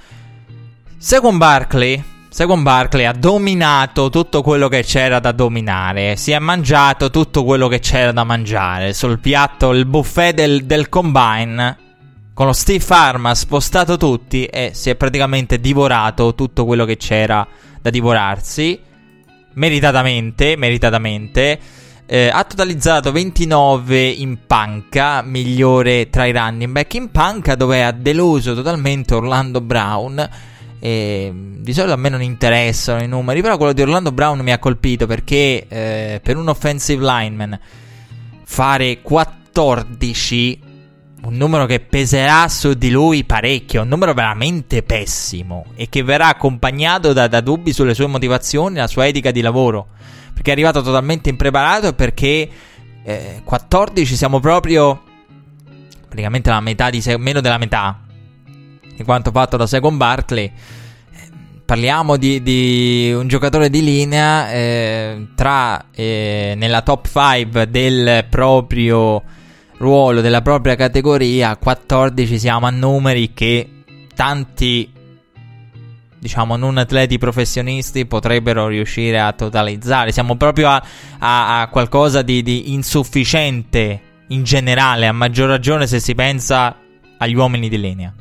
Second 0.97 1.37
Barkley 1.37 2.03
Secondo 2.33 2.63
Barkley 2.63 3.03
ha 3.03 3.11
dominato 3.11 4.09
tutto 4.09 4.41
quello 4.41 4.69
che 4.69 4.83
c'era 4.83 5.19
da 5.19 5.33
dominare, 5.33 6.15
si 6.15 6.31
è 6.31 6.39
mangiato 6.39 7.09
tutto 7.09 7.43
quello 7.43 7.67
che 7.67 7.79
c'era 7.79 8.13
da 8.13 8.23
mangiare 8.23 8.93
sul 8.93 9.19
piatto, 9.19 9.71
il 9.71 9.85
buffet 9.85 10.33
del, 10.33 10.63
del 10.63 10.87
combine, 10.87 11.77
con 12.33 12.45
lo 12.45 12.53
Steve 12.53 12.79
Farm 12.79 13.25
ha 13.25 13.35
spostato 13.35 13.97
tutti 13.97 14.45
e 14.45 14.71
si 14.73 14.89
è 14.89 14.95
praticamente 14.95 15.59
divorato 15.59 16.33
tutto 16.33 16.63
quello 16.63 16.85
che 16.85 16.95
c'era 16.95 17.45
da 17.81 17.89
divorarsi, 17.89 18.79
meritatamente, 19.55 20.55
meritatamente. 20.55 21.59
Eh, 22.05 22.29
ha 22.31 22.45
totalizzato 22.45 23.11
29 23.11 24.07
in 24.07 24.37
panca, 24.47 25.21
migliore 25.21 26.09
tra 26.09 26.23
i 26.23 26.31
running 26.31 26.71
back 26.71 26.93
in 26.93 27.11
panca, 27.11 27.55
dove 27.55 27.83
ha 27.83 27.91
deluso 27.91 28.55
totalmente 28.55 29.15
Orlando 29.15 29.59
Brown 29.59 30.29
e 30.83 31.31
di 31.31 31.73
solito 31.73 31.93
a 31.93 31.95
me 31.95 32.09
non 32.09 32.23
interessano 32.23 33.03
i 33.03 33.07
numeri, 33.07 33.43
però 33.43 33.55
quello 33.55 33.71
di 33.71 33.83
Orlando 33.83 34.11
Brown 34.11 34.39
mi 34.39 34.51
ha 34.51 34.57
colpito 34.57 35.05
perché 35.05 35.67
eh, 35.67 36.19
per 36.23 36.37
un 36.37 36.49
offensive 36.49 37.05
lineman 37.05 37.59
fare 38.43 38.99
14, 39.03 40.59
un 41.21 41.35
numero 41.35 41.67
che 41.67 41.81
peserà 41.81 42.47
su 42.47 42.73
di 42.73 42.89
lui 42.89 43.23
parecchio, 43.25 43.83
un 43.83 43.89
numero 43.89 44.15
veramente 44.15 44.81
pessimo 44.81 45.65
e 45.75 45.87
che 45.87 46.01
verrà 46.01 46.29
accompagnato 46.29 47.13
da, 47.13 47.27
da 47.27 47.41
dubbi 47.41 47.73
sulle 47.73 47.93
sue 47.93 48.07
motivazioni, 48.07 48.77
la 48.77 48.87
sua 48.87 49.05
etica 49.05 49.29
di 49.29 49.41
lavoro, 49.41 49.89
perché 50.33 50.49
è 50.49 50.53
arrivato 50.53 50.81
totalmente 50.81 51.29
impreparato 51.29 51.89
e 51.89 51.93
perché 51.93 52.49
eh, 53.03 53.41
14 53.43 54.15
siamo 54.15 54.39
proprio 54.39 54.99
praticamente 56.07 56.49
la 56.49 56.59
metà 56.59 56.89
di 56.89 57.01
se- 57.01 57.19
meno 57.19 57.39
della 57.39 57.59
metà 57.59 57.99
di 59.01 59.03
quanto 59.03 59.31
fatto 59.31 59.57
da 59.57 59.67
Second 59.67 59.97
Barkley. 59.97 60.51
Parliamo 61.65 62.17
di, 62.17 62.41
di 62.41 63.13
un 63.13 63.27
giocatore 63.27 63.69
di 63.69 63.83
linea 63.83 64.51
eh, 64.51 65.27
tra 65.35 65.85
eh, 65.91 66.53
nella 66.57 66.81
top 66.81 67.07
5 67.07 67.69
del 67.69 68.25
proprio 68.29 69.23
ruolo, 69.77 70.21
della 70.21 70.41
propria 70.41 70.75
categoria. 70.75 71.55
14 71.57 72.39
siamo 72.39 72.65
a 72.65 72.71
numeri 72.71 73.33
che 73.33 73.83
tanti 74.15 74.91
diciamo 76.19 76.55
non 76.55 76.77
atleti 76.77 77.17
professionisti 77.17 78.05
potrebbero 78.05 78.67
riuscire 78.67 79.19
a 79.19 79.31
totalizzare. 79.31 80.11
Siamo 80.11 80.35
proprio 80.35 80.69
a, 80.69 80.83
a, 81.19 81.61
a 81.61 81.67
qualcosa 81.67 82.21
di, 82.21 82.43
di, 82.43 82.73
insufficiente 82.73 84.01
in 84.27 84.43
generale, 84.43 85.07
a 85.07 85.13
maggior 85.13 85.49
ragione 85.49 85.87
se 85.87 85.99
si 85.99 86.13
pensa 86.13 86.75
agli 87.17 87.33
uomini 87.33 87.69
di 87.69 87.79
linea. 87.79 88.13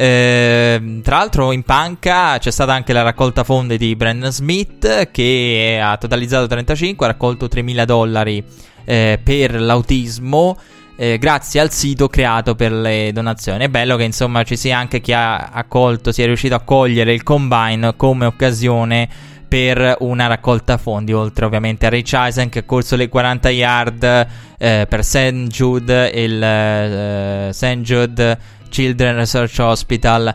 Eh, 0.00 1.00
tra 1.02 1.16
l'altro 1.16 1.50
in 1.50 1.64
panca 1.64 2.38
c'è 2.38 2.52
stata 2.52 2.72
anche 2.72 2.92
la 2.92 3.02
raccolta 3.02 3.42
fondi 3.42 3.76
di 3.76 3.96
Brandon 3.96 4.30
Smith 4.30 5.10
che 5.10 5.80
ha 5.82 5.96
totalizzato 5.96 6.46
35, 6.46 7.04
ha 7.04 7.08
raccolto 7.08 7.46
3.000 7.46 7.82
dollari 7.82 8.44
eh, 8.84 9.18
per 9.20 9.60
l'autismo. 9.60 10.56
Eh, 10.96 11.18
grazie 11.18 11.58
al 11.58 11.72
sito 11.72 12.06
creato 12.06 12.54
per 12.54 12.70
le 12.70 13.10
donazioni. 13.12 13.64
È 13.64 13.68
bello 13.68 13.96
che 13.96 14.04
insomma 14.04 14.44
ci 14.44 14.56
sia 14.56 14.78
anche 14.78 15.00
chi 15.00 15.12
ha 15.12 15.48
accolto, 15.48 16.12
sia 16.12 16.26
riuscito 16.26 16.54
a 16.54 16.60
cogliere 16.60 17.12
il 17.12 17.24
combine 17.24 17.96
come 17.96 18.26
occasione 18.26 19.08
per 19.48 19.96
una 20.00 20.26
raccolta 20.26 20.76
fondi, 20.76 21.12
oltre 21.12 21.44
ovviamente 21.44 21.86
a 21.86 21.88
Rich 21.88 22.12
Eisen 22.12 22.50
che 22.50 22.60
ha 22.60 22.64
corso 22.64 22.94
le 22.94 23.08
40 23.08 23.50
yard 23.50 24.26
eh, 24.58 24.86
per 24.88 25.04
St. 25.04 25.46
Jude, 25.48 26.08
il 26.14 26.42
eh, 26.42 27.50
St. 27.52 27.80
Jude 27.80 28.38
Children 28.68 29.16
Research 29.16 29.58
Hospital. 29.58 30.34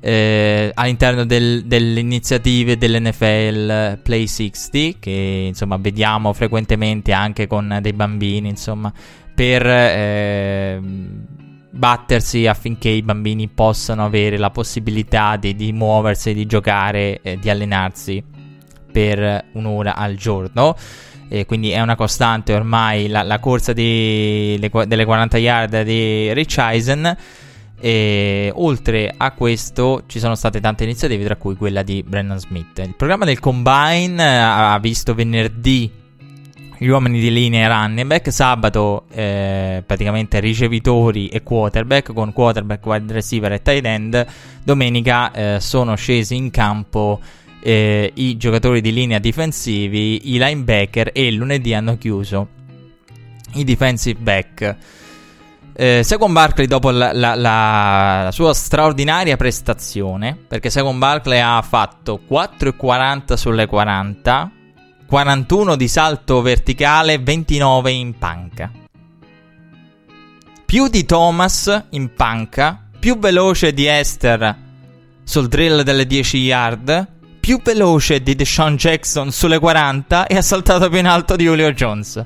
eh, 0.00 0.70
all'interno 0.74 1.24
del, 1.24 1.64
delle 1.64 1.98
iniziative 1.98 2.76
dell'NFL 2.76 4.00
Play 4.02 4.26
60, 4.26 4.98
che 5.00 5.44
insomma 5.48 5.78
vediamo 5.78 6.34
frequentemente 6.34 7.12
anche 7.12 7.46
con 7.46 7.78
dei 7.80 7.94
bambini, 7.94 8.50
insomma, 8.50 8.92
per 9.34 9.66
eh, 9.66 10.78
battersi 11.70 12.46
affinché 12.46 12.90
i 12.90 13.02
bambini 13.02 13.48
possano 13.48 14.04
avere 14.04 14.36
la 14.36 14.50
possibilità 14.50 15.36
di, 15.36 15.56
di 15.56 15.72
muoversi, 15.72 16.34
di 16.34 16.44
giocare, 16.44 17.20
eh, 17.22 17.38
di 17.38 17.48
allenarsi 17.48 18.22
per 18.92 19.46
un'ora 19.52 19.96
al 19.96 20.16
giorno. 20.16 20.76
E 21.30 21.46
quindi 21.46 21.70
è 21.70 21.80
una 21.80 21.96
costante 21.96 22.52
ormai 22.52 23.08
la, 23.08 23.22
la 23.22 23.40
corsa 23.40 23.72
di, 23.72 24.56
le, 24.60 24.70
delle 24.86 25.04
40 25.06 25.38
yard 25.38 25.82
di 25.82 26.32
Rich 26.32 26.58
Eisen. 26.58 27.16
E 27.78 28.50
oltre 28.54 29.12
a 29.16 29.32
questo 29.32 30.04
ci 30.06 30.18
sono 30.18 30.34
state 30.34 30.60
tante 30.60 30.84
iniziative, 30.84 31.24
tra 31.24 31.36
cui 31.36 31.56
quella 31.56 31.82
di 31.82 32.02
Brennan 32.02 32.38
Smith. 32.38 32.78
Il 32.78 32.94
programma 32.96 33.24
del 33.24 33.40
Combine 33.40 34.42
ha 34.42 34.78
visto 34.78 35.14
venerdì 35.14 36.02
gli 36.78 36.86
uomini 36.88 37.20
di 37.20 37.30
linea 37.30 37.68
running 37.68 38.06
back, 38.06 38.32
sabato 38.32 39.04
eh, 39.10 39.82
praticamente 39.86 40.40
ricevitori 40.40 41.28
e 41.28 41.42
quarterback, 41.42 42.12
con 42.12 42.32
quarterback, 42.32 42.84
wide 42.84 43.12
receiver 43.12 43.52
e 43.52 43.62
tight 43.62 43.84
end, 43.84 44.26
domenica 44.62 45.32
eh, 45.32 45.60
sono 45.60 45.94
scesi 45.94 46.34
in 46.34 46.50
campo 46.50 47.20
eh, 47.60 48.10
i 48.14 48.36
giocatori 48.36 48.80
di 48.80 48.92
linea 48.92 49.18
difensivi, 49.18 50.34
i 50.34 50.38
linebacker 50.38 51.10
e 51.14 51.30
lunedì 51.30 51.72
hanno 51.72 51.96
chiuso 51.96 52.48
i 53.54 53.64
defensive 53.64 54.20
back. 54.20 54.76
Eh, 55.76 56.02
Second 56.04 56.32
Barkley 56.32 56.66
dopo 56.66 56.90
la, 56.90 57.12
la, 57.12 57.34
la, 57.34 58.22
la, 58.24 58.30
sua 58.30 58.54
straordinaria 58.54 59.36
prestazione, 59.36 60.36
perché 60.46 60.70
Second 60.70 60.98
Barkley 60.98 61.40
ha 61.40 61.60
fatto 61.62 62.20
4,40 62.30 63.34
sulle 63.34 63.66
40, 63.66 64.50
41 65.06 65.74
di 65.74 65.88
salto 65.88 66.42
verticale, 66.42 67.18
29 67.18 67.90
in 67.90 68.16
panca. 68.16 68.70
Più 70.64 70.88
di 70.88 71.04
Thomas 71.04 71.86
in 71.90 72.14
panca, 72.14 72.80
più 72.98 73.18
veloce 73.18 73.74
di 73.74 73.86
Esther 73.86 74.56
sul 75.24 75.48
drill 75.48 75.82
delle 75.82 76.06
10 76.06 76.36
yard, 76.38 77.08
più 77.40 77.60
veloce 77.62 78.22
di 78.22 78.36
Deshaun 78.36 78.76
Jackson 78.76 79.32
sulle 79.32 79.58
40 79.58 80.28
e 80.28 80.36
ha 80.36 80.42
saltato 80.42 80.88
più 80.88 80.98
in 80.98 81.06
alto 81.06 81.34
di 81.34 81.44
Julio 81.44 81.72
Jones. 81.72 82.24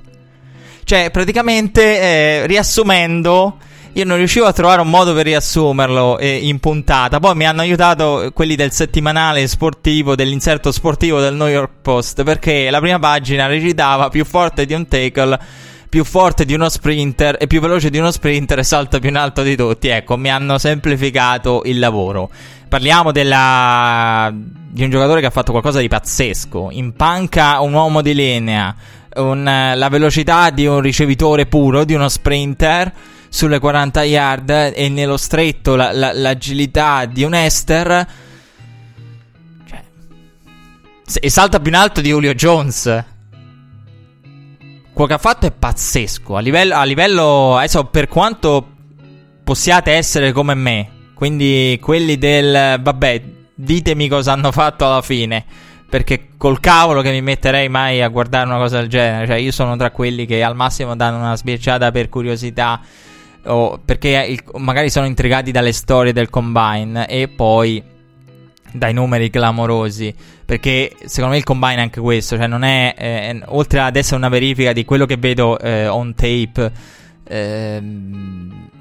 Cioè, 0.88 1.10
praticamente, 1.10 2.00
eh, 2.00 2.46
riassumendo, 2.46 3.58
io 3.92 4.04
non 4.06 4.16
riuscivo 4.16 4.46
a 4.46 4.54
trovare 4.54 4.80
un 4.80 4.88
modo 4.88 5.12
per 5.12 5.26
riassumerlo 5.26 6.16
eh, 6.16 6.36
in 6.36 6.60
puntata. 6.60 7.20
Poi 7.20 7.34
mi 7.34 7.44
hanno 7.44 7.60
aiutato 7.60 8.30
quelli 8.32 8.56
del 8.56 8.72
settimanale 8.72 9.46
sportivo, 9.48 10.16
dell'inserto 10.16 10.72
sportivo 10.72 11.20
del 11.20 11.34
New 11.34 11.46
York 11.46 11.72
Post, 11.82 12.22
perché 12.22 12.70
la 12.70 12.80
prima 12.80 12.98
pagina 12.98 13.46
recitava 13.46 14.08
più 14.08 14.24
forte 14.24 14.64
di 14.64 14.72
un 14.72 14.88
tackle, 14.88 15.38
più 15.90 16.04
forte 16.04 16.46
di 16.46 16.54
uno 16.54 16.70
sprinter 16.70 17.36
e 17.38 17.46
più 17.46 17.60
veloce 17.60 17.90
di 17.90 17.98
uno 17.98 18.10
sprinter 18.10 18.60
e 18.60 18.64
salta 18.64 18.98
più 18.98 19.10
in 19.10 19.16
alto 19.16 19.42
di 19.42 19.56
tutti. 19.56 19.88
Ecco, 19.88 20.16
mi 20.16 20.30
hanno 20.30 20.56
semplificato 20.56 21.64
il 21.66 21.78
lavoro. 21.78 22.30
Parliamo 22.66 23.12
della... 23.12 24.32
di 24.32 24.84
un 24.84 24.88
giocatore 24.88 25.20
che 25.20 25.26
ha 25.26 25.30
fatto 25.30 25.50
qualcosa 25.50 25.80
di 25.80 25.88
pazzesco. 25.88 26.68
In 26.70 26.94
panca 26.94 27.60
un 27.60 27.74
uomo 27.74 28.00
di 28.00 28.14
linea, 28.14 28.74
un... 29.18 29.44
la 29.44 29.88
velocità 29.88 30.50
di 30.50 30.66
un 30.66 30.80
ricevitore 30.80 31.46
puro, 31.46 31.84
di 31.84 31.94
uno 31.94 32.08
sprinter 32.08 32.92
sulle 33.28 33.58
40 33.58 34.02
yard 34.04 34.72
e 34.74 34.88
nello 34.88 35.16
stretto 35.16 35.76
la, 35.76 35.92
la, 35.92 36.12
l'agilità 36.12 37.04
di 37.04 37.24
un 37.24 37.34
Esther. 37.34 38.06
Cioè, 39.68 39.82
e 41.20 41.30
salta 41.30 41.60
più 41.60 41.70
in 41.70 41.76
alto 41.76 42.00
di 42.00 42.08
Julio 42.08 42.34
Jones. 42.34 43.04
Quello 44.92 45.06
che 45.06 45.14
ha 45.14 45.18
fatto 45.18 45.46
è 45.46 45.52
pazzesco. 45.52 46.36
A 46.36 46.40
livello, 46.40 46.74
a 46.74 46.84
livello. 46.84 47.56
Adesso, 47.56 47.84
per 47.84 48.08
quanto 48.08 48.66
possiate 49.44 49.92
essere 49.92 50.32
come 50.32 50.54
me, 50.54 50.90
quindi 51.14 51.78
quelli 51.80 52.18
del. 52.18 52.80
Vabbè, 52.80 53.22
ditemi 53.54 54.08
cosa 54.08 54.32
hanno 54.32 54.50
fatto 54.50 54.86
alla 54.86 55.02
fine. 55.02 55.44
Perché 55.88 56.28
col 56.36 56.60
cavolo 56.60 57.00
che 57.00 57.10
mi 57.10 57.22
metterei 57.22 57.68
mai 57.68 58.02
a 58.02 58.08
guardare 58.08 58.46
una 58.46 58.58
cosa 58.58 58.78
del 58.78 58.88
genere. 58.88 59.26
Cioè, 59.26 59.36
io 59.36 59.52
sono 59.52 59.76
tra 59.76 59.90
quelli 59.90 60.26
che 60.26 60.42
al 60.42 60.54
massimo 60.54 60.94
danno 60.94 61.18
una 61.18 61.36
sbirciata 61.36 61.90
per 61.90 62.08
curiosità 62.08 62.80
o 63.44 63.80
perché 63.82 64.26
il, 64.28 64.60
magari 64.60 64.90
sono 64.90 65.06
intrigati 65.06 65.50
dalle 65.50 65.72
storie 65.72 66.12
del 66.12 66.28
combine 66.28 67.06
e 67.06 67.28
poi 67.28 67.82
dai 68.72 68.92
numeri 68.92 69.30
clamorosi. 69.30 70.14
Perché 70.44 70.94
secondo 71.04 71.32
me 71.32 71.38
il 71.38 71.44
combine 71.44 71.76
è 71.76 71.80
anche 71.80 72.00
questo, 72.00 72.36
cioè 72.36 72.46
non 72.46 72.62
è, 72.62 72.94
eh, 72.96 73.42
oltre 73.46 73.80
ad 73.80 73.96
essere 73.96 74.16
una 74.16 74.28
verifica 74.28 74.72
di 74.72 74.84
quello 74.84 75.04
che 75.04 75.16
vedo 75.16 75.58
eh, 75.58 75.86
on 75.86 76.14
tape, 76.14 76.72
eh, 77.24 77.82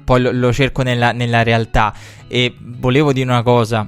poi 0.04 0.20
lo, 0.20 0.30
lo 0.32 0.52
cerco 0.52 0.82
nella, 0.82 1.12
nella, 1.12 1.42
realtà. 1.42 1.92
E 2.26 2.54
volevo 2.58 3.12
dire 3.12 3.28
una 3.28 3.42
cosa. 3.42 3.86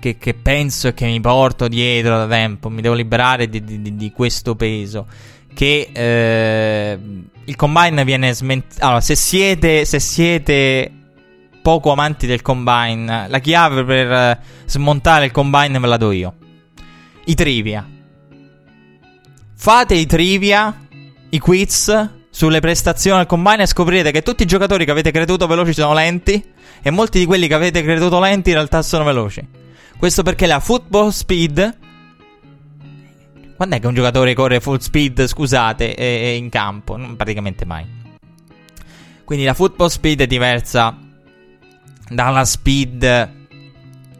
Che, 0.00 0.16
che, 0.16 0.34
penso 0.34 0.88
e 0.88 0.94
che 0.94 1.06
mi 1.06 1.20
porto 1.20 1.66
dietro 1.66 2.16
da 2.18 2.26
tempo, 2.28 2.68
mi 2.68 2.80
devo 2.80 2.94
liberare 2.94 3.48
di, 3.48 3.64
di, 3.64 3.96
di 3.96 4.12
questo 4.12 4.54
peso. 4.54 5.06
Che 5.52 5.90
eh, 5.92 6.98
il 7.44 7.56
combine 7.56 8.04
viene 8.04 8.32
smentito. 8.32 8.84
Allora, 8.84 9.00
se 9.00 9.16
siete, 9.16 9.84
se 9.84 9.98
siete 9.98 10.92
poco 11.62 11.90
amanti 11.90 12.26
del 12.26 12.42
combine, 12.42 13.26
la 13.28 13.38
chiave 13.40 13.84
per 13.84 14.10
eh, 14.10 14.38
smontare 14.66 15.26
il 15.26 15.32
combine 15.32 15.78
ve 15.78 15.86
la 15.86 15.96
do 15.96 16.12
io. 16.12 16.34
I 17.24 17.34
trivia. 17.34 17.86
Fate 19.54 19.94
i 19.94 20.06
trivia, 20.06 20.86
i 21.30 21.38
quiz 21.38 22.10
sulle 22.30 22.60
prestazioni 22.60 23.18
al 23.18 23.26
combine 23.26 23.64
e 23.64 23.66
scoprirete 23.66 24.12
che 24.12 24.22
tutti 24.22 24.44
i 24.44 24.46
giocatori 24.46 24.84
che 24.84 24.92
avete 24.92 25.10
creduto 25.10 25.46
veloci 25.46 25.72
sono 25.72 25.92
lenti 25.92 26.42
e 26.80 26.90
molti 26.90 27.18
di 27.18 27.26
quelli 27.26 27.48
che 27.48 27.54
avete 27.54 27.82
creduto 27.82 28.20
lenti 28.20 28.50
in 28.50 28.54
realtà 28.54 28.80
sono 28.82 29.04
veloci. 29.04 29.46
Questo 29.98 30.22
perché 30.22 30.46
la 30.46 30.60
football 30.60 31.08
speed 31.10 31.76
quando 33.58 33.74
è 33.74 33.80
che 33.80 33.88
un 33.88 33.94
giocatore 33.94 34.34
corre 34.34 34.60
full 34.60 34.78
speed, 34.78 35.26
scusate, 35.26 35.92
è, 35.96 36.28
in 36.28 36.48
campo? 36.48 36.96
praticamente 37.16 37.64
mai. 37.64 37.84
Quindi 39.24 39.44
la 39.44 39.52
football 39.52 39.88
speed 39.88 40.20
è 40.20 40.26
diversa 40.28 40.96
dalla 42.08 42.44
speed, 42.44 43.32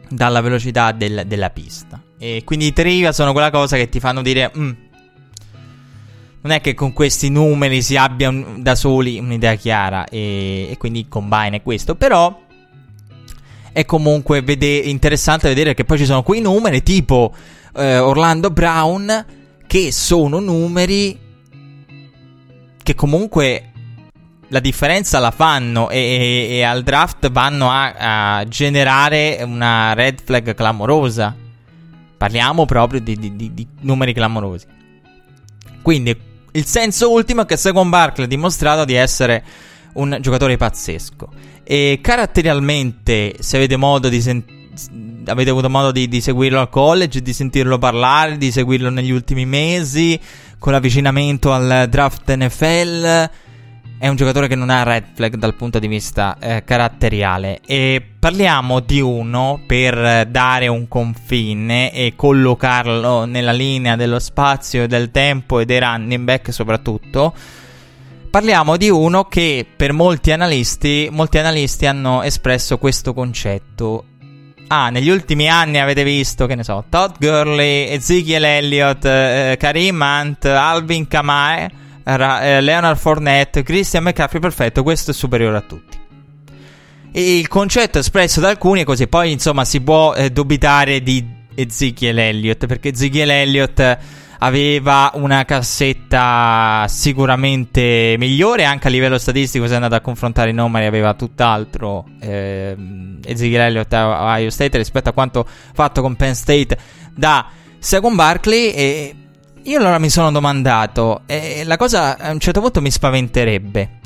dalla 0.09 0.41
velocità 0.41 0.91
del, 0.91 1.23
della 1.25 1.51
pista. 1.51 2.03
E 2.17 2.41
quindi 2.43 2.65
i 2.65 2.73
trivia 2.73 3.13
sono 3.13 3.31
quella 3.31 3.49
cosa 3.49 3.77
che 3.77 3.87
ti 3.87 4.01
fanno 4.01 4.21
dire... 4.21 4.51
Mm, 4.57 4.71
non 6.41 6.51
è 6.51 6.59
che 6.59 6.73
con 6.73 6.91
questi 6.91 7.29
numeri 7.29 7.81
si 7.81 7.95
abbia 7.95 8.27
un, 8.27 8.61
da 8.61 8.75
soli 8.75 9.19
un'idea 9.19 9.55
chiara 9.55 10.03
e, 10.03 10.67
e 10.69 10.75
quindi 10.77 11.07
combine 11.07 11.61
questo. 11.61 11.95
Però 11.95 12.47
è 13.71 13.85
comunque 13.85 14.41
vede- 14.41 14.77
interessante 14.77 15.47
vedere 15.47 15.73
che 15.73 15.85
poi 15.85 15.97
ci 15.97 16.05
sono 16.05 16.23
quei 16.23 16.41
numeri 16.41 16.83
tipo 16.83 17.33
eh, 17.75 17.97
Orlando 17.97 18.49
Brown, 18.49 19.25
che 19.67 19.91
sono 19.91 20.39
numeri 20.39 21.27
che 22.81 22.95
comunque 22.95 23.71
la 24.47 24.59
differenza 24.59 25.19
la 25.19 25.31
fanno 25.31 25.89
e, 25.89 25.99
e, 25.99 26.55
e 26.55 26.63
al 26.63 26.83
draft 26.83 27.29
vanno 27.29 27.69
a, 27.69 28.37
a, 28.37 28.47
generare 28.47 29.39
una 29.43 29.93
red 29.93 30.21
flag 30.23 30.55
clamorosa. 30.55 31.35
Parliamo 32.17 32.65
proprio 32.65 32.99
di, 32.99 33.15
di, 33.15 33.35
di, 33.35 33.53
di 33.53 33.67
numeri 33.81 34.13
clamorosi. 34.13 34.65
Quindi 35.81 36.17
il 36.51 36.65
senso 36.65 37.11
ultimo 37.11 37.43
è 37.43 37.45
che 37.45 37.57
Second 37.57 37.89
Barkley 37.89 38.25
ha 38.25 38.27
dimostrato 38.29 38.85
di 38.85 38.95
essere 38.95 39.43
un 39.93 40.17
giocatore 40.21 40.57
pazzesco. 40.57 41.29
E 41.63 41.99
caratterialmente, 42.01 43.35
se 43.39 43.57
avete 43.57 43.77
modo 43.77 44.09
di 44.09 44.21
sentire 44.21 44.57
avete 45.25 45.49
avuto 45.49 45.69
modo 45.69 45.91
di, 45.91 46.07
di, 46.07 46.21
seguirlo 46.21 46.59
al 46.59 46.69
college, 46.69 47.21
di 47.21 47.33
sentirlo 47.33 47.77
parlare, 47.77 48.37
di 48.37 48.51
seguirlo 48.51 48.89
negli 48.89 49.11
ultimi 49.11 49.45
mesi, 49.45 50.19
con 50.57 50.73
l'avvicinamento 50.73 51.51
al 51.51 51.87
draft 51.89 52.33
NFL. 52.33 53.29
È 53.99 54.07
un 54.07 54.15
giocatore 54.15 54.47
che 54.47 54.55
non 54.55 54.69
ha 54.69 54.83
red 54.83 55.07
flag 55.13 55.35
dal 55.35 55.55
punto 55.55 55.77
di 55.77 55.87
vista 55.87 56.37
eh, 56.39 56.63
caratteriale. 56.63 57.59
E 57.65 58.01
parliamo 58.17 58.79
di 58.79 59.01
uno 59.01 59.61
per 59.67 60.25
dare 60.27 60.67
un 60.67 60.87
confine 60.87 61.91
e 61.91 62.13
collocarlo 62.15 63.25
nella 63.25 63.51
linea 63.51 63.97
dello 63.97 64.19
spazio, 64.19 64.87
del 64.87 65.11
tempo 65.11 65.59
e 65.59 65.65
dei 65.65 65.79
running 65.79 66.23
back 66.23 66.53
soprattutto. 66.53 67.33
Parliamo 68.29 68.77
di 68.77 68.89
uno 68.89 69.25
che 69.25 69.65
per 69.75 69.91
molti 69.91 70.31
analisti, 70.31 71.09
molti 71.11 71.39
analisti 71.39 71.85
hanno 71.85 72.21
espresso 72.21 72.77
questo 72.77 73.13
concetto 73.13 74.05
Ah, 74.71 74.91
negli 74.91 75.09
ultimi 75.09 75.49
anni 75.49 75.79
avete 75.79 76.03
visto, 76.03 76.45
che 76.45 76.53
ne 76.53 76.63
so, 76.63 76.85
Todd 76.89 77.15
Gurley, 77.17 77.89
Ezekiel 77.89 78.43
Elliott, 78.43 79.03
eh, 79.03 79.55
Karim 79.57 79.99
Hunt, 79.99 80.45
Alvin 80.45 81.07
Kamae, 81.07 81.71
Ra- 82.03 82.41
eh, 82.43 82.61
Leonard 82.61 82.99
Fournette, 82.99 83.63
Christian 83.63 84.03
McCaffrey, 84.03 84.39
perfetto, 84.39 84.83
questo 84.83 85.09
è 85.09 85.13
superiore 85.15 85.57
a 85.57 85.61
tutti. 85.61 85.97
E 87.11 87.39
il 87.39 87.47
concetto 87.47 87.97
espresso 87.97 88.41
da 88.41 88.49
alcuni 88.49 88.81
è 88.81 88.83
così. 88.83 89.07
Poi, 89.07 89.31
insomma, 89.31 89.65
si 89.65 89.81
può 89.81 90.13
eh, 90.13 90.29
dubitare 90.29 91.01
di 91.01 91.25
Ezekiel 91.55 92.19
Elliott, 92.19 92.67
perché 92.67 92.89
Ezekiel 92.89 93.31
Elliott 93.31 93.97
aveva 94.39 95.11
una 95.15 95.43
cassetta 95.45 96.85
sicuramente 96.87 98.15
migliore 98.17 98.63
anche 98.63 98.87
a 98.87 98.89
livello 98.89 99.17
statistico 99.17 99.65
se 99.67 99.73
è 99.73 99.75
andato 99.75 99.95
a 99.95 99.99
confrontare 99.99 100.51
i 100.51 100.53
numeri 100.53 100.85
aveva 100.85 101.13
tutt'altro 101.13 102.05
eh, 102.19 102.75
Ezekiel 103.23 103.61
Elliott 103.61 103.91
a 103.93 104.23
Ohio 104.23 104.49
State 104.49 104.77
rispetto 104.77 105.09
a 105.09 105.13
quanto 105.13 105.45
fatto 105.73 106.01
con 106.01 106.15
Penn 106.15 106.31
State 106.31 106.77
da 107.13 107.47
Second 107.79 108.15
Barkley 108.15 108.71
e 108.71 109.15
io 109.63 109.77
allora 109.77 109.99
mi 109.99 110.09
sono 110.09 110.31
domandato 110.31 111.21
e 111.25 111.63
la 111.65 111.77
cosa 111.77 112.17
a 112.17 112.31
un 112.31 112.39
certo 112.39 112.61
punto 112.61 112.81
mi 112.81 112.91
spaventerebbe. 112.91 113.97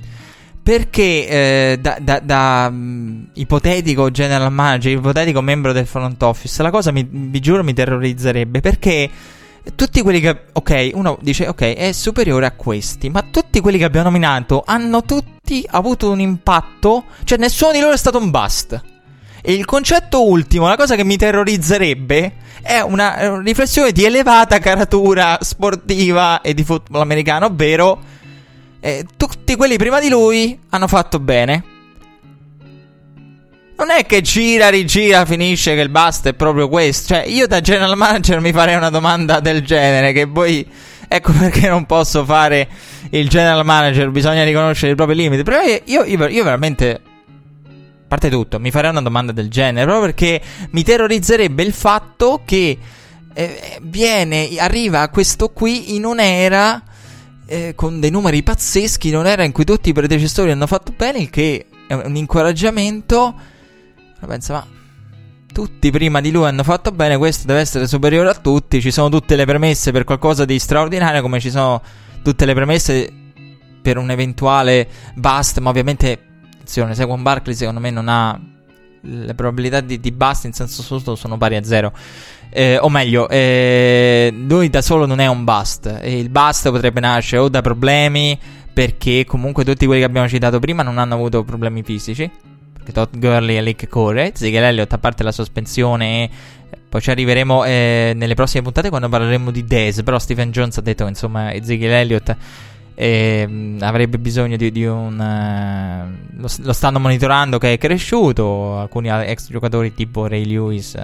Perché 0.63 1.27
eh, 1.27 1.77
da, 1.79 1.97
da, 1.99 2.19
da 2.19 2.67
um, 2.71 3.27
ipotetico 3.33 4.09
general 4.11 4.51
manager, 4.51 4.93
ipotetico 4.93 5.41
membro 5.41 5.73
del 5.73 5.85
front 5.85 6.21
office, 6.23 6.63
la 6.63 6.71
cosa 6.71 6.91
mi, 6.91 7.05
vi 7.09 7.39
giuro 7.41 7.63
mi 7.65 7.73
terrorizzerebbe. 7.73 8.61
Perché 8.61 9.09
tutti 9.75 10.01
quelli 10.01 10.19
che. 10.19 10.45
Ok, 10.53 10.91
uno 10.93 11.17
dice, 11.21 11.47
ok, 11.47 11.61
è 11.73 11.91
superiore 11.91 12.45
a 12.45 12.51
questi, 12.51 13.09
ma 13.09 13.23
tutti 13.23 13.59
quelli 13.59 13.77
che 13.77 13.85
abbiamo 13.85 14.09
nominato 14.09 14.63
hanno 14.65 15.03
tutti 15.03 15.65
avuto 15.69 16.11
un 16.11 16.19
impatto, 16.19 17.05
cioè 17.23 17.37
nessuno 17.37 17.71
di 17.71 17.79
loro 17.79 17.93
è 17.93 17.97
stato 17.97 18.17
un 18.17 18.29
bust. 18.29 18.81
E 19.41 19.53
il 19.53 19.65
concetto 19.65 20.25
ultimo, 20.25 20.67
la 20.67 20.77
cosa 20.77 20.95
che 20.95 21.03
mi 21.03 21.17
terrorizzerebbe, 21.17 22.35
è 22.61 22.79
una, 22.79 23.41
riflessione 23.41 23.91
di 23.91 24.05
elevata 24.05 24.59
caratura 24.59 25.37
sportiva 25.41 26.41
e 26.41 26.53
di 26.53 26.63
football 26.63 27.01
americano, 27.01 27.47
ovvero 27.47 28.01
eh, 28.79 29.05
tutti 29.17 29.55
quelli 29.55 29.77
prima 29.77 29.99
di 29.99 30.09
lui 30.09 30.57
hanno 30.69 30.87
fatto 30.87 31.19
bene. 31.19 31.72
Non 33.75 33.89
è 33.89 34.05
che 34.05 34.21
gira, 34.21 34.69
rigira, 34.69 35.25
finisce 35.25 35.73
che 35.73 35.81
il 35.81 35.89
basta 35.89 36.29
è 36.29 36.33
proprio 36.33 36.69
questo. 36.69 37.15
Cioè, 37.15 37.25
io 37.25 37.47
da 37.47 37.59
general 37.59 37.97
manager 37.97 38.39
mi 38.39 38.51
farei 38.51 38.75
una 38.75 38.91
domanda 38.91 39.39
del 39.39 39.63
genere. 39.63 40.13
Che 40.13 40.27
poi. 40.27 40.65
Ecco 41.07 41.31
perché 41.33 41.67
non 41.67 41.85
posso 41.85 42.23
fare 42.23 42.67
il 43.09 43.27
general 43.27 43.65
manager. 43.65 44.09
Bisogna 44.11 44.43
riconoscere 44.43 44.91
i 44.91 44.95
propri 44.95 45.15
limiti. 45.15 45.43
Però 45.43 45.59
io, 45.61 46.03
io, 46.05 46.27
io 46.27 46.43
veramente. 46.43 47.01
A 47.65 48.15
parte 48.19 48.29
tutto, 48.29 48.59
mi 48.59 48.69
farei 48.69 48.91
una 48.91 49.01
domanda 49.01 49.31
del 49.31 49.49
genere. 49.49 49.85
Proprio 49.85 50.05
perché 50.05 50.39
mi 50.69 50.83
terrorizzerebbe 50.83 51.63
il 51.63 51.73
fatto 51.73 52.41
che. 52.45 52.77
Eh, 53.35 53.79
viene, 53.81 54.49
arriva 54.59 55.09
questo 55.09 55.49
qui 55.49 55.95
in 55.95 56.05
un'era. 56.05 56.83
Eh, 57.47 57.73
con 57.75 57.99
dei 57.99 58.11
numeri 58.11 58.43
pazzeschi. 58.43 59.07
In 59.07 59.17
un'era 59.17 59.43
in 59.43 59.51
cui 59.51 59.65
tutti 59.65 59.89
i 59.89 59.93
predecessori 59.93 60.51
hanno 60.51 60.67
fatto 60.67 60.93
bene. 60.95 61.17
Il 61.17 61.31
che 61.31 61.65
è 61.87 61.93
un 61.95 62.15
incoraggiamento 62.15 63.51
pensa, 64.27 64.53
ma 64.53 64.67
tutti 65.53 65.91
prima 65.91 66.19
di 66.19 66.31
lui 66.31 66.45
hanno 66.45 66.63
fatto 66.63 66.91
bene, 66.91 67.17
questo 67.17 67.47
deve 67.47 67.59
essere 67.59 67.87
superiore 67.87 68.29
a 68.29 68.33
tutti, 68.33 68.81
ci 68.81 68.91
sono 68.91 69.09
tutte 69.09 69.35
le 69.35 69.45
premesse 69.45 69.91
per 69.91 70.03
qualcosa 70.03 70.43
di 70.43 70.57
straordinario, 70.59 71.21
come 71.21 71.39
ci 71.39 71.51
sono 71.51 71.81
tutte 72.23 72.45
le 72.45 72.53
premesse 72.53 73.13
per 73.81 73.97
un 73.97 74.09
eventuale 74.11 74.87
bust, 75.15 75.59
ma 75.59 75.69
ovviamente, 75.69 76.19
attenzione, 76.53 76.95
Saquon 76.95 77.21
Barkley 77.21 77.55
secondo 77.55 77.79
me 77.79 77.91
non 77.91 78.07
ha 78.09 78.39
le 79.05 79.33
probabilità 79.35 79.81
di, 79.81 79.99
di 79.99 80.11
bust 80.11 80.45
in 80.45 80.53
senso 80.53 80.81
assoluto 80.81 81.15
sono 81.15 81.37
pari 81.37 81.55
a 81.55 81.63
zero. 81.63 81.93
Eh, 82.49 82.77
o 82.77 82.89
meglio, 82.89 83.27
eh, 83.29 84.33
lui 84.33 84.69
da 84.69 84.81
solo 84.81 85.05
non 85.05 85.19
è 85.19 85.27
un 85.27 85.43
bust. 85.43 85.99
E 86.01 86.17
il 86.17 86.29
bust 86.29 86.69
potrebbe 86.69 87.01
nascere 87.01 87.41
o 87.41 87.49
da 87.49 87.61
problemi, 87.61 88.39
perché 88.73 89.25
comunque 89.25 89.65
tutti 89.65 89.85
quelli 89.85 90.01
che 90.01 90.07
abbiamo 90.07 90.27
citato 90.27 90.59
prima 90.59 90.83
non 90.83 90.97
hanno 90.97 91.15
avuto 91.15 91.43
problemi 91.43 91.83
fisici 91.83 92.31
Todd 92.91 93.15
Gurley 93.17 93.57
e 93.57 93.61
Lick 93.61 93.87
Core. 93.87 94.33
Ezekiel 94.33 94.63
Elliott, 94.63 94.91
a 94.93 94.97
parte 94.97 95.23
la 95.23 95.31
sospensione, 95.31 96.29
poi 96.89 97.01
ci 97.01 97.09
arriveremo 97.09 97.63
eh, 97.63 98.13
nelle 98.15 98.33
prossime 98.33 98.63
puntate 98.63 98.89
quando 98.89 99.09
parleremo 99.09 99.51
di 99.51 99.63
Dez. 99.63 100.03
Però 100.03 100.19
Stephen 100.19 100.51
Jones 100.51 100.77
ha 100.77 100.81
detto 100.81 101.03
che 101.03 101.09
insomma 101.09 101.53
Ezekiel 101.53 101.91
Elliott 101.91 102.35
eh, 102.95 103.75
avrebbe 103.79 104.19
bisogno 104.19 104.57
di, 104.57 104.71
di 104.71 104.85
un. 104.85 105.17
Uh, 105.17 106.39
lo, 106.39 106.47
lo, 106.57 106.73
stanno 106.73 106.99
monitorando 106.99 107.57
che 107.57 107.73
è 107.73 107.77
cresciuto. 107.77 108.77
Alcuni 108.77 109.09
ex 109.09 109.49
giocatori 109.49 109.93
tipo 109.93 110.27
Ray 110.27 110.45
Lewis. 110.45 110.97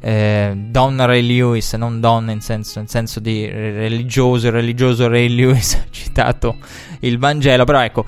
Eh, 0.00 0.52
Don 0.54 1.06
Ray 1.06 1.22
Lewis, 1.22 1.72
non 1.74 1.98
Don 1.98 2.28
in 2.28 2.42
senso, 2.42 2.78
in 2.78 2.88
senso 2.88 3.20
di 3.20 3.46
religioso, 3.48 4.50
religioso 4.50 5.08
Ray 5.08 5.28
Lewis, 5.28 5.82
citato 5.88 6.56
il 7.00 7.16
Vangelo, 7.16 7.64
però 7.64 7.82
ecco, 7.82 8.04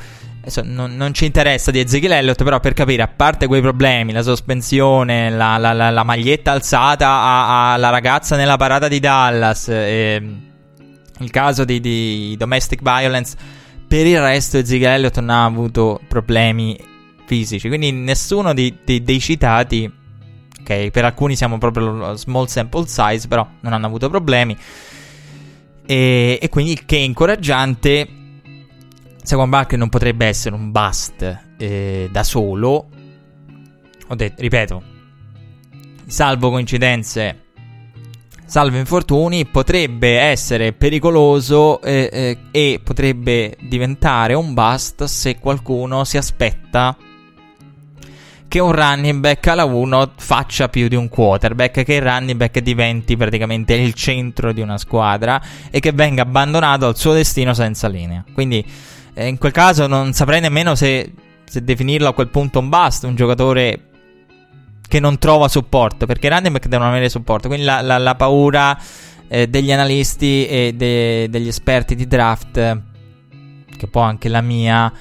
Adesso 0.47 0.63
non, 0.65 0.95
non, 0.95 1.13
ci 1.13 1.25
interessa 1.25 1.73
di 1.73 1.81
Ezekiel 1.81 2.13
Elliott, 2.13 2.45
però 2.45 2.61
per 2.61 2.73
capire, 2.73 3.03
a 3.03 3.09
parte 3.09 3.49
quei 3.49 3.61
problemi, 3.61 4.13
la 4.13 4.23
sospensione, 4.23 5.29
la, 5.29 5.57
la, 5.57 5.73
la, 5.73 5.91
la 5.91 6.05
maglietta 6.05 6.53
alzata 6.53 7.09
alla 7.73 7.89
ragazza 7.89 8.37
nella 8.37 8.57
parata 8.57 8.87
di 8.87 9.01
Dallas, 9.01 9.67
eh, 9.67 10.23
il 11.19 11.31
caso 11.33 11.65
di, 11.65 11.81
di, 11.81 12.37
domestic 12.39 12.81
violence, 12.81 13.37
per 13.89 14.07
il 14.07 14.21
resto 14.21 14.59
Ezekiel 14.59 14.93
Elliott 14.93 15.19
non 15.19 15.31
ha 15.31 15.45
avuto 15.47 16.01
problemi 16.07 16.79
fisici, 17.27 17.67
quindi 17.67 17.91
nessuno 17.91 18.55
di, 18.55 18.73
di, 18.85 19.03
dei 19.03 19.19
citati, 19.19 19.93
ok, 20.61 20.91
per 20.91 21.07
alcuni 21.07 21.35
siamo 21.35 21.59
proprio 21.59 22.15
small 22.15 22.47
sample 22.47 22.87
size, 22.87 23.27
però 23.27 23.45
non 23.63 23.73
hanno 23.73 23.87
avuto 23.87 24.09
problemi. 24.09 24.57
E, 25.85 26.39
e 26.41 26.49
quindi 26.51 26.85
che 26.87 26.99
è 26.99 27.01
incoraggiante 27.01 28.26
Saquon 29.27 29.51
Barkley 29.51 29.77
non 29.77 29.89
potrebbe 29.89 30.25
essere 30.25 30.55
un 30.55 30.71
bust 30.71 31.47
eh, 31.57 32.09
da 32.13 32.23
solo. 32.23 32.87
Ho 34.07 34.15
detto, 34.15 34.41
ripeto, 34.41 34.83
salvo 36.07 36.51
coincidenze, 36.51 37.47
salvo 38.45 38.77
infortuni, 38.77 39.45
potrebbe 39.45 40.21
essere 40.21 40.73
pericoloso 40.75 41.83
eh, 41.83 42.09
eh, 42.13 42.39
e 42.53 42.81
potrebbe 42.81 43.57
diventare 43.63 44.35
un 44.35 44.55
bust 44.55 45.03
se 45.03 45.41
qualcuno 45.41 46.05
si 46.05 46.17
aspetta 46.19 46.97
che 48.47 48.61
un 48.61 48.71
running 48.71 49.19
back 49.19 49.49
alla 49.49 49.65
1 49.65 50.13
faccia 50.19 50.69
più 50.69 50.87
di 50.87 50.95
un 50.95 51.09
quarterback, 51.09 51.83
che 51.83 51.95
il 51.95 52.03
running 52.03 52.39
back 52.39 52.61
diventi 52.61 53.17
praticamente 53.17 53.75
il 53.75 53.93
centro 53.93 54.53
di 54.53 54.61
una 54.61 54.79
squadra 54.79 55.43
e 55.69 55.81
che 55.81 55.91
venga 55.91 56.23
abbandonato 56.23 56.87
al 56.87 56.97
suo 56.97 57.13
destino 57.13 57.55
senza 57.55 57.89
linea. 57.89 58.25
Quindi 58.33 58.65
eh, 59.19 59.29
in 59.29 59.39
quel 59.39 59.53
caso 59.53 59.87
non 59.87 60.13
saprei 60.13 60.43
nemmeno 60.43 60.75
se, 60.75 61.11
se 61.45 61.65
definirlo 61.65 62.09
a 62.09 62.13
quel 62.13 62.29
punto 62.29 62.59
un 62.59 62.69
bust, 62.69 63.05
un 63.05 63.15
giocatore 63.15 63.81
che 64.87 65.01
non 65.01 65.19
trova 65.19 65.49
supporto, 65.49 66.05
perché 66.05 66.27
i 66.27 66.31
running 66.31 66.53
back 66.53 66.69
devono 66.69 66.91
avere 66.91 67.09
supporto, 67.09 67.49
quindi 67.49 67.65
la, 67.65 67.81
la, 67.81 67.97
la 67.97 68.15
paura 68.15 68.79
eh, 69.27 69.49
degli 69.49 69.73
analisti 69.73 70.47
e 70.47 70.75
de, 70.77 71.29
degli 71.31 71.49
esperti 71.49 71.95
di 71.95 72.07
draft, 72.07 72.83
che 73.75 73.87
poi 73.87 74.03
anche 74.03 74.29
la 74.29 74.43
mia, 74.43 74.93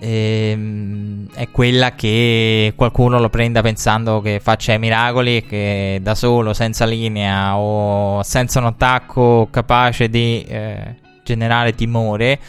ehm, 0.00 1.28
è 1.34 1.50
quella 1.50 1.94
che 1.94 2.72
qualcuno 2.74 3.20
lo 3.20 3.28
prenda 3.28 3.60
pensando 3.60 4.22
che 4.22 4.40
faccia 4.40 4.72
i 4.72 4.78
miracoli, 4.78 5.44
che 5.44 6.00
da 6.02 6.14
solo, 6.14 6.54
senza 6.54 6.86
linea 6.86 7.54
o 7.58 8.22
senza 8.22 8.60
un 8.60 8.66
attacco 8.66 9.48
capace 9.50 10.08
di 10.08 10.42
eh, 10.48 10.94
generare 11.22 11.74
timore 11.74 12.40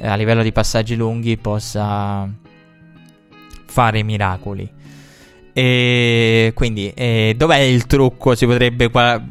a 0.00 0.14
livello 0.14 0.42
di 0.42 0.52
passaggi 0.52 0.96
lunghi 0.96 1.36
possa 1.36 2.28
fare 3.66 4.02
miracoli. 4.02 4.70
E 5.52 6.52
quindi, 6.54 6.90
eh, 6.90 7.34
dov'è 7.36 7.58
il 7.58 7.86
trucco? 7.86 8.34
Si 8.34 8.44
potrebbe 8.44 8.90
qua- 8.90 9.22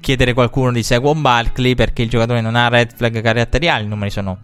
chiedere 0.00 0.32
qualcuno 0.32 0.72
di 0.72 0.82
Saquon 0.82 1.20
Barkley 1.20 1.74
perché 1.74 2.02
il 2.02 2.08
giocatore 2.08 2.40
non 2.40 2.54
ha 2.54 2.68
red 2.68 2.94
flag 2.94 3.20
caratteriali. 3.20 3.84
I 3.84 3.88
numeri 3.88 4.10
sono 4.10 4.38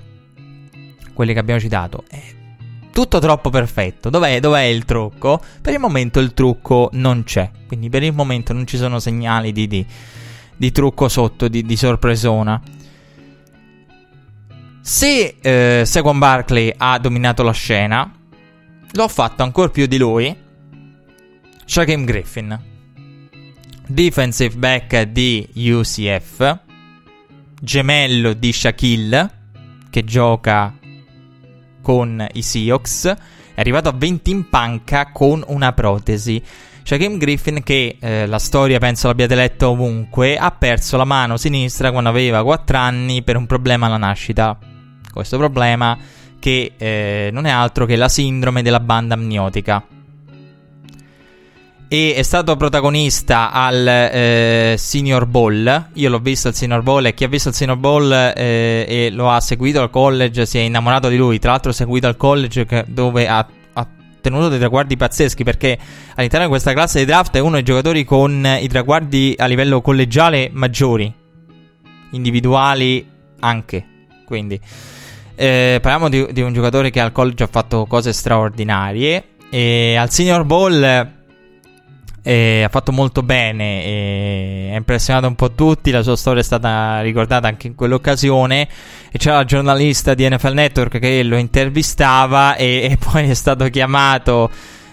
quelli 1.15 1.33
che 1.33 1.39
abbiamo 1.39 1.61
citato. 1.61 2.05
È 2.09 2.21
tutto 2.93 3.19
troppo 3.19 3.51
perfetto. 3.51 4.11
Dov'è, 4.11 4.41
dov'è, 4.41 4.63
il 4.63 4.85
trucco? 4.85 5.41
Per 5.61 5.73
il 5.73 5.79
momento 5.79 6.21
il 6.21 6.35
trucco 6.35 6.91
non 6.93 7.25
c'è. 7.25 7.51
Quindi 7.67 7.89
per 7.89 8.03
il 8.03 8.13
momento 8.13 8.53
non 8.53 8.67
ci 8.67 8.77
sono 8.77 8.99
segnali 8.99 9.53
di, 9.53 9.67
di, 9.67 9.87
di 10.57 10.71
trucco 10.71 11.09
sotto, 11.09 11.49
di, 11.49 11.63
di 11.63 11.77
sorpresona. 11.77 12.61
Se 14.85 15.37
eh, 15.41 15.85
Saquon 15.87 16.19
Barkley 16.19 16.75
ha 16.77 16.99
dominato 16.99 17.45
la 17.45 17.53
scena, 17.53 18.13
lo 18.91 19.05
ha 19.05 19.09
fatto 19.09 19.45
ancora 19.45 19.69
più 19.69 19.87
di 19.87 19.97
lui 19.97 20.37
Shaquem 21.65 22.05
Griffin, 22.05 22.61
defensive 23.87 24.57
back 24.57 25.03
di 25.03 25.49
UCF, 25.55 26.59
gemello 27.61 28.33
di 28.33 28.53
Shaquille, 28.53 29.31
che 29.89 30.03
gioca 30.03 30.77
con 31.81 32.27
i 32.33 32.43
Seahawks, 32.43 33.07
è 33.55 33.61
arrivato 33.61 33.89
a 33.89 33.93
20 33.93 34.31
in 34.33 34.49
panca 34.49 35.13
con 35.13 35.45
una 35.47 35.73
protesi. 35.73 36.43
Shaquem 36.83 37.19
Griffin, 37.19 37.63
che 37.63 37.99
eh, 38.01 38.27
la 38.27 38.41
storia 38.41 38.81
penso 38.81 39.07
l'abbiate 39.07 39.37
letto 39.37 39.71
ovunque, 39.71 40.37
ha 40.37 40.51
perso 40.51 40.97
la 40.97 41.05
mano 41.05 41.37
sinistra 41.37 41.93
quando 41.93 42.11
aveva 42.11 42.43
4 42.43 42.77
anni 42.77 43.23
per 43.23 43.37
un 43.37 43.47
problema 43.47 43.87
alla 43.87 43.97
nascita 43.97 44.59
questo 45.13 45.37
problema 45.37 45.97
che 46.39 46.73
eh, 46.77 47.31
non 47.33 47.47
è 47.47 47.51
altro 47.51 47.87
che 47.87 47.97
la 47.97 48.09
sindrome 48.09 48.63
della 48.63 48.81
banda 48.81 49.15
amniotica 49.15 49.85
e 51.93 52.15
è 52.15 52.23
stato 52.23 52.57
protagonista 52.57 53.51
al 53.51 53.87
eh, 53.87 54.77
Senior 54.79 55.27
Bowl. 55.27 55.89
Io 55.93 56.09
l'ho 56.09 56.21
visto 56.21 56.49
al 56.49 56.55
Senior 56.55 56.81
Bowl 56.81 57.05
e 57.05 57.13
chi 57.13 57.25
ha 57.25 57.29
visto 57.29 57.51
il 57.51 57.55
Senior 57.55 57.77
Bowl 57.77 58.11
eh, 58.11 58.87
e 58.89 59.11
lo 59.11 59.29
ha 59.29 59.39
seguito 59.41 59.83
al 59.83 59.91
college 59.91 60.47
si 60.47 60.57
è 60.57 60.63
innamorato 60.63 61.11
di 61.11 61.19
lui. 61.19 61.39
Tra 61.39 61.51
l'altro, 61.51 61.71
seguito 61.71 62.07
al 62.07 62.17
college 62.17 62.87
dove 62.89 63.29
ha, 63.29 63.47
ha, 63.75 63.89
tenuto 64.23 64.49
dei 64.49 64.59
traguardi 64.59 64.97
pazzeschi 64.97 65.45
perché 65.45 65.79
all'interno 66.15 66.47
di 66.47 66.51
questa 66.51 66.73
classe 66.73 66.99
di 67.01 67.05
draft 67.05 67.37
è 67.37 67.41
uno 67.41 67.57
dei 67.57 67.63
giocatori 67.63 68.05
con 68.05 68.43
i 68.59 68.69
traguardi 68.69 69.35
a 69.37 69.45
livello 69.45 69.83
collegiale 69.83 70.49
maggiori, 70.51 71.13
individuali 72.13 73.07
anche. 73.41 73.87
Quindi, 74.25 74.59
eh, 75.35 75.79
parliamo 75.81 76.09
di, 76.09 76.33
di 76.33 76.41
un 76.41 76.53
giocatore 76.53 76.91
che 76.91 77.01
al 77.01 77.13
college 77.13 77.45
ha 77.45 77.49
fatto 77.49 77.87
cose 77.87 78.13
straordinarie. 78.13 79.25
E 79.51 79.97
al 79.97 80.11
Senior 80.11 80.45
Bowl 80.45 81.21
e 82.25 82.63
ha 82.63 82.69
fatto 82.69 82.93
molto 82.93 83.23
bene 83.23 83.85
e 83.85 84.71
ha 84.73 84.77
impressionato 84.77 85.27
un 85.27 85.35
po' 85.35 85.53
tutti. 85.53 85.91
La 85.91 86.03
sua 86.03 86.17
storia 86.17 86.41
è 86.41 86.45
stata 86.45 87.01
ricordata 87.01 87.49
anche 87.49 87.67
in 87.67 87.75
quell'occasione. 87.75 88.69
E 89.11 89.19
c'era 89.19 89.37
la 89.37 89.45
giornalista 89.45 90.15
di 90.15 90.29
NFL 90.29 90.53
Network 90.53 90.99
che 90.99 91.23
lo 91.23 91.37
intervistava 91.37 92.57
e, 92.57 92.89
e 92.91 92.99
poi 93.03 93.29
è 93.29 93.35
stato 93.35 93.69
chiamato 93.69 94.51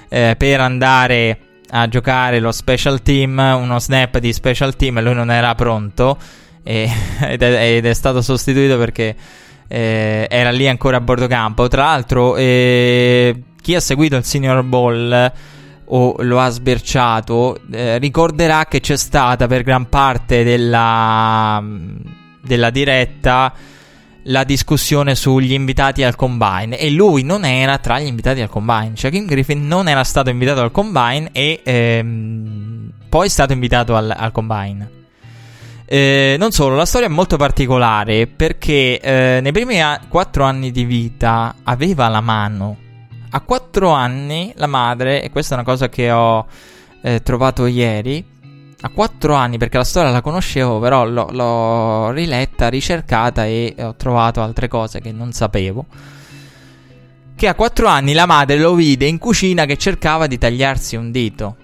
eh, 0.09 0.35
per 0.37 0.59
andare 0.59 1.39
a 1.71 1.87
giocare 1.87 2.39
lo 2.39 2.51
special 2.51 3.01
team, 3.01 3.37
uno 3.37 3.79
snap 3.79 4.17
di 4.17 4.33
special 4.33 4.75
team 4.75 4.97
e 4.97 5.01
lui 5.01 5.13
non 5.13 5.29
era 5.29 5.53
pronto 5.53 6.17
e, 6.63 6.89
ed, 7.21 7.41
è, 7.41 7.75
ed, 7.75 7.85
è, 7.85 7.93
stato 7.93 8.21
sostituito 8.21 8.77
perché 8.77 9.15
eh, 9.69 10.27
era 10.29 10.49
lì 10.49 10.67
ancora 10.67 10.97
a 10.97 11.01
bordo 11.01 11.27
campo. 11.27 11.67
Tra 11.67 11.83
l'altro 11.83 12.35
eh, 12.35 13.43
chi 13.61 13.75
ha 13.75 13.79
seguito 13.79 14.17
il 14.17 14.25
Senior 14.25 14.63
Bowl 14.63 15.31
o 15.91 16.15
lo 16.19 16.39
ha 16.39 16.49
sberciato, 16.49 17.59
eh, 17.71 17.97
ricorderà 17.97 18.65
che 18.65 18.79
c'è 18.79 18.97
stata 18.97 19.47
per 19.47 19.63
gran 19.63 19.87
parte 19.87 20.43
della, 20.43 21.63
della 22.41 22.69
diretta 22.69 23.53
la 24.23 24.43
discussione 24.43 25.15
sugli 25.15 25.53
invitati 25.53 26.03
al 26.03 26.15
combine 26.15 26.77
e 26.77 26.91
lui 26.91 27.23
non 27.23 27.45
era 27.45 27.77
tra 27.77 27.99
gli 27.99 28.05
invitati 28.05 28.41
al 28.41 28.49
combine. 28.49 28.91
Cioè 28.95 29.09
Kim 29.11 29.25
Griffin 29.25 29.65
non 29.65 29.87
era 29.87 30.03
stato 30.03 30.29
invitato 30.29 30.61
al 30.61 30.71
combine 30.71 31.29
e 31.31 31.61
ehm, 31.63 32.91
poi 33.07 33.25
è 33.25 33.29
stato 33.29 33.53
invitato 33.53 33.95
al, 33.95 34.13
al 34.15 34.31
combine. 34.31 34.98
Eh, 35.91 36.35
non 36.37 36.51
solo, 36.51 36.75
la 36.75 36.85
storia 36.85 37.07
è 37.07 37.11
molto 37.11 37.35
particolare 37.35 38.27
perché 38.27 38.99
eh, 38.99 39.39
nei 39.41 39.51
primi 39.51 39.81
a- 39.81 39.99
quattro 40.07 40.43
anni 40.43 40.69
di 40.69 40.83
vita 40.83 41.55
aveva 41.63 42.07
la 42.09 42.21
mano 42.21 42.87
a 43.31 43.41
4 43.41 43.89
anni 43.89 44.51
la 44.55 44.67
madre, 44.67 45.21
e 45.21 45.29
questa 45.29 45.53
è 45.53 45.57
una 45.57 45.65
cosa 45.65 45.89
che 45.89 46.11
ho 46.11 46.45
eh, 47.01 47.21
trovato 47.21 47.65
ieri, 47.65 48.25
a 48.81 48.89
4 48.89 49.33
anni, 49.33 49.57
perché 49.57 49.77
la 49.77 49.83
storia 49.83 50.09
la 50.09 50.21
conoscevo, 50.21 50.79
però 50.79 51.05
l'ho, 51.05 51.27
l'ho 51.31 52.11
riletta, 52.11 52.69
ricercata 52.69 53.45
e 53.45 53.75
ho 53.79 53.95
trovato 53.95 54.41
altre 54.41 54.67
cose 54.67 54.99
che 54.99 55.11
non 55.11 55.31
sapevo. 55.31 55.85
Che 57.35 57.47
a 57.47 57.55
4 57.55 57.87
anni 57.87 58.13
la 58.13 58.25
madre 58.25 58.57
lo 58.57 58.73
vide 58.73 59.05
in 59.05 59.17
cucina 59.17 59.65
che 59.65 59.77
cercava 59.77 60.27
di 60.27 60.37
tagliarsi 60.37 60.95
un 60.95 61.11
dito. 61.11 61.55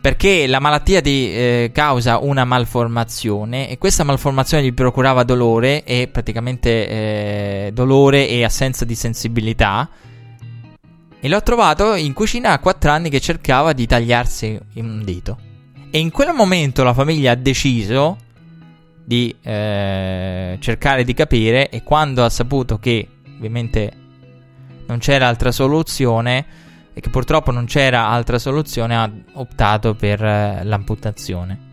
Perché 0.00 0.46
la 0.46 0.60
malattia 0.60 1.02
ti 1.02 1.30
eh, 1.30 1.70
causa 1.74 2.18
una 2.18 2.44
malformazione 2.44 3.68
e 3.68 3.76
questa 3.76 4.02
malformazione 4.02 4.64
gli 4.64 4.72
procurava 4.72 5.24
dolore 5.24 5.84
e 5.84 6.08
praticamente 6.10 6.88
eh, 6.88 7.70
dolore 7.74 8.26
e 8.26 8.42
assenza 8.42 8.86
di 8.86 8.94
sensibilità 8.94 9.90
e 11.20 11.28
l'ho 11.28 11.42
trovato 11.42 11.94
in 11.96 12.14
cucina 12.14 12.52
a 12.52 12.58
4 12.58 12.90
anni 12.90 13.10
che 13.10 13.20
cercava 13.20 13.74
di 13.74 13.86
tagliarsi 13.86 14.58
un 14.76 15.02
dito. 15.04 15.38
E 15.90 15.98
in 15.98 16.10
quel 16.10 16.32
momento 16.32 16.82
la 16.82 16.94
famiglia 16.94 17.32
ha 17.32 17.36
deciso 17.36 18.16
di 19.04 19.34
eh, 19.42 20.56
cercare 20.60 21.04
di 21.04 21.12
capire 21.12 21.68
e 21.68 21.82
quando 21.82 22.24
ha 22.24 22.30
saputo 22.30 22.78
che 22.78 23.06
ovviamente 23.34 23.92
non 24.86 24.98
c'era 24.98 25.28
altra 25.28 25.52
soluzione 25.52 26.46
e 27.00 27.02
che 27.02 27.08
purtroppo 27.08 27.50
non 27.50 27.64
c'era 27.64 28.08
altra 28.08 28.38
soluzione 28.38 28.94
ha 28.94 29.10
optato 29.32 29.94
per 29.94 30.22
eh, 30.22 30.60
l'amputazione. 30.64 31.68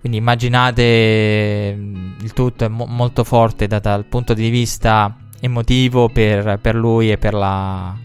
Quindi 0.00 0.18
immaginate 0.18 1.74
mm, 1.76 2.14
il 2.22 2.32
tutto 2.32 2.64
è 2.64 2.68
mo- 2.68 2.86
molto 2.86 3.22
forte 3.22 3.68
da, 3.68 3.78
dal 3.78 4.04
punto 4.04 4.34
di 4.34 4.50
vista 4.50 5.16
emotivo 5.40 6.08
per, 6.08 6.58
per 6.60 6.74
lui 6.74 7.12
e 7.12 7.18
per 7.18 7.34
la, 7.34 7.96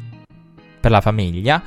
per 0.80 0.92
la 0.92 1.02
famiglia. 1.02 1.62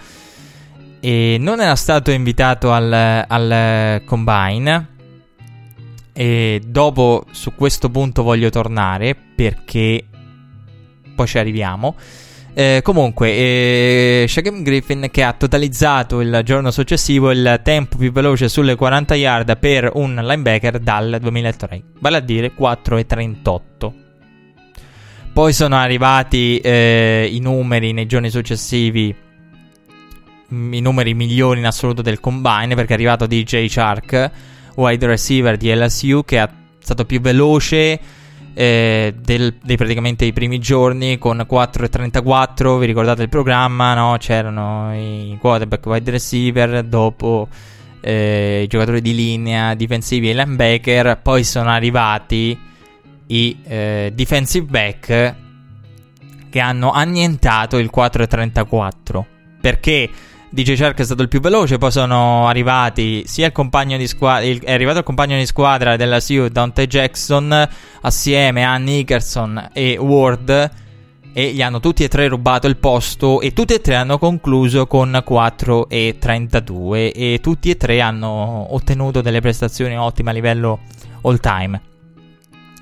E 1.01 1.37
non 1.41 1.61
era 1.61 1.75
stato 1.75 2.13
invitato 2.13 2.73
al, 2.73 3.25
al 3.27 4.03
Combine. 4.05 4.89
E 6.13 6.61
dopo 6.65 7.25
su 7.31 7.55
questo 7.55 7.89
punto 7.89 8.23
voglio 8.23 8.51
tornare 8.51 9.17
perché 9.35 10.05
poi 11.15 11.27
ci 11.27 11.39
arriviamo. 11.39 11.97
Eh, 12.53 12.81
comunque, 12.83 13.29
eh, 13.31 14.25
Shaquem 14.27 14.63
Griffin 14.63 15.09
che 15.11 15.23
ha 15.23 15.33
totalizzato 15.33 16.21
il 16.21 16.41
giorno 16.45 16.73
successivo 16.73 17.31
il 17.31 17.61
tempo 17.63 17.97
più 17.97 18.11
veloce 18.11 18.49
sulle 18.49 18.75
40 18.75 19.15
yard 19.15 19.57
per 19.59 19.91
un 19.95 20.17
linebacker 20.17 20.81
dal 20.81 21.19
2003, 21.21 21.83
vale 22.01 22.17
a 22.17 22.21
dire 22.21 22.53
4,38. 22.53 23.93
Poi 25.33 25.53
sono 25.53 25.77
arrivati 25.77 26.59
eh, 26.59 27.29
i 27.31 27.39
numeri 27.39 27.93
nei 27.93 28.07
giorni 28.07 28.31
successivi, 28.31 29.15
mm, 30.53 30.73
i 30.73 30.81
numeri 30.81 31.15
migliori 31.15 31.61
in 31.61 31.67
assoluto 31.67 32.03
del 32.03 32.19
combine, 32.19 32.75
perché 32.75 32.91
è 32.91 32.95
arrivato 32.95 33.27
DJ 33.27 33.67
Shark, 33.67 34.31
wide 34.75 35.07
receiver 35.07 35.57
di 35.57 35.73
LSU, 35.73 36.25
che 36.25 36.43
è 36.43 36.49
stato 36.81 37.05
più 37.05 37.21
veloce 37.21 38.19
eh, 38.55 39.15
del, 39.19 39.55
dei 39.63 39.77
praticamente 39.77 40.25
i 40.25 40.33
primi 40.33 40.59
giorni 40.59 41.19
con 41.19 41.47
4.34. 41.49 42.79
Vi 42.79 42.87
ricordate 42.87 43.23
il 43.23 43.29
programma? 43.29 43.95
No? 43.95 44.17
C'erano 44.19 44.95
i 44.95 45.37
quarterback 45.41 45.87
wide 45.87 46.11
receiver, 46.11 46.83
dopo 46.85 47.49
eh, 48.01 48.63
i 48.65 48.67
giocatori 48.67 49.01
di 49.01 49.15
linea, 49.15 49.75
difensivi 49.75 50.31
e 50.31 50.35
linebacker. 50.35 51.21
Poi 51.23 51.45
sono 51.45 51.71
arrivati 51.71 52.59
i 53.27 53.59
eh, 53.65 54.13
defensive 54.15 54.67
back 54.67 55.35
che 56.51 56.61
hanno 56.61 56.91
annientato 56.91 57.79
il 57.79 57.91
4.34 57.95 59.25
perché 59.61 60.09
DJ 60.53 60.75
Shark 60.75 60.99
è 60.99 61.05
stato 61.05 61.23
il 61.23 61.29
più 61.29 61.39
veloce, 61.39 61.79
poi 61.79 61.93
sono 61.93 62.49
arrivati 62.49 63.23
sia 63.25 63.47
il 63.47 63.53
compagno 63.53 63.97
di 63.97 64.09
squadra, 64.09 64.45
è 64.45 64.73
arrivato 64.73 64.99
il 64.99 65.05
compagno 65.05 65.37
di 65.37 65.47
squadra 65.47 65.95
della 65.95 66.19
SU 66.19 66.49
Dante 66.49 66.89
Jackson 66.89 67.69
assieme 68.01 68.65
a 68.65 68.77
Nickerson 68.77 69.71
e 69.73 69.97
Ward 69.97 70.71
e 71.33 71.53
gli 71.53 71.63
hanno 71.63 71.79
tutti 71.79 72.03
e 72.03 72.09
tre 72.09 72.27
rubato 72.27 72.67
il 72.67 72.79
posto 72.79 73.41
e 73.41 73.53
tutti 73.53 73.75
e 73.75 73.81
tre 73.81 73.95
hanno 73.95 74.19
concluso 74.19 74.89
con 74.89 75.23
4 75.25 75.89
e 75.89 76.17
32 76.19 77.13
e 77.13 77.39
tutti 77.41 77.71
e 77.71 77.77
tre 77.77 78.01
hanno 78.01 78.75
ottenuto 78.75 79.21
delle 79.21 79.41
prestazioni 79.41 79.97
ottime 79.97 80.31
a 80.31 80.33
livello 80.33 80.81
all 81.23 81.39
time. 81.39 81.81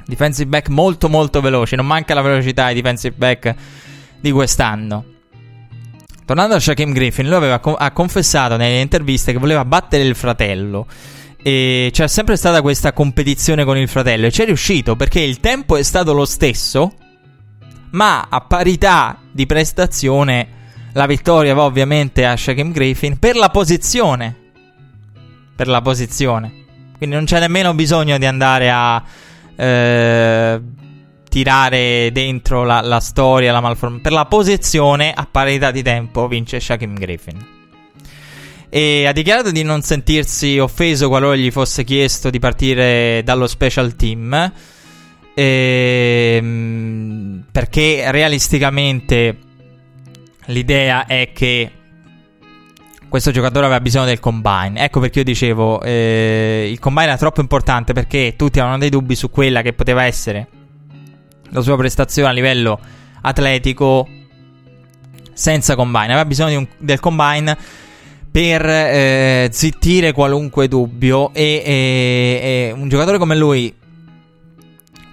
Defensive 0.07 0.49
back 0.49 0.71
molto 0.71 1.11
molto 1.11 1.43
veloce, 1.43 1.77
non 1.77 1.87
manca 1.87 2.15
la 2.15 2.23
velocità 2.23 2.65
ai 2.65 2.75
defensive 2.75 3.15
back 3.15 3.55
di 4.19 4.31
quest'anno. 4.31 5.17
Tornando 6.29 6.57
a 6.57 6.61
Shaquem 6.61 6.93
Griffin, 6.93 7.27
lui 7.27 7.37
aveva 7.37 7.59
ha 7.59 7.91
confessato 7.91 8.59
nelle 8.59 8.83
interviste 8.83 9.33
che 9.33 9.39
voleva 9.39 9.65
battere 9.65 10.03
il 10.03 10.15
fratello. 10.15 10.87
E 11.43 11.89
c'è 11.91 12.07
sempre 12.07 12.37
stata 12.37 12.61
questa 12.61 12.93
competizione 12.93 13.65
con 13.65 13.79
il 13.79 13.89
fratello 13.89 14.27
e 14.27 14.31
ci 14.31 14.43
è 14.43 14.45
riuscito 14.45 14.95
perché 14.95 15.21
il 15.21 15.41
tempo 15.41 15.79
è 15.79 15.83
stato 15.83 16.13
lo 16.13 16.27
stesso, 16.27 16.93
ma 17.93 18.27
a 18.29 18.43
parità 18.43 19.19
di 19.33 19.47
prestazione 19.47 20.49
la 20.93 21.07
vittoria 21.07 21.55
va 21.55 21.63
ovviamente 21.63 22.27
a 22.27 22.37
Shaquem 22.37 22.73
Griffin 22.73 23.19
per 23.19 23.35
la 23.35 23.49
posizione. 23.49 24.37
Per 25.57 25.67
la 25.67 25.81
posizione. 25.81 26.53
Quindi 26.99 27.17
non 27.17 27.25
c'è 27.25 27.41
nemmeno 27.41 27.73
bisogno 27.73 28.19
di 28.19 28.27
andare 28.27 28.71
a 28.71 29.03
eh, 29.57 30.61
tirare 31.29 32.11
dentro 32.13 32.65
la, 32.65 32.81
la 32.81 33.01
storia, 33.01 33.53
la 33.53 33.61
malformazione. 33.61 34.03
Per 34.03 34.13
la 34.13 34.25
posizione, 34.25 35.13
a 35.13 35.29
parità 35.31 35.71
di 35.71 35.83
tempo, 35.83 36.27
vince 36.27 36.59
Shaquem 36.61 36.95
Griffin. 36.95 37.57
E 38.71 39.07
ha 39.07 39.13
dichiarato 39.13 39.51
di 39.51 39.63
non 39.63 39.83
sentirsi 39.83 40.59
offeso 40.59 41.09
qualora 41.09 41.37
gli 41.37 41.51
fosse 41.51 41.85
chiesto 41.85 42.31
di 42.31 42.39
partire 42.39 43.23
dallo 43.25 43.47
special 43.47 43.95
team. 43.97 44.53
Ehm, 45.35 46.65
perché 47.53 48.11
realisticamente 48.11 49.39
l'idea 50.47 51.07
è 51.07 51.31
che 51.33 51.71
questo 53.09 53.31
giocatore 53.31 53.67
aveva 53.67 53.81
bisogno 53.81 54.05
del 54.07 54.21
combine. 54.21 54.85
Ecco 54.85 55.01
perché 55.01 55.21
io 55.21 55.25
dicevo, 55.25 55.81
eh, 55.83 56.69
il 56.71 56.79
combine 56.79 57.07
era 57.07 57.17
troppo 57.17 57.41
importante 57.41 57.93
perché 57.93 58.35
tutti 58.37 58.59
avevano 58.59 58.79
dei 58.79 58.91
dubbi 58.91 59.15
su 59.15 59.31
quella 59.31 59.63
che 59.63 59.73
poteva 59.73 60.05
essere 60.05 60.49
la 61.51 61.61
sua 61.61 61.77
prestazione 61.77 62.29
a 62.29 62.33
livello 62.33 62.79
atletico 63.23 64.09
senza 65.33 65.75
combine. 65.75 66.07
Aveva 66.07 66.25
bisogno 66.25 66.59
un, 66.59 66.67
del 66.79 67.01
combine 67.01 67.57
per 68.31 68.65
eh, 68.69 69.49
zittire 69.53 70.13
qualunque 70.13 70.69
dubbio. 70.69 71.33
E, 71.33 71.63
e, 71.65 71.71
e, 71.71 72.73
un 72.77 72.89
giocatore 72.89 73.19
come 73.19 73.37
lui, 73.37 73.75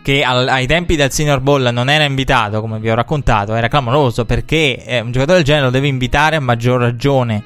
che 0.02 0.24
al, 0.24 0.48
ai 0.48 0.68
tempi 0.68 0.96
del 0.96 1.12
Senior 1.12 1.40
Bowl 1.42 1.70
non 1.72 1.90
era 1.90 2.04
invitato, 2.04 2.62
come 2.62 2.80
vi 2.80 2.90
ho 2.90 2.96
raccontato, 2.96 3.54
era 3.54 3.68
clamoroso 3.68 4.26
perché 4.26 4.84
eh, 4.84 5.00
un 5.00 5.12
giocatore 5.12 5.38
del 5.38 5.46
genere 5.46 5.66
lo 5.66 5.72
devi 5.72 5.88
invitare 5.88 6.36
a 6.36 6.40
maggior 6.40 6.80
ragione. 6.80 7.44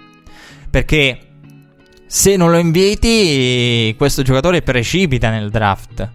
Perché 0.70 1.20
se 2.06 2.36
non 2.36 2.52
lo 2.52 2.58
inviti, 2.58 3.94
questo 3.98 4.22
giocatore 4.22 4.62
precipita 4.62 5.30
nel 5.30 5.50
draft. 5.50 6.10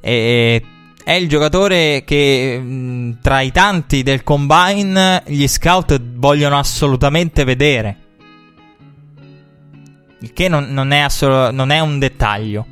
E 0.00 0.62
è 1.04 1.12
il 1.12 1.28
giocatore 1.28 2.02
che 2.04 2.58
mh, 2.58 3.18
tra 3.20 3.40
i 3.40 3.50
tanti 3.50 4.02
del 4.02 4.22
combine 4.22 5.22
gli 5.26 5.46
scout 5.46 6.00
vogliono 6.00 6.58
assolutamente 6.58 7.44
vedere. 7.44 7.96
Il 10.20 10.32
che 10.32 10.48
non, 10.48 10.72
non, 10.72 10.92
è, 10.92 10.98
assolo- 10.98 11.50
non 11.50 11.70
è, 11.70 11.80
un 11.80 11.98
dettaglio. 11.98 12.66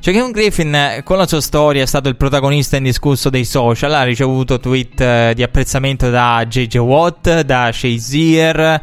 Cioè, 0.00 0.14
Kevin 0.14 0.32
Griffin, 0.32 1.02
con 1.04 1.18
la 1.18 1.26
sua 1.26 1.40
storia, 1.40 1.82
è 1.82 1.86
stato 1.86 2.08
il 2.08 2.16
protagonista 2.16 2.76
indiscusso 2.76 3.30
dei 3.30 3.44
social. 3.44 3.92
Ha 3.92 4.02
ricevuto 4.02 4.58
tweet 4.58 5.00
eh, 5.00 5.32
di 5.36 5.42
apprezzamento 5.42 6.10
da 6.10 6.44
JJ 6.44 6.78
Watt, 6.78 7.40
da 7.42 7.70
Shazier, 7.70 8.82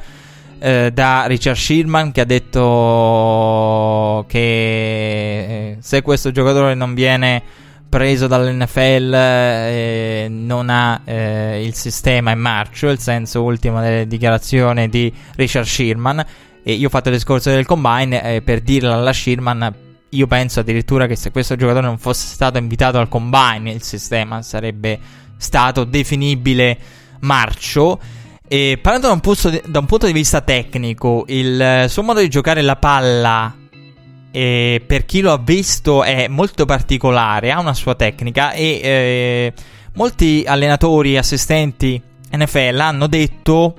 eh, 0.59 0.91
da 0.93 1.25
Richard 1.25 1.57
Shillman, 1.57 2.11
che 2.11 2.21
ha 2.21 2.25
detto 2.25 4.25
che 4.27 4.39
eh, 4.39 5.77
se 5.79 6.01
questo 6.01 6.31
giocatore 6.31 6.73
non 6.73 6.93
viene 6.93 7.43
preso 7.89 8.27
dall'NFL 8.27 9.13
eh, 9.13 10.27
non 10.29 10.69
ha 10.69 11.01
eh, 11.05 11.65
il 11.65 11.73
sistema 11.73 12.31
in 12.31 12.39
marcio, 12.39 12.89
il 12.89 12.99
senso 12.99 13.43
ultimo 13.43 13.81
delle 13.81 14.07
dichiarazioni 14.07 14.89
di 14.89 15.11
Richard 15.35 15.65
Sherman. 15.65 16.25
E 16.63 16.73
io 16.73 16.87
ho 16.87 16.89
fatto 16.89 17.09
il 17.09 17.15
discorso 17.15 17.49
del 17.49 17.65
combine 17.65 18.35
eh, 18.35 18.41
per 18.41 18.61
dirlo 18.61 18.91
alla 18.91 19.13
Sherman. 19.13 19.73
Io 20.09 20.27
penso 20.27 20.59
addirittura 20.59 21.07
che 21.07 21.15
se 21.15 21.31
questo 21.31 21.55
giocatore 21.55 21.85
non 21.85 21.97
fosse 21.97 22.27
stato 22.27 22.57
invitato 22.57 22.99
al 22.99 23.07
combine, 23.07 23.71
il 23.71 23.83
sistema 23.83 24.41
sarebbe 24.41 24.99
stato 25.37 25.85
definibile 25.85 26.77
marcio. 27.21 27.99
E 28.49 28.79
parlando 28.81 29.07
da 29.07 29.13
un, 29.13 29.51
di, 29.51 29.61
da 29.65 29.79
un 29.79 29.85
punto 29.85 30.05
di 30.05 30.13
vista 30.13 30.39
tecnico, 30.39 31.25
il 31.27 31.61
eh, 31.61 31.87
suo 31.89 32.01
modo 32.01 32.21
di 32.21 32.29
giocare 32.29 32.61
la 32.61 32.77
palla 32.77 33.53
e 34.31 34.81
per 34.85 35.05
chi 35.05 35.19
lo 35.19 35.33
ha 35.33 35.37
visto 35.37 36.03
è 36.03 36.27
molto 36.29 36.63
particolare, 36.63 37.51
ha 37.51 37.59
una 37.59 37.73
sua 37.73 37.95
tecnica 37.95 38.53
e 38.53 38.79
eh, 38.81 39.53
molti 39.95 40.43
allenatori, 40.47 41.17
assistenti 41.17 42.01
NFL 42.31 42.79
hanno 42.79 43.07
detto 43.07 43.75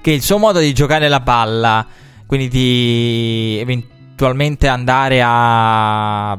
che 0.00 0.10
il 0.12 0.22
suo 0.22 0.38
modo 0.38 0.58
di 0.58 0.72
giocare 0.72 1.08
la 1.08 1.20
palla, 1.20 1.86
quindi 2.26 2.48
di 2.48 3.58
eventualmente 3.60 4.68
andare 4.68 5.20
a 5.22 6.38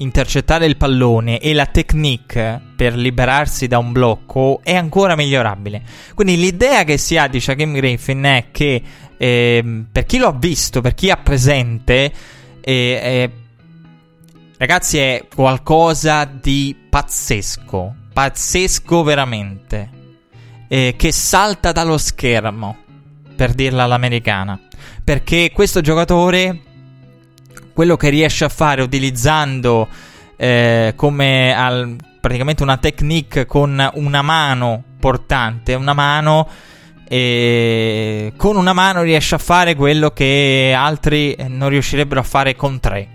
intercettare 0.00 0.66
il 0.66 0.76
pallone 0.76 1.38
e 1.38 1.52
la 1.52 1.66
technique 1.66 2.60
per 2.74 2.94
liberarsi 2.96 3.66
da 3.66 3.78
un 3.78 3.92
blocco 3.92 4.60
è 4.62 4.74
ancora 4.74 5.16
migliorabile. 5.16 5.82
Quindi 6.14 6.36
l'idea 6.36 6.84
che 6.84 6.98
si 6.98 7.16
ha 7.16 7.28
di 7.28 7.40
Shaquem 7.40 7.72
Griffin 7.72 8.22
è 8.22 8.46
che 8.50 8.82
eh, 9.16 9.84
per 9.90 10.04
chi 10.04 10.18
lo 10.18 10.28
ha 10.28 10.32
visto, 10.32 10.80
per 10.80 10.94
chi 10.94 11.10
ha 11.10 11.16
presente, 11.16 12.12
eh, 12.60 12.72
eh, 12.72 13.30
ragazzi, 14.56 14.98
è 14.98 15.26
qualcosa 15.34 16.24
di 16.24 16.74
pazzesco. 16.88 17.94
Pazzesco 18.12 19.02
veramente. 19.02 19.90
Eh, 20.68 20.94
che 20.96 21.12
salta 21.12 21.72
dallo 21.72 21.98
schermo, 21.98 22.76
per 23.36 23.52
dirla 23.52 23.82
all'americana. 23.82 24.58
Perché 25.04 25.50
questo 25.52 25.80
giocatore, 25.80 26.60
quello 27.72 27.96
che 27.96 28.08
riesce 28.08 28.44
a 28.44 28.48
fare 28.48 28.82
utilizzando 28.82 29.88
eh, 30.36 30.92
come 30.96 31.54
al, 31.54 31.96
praticamente 32.20 32.62
una 32.62 32.76
technique 32.76 33.46
con 33.46 33.90
una 33.94 34.22
mano 34.22 34.82
portante, 34.98 35.74
una 35.74 35.94
mano 35.94 36.48
e 37.08 38.32
con 38.36 38.56
una 38.56 38.72
mano 38.72 39.02
riesce 39.02 39.34
a 39.34 39.38
fare 39.38 39.74
quello 39.74 40.10
che 40.10 40.72
altri 40.76 41.36
non 41.48 41.68
riuscirebbero 41.68 42.20
a 42.20 42.24
fare 42.24 42.54
con 42.54 42.78
tre. 42.78 43.08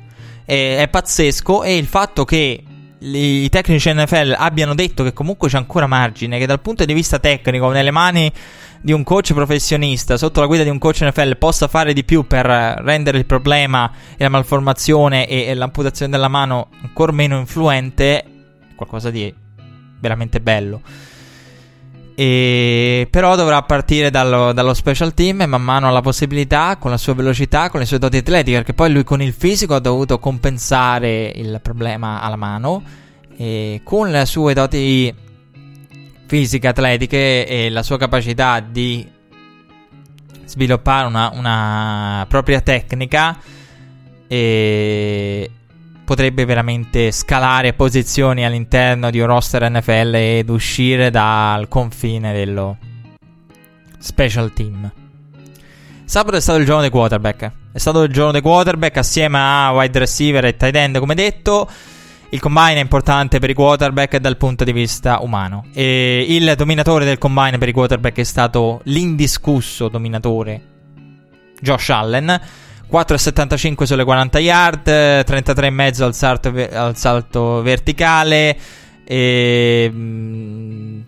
E 0.46 0.78
è 0.80 0.88
pazzesco 0.88 1.64
e 1.64 1.78
il 1.78 1.86
fatto 1.86 2.26
che 2.26 2.62
i 3.00 3.50
tecnici 3.50 3.94
NFL 3.94 4.36
abbiano 4.38 4.74
detto 4.74 5.04
che 5.04 5.14
comunque 5.14 5.48
c'è 5.48 5.58
ancora 5.58 5.88
margine, 5.88 6.38
che 6.40 6.46
dal 6.46 6.60
punto 6.60 6.86
di 6.86 6.94
vista 6.94 7.20
tecnico, 7.20 7.70
nelle 7.70 7.92
mani 7.92 8.32
di 8.86 8.92
un 8.92 9.02
coach 9.02 9.34
professionista, 9.34 10.16
sotto 10.16 10.42
la 10.42 10.46
guida 10.46 10.62
di 10.62 10.70
un 10.70 10.78
coach 10.78 11.02
NFL, 11.02 11.38
possa 11.38 11.68
fare 11.68 11.92
di 11.92 12.04
più 12.04 12.28
per 12.28 12.46
rendere 12.46 13.18
il 13.18 13.26
problema 13.26 13.92
e 14.16 14.22
la 14.22 14.30
malformazione 14.30 15.28
e, 15.28 15.46
e 15.46 15.56
l'amputazione 15.56 16.12
della 16.12 16.28
mano 16.28 16.68
ancora 16.84 17.12
meno 17.12 17.40
influente, 17.40 18.24
qualcosa 18.76 19.10
di 19.10 19.34
veramente 20.00 20.40
bello. 20.40 20.82
E 22.14 23.08
però 23.10 23.36
dovrà 23.36 23.64
partire 23.64 24.12
dallo, 24.12 24.54
dallo, 24.54 24.76
special 24.76 25.16
team 25.16 25.42
e 25.42 25.48
man 25.48 25.64
mano 25.64 25.88
alla 25.88 26.02
possibilità, 26.02 26.78
con 26.78 26.92
la 26.92 26.98
sua 26.98 27.16
velocità, 27.16 27.72
con 27.72 27.80
le 27.80 27.88
sue 27.88 27.98
doti 27.98 28.18
atletiche, 28.18 28.58
perché 28.58 28.76
poi 28.76 28.92
lui 28.92 29.04
con 29.04 29.20
il 29.20 29.34
fisico 29.34 29.74
ha 29.74 29.80
dovuto 29.80 30.20
compensare 30.20 31.32
il 31.34 31.60
problema 31.60 32.22
alla 32.22 32.36
mano. 32.36 32.84
E 33.36 33.82
con 33.84 34.12
le 34.12 34.26
sue 34.28 34.54
doti 34.54 35.12
fisiche, 36.26 36.68
atletiche 36.68 37.46
e 37.48 37.70
la 37.70 37.84
sua 37.84 37.98
capacità 37.98 38.60
di 38.60 39.08
sviluppare 40.46 41.08
una, 41.08 41.32
una 41.34 42.26
propria 42.28 42.62
tecnica. 42.62 43.38
E 44.28 45.52
potrebbe 46.06 46.46
veramente 46.46 47.12
scalare 47.12 47.74
posizioni 47.74 48.46
all'interno 48.46 49.10
di 49.10 49.20
un 49.20 49.26
roster 49.26 49.70
NFL 49.70 50.14
ed 50.14 50.50
uscire 50.50 51.10
dal 51.10 51.68
confine 51.68 52.32
dello 52.32 52.78
special 53.98 54.54
team. 54.54 54.92
Sabato 56.06 56.38
è 56.38 56.40
stato 56.40 56.60
il 56.60 56.66
giorno 56.66 56.82
dei 56.82 56.92
quarterback. 56.92 57.52
È 57.72 57.78
stato 57.80 58.04
il 58.04 58.14
giorno 58.14 58.32
dei 58.32 58.42
quarterback 58.42 58.98
assieme 58.98 59.38
a 59.40 59.72
wide 59.74 60.00
receiver 60.00 60.46
e 60.46 60.56
tight 60.56 60.76
end, 60.76 61.00
come 61.00 61.16
detto. 61.16 61.68
Il 62.30 62.40
combine 62.40 62.76
è 62.76 62.80
importante 62.80 63.40
per 63.40 63.50
i 63.50 63.54
quarterback 63.54 64.18
dal 64.18 64.38
punto 64.38 64.64
di 64.64 64.74
vista 64.74 65.20
umano. 65.22 65.66
E 65.74 66.26
il 66.28 66.54
dominatore 66.56 67.06
del 67.06 67.18
combine 67.18 67.58
per 67.58 67.70
i 67.70 67.72
quarterback 67.72 68.18
è 68.18 68.24
stato 68.24 68.82
l'indiscusso 68.86 69.88
dominatore 69.88 70.62
Josh 71.62 71.90
Allen 71.90 72.42
4,75 72.92 73.84
sulle 73.84 74.04
40 74.04 74.40
yard, 74.40 74.88
33,5 74.88 76.04
al 76.04 76.14
salto, 76.14 76.54
al 76.72 76.96
salto 76.96 77.62
verticale. 77.62 78.58
E 79.08 79.92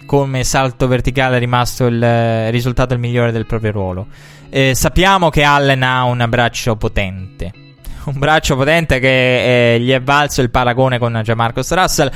come 0.06 0.44
salto 0.44 0.88
verticale 0.88 1.38
è 1.38 1.39
rimasto 1.39 1.85
il 1.88 2.52
risultato 2.52 2.94
il 2.94 2.99
migliore 2.99 3.31
del 3.31 3.45
proprio 3.45 3.72
ruolo. 3.72 4.07
E 4.49 4.76
sappiamo 4.76 5.30
che 5.30 5.44
Allen 5.44 5.84
ha 5.84 6.03
un 6.03 6.26
braccio 6.30 6.76
potente. 6.76 7.66
Un 8.08 8.20
braccio 8.20 8.56
potente 8.56 9.00
che 9.00 9.74
eh, 9.76 9.80
gli 9.82 9.92
è 9.92 10.02
valso 10.02 10.42
il 10.42 10.50
paragone 10.50 10.98
con 10.98 11.20
Jamarcus 11.22 11.74
Russell. 11.74 12.10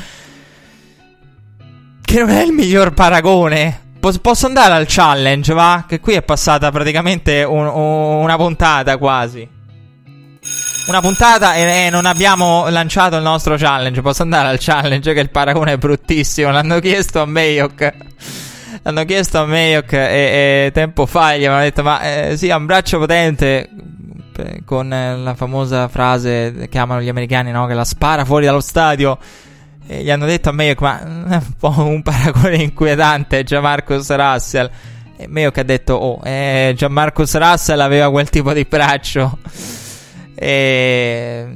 Che 2.01 2.19
non 2.19 2.29
è 2.29 2.43
il 2.43 2.53
miglior 2.53 2.93
paragone. 2.93 3.89
Posso 3.99 4.45
andare 4.45 4.73
al 4.73 4.85
challenge, 4.87 5.53
va? 5.53 5.83
Che 5.85 5.99
qui 5.99 6.13
è 6.13 6.21
passata 6.21 6.71
praticamente 6.71 7.43
un, 7.43 7.65
un, 7.65 8.21
una 8.21 8.37
puntata 8.37 8.97
quasi. 8.97 9.45
Una 10.87 11.01
puntata 11.01 11.55
e, 11.55 11.85
e, 11.85 11.89
non 11.89 12.05
abbiamo 12.05 12.69
lanciato 12.69 13.17
il 13.17 13.23
nostro 13.23 13.57
challenge. 13.57 14.01
Posso 14.01 14.21
andare 14.21 14.47
al 14.47 14.59
challenge 14.59 15.13
che 15.13 15.19
il 15.19 15.29
paragone 15.29 15.73
è 15.73 15.77
bruttissimo. 15.77 16.51
L'hanno 16.51 16.79
chiesto 16.79 17.21
a 17.21 17.25
Mayok. 17.25 17.93
L'hanno 18.83 19.03
chiesto 19.03 19.39
a 19.39 19.45
Mayok 19.45 19.91
e, 19.91 19.97
e 20.67 20.71
tempo 20.73 21.05
fa 21.05 21.35
gli 21.35 21.43
avevano 21.43 21.63
detto 21.63 21.83
ma 21.83 22.01
eh, 22.01 22.37
sì, 22.37 22.49
ha 22.49 22.55
un 22.55 22.65
braccio 22.65 22.97
potente 22.97 23.69
con 24.65 24.91
eh, 24.91 25.17
la 25.17 25.35
famosa 25.35 25.87
frase 25.87 26.53
che 26.53 26.69
chiamano 26.69 27.01
gli 27.01 27.09
americani, 27.09 27.51
no? 27.51 27.65
Che 27.67 27.73
la 27.73 27.85
spara 27.85 28.25
fuori 28.25 28.45
dallo 28.45 28.61
stadio. 28.61 29.17
E 29.87 30.03
gli 30.03 30.11
hanno 30.11 30.25
detto 30.25 30.49
a 30.49 30.51
Mayok 30.51 30.81
ma 30.81 31.01
è 31.01 31.35
un 31.35 31.53
po' 31.59 31.73
un 31.77 32.01
paragone 32.01 32.57
inquietante 32.57 33.43
Gianmarcos 33.43 34.09
Russell. 34.15 34.69
E 35.17 35.27
Mayok 35.27 35.57
ha 35.57 35.63
detto 35.63 35.93
oh, 35.93 36.19
eh, 36.23 36.73
Gianmarcos 36.75 37.37
Russell 37.37 37.79
aveva 37.79 38.09
quel 38.09 38.29
tipo 38.29 38.53
di 38.53 38.65
braccio. 38.67 39.37
E, 40.35 41.47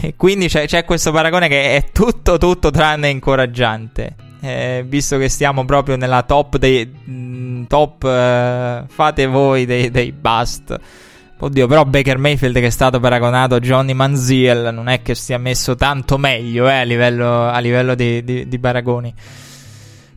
e 0.00 0.14
quindi 0.16 0.48
c'è, 0.48 0.66
c'è, 0.66 0.84
questo 0.84 1.12
paragone 1.12 1.48
che 1.48 1.76
è 1.76 1.90
tutto, 1.92 2.38
tutto 2.38 2.70
tranne 2.70 3.08
incoraggiante. 3.08 4.14
Eh, 4.40 4.84
visto 4.86 5.18
che 5.18 5.28
stiamo 5.28 5.64
proprio 5.64 5.96
nella 5.96 6.22
top 6.22 6.56
dei 6.58 6.88
mm, 7.08 7.64
top, 7.64 8.02
uh, 8.04 8.86
fate 8.86 9.26
voi 9.26 9.64
dei, 9.64 9.90
dei 9.90 10.12
bust 10.12 10.78
Oddio, 11.38 11.66
però 11.66 11.84
Baker 11.84 12.16
Mayfield 12.16 12.58
che 12.58 12.66
è 12.66 12.70
stato 12.70 12.98
paragonato 12.98 13.56
a 13.56 13.60
Johnny 13.60 13.92
Manziel 13.92 14.70
non 14.72 14.88
è 14.88 15.02
che 15.02 15.14
sia 15.14 15.36
messo 15.36 15.74
tanto 15.74 16.16
meglio 16.16 16.66
eh, 16.66 16.78
a 16.78 16.82
livello, 16.82 17.46
a 17.46 17.58
livello 17.58 17.94
di, 17.94 18.24
di, 18.24 18.48
di, 18.48 18.58
paragoni. 18.58 19.12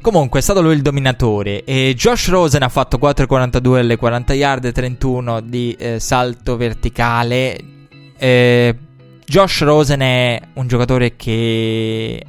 Comunque 0.02 0.40
è 0.40 0.41
stato 0.41 0.62
lui 0.62 0.76
il 0.76 0.82
dominatore 0.82 1.66
e 1.66 1.94
Josh 1.94 2.30
Rosen 2.30 2.64
ha 2.64 2.70
fatto 2.70 2.98
4,42 2.98 3.80
alle 3.80 3.98
40 3.98 4.34
yard, 4.34 4.72
31 4.72 5.41
di 5.41 5.76
eh, 5.78 6.00
salto 6.00 6.56
verticale. 6.56 7.60
Eh, 8.18 8.78
Josh 9.26 9.62
Rosen 9.64 10.00
è 10.00 10.41
un 10.54 10.68
giocatore 10.68 11.18
che 11.18 12.26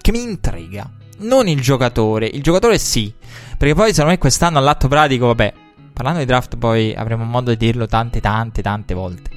che 0.00 0.10
mi 0.10 0.22
intriga. 0.22 0.90
Non 1.18 1.48
il 1.48 1.60
giocatore, 1.60 2.26
il 2.26 2.42
giocatore 2.42 2.78
sì, 2.78 3.12
perché 3.58 3.74
poi 3.74 3.90
secondo 3.90 4.10
me 4.10 4.18
quest'anno 4.18 4.58
all'atto 4.58 4.88
pratico, 4.88 5.26
vabbè, 5.26 5.52
parlando 6.02 6.18
di 6.18 6.26
draft 6.26 6.56
poi 6.56 6.92
avremo 6.94 7.22
modo 7.22 7.50
di 7.50 7.56
dirlo 7.56 7.86
tante 7.86 8.20
tante 8.20 8.60
tante 8.60 8.92
volte. 8.92 9.30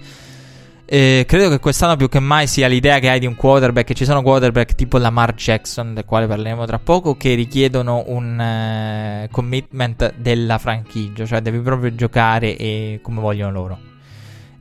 Eh, 0.88 1.26
credo 1.28 1.50
che 1.50 1.60
quest'anno 1.60 1.96
più 1.96 2.10
che 2.10 2.20
mai 2.20 2.46
sia 2.46 2.68
l'idea 2.68 3.00
che 3.00 3.10
hai 3.10 3.20
di 3.20 3.28
un 3.28 3.36
quarterback. 3.36 3.94
Ci 3.94 4.06
sono 4.06 4.22
quarterback 4.22 4.74
tipo 4.74 4.98
Lamar 4.98 5.34
Jackson, 5.34 5.94
del 5.94 6.06
quale 6.06 6.28
parleremo 6.28 6.66
tra 6.66 6.80
poco, 6.80 7.18
che 7.18 7.34
richiedono 7.34 8.04
un 8.08 8.40
uh, 8.40 9.32
commitment 9.32 10.14
della 10.18 10.58
franchigia, 10.58 11.26
cioè 11.26 11.42
devi 11.42 11.60
proprio 11.60 11.94
giocare 11.96 12.56
e 12.58 13.00
come 13.02 13.20
vogliono 13.22 13.52
loro. 13.52 13.80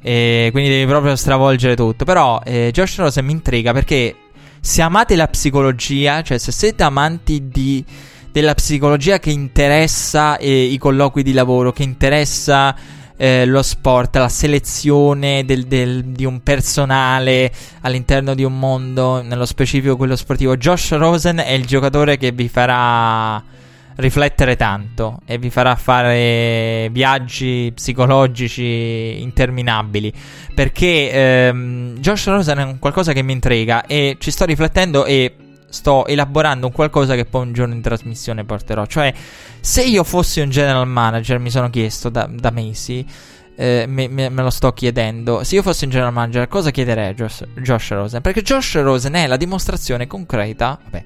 E 0.00 0.48
quindi 0.52 0.70
devi 0.70 0.86
proprio 0.86 1.16
stravolgere 1.16 1.74
tutto. 1.74 2.04
Però 2.04 2.40
eh, 2.44 2.70
Josh 2.72 2.98
Rosen 2.98 3.24
mi 3.24 3.32
intriga 3.32 3.72
perché 3.72 4.14
se 4.60 4.80
amate 4.80 5.16
la 5.16 5.28
psicologia, 5.28 6.22
cioè 6.22 6.38
se 6.38 6.52
siete 6.52 6.82
amanti 6.82 7.48
di 7.48 7.84
della 8.34 8.54
psicologia 8.54 9.20
che 9.20 9.30
interessa 9.30 10.38
eh, 10.38 10.64
i 10.64 10.76
colloqui 10.76 11.22
di 11.22 11.32
lavoro, 11.32 11.70
che 11.70 11.84
interessa 11.84 12.74
eh, 13.16 13.46
lo 13.46 13.62
sport, 13.62 14.16
la 14.16 14.28
selezione 14.28 15.44
del, 15.44 15.66
del, 15.66 16.02
di 16.06 16.24
un 16.24 16.42
personale 16.42 17.52
all'interno 17.82 18.34
di 18.34 18.42
un 18.42 18.58
mondo, 18.58 19.22
nello 19.22 19.44
specifico 19.44 19.96
quello 19.96 20.16
sportivo. 20.16 20.56
Josh 20.56 20.96
Rosen 20.96 21.36
è 21.46 21.52
il 21.52 21.64
giocatore 21.64 22.16
che 22.16 22.32
vi 22.32 22.48
farà 22.48 23.40
riflettere 23.98 24.56
tanto 24.56 25.20
e 25.24 25.38
vi 25.38 25.50
farà 25.50 25.76
fare 25.76 26.88
viaggi 26.90 27.70
psicologici 27.72 29.20
interminabili 29.20 30.12
perché 30.52 31.12
ehm, 31.12 31.98
Josh 31.98 32.26
Rosen 32.26 32.58
è 32.58 32.76
qualcosa 32.80 33.12
che 33.12 33.22
mi 33.22 33.30
intriga 33.30 33.86
e 33.86 34.16
ci 34.18 34.32
sto 34.32 34.44
riflettendo 34.46 35.04
e 35.04 35.36
sto 35.74 36.06
elaborando 36.06 36.66
un 36.66 36.72
qualcosa 36.72 37.14
che 37.14 37.26
poi 37.26 37.42
un 37.42 37.52
giorno 37.52 37.74
in 37.74 37.82
trasmissione 37.82 38.44
porterò. 38.44 38.86
Cioè, 38.86 39.12
se 39.60 39.82
io 39.82 40.04
fossi 40.04 40.40
un 40.40 40.48
general 40.48 40.86
manager, 40.86 41.38
mi 41.38 41.50
sono 41.50 41.68
chiesto 41.68 42.08
da, 42.08 42.26
da 42.30 42.50
mesi, 42.50 43.04
eh, 43.56 43.84
me, 43.86 44.08
me, 44.08 44.28
me, 44.28 44.42
lo 44.42 44.50
sto 44.50 44.72
chiedendo. 44.72 45.44
Se 45.44 45.54
io 45.56 45.62
fossi 45.62 45.84
un 45.84 45.90
general 45.90 46.12
manager, 46.12 46.48
cosa 46.48 46.70
chiederei 46.70 47.08
a 47.08 47.14
Josh, 47.14 47.44
Josh 47.56 47.90
Rosen? 47.90 48.20
Perché 48.20 48.42
Josh 48.42 48.80
Rosen 48.80 49.14
è 49.14 49.26
la 49.26 49.36
dimostrazione 49.36 50.06
concreta. 50.06 50.78
Vabbè. 50.82 51.04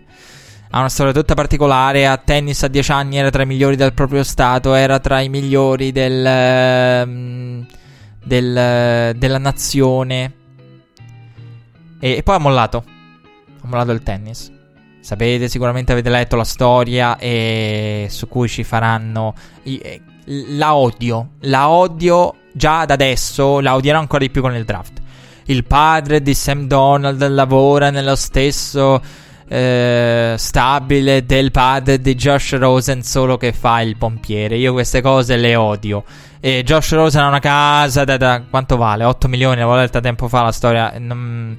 Ha 0.70 0.78
una 0.78 0.88
storia 0.88 1.12
tutta 1.12 1.34
particolare. 1.34 2.06
A 2.06 2.16
tennis 2.16 2.62
a 2.62 2.68
10 2.68 2.92
anni 2.92 3.16
era 3.18 3.30
tra 3.30 3.42
i 3.42 3.46
migliori 3.46 3.76
del 3.76 3.92
proprio 3.92 4.22
stato. 4.22 4.74
Era 4.74 4.98
tra 4.98 5.20
i 5.20 5.28
migliori 5.28 5.92
del, 5.92 7.04
um, 7.06 7.66
del, 8.24 9.14
della 9.16 9.38
nazione. 9.38 10.32
E, 12.00 12.16
e 12.16 12.22
poi 12.22 12.34
ha 12.34 12.38
mollato. 12.38 12.84
Ha 13.62 13.66
mollato 13.66 13.92
il 13.92 14.02
tennis. 14.02 14.56
Sapete, 15.00 15.48
sicuramente 15.48 15.92
avete 15.92 16.10
letto 16.10 16.36
la 16.36 16.44
storia 16.44 17.16
e 17.18 18.06
su 18.10 18.28
cui 18.28 18.48
ci 18.48 18.64
faranno. 18.64 19.34
Eh, 19.62 20.00
la 20.56 20.74
odio. 20.74 21.30
La 21.40 21.68
odio 21.68 22.34
già 22.52 22.84
da 22.84 22.94
adesso. 22.94 23.60
La 23.60 23.74
odierò 23.74 23.98
ancora 23.98 24.24
di 24.24 24.30
più 24.30 24.42
con 24.42 24.54
il 24.54 24.64
draft. 24.64 25.00
Il 25.46 25.64
padre 25.64 26.20
di 26.20 26.34
Sam 26.34 26.66
Donald 26.66 27.26
lavora 27.26 27.90
nello 27.90 28.16
stesso 28.16 29.00
eh, 29.48 30.34
stabile 30.36 31.24
del 31.24 31.50
padre 31.50 31.98
di 32.00 32.14
Josh 32.14 32.58
Rosen, 32.58 33.02
solo 33.02 33.38
che 33.38 33.52
fa 33.52 33.80
il 33.80 33.96
pompiere. 33.96 34.56
Io 34.56 34.72
queste 34.72 35.00
cose 35.00 35.36
le 35.36 35.56
odio. 35.56 36.04
E 36.40 36.62
Josh 36.62 36.92
Rosen 36.92 37.22
ha 37.22 37.28
una 37.28 37.38
casa 37.40 38.04
da, 38.04 38.16
da 38.18 38.42
quanto 38.48 38.76
vale? 38.76 39.04
8 39.04 39.26
milioni. 39.28 39.56
L'avevo 39.56 39.76
letta 39.76 40.00
tempo 40.00 40.28
fa 40.28 40.42
la 40.42 40.52
storia. 40.52 40.92
Non 40.98 41.56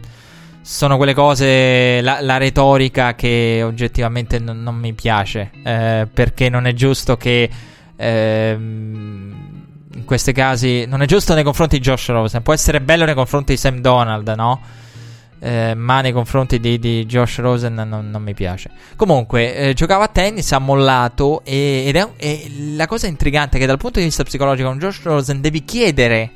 sono 0.72 0.98
quelle 0.98 1.16
cose, 1.16 2.00
la, 2.00 2.20
la 2.22 2.38
retorica 2.38 3.16
che 3.16 3.64
oggettivamente 3.64 4.38
non, 4.38 4.62
non 4.62 4.76
mi 4.76 4.94
piace, 4.94 5.50
eh, 5.64 6.08
perché 6.14 6.48
non 6.48 6.68
è 6.68 6.74
giusto 6.74 7.18
che 7.18 7.50
eh, 7.96 8.56
in 8.56 10.04
questi 10.06 10.32
casi, 10.32 10.86
non 10.86 11.02
è 11.02 11.08
giusto 11.08 11.34
nei 11.34 11.44
confronti 11.44 11.78
di 11.78 11.82
Josh 11.82 12.10
Rosen, 12.10 12.44
può 12.44 12.54
essere 12.54 12.82
bello 12.82 13.06
nei 13.06 13.16
confronti 13.16 13.54
di 13.54 13.58
Sam 13.58 13.80
Donald, 13.82 14.28
no? 14.38 14.62
Eh, 15.40 15.74
ma 15.74 16.02
nei 16.02 16.12
confronti 16.12 16.60
di, 16.60 16.78
di 16.78 17.04
Josh 17.08 17.40
Rosen 17.40 17.74
non, 17.74 18.12
non, 18.12 18.22
mi 18.22 18.36
piace. 18.36 18.70
Comunque, 18.96 19.56
eh, 19.56 19.74
giocava 19.74 20.04
a 20.04 20.10
tennis, 20.10 20.52
ha 20.52 20.60
mollato. 20.60 21.42
E, 21.46 21.86
ed 21.88 21.96
è, 21.96 22.08
e 22.18 22.52
la 22.76 22.86
cosa 22.86 23.08
intrigante 23.08 23.58
è 23.58 23.60
che 23.60 23.66
dal 23.66 23.78
punto 23.78 23.98
di 23.98 24.06
vista 24.06 24.24
psicologico, 24.24 24.68
con 24.68 24.78
Josh 24.78 25.02
Rosen 25.02 25.42
devi 25.42 25.66
chiedere 25.66 26.32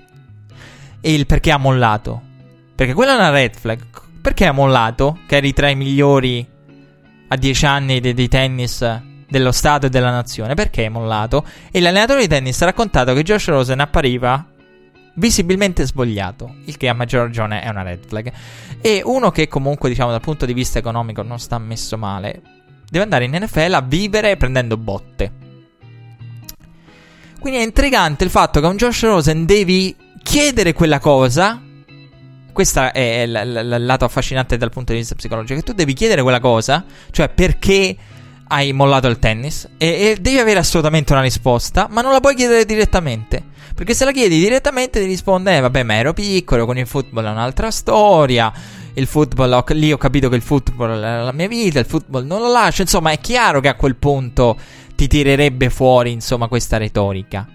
il 1.02 1.28
perché 1.28 1.52
ha 1.52 1.58
mollato. 1.58 2.20
Perché 2.74 2.94
quella 2.94 3.12
è 3.12 3.16
una 3.16 3.30
red 3.30 3.56
flag. 3.56 3.80
Perché 4.24 4.46
ha 4.46 4.54
mollato? 4.54 5.20
Che 5.28 5.36
eri 5.36 5.52
tra 5.52 5.68
i 5.68 5.76
migliori 5.76 6.48
a 7.28 7.36
10 7.36 7.66
anni 7.66 8.00
di, 8.00 8.14
di 8.14 8.30
tennis 8.30 9.02
dello 9.28 9.52
Stato 9.52 9.88
e 9.88 9.90
della 9.90 10.12
nazione. 10.12 10.54
Perché 10.54 10.86
è 10.86 10.90
mollato? 10.90 11.46
E 11.70 11.82
l'allenatore 11.82 12.22
di 12.22 12.30
tennis 12.30 12.62
ha 12.62 12.66
raccontato 12.66 13.14
che 13.14 13.22
Josh 13.22 13.48
Rosen 13.48 13.82
appariva 13.82 14.48
visibilmente 15.16 15.86
svogliato, 15.86 16.56
il 16.64 16.78
che 16.78 16.88
a 16.88 16.94
maggior 16.94 17.26
ragione 17.26 17.62
è 17.64 17.68
una 17.68 17.82
red 17.82 18.06
flag. 18.08 18.32
E 18.80 19.02
uno 19.04 19.30
che 19.30 19.50
comunque, 19.50 19.90
diciamo, 19.90 20.12
dal 20.12 20.22
punto 20.22 20.46
di 20.46 20.54
vista 20.54 20.80
economico 20.80 21.22
non 21.22 21.38
sta 21.38 21.58
messo 21.58 21.98
male, 21.98 22.42
deve 22.90 23.04
andare 23.04 23.26
in 23.26 23.38
NFL 23.38 23.74
a 23.74 23.82
vivere 23.82 24.38
prendendo 24.38 24.78
botte. 24.78 25.32
Quindi 27.42 27.60
è 27.60 27.64
intrigante 27.64 28.24
il 28.24 28.30
fatto 28.30 28.62
che 28.62 28.68
a 28.68 28.70
un 28.70 28.78
Josh 28.78 29.04
Rosen 29.04 29.44
devi 29.44 29.94
chiedere 30.24 30.72
quella 30.72 31.00
cosa 31.00 31.62
questo 32.54 32.94
è 32.94 33.26
l- 33.26 33.32
l- 33.32 33.74
il 33.74 33.86
lato 33.86 34.06
affascinante 34.06 34.56
dal 34.56 34.70
punto 34.70 34.94
di 34.94 35.00
vista 35.00 35.16
psicologico. 35.16 35.60
Che 35.60 35.66
tu 35.66 35.74
devi 35.74 35.94
chiedere 35.94 36.22
quella 36.22 36.40
cosa, 36.40 36.86
cioè 37.12 37.28
perché 37.28 37.96
hai 38.48 38.72
mollato 38.72 39.08
il 39.08 39.20
tennis, 39.20 39.68
e, 39.78 39.88
e 39.88 40.18
devi 40.22 40.38
avere 40.38 40.60
assolutamente 40.60 41.12
una 41.12 41.22
risposta, 41.22 41.88
ma 41.90 42.02
non 42.02 42.12
la 42.12 42.20
puoi 42.20 42.36
chiedere 42.36 42.66
direttamente. 42.66 43.44
Perché 43.74 43.96
se 43.96 44.06
la 44.06 44.12
chiedi 44.12 44.40
direttamente 44.40 45.00
ti 45.00 45.08
risponde: 45.08 45.58
eh, 45.58 45.60
vabbè, 45.60 45.82
ma 45.84 45.96
ero 45.96 46.14
piccolo, 46.14 46.66
con 46.66 46.78
il 46.78 46.86
football 46.86 47.26
è 47.26 47.30
un'altra 47.30 47.72
storia. 47.72 48.54
Il 48.94 49.08
football, 49.08 49.52
ho, 49.52 49.64
lì 49.70 49.92
ho 49.92 49.98
capito 49.98 50.30
che 50.30 50.36
il 50.36 50.44
football 50.44 50.92
è 50.92 51.24
la 51.24 51.32
mia 51.32 51.48
vita, 51.48 51.80
il 51.80 51.88
football 51.88 52.28
non 52.28 52.42
lo 52.42 52.52
lascio. 52.52 52.84
Insomma, 52.84 53.10
è 53.10 53.20
chiaro 53.20 53.60
che 53.60 53.70
a 53.70 53.74
quel 53.74 53.96
punto 53.96 54.56
ti 54.94 55.08
tirerebbe 55.08 55.72
fuori, 55.72 56.12
insomma, 56.12 56.48
questa 56.48 56.78
retorica. 56.78 57.48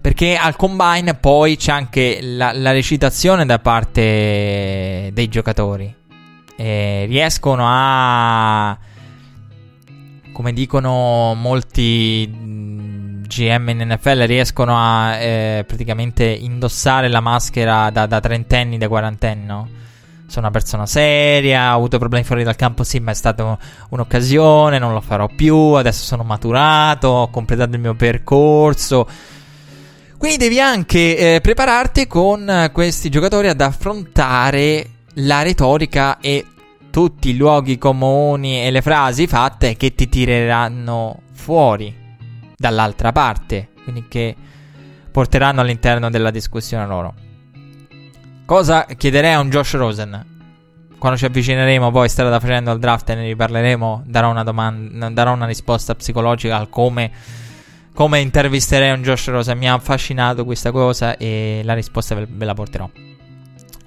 Perché 0.00 0.36
al 0.36 0.56
combine 0.56 1.14
poi 1.14 1.56
c'è 1.56 1.72
anche 1.72 2.20
la, 2.22 2.52
la 2.54 2.72
recitazione 2.72 3.44
da 3.44 3.58
parte 3.58 5.10
dei 5.12 5.28
giocatori. 5.28 5.94
E 6.56 7.04
riescono 7.06 7.64
a. 7.66 8.78
Come 10.32 10.52
dicono 10.54 11.34
molti 11.34 12.26
GM 13.26 13.68
in 13.68 13.88
NFL, 13.88 14.24
riescono 14.24 14.74
a 14.76 15.16
eh, 15.16 15.64
praticamente 15.66 16.24
indossare 16.24 17.08
la 17.08 17.20
maschera 17.20 17.90
da, 17.90 18.06
da 18.06 18.20
trentenni, 18.20 18.78
da 18.78 18.88
quarantenni, 18.88 19.44
no? 19.44 19.68
sono 20.30 20.46
una 20.46 20.50
persona 20.50 20.86
seria, 20.86 21.72
ho 21.74 21.76
avuto 21.76 21.98
problemi 21.98 22.24
fuori 22.24 22.44
dal 22.44 22.56
campo, 22.56 22.84
sì, 22.84 23.00
ma 23.00 23.10
è 23.10 23.14
stata 23.14 23.58
un'occasione, 23.90 24.78
non 24.78 24.92
lo 24.92 25.00
farò 25.00 25.26
più, 25.26 25.56
adesso 25.56 26.04
sono 26.04 26.22
maturato, 26.22 27.08
ho 27.08 27.30
completato 27.30 27.74
il 27.74 27.80
mio 27.80 27.94
percorso. 27.94 29.06
Quindi 30.20 30.36
devi 30.36 30.60
anche 30.60 31.36
eh, 31.36 31.40
prepararti 31.40 32.06
con 32.06 32.46
eh, 32.46 32.70
questi 32.72 33.08
giocatori 33.08 33.48
ad 33.48 33.62
affrontare 33.62 34.86
la 35.14 35.40
retorica 35.40 36.18
e 36.18 36.44
tutti 36.90 37.30
i 37.30 37.36
luoghi 37.38 37.78
comuni 37.78 38.62
e 38.62 38.70
le 38.70 38.82
frasi 38.82 39.26
fatte 39.26 39.78
che 39.78 39.94
ti 39.94 40.10
tireranno 40.10 41.22
fuori 41.32 41.96
dall'altra 42.54 43.12
parte, 43.12 43.70
quindi 43.82 44.08
che 44.08 44.36
porteranno 45.10 45.62
all'interno 45.62 46.10
della 46.10 46.30
discussione 46.30 46.86
loro. 46.86 47.14
Cosa 48.44 48.84
chiederei 48.84 49.32
a 49.32 49.40
un 49.40 49.48
Josh 49.48 49.72
Rosen? 49.72 50.26
Quando 50.98 51.16
ci 51.16 51.24
avvicineremo 51.24 51.90
poi 51.90 52.10
strada 52.10 52.38
facendo 52.38 52.70
al 52.70 52.78
draft 52.78 53.08
e 53.08 53.14
ne 53.14 53.24
riparleremo, 53.28 54.02
darò 54.04 54.28
una, 54.28 54.44
domanda, 54.44 55.08
darò 55.08 55.32
una 55.32 55.46
risposta 55.46 55.94
psicologica 55.94 56.58
al 56.58 56.68
come 56.68 57.10
come 57.94 58.20
intervisterei 58.20 58.92
un 58.92 59.02
Josh 59.02 59.28
Rosa. 59.28 59.54
Mi 59.54 59.68
ha 59.68 59.74
affascinato 59.74 60.44
questa 60.44 60.70
cosa 60.70 61.16
e 61.16 61.62
la 61.64 61.74
risposta 61.74 62.14
ve, 62.14 62.44
la 62.44 62.54
porterò. 62.54 62.88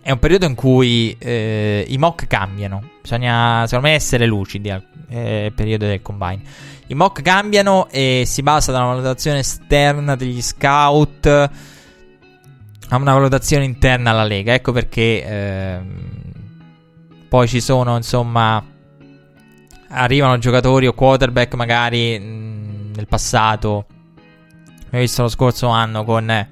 È 0.02 0.12
un 0.12 0.20
periodo 0.20 0.46
in 0.46 0.56
cui 0.56 1.16
eh, 1.18 1.86
i 1.88 1.98
mock 1.98 2.28
cambiano. 2.28 2.90
Bisogna, 3.02 3.64
secondo 3.66 3.88
me, 3.88 3.94
essere 3.96 4.26
lucidi 4.26 4.70
al 4.70 4.84
eh, 5.08 5.52
periodo 5.56 5.86
del 5.86 6.02
combine. 6.02 6.42
I 6.88 6.94
mock 6.94 7.22
cambiano 7.22 7.88
e 7.90 8.24
si 8.26 8.44
basa 8.44 8.72
da 8.72 8.80
una 8.80 8.94
valutazione 8.94 9.40
esterna 9.40 10.16
degli 10.16 10.42
scout 10.42 11.26
a 11.26 12.98
una 12.98 13.14
valutazione 13.14 13.64
interna 13.64 14.12
alla 14.12 14.26
Lega. 14.26 14.54
Ecco 14.54 14.74
perché 14.74 15.24
ehm, 15.24 16.14
poi 17.30 17.48
ci 17.48 17.62
sono, 17.62 17.96
insomma, 17.96 18.64
arrivano 19.88 20.38
giocatori 20.38 20.86
o 20.86 20.94
quarterback 20.94 21.54
magari 21.54 22.20
mh, 22.20 22.92
nel 22.96 23.08
passato. 23.08 23.86
Abbiamo 24.94 25.08
visto 25.08 25.24
lo 25.24 25.30
scorso 25.30 25.68
anno 25.70 26.04
con 26.04 26.30
eh, 26.30 26.50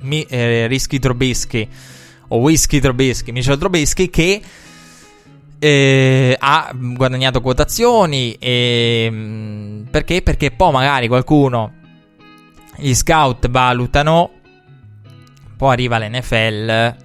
mi, 0.00 0.22
eh, 0.22 0.66
Risky 0.68 0.98
Trubisky 0.98 1.68
o 2.28 2.38
Whisky 2.38 2.80
Trubisky, 2.80 3.30
Mitchell 3.30 3.58
Trubisky 3.58 4.08
che 4.08 4.40
eh, 5.58 6.36
ha 6.38 6.72
guadagnato 6.74 7.42
quotazioni 7.42 8.36
e, 8.38 9.10
mh, 9.10 9.88
perché? 9.90 10.22
Perché 10.22 10.50
poi 10.52 10.72
magari 10.72 11.06
qualcuno 11.06 11.74
gli 12.78 12.94
scout 12.94 13.50
valutano 13.50 14.30
poi 15.58 15.72
arriva 15.72 15.98
l'NFL 15.98 16.96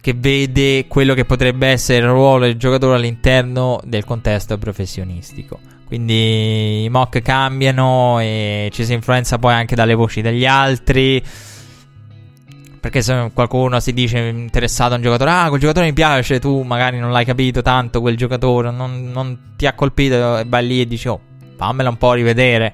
che 0.00 0.12
vede 0.12 0.88
quello 0.88 1.14
che 1.14 1.24
potrebbe 1.24 1.68
essere 1.68 2.04
il 2.04 2.10
ruolo 2.10 2.46
del 2.46 2.56
giocatore 2.56 2.96
all'interno 2.96 3.80
del 3.84 4.04
contesto 4.04 4.58
professionistico. 4.58 5.69
Quindi 5.90 6.84
i 6.84 6.88
mock 6.88 7.20
cambiano 7.20 8.20
e 8.20 8.68
ci 8.72 8.84
si 8.84 8.92
influenza 8.92 9.38
poi 9.38 9.54
anche 9.54 9.74
dalle 9.74 9.94
voci 9.94 10.20
degli 10.20 10.46
altri. 10.46 11.20
Perché 12.78 13.02
se 13.02 13.32
qualcuno 13.34 13.80
si 13.80 13.92
dice 13.92 14.18
interessato 14.18 14.92
a 14.92 14.96
un 14.98 15.02
giocatore, 15.02 15.30
ah, 15.32 15.48
quel 15.48 15.58
giocatore 15.58 15.86
mi 15.86 15.92
piace, 15.92 16.38
tu 16.38 16.62
magari 16.62 17.00
non 17.00 17.10
l'hai 17.10 17.24
capito 17.24 17.60
tanto, 17.60 18.00
quel 18.00 18.16
giocatore 18.16 18.70
non, 18.70 19.10
non 19.10 19.54
ti 19.56 19.66
ha 19.66 19.72
colpito, 19.72 20.38
e 20.38 20.44
vai 20.46 20.64
lì 20.64 20.80
e 20.80 20.86
dici, 20.86 21.08
oh, 21.08 21.20
fammela 21.56 21.88
un 21.88 21.96
po' 21.96 22.12
rivedere. 22.12 22.72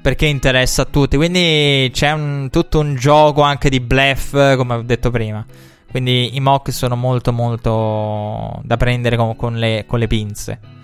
Perché 0.00 0.24
interessa 0.24 0.80
a 0.80 0.86
tutti. 0.86 1.18
Quindi 1.18 1.90
c'è 1.92 2.12
un, 2.12 2.48
tutto 2.50 2.78
un 2.80 2.94
gioco 2.94 3.42
anche 3.42 3.68
di 3.68 3.80
bluff, 3.80 4.30
come 4.56 4.74
ho 4.76 4.82
detto 4.82 5.10
prima. 5.10 5.44
Quindi 5.90 6.36
i 6.36 6.40
mock 6.40 6.72
sono 6.72 6.96
molto 6.96 7.34
molto 7.34 8.62
da 8.64 8.78
prendere 8.78 9.16
con, 9.16 9.36
con, 9.36 9.58
le, 9.58 9.84
con 9.86 9.98
le, 9.98 10.06
pinze. 10.06 10.79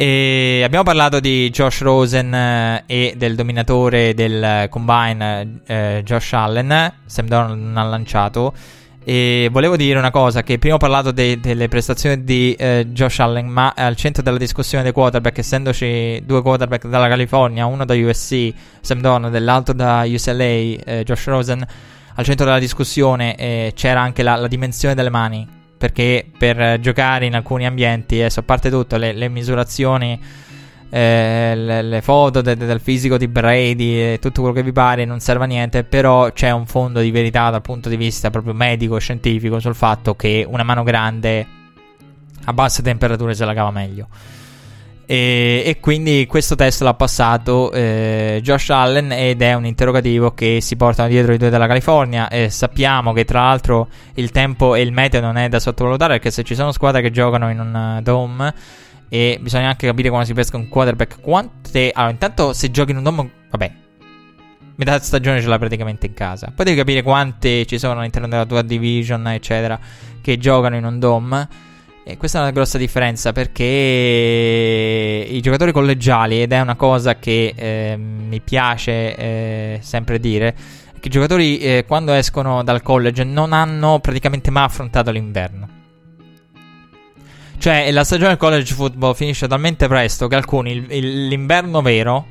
E 0.00 0.62
abbiamo 0.62 0.84
parlato 0.84 1.18
di 1.18 1.50
Josh 1.50 1.80
Rosen 1.80 2.32
eh, 2.32 2.84
e 2.86 3.14
del 3.16 3.34
dominatore 3.34 4.14
del 4.14 4.68
combine 4.70 5.62
eh, 5.66 6.02
Josh 6.04 6.34
Allen. 6.34 6.92
Sam 7.04 7.26
Donald 7.26 7.60
non 7.60 7.76
ha 7.76 7.82
lanciato. 7.82 8.54
E 9.02 9.48
volevo 9.50 9.74
dire 9.74 9.98
una 9.98 10.12
cosa: 10.12 10.44
che 10.44 10.56
prima 10.60 10.76
ho 10.76 10.78
parlato 10.78 11.10
de- 11.10 11.40
delle 11.40 11.66
prestazioni 11.66 12.22
di 12.22 12.54
eh, 12.54 12.86
Josh 12.90 13.18
Allen, 13.18 13.48
ma 13.48 13.72
al 13.74 13.96
centro 13.96 14.22
della 14.22 14.38
discussione 14.38 14.84
dei 14.84 14.92
quarterback, 14.92 15.38
essendoci 15.38 16.22
due 16.24 16.42
quarterback 16.42 16.86
dalla 16.86 17.08
California, 17.08 17.66
uno 17.66 17.84
da 17.84 17.94
USC, 17.94 18.52
Sam 18.80 19.00
Donald, 19.00 19.34
e 19.34 19.40
l'altro 19.40 19.74
da 19.74 20.04
UCLA, 20.06 20.44
eh, 20.44 21.02
Josh 21.04 21.26
Rosen 21.26 21.66
al 22.14 22.24
centro 22.24 22.46
della 22.46 22.60
discussione 22.60 23.34
eh, 23.34 23.72
c'era 23.74 24.00
anche 24.00 24.22
la, 24.22 24.36
la, 24.36 24.46
dimensione 24.46 24.94
delle 24.94 25.10
mani. 25.10 25.57
Perché 25.78 26.28
per 26.36 26.80
giocare 26.80 27.26
in 27.26 27.34
alcuni 27.34 27.64
ambienti, 27.64 28.16
adesso 28.16 28.40
a 28.40 28.42
parte 28.42 28.68
tutto, 28.68 28.96
le, 28.96 29.12
le 29.12 29.28
misurazioni, 29.28 30.20
eh, 30.90 31.52
le, 31.54 31.82
le, 31.82 32.00
foto 32.02 32.40
de, 32.40 32.56
de, 32.56 32.66
del 32.66 32.80
fisico 32.80 33.16
di 33.16 33.28
Brady 33.28 33.94
e 33.94 34.18
tutto 34.20 34.40
quello 34.40 34.56
che 34.56 34.62
vi 34.62 34.72
pare 34.72 35.04
non 35.04 35.20
serve 35.20 35.44
a 35.44 35.46
niente. 35.46 35.84
Però 35.84 36.32
c'è 36.32 36.50
un 36.50 36.66
fondo 36.66 37.00
di 37.00 37.10
verità 37.10 37.48
dal 37.50 37.62
punto 37.62 37.88
di 37.88 37.96
vista 37.96 38.30
proprio 38.30 38.54
medico 38.54 38.98
scientifico 38.98 39.60
sul 39.60 39.74
fatto 39.74 40.14
che 40.16 40.44
una 40.46 40.64
mano 40.64 40.82
grande 40.82 41.46
a 42.44 42.52
basse 42.52 42.82
temperature 42.82 43.34
se 43.34 43.44
la 43.44 43.54
cava 43.54 43.70
meglio. 43.70 44.08
E, 45.10 45.62
e, 45.64 45.80
quindi 45.80 46.26
questo 46.28 46.54
test 46.54 46.82
l'ha 46.82 46.92
passato 46.92 47.72
eh, 47.72 48.40
Josh 48.42 48.68
Allen 48.68 49.10
ed 49.10 49.40
è 49.40 49.54
un 49.54 49.64
interrogativo 49.64 50.34
che 50.34 50.58
si 50.60 50.76
portano 50.76 51.08
dietro 51.08 51.32
i 51.32 51.38
due 51.38 51.48
della 51.48 51.66
California 51.66 52.28
e 52.28 52.50
sappiamo 52.50 53.14
che 53.14 53.24
tra 53.24 53.40
l'altro 53.40 53.88
il 54.16 54.30
tempo 54.32 54.74
e 54.74 54.82
il 54.82 54.92
meteo 54.92 55.22
non 55.22 55.38
è 55.38 55.48
da 55.48 55.60
sottovalutare 55.60 56.16
perché 56.16 56.30
se 56.30 56.42
ci 56.42 56.54
sono 56.54 56.72
squadre 56.72 57.00
che 57.00 57.10
giocano 57.10 57.48
in 57.48 57.58
un 57.58 57.96
uh, 57.96 58.02
dome 58.02 58.52
e 59.08 59.38
bisogna 59.40 59.68
anche 59.68 59.86
capire 59.86 60.10
quando 60.10 60.26
si 60.26 60.34
pesca 60.34 60.58
un 60.58 60.68
quarterback 60.68 61.22
quante... 61.22 61.90
Allora 61.94 62.12
intanto 62.12 62.52
se 62.52 62.70
giochi 62.70 62.90
in 62.90 62.98
un 62.98 63.04
dome, 63.04 63.30
vabbè, 63.48 63.72
metà 64.74 64.98
stagione 65.00 65.40
ce 65.40 65.48
l'hai 65.48 65.58
praticamente 65.58 66.04
in 66.04 66.12
casa. 66.12 66.52
Poi 66.54 66.66
devi 66.66 66.76
capire 66.76 67.02
quante 67.02 67.64
ci 67.64 67.78
sono 67.78 68.00
all'interno 68.00 68.28
della 68.28 68.44
tua 68.44 68.60
division, 68.60 69.26
eccetera, 69.28 69.80
che 70.20 70.36
giocano 70.36 70.76
in 70.76 70.84
un 70.84 70.98
dome. 70.98 71.48
E 72.10 72.16
questa 72.16 72.38
è 72.38 72.40
una 72.40 72.52
grossa 72.52 72.78
differenza 72.78 73.32
perché 73.32 73.64
i 75.28 75.40
giocatori 75.42 75.72
collegiali, 75.72 76.40
ed 76.40 76.54
è 76.54 76.60
una 76.60 76.74
cosa 76.74 77.18
che 77.18 77.52
eh, 77.54 77.98
mi 77.98 78.40
piace 78.40 79.14
eh, 79.14 79.78
sempre 79.82 80.18
dire, 80.18 80.56
che 80.98 81.08
i 81.08 81.10
giocatori 81.10 81.58
eh, 81.58 81.84
quando 81.86 82.14
escono 82.14 82.62
dal 82.64 82.80
college 82.80 83.24
non 83.24 83.52
hanno 83.52 83.98
praticamente 84.00 84.50
mai 84.50 84.64
affrontato 84.64 85.10
l'inverno. 85.10 85.68
Cioè 87.58 87.90
la 87.90 88.04
stagione 88.04 88.30
del 88.30 88.38
college 88.38 88.72
football 88.72 89.12
finisce 89.12 89.46
talmente 89.46 89.86
presto 89.86 90.28
che 90.28 90.34
alcuni 90.34 90.70
il, 90.72 90.86
il, 90.90 91.26
l'inverno 91.26 91.82
vero, 91.82 92.26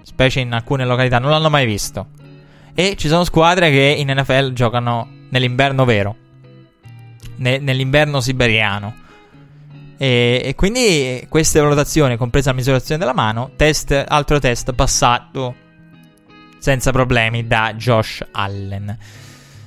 specie 0.00 0.40
in 0.40 0.54
alcune 0.54 0.86
località, 0.86 1.18
non 1.18 1.28
l'hanno 1.28 1.50
mai 1.50 1.66
visto. 1.66 2.06
E 2.72 2.96
ci 2.96 3.08
sono 3.08 3.24
squadre 3.24 3.68
che 3.68 3.96
in 3.98 4.10
NFL 4.18 4.54
giocano 4.54 5.06
nell'inverno 5.28 5.84
vero, 5.84 6.16
ne, 7.36 7.58
nell'inverno 7.58 8.22
siberiano. 8.22 9.08
E, 10.02 10.40
e, 10.42 10.54
quindi 10.54 11.26
queste 11.28 11.60
valutazioni, 11.60 12.16
compresa 12.16 12.48
la 12.48 12.56
misurazione 12.56 12.98
della 12.98 13.12
mano, 13.12 13.50
test, 13.56 14.02
altro 14.08 14.38
test 14.38 14.72
passato 14.72 15.54
senza 16.58 16.90
problemi 16.90 17.46
da 17.46 17.74
Josh 17.74 18.24
Allen. 18.30 18.88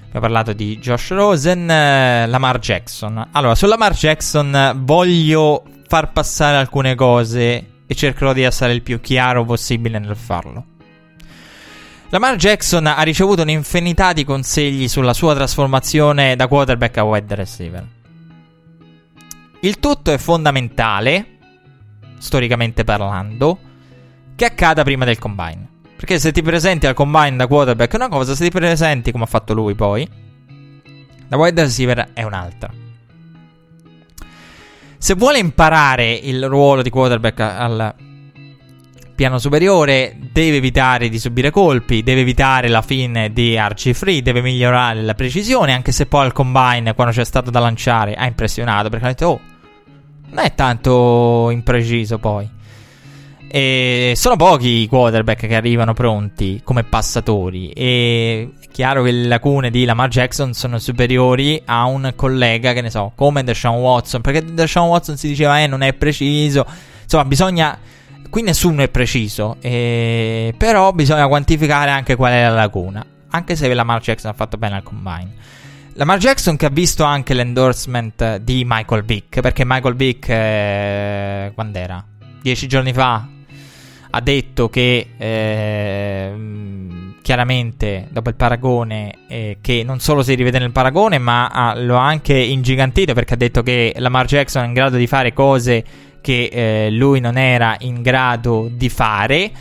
Abbiamo 0.05 0.19
parlato 0.19 0.53
di 0.53 0.79
Josh 0.79 1.11
Rosen, 1.11 1.69
eh, 1.69 2.25
Lamar 2.25 2.57
Jackson. 2.57 3.27
Allora, 3.33 3.53
su 3.53 3.67
Lamar 3.67 3.93
Jackson 3.93 4.81
voglio 4.83 5.65
far 5.87 6.11
passare 6.11 6.57
alcune 6.57 6.95
cose 6.95 7.65
e 7.85 7.93
cercherò 7.93 8.33
di 8.33 8.41
essere 8.41 8.73
il 8.73 8.81
più 8.81 8.99
chiaro 9.01 9.45
possibile 9.45 9.99
nel 9.99 10.15
farlo. 10.15 10.65
Lamar 12.09 12.37
Jackson 12.37 12.87
ha 12.87 13.03
ricevuto 13.03 13.43
un'infinità 13.43 14.13
di 14.13 14.23
consigli 14.23 14.87
sulla 14.87 15.13
sua 15.13 15.35
trasformazione 15.35 16.35
da 16.35 16.47
quarterback 16.47 16.97
a 16.97 17.03
wide 17.03 17.35
receiver. 17.35 17.92
Il 19.63 19.79
tutto 19.79 20.11
è 20.11 20.17
fondamentale, 20.17 21.37
storicamente 22.17 22.83
parlando, 22.83 23.57
che 24.35 24.43
accada 24.43 24.83
prima 24.83 25.05
del 25.05 25.17
combine. 25.17 25.69
Perché 25.95 26.19
se 26.19 26.33
ti 26.33 26.41
presenti 26.41 26.85
al 26.85 26.93
combine 26.93 27.37
da 27.37 27.47
quarterback 27.47 27.93
è 27.93 27.95
una 27.95 28.09
cosa, 28.09 28.35
se 28.35 28.43
ti 28.43 28.51
presenti 28.51 29.13
come 29.13 29.23
ha 29.23 29.27
fatto 29.27 29.53
lui 29.53 29.73
poi, 29.73 30.05
da 31.29 31.37
wide 31.37 31.61
receiver 31.61 32.09
è 32.11 32.23
un'altra. 32.23 32.69
Se 34.97 35.13
vuole 35.13 35.39
imparare 35.39 36.11
il 36.11 36.45
ruolo 36.45 36.81
di 36.81 36.89
quarterback 36.89 37.39
al 37.39 37.95
piano 39.15 39.39
superiore, 39.39 40.17
deve 40.33 40.57
evitare 40.57 41.07
di 41.07 41.19
subire 41.19 41.51
colpi, 41.51 42.03
deve 42.03 42.19
evitare 42.19 42.67
la 42.67 42.81
fine 42.81 43.31
di 43.31 43.55
RG 43.57 43.93
Free, 43.93 44.21
deve 44.21 44.41
migliorare 44.41 45.01
la 45.01 45.13
precisione, 45.13 45.71
anche 45.71 45.93
se 45.93 46.05
poi 46.05 46.25
al 46.25 46.33
combine, 46.33 46.93
quando 46.95 47.13
c'è 47.13 47.23
stato 47.23 47.49
da 47.49 47.61
lanciare, 47.61 48.15
ha 48.15 48.25
impressionato 48.25 48.89
perché 48.89 49.05
ha 49.05 49.09
detto, 49.09 49.27
oh, 49.27 49.51
non 50.33 50.43
è 50.43 50.55
tanto 50.55 51.49
impreciso 51.51 52.17
poi. 52.17 52.49
E 53.47 54.13
sono 54.15 54.35
pochi 54.35 54.81
i 54.81 54.87
quarterback 54.87 55.45
che 55.45 55.55
arrivano 55.55 55.93
pronti 55.93 56.61
come 56.63 56.83
passatori. 56.83 57.69
E 57.69 58.49
è 58.59 58.67
chiaro 58.71 59.03
che 59.03 59.11
le 59.11 59.27
lacune 59.27 59.69
di 59.69 59.85
Lamar 59.85 60.09
Jackson 60.09 60.53
sono 60.53 60.79
superiori 60.79 61.61
a 61.65 61.85
un 61.85 62.13
collega, 62.15 62.73
che 62.73 62.81
ne 62.81 62.89
so, 62.89 63.11
come 63.15 63.43
Deshaun 63.43 63.79
Watson. 63.79 64.21
Perché 64.21 64.43
Deshaun 64.43 64.89
Watson 64.89 65.17
si 65.17 65.27
diceva, 65.27 65.61
eh, 65.61 65.67
non 65.67 65.83
è 65.83 65.93
preciso. 65.93 66.65
Insomma, 67.03 67.25
bisogna. 67.25 67.77
Qui 68.27 68.41
nessuno 68.41 68.81
è 68.81 68.89
preciso. 68.89 69.57
Eh, 69.61 70.55
però 70.57 70.91
bisogna 70.91 71.27
quantificare 71.27 71.91
anche 71.91 72.15
qual 72.15 72.31
è 72.31 72.41
la 72.41 72.55
lacuna. 72.55 73.05
Anche 73.29 73.55
se 73.55 73.71
Lamar 73.71 74.01
Jackson 74.01 74.31
ha 74.31 74.33
fatto 74.33 74.57
bene 74.57 74.77
al 74.77 74.83
combine. 74.83 75.31
Lamar 75.95 76.17
Jackson 76.17 76.57
che 76.57 76.65
ha 76.65 76.69
visto 76.69 77.03
anche 77.03 77.35
l'endorsement 77.35 78.37
di 78.37 78.63
Michael 78.65 79.03
Vick, 79.03 79.41
perché 79.41 79.63
Michael 79.63 79.95
Vick, 79.95 80.27
eh, 80.27 81.51
quando 81.53 81.77
era? 81.77 82.03
Dieci 82.41 82.67
giorni 82.67 82.91
fa, 82.93 83.27
ha 84.09 84.21
detto 84.21 84.69
che 84.69 85.09
eh, 85.15 86.33
chiaramente 87.21 88.07
dopo 88.09 88.29
il 88.29 88.35
paragone, 88.35 89.19
eh, 89.27 89.57
che 89.61 89.83
non 89.85 89.99
solo 89.99 90.23
si 90.23 90.33
rivede 90.33 90.57
nel 90.57 90.71
paragone, 90.71 91.19
ma 91.19 91.49
ha, 91.49 91.79
lo 91.79 91.97
ha 91.97 92.07
anche 92.07 92.33
ingigantito 92.33 93.13
perché 93.13 93.35
ha 93.35 93.37
detto 93.37 93.61
che 93.61 93.93
Lamar 93.97 94.25
Jackson 94.25 94.63
è 94.63 94.65
in 94.65 94.73
grado 94.73 94.97
di 94.97 95.05
fare 95.05 95.31
cose 95.31 95.83
che 96.21 96.49
eh, 96.51 96.89
lui 96.89 97.19
non 97.19 97.37
era 97.37 97.75
in 97.81 98.01
grado 98.01 98.67
di 98.71 98.89
fare 98.89 99.51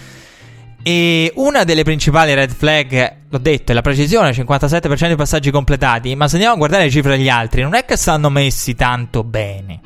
E 0.85 1.33
una 1.37 1.63
delle 1.63 1.85
principali 1.85 2.35
red 2.35 2.51
flag, 2.51 3.17
l'ho 3.29 3.39
detto, 3.39 3.71
è 3.71 3.75
la 3.75 3.83
precisione, 3.83 4.31
57% 4.31 5.09
di 5.09 5.15
passaggi 5.15 5.51
completati, 5.53 6.17
ma 6.17 6.27
se 6.27 6.35
andiamo 6.35 6.55
a 6.55 6.59
guardare 6.59 6.85
le 6.85 6.91
cifre 6.91 7.17
degli 7.17 7.29
altri, 7.29 7.63
non 7.63 7.75
è 7.75 7.85
che 7.85 7.97
stanno 7.97 8.31
messi 8.31 8.75
tanto 8.75 9.23
bene. 9.23 9.81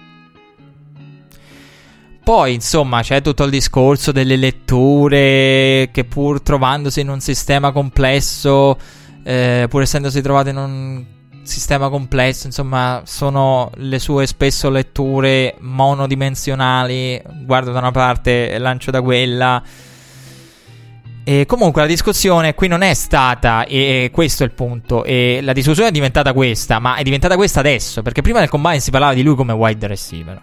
Poi, 2.25 2.55
insomma, 2.55 3.03
c'è 3.03 3.21
tutto 3.21 3.45
il 3.45 3.51
discorso 3.51 4.11
delle 4.11 4.37
letture 4.37 5.91
che 5.93 6.05
pur 6.09 6.41
trovandosi 6.41 7.01
in 7.01 7.11
un 7.11 7.21
sistema 7.21 7.73
complesso, 7.73 8.79
eh, 9.23 9.67
pur 9.69 9.83
essendosi 9.83 10.23
trovato 10.23 10.49
in 10.49 10.57
un 10.57 11.05
sistema 11.43 11.91
complesso, 11.91 12.47
insomma, 12.47 13.03
sono 13.05 13.71
le 13.77 13.99
sue 13.99 14.27
spesso 14.27 14.71
letture 14.71 15.57
monodimensionali, 15.61 17.23
guardo 17.45 17.71
da 17.71 17.79
una 17.81 17.93
parte 17.93 18.59
lancio 18.59 18.91
da 18.91 19.03
quella. 19.03 19.63
E 21.29 21.45
comunque 21.45 21.81
la 21.81 21.89
discussione 21.89 22.55
qui 22.55 22.69
non 22.69 22.83
è 22.83 22.95
stata, 22.95 23.65
e 23.65 24.11
questo 24.13 24.45
è 24.45 24.47
il 24.47 24.53
punto, 24.53 25.03
la 25.05 25.53
discussione 25.53 25.89
è 25.89 25.93
diventata 25.93 26.33
questa, 26.33 26.79
ma 26.79 26.95
è 26.95 27.03
diventata 27.03 27.35
questa 27.35 27.59
adesso, 27.59 28.01
perché 28.01 28.23
prima 28.23 28.39
del 28.39 28.49
combine 28.49 28.79
si 28.79 28.93
parlava 28.93 29.13
di 29.13 29.25
lui 29.25 29.35
come 29.35 29.53
wide 29.53 29.89
receiver. 29.89 30.41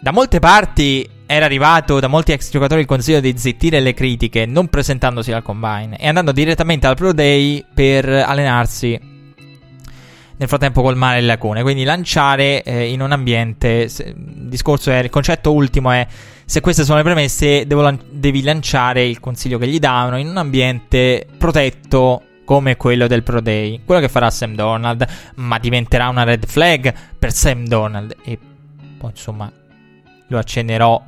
Da 0.00 0.12
molte 0.12 0.38
parti 0.38 1.04
era 1.26 1.46
arrivato 1.46 1.98
da 1.98 2.06
molti 2.06 2.30
ex 2.30 2.48
giocatori 2.48 2.82
il 2.82 2.86
consiglio 2.86 3.18
di 3.18 3.36
zittire 3.36 3.80
le 3.80 3.92
critiche 3.92 4.46
non 4.46 4.68
presentandosi 4.68 5.32
al 5.32 5.42
combine 5.42 5.98
e 5.98 6.06
andando 6.06 6.30
direttamente 6.30 6.86
al 6.86 6.94
Pro 6.94 7.12
Day 7.12 7.64
per 7.74 8.08
allenarsi 8.08 9.15
nel 10.36 10.48
frattempo 10.48 10.82
colmare 10.82 11.20
le 11.20 11.26
lacune. 11.26 11.62
Quindi 11.62 11.84
lanciare 11.84 12.62
eh, 12.62 12.90
in 12.90 13.00
un 13.00 13.12
ambiente. 13.12 13.88
Se, 13.88 14.04
è. 14.04 14.98
Il 14.98 15.10
concetto 15.10 15.52
ultimo 15.52 15.90
è. 15.90 16.06
Se 16.44 16.60
queste 16.60 16.84
sono 16.84 16.98
le 16.98 17.04
premesse, 17.04 17.66
lan- 17.68 18.00
devi 18.10 18.42
lanciare 18.42 19.04
il 19.04 19.18
consiglio 19.18 19.58
che 19.58 19.66
gli 19.66 19.78
davano 19.78 20.18
in 20.18 20.28
un 20.28 20.36
ambiente 20.36 21.26
protetto 21.36 22.22
come 22.44 22.76
quello 22.76 23.06
del 23.06 23.22
Pro 23.22 23.40
Day. 23.40 23.80
Quello 23.84 24.00
che 24.00 24.08
farà 24.08 24.30
Sam 24.30 24.54
Donald. 24.54 25.06
Ma 25.36 25.58
diventerà 25.58 26.08
una 26.08 26.22
red 26.22 26.46
flag 26.46 26.92
per 27.18 27.32
Sam 27.32 27.66
Donald. 27.66 28.14
E 28.24 28.38
poi 28.98 29.10
insomma. 29.10 29.50
Lo 30.28 30.38
accennerò 30.38 31.00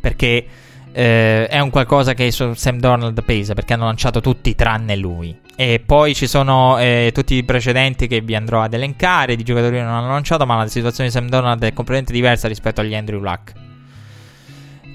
perché 0.00 0.46
eh, 0.92 1.46
è 1.46 1.60
un 1.60 1.70
qualcosa 1.70 2.14
che 2.14 2.30
Sam 2.30 2.78
Donald 2.78 3.22
pesa 3.24 3.54
perché 3.54 3.74
hanno 3.74 3.84
lanciato 3.84 4.20
tutti 4.20 4.54
tranne 4.54 4.96
lui. 4.96 5.38
E 5.56 5.82
poi 5.84 6.14
ci 6.14 6.26
sono 6.26 6.78
eh, 6.78 7.10
tutti 7.12 7.34
i 7.34 7.44
precedenti 7.44 8.06
che 8.06 8.20
vi 8.20 8.34
andrò 8.34 8.62
ad 8.62 8.72
elencare 8.72 9.36
di 9.36 9.42
giocatori 9.42 9.76
che 9.76 9.82
non 9.82 9.92
hanno 9.92 10.08
lanciato, 10.08 10.46
ma 10.46 10.56
la 10.56 10.66
situazione 10.66 11.10
di 11.10 11.14
Sam 11.14 11.28
Donald 11.28 11.62
è 11.62 11.72
completamente 11.72 12.12
diversa 12.12 12.48
rispetto 12.48 12.80
agli 12.80 12.94
Andrew 12.94 13.20
Luck. 13.20 13.52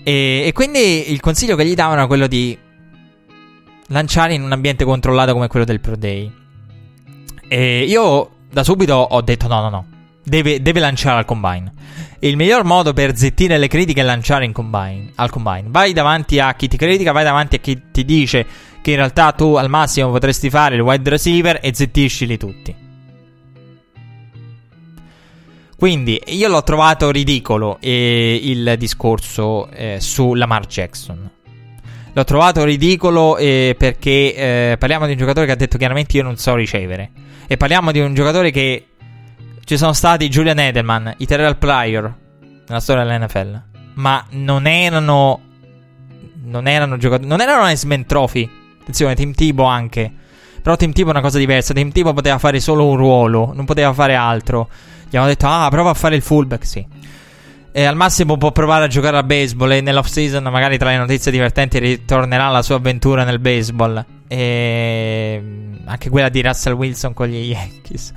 E, 0.04 0.44
e 0.46 0.52
quindi 0.54 1.12
il 1.12 1.20
consiglio 1.20 1.56
che 1.56 1.66
gli 1.66 1.76
davano 1.76 1.98
era 1.98 2.08
quello 2.08 2.28
di 2.28 2.58
lanciare 3.88 4.34
in 4.34 4.42
un 4.42 4.52
ambiente 4.52 4.84
controllato 4.86 5.34
come 5.34 5.48
quello 5.48 5.66
del 5.66 5.80
Pro 5.80 5.96
Day. 5.96 6.32
E 7.48 7.84
io 7.84 8.30
da 8.52 8.64
subito 8.64 8.96
ho 8.96 9.22
detto 9.22 9.48
no, 9.48 9.62
no, 9.62 9.70
no. 9.70 9.86
Deve, 10.28 10.62
deve 10.62 10.80
lanciare 10.80 11.20
al 11.20 11.26
combine. 11.26 11.72
Il 12.20 12.36
miglior 12.36 12.64
modo 12.64 12.94
per 12.94 13.16
zittire 13.16 13.60
le 13.60 13.68
critiche 13.68 14.02
è 14.02 14.04
lanciare 14.04 14.52
combine, 14.52 15.12
al 15.16 15.30
combine. 15.30 15.66
Vai 15.68 15.94
davanti 15.94 16.40
a 16.40 16.54
chi 16.56 16.68
ti 16.68 16.78
critica, 16.78 17.12
vai 17.12 17.24
davanti 17.24 17.58
a 17.58 17.60
chi 17.60 17.80
ti 17.92 18.04
dice 18.04 18.46
che 18.82 18.92
in 18.92 18.98
realtà 18.98 19.32
tu 19.32 19.56
al 19.56 19.70
massimo 19.70 20.10
potresti 20.10 20.50
fare 20.50 20.76
il 20.76 20.82
wide 20.82 21.10
receiver 21.10 21.60
e 21.62 21.74
zittiscili 21.74 22.38
tutti. 22.38 22.76
Quindi 25.78 26.22
io 26.28 26.48
l'ho 26.48 26.64
trovato 26.64 27.12
ridicolo 27.12 27.78
eh, 27.82 28.40
il 28.42 28.76
discorso 28.78 29.70
eh, 29.72 29.98
su 30.00 30.34
Lamar 30.34 30.66
Jackson. 30.66 31.30
L'ho 32.14 32.24
trovato 32.24 32.64
ridicolo 32.64 33.38
eh, 33.38 33.76
perché 33.78 34.34
eh, 34.36 34.76
parliamo 34.80 35.06
di 35.06 35.12
un 35.12 35.18
giocatore 35.18 35.46
che 35.46 35.52
ha 35.52 35.56
detto 35.56 35.78
chiaramente 35.78 36.16
io 36.16 36.24
non 36.24 36.38
so 36.38 36.56
ricevere. 36.56 37.12
E 37.46 37.58
parliamo 37.58 37.92
di 37.92 38.00
un 38.00 38.14
giocatore 38.14 38.52
che 38.52 38.86
ci 39.66 39.78
sono 39.78 39.94
stati 39.94 40.30
Julian 40.30 40.60
Edelman, 40.60 41.16
i 41.18 41.26
Terrell 41.26 41.58
Pryor 41.58 42.14
nella 42.68 42.80
storia 42.80 43.04
dell'NFL. 43.04 43.62
Ma 43.96 44.24
non 44.32 44.68
erano. 44.68 45.42
Non 46.44 46.68
erano 46.68 46.98
giocatori. 46.98 47.28
Non 47.28 47.42
erano 47.42 47.68
Iceman 47.68 48.06
Trophy. 48.06 48.48
Attenzione, 48.82 49.16
Team 49.16 49.34
Tibo 49.34 49.64
anche. 49.64 50.14
Però 50.62 50.76
Team 50.76 50.92
Tibo 50.92 51.08
è 51.08 51.12
una 51.14 51.22
cosa 51.22 51.40
diversa. 51.40 51.74
Team 51.74 51.90
Tibo 51.90 52.14
poteva 52.14 52.38
fare 52.38 52.60
solo 52.60 52.88
un 52.88 52.96
ruolo, 52.96 53.54
non 53.56 53.66
poteva 53.66 53.92
fare 53.94 54.14
altro. 54.14 54.70
Gli 55.10 55.18
hanno 55.18 55.28
detto, 55.28 55.48
ah, 55.48 55.68
prova 55.70 55.90
a 55.90 55.94
fare 55.96 56.16
il 56.16 56.22
fullback, 56.22 56.64
sì. 56.64 56.86
E 57.72 57.84
al 57.86 57.96
massimo 57.96 58.38
può 58.38 58.52
provare 58.52 58.86
a 58.86 58.88
giocare 58.88 59.18
a 59.18 59.24
baseball. 59.24 59.72
E 59.72 59.82
nell'off 59.82 60.08
season, 60.08 60.44
magari 60.44 60.78
tra 60.78 60.90
le 60.90 60.98
notizie 60.98 61.32
divertenti, 61.32 61.80
ritornerà 61.80 62.50
la 62.50 62.62
sua 62.62 62.76
avventura 62.76 63.24
nel 63.24 63.40
baseball. 63.40 64.06
E 64.28 65.42
anche 65.86 66.10
quella 66.12 66.30
di 66.30 66.44
Russell 66.44 66.74
Wilson 66.74 67.14
con 67.14 67.28
gli 67.28 67.50
Yankees 67.50 68.14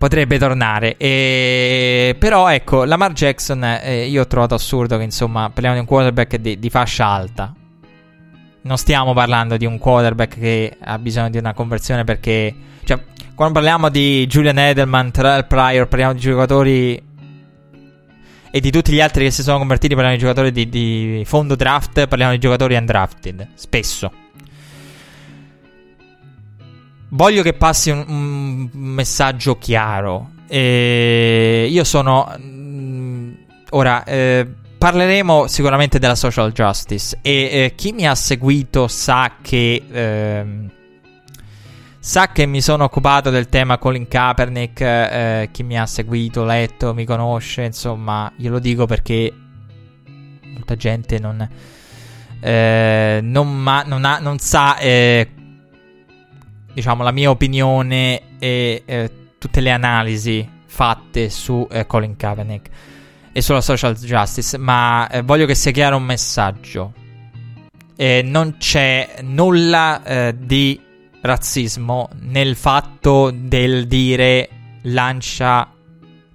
potrebbe 0.00 0.38
tornare. 0.38 0.96
E... 0.96 2.16
Però 2.18 2.48
ecco, 2.48 2.84
Lamar 2.84 3.12
Jackson 3.12 3.62
eh, 3.62 4.06
io 4.06 4.22
ho 4.22 4.26
trovato 4.26 4.54
assurdo 4.54 4.96
che 4.96 5.02
insomma 5.02 5.50
parliamo 5.50 5.74
di 5.74 5.80
un 5.82 5.86
quarterback 5.86 6.36
di, 6.36 6.58
di, 6.58 6.70
fascia 6.70 7.04
alta. 7.04 7.54
Non 8.62 8.78
stiamo 8.78 9.12
parlando 9.12 9.58
di 9.58 9.66
un 9.66 9.76
quarterback 9.76 10.38
che 10.38 10.74
ha 10.80 10.98
bisogno 10.98 11.28
di 11.28 11.36
una 11.36 11.52
conversione 11.52 12.04
perché... 12.04 12.54
Cioè, 12.82 12.98
quando 13.34 13.52
parliamo 13.52 13.90
di 13.90 14.26
Julian 14.26 14.58
Edelman, 14.58 15.10
Terrell 15.10 15.46
Pryor, 15.46 15.86
parliamo 15.86 16.14
di 16.14 16.20
giocatori... 16.20 17.02
E 18.52 18.58
di 18.58 18.70
tutti 18.70 18.92
gli 18.92 19.02
altri 19.02 19.24
che 19.24 19.30
si 19.30 19.42
sono 19.42 19.58
convertiti, 19.58 19.94
parliamo 19.94 20.16
di 20.16 20.22
giocatori 20.22 20.50
di, 20.50 20.68
di 20.70 21.22
fondo 21.26 21.54
draft, 21.56 22.06
parliamo 22.06 22.32
di 22.32 22.38
giocatori 22.38 22.74
undrafted, 22.74 23.48
spesso. 23.54 24.10
Voglio 27.10 27.42
che 27.42 27.54
passi 27.54 27.90
un, 27.90 28.04
un 28.06 28.68
messaggio 28.72 29.58
chiaro. 29.58 30.32
E 30.46 31.66
io 31.70 31.84
sono. 31.84 32.32
Mh, 32.38 32.42
mm, 32.42 33.32
ora, 33.70 34.04
eh, 34.04 34.46
parleremo 34.78 35.46
sicuramente 35.46 35.98
della 35.98 36.14
social 36.14 36.52
justice. 36.52 37.18
E 37.22 37.32
eh, 37.32 37.72
chi 37.74 37.92
mi 37.92 38.06
ha 38.06 38.14
seguito 38.14 38.86
sa 38.86 39.32
che. 39.42 39.82
Eh, 39.90 40.44
sa 41.98 42.28
che 42.28 42.46
mi 42.46 42.62
sono 42.62 42.84
occupato 42.84 43.30
del 43.30 43.48
tema 43.48 43.78
Colin 43.78 44.06
Kaepernick. 44.06 44.80
Eh, 44.80 45.48
chi 45.50 45.64
mi 45.64 45.78
ha 45.78 45.86
seguito, 45.86 46.44
letto, 46.44 46.94
mi 46.94 47.04
conosce. 47.04 47.64
Insomma, 47.64 48.32
glielo 48.36 48.60
dico 48.60 48.86
perché 48.86 49.32
molta 50.54 50.76
gente 50.76 51.18
non. 51.18 51.48
Eh, 52.40 53.18
non, 53.20 53.60
ma, 53.60 53.82
non, 53.84 54.04
ha, 54.04 54.18
non 54.18 54.38
sa 54.38 54.78
eh, 54.78 55.28
diciamo, 56.72 57.02
la 57.02 57.12
mia 57.12 57.30
opinione 57.30 58.38
e 58.38 58.82
eh, 58.84 59.10
tutte 59.38 59.60
le 59.60 59.70
analisi 59.70 60.48
fatte 60.66 61.30
su 61.30 61.66
eh, 61.70 61.86
Colin 61.86 62.16
Kaepernick 62.16 62.68
e 63.32 63.40
sulla 63.42 63.60
social 63.60 63.94
justice, 63.96 64.58
ma 64.58 65.08
eh, 65.08 65.22
voglio 65.22 65.46
che 65.46 65.54
sia 65.54 65.70
chiaro 65.70 65.96
un 65.96 66.04
messaggio. 66.04 66.92
non 67.96 68.56
c'è 68.58 69.16
nulla 69.22 70.02
eh, 70.02 70.34
di 70.38 70.80
razzismo 71.20 72.08
nel 72.20 72.56
fatto 72.56 73.30
del 73.30 73.86
dire 73.86 74.48
lancia 74.82 75.70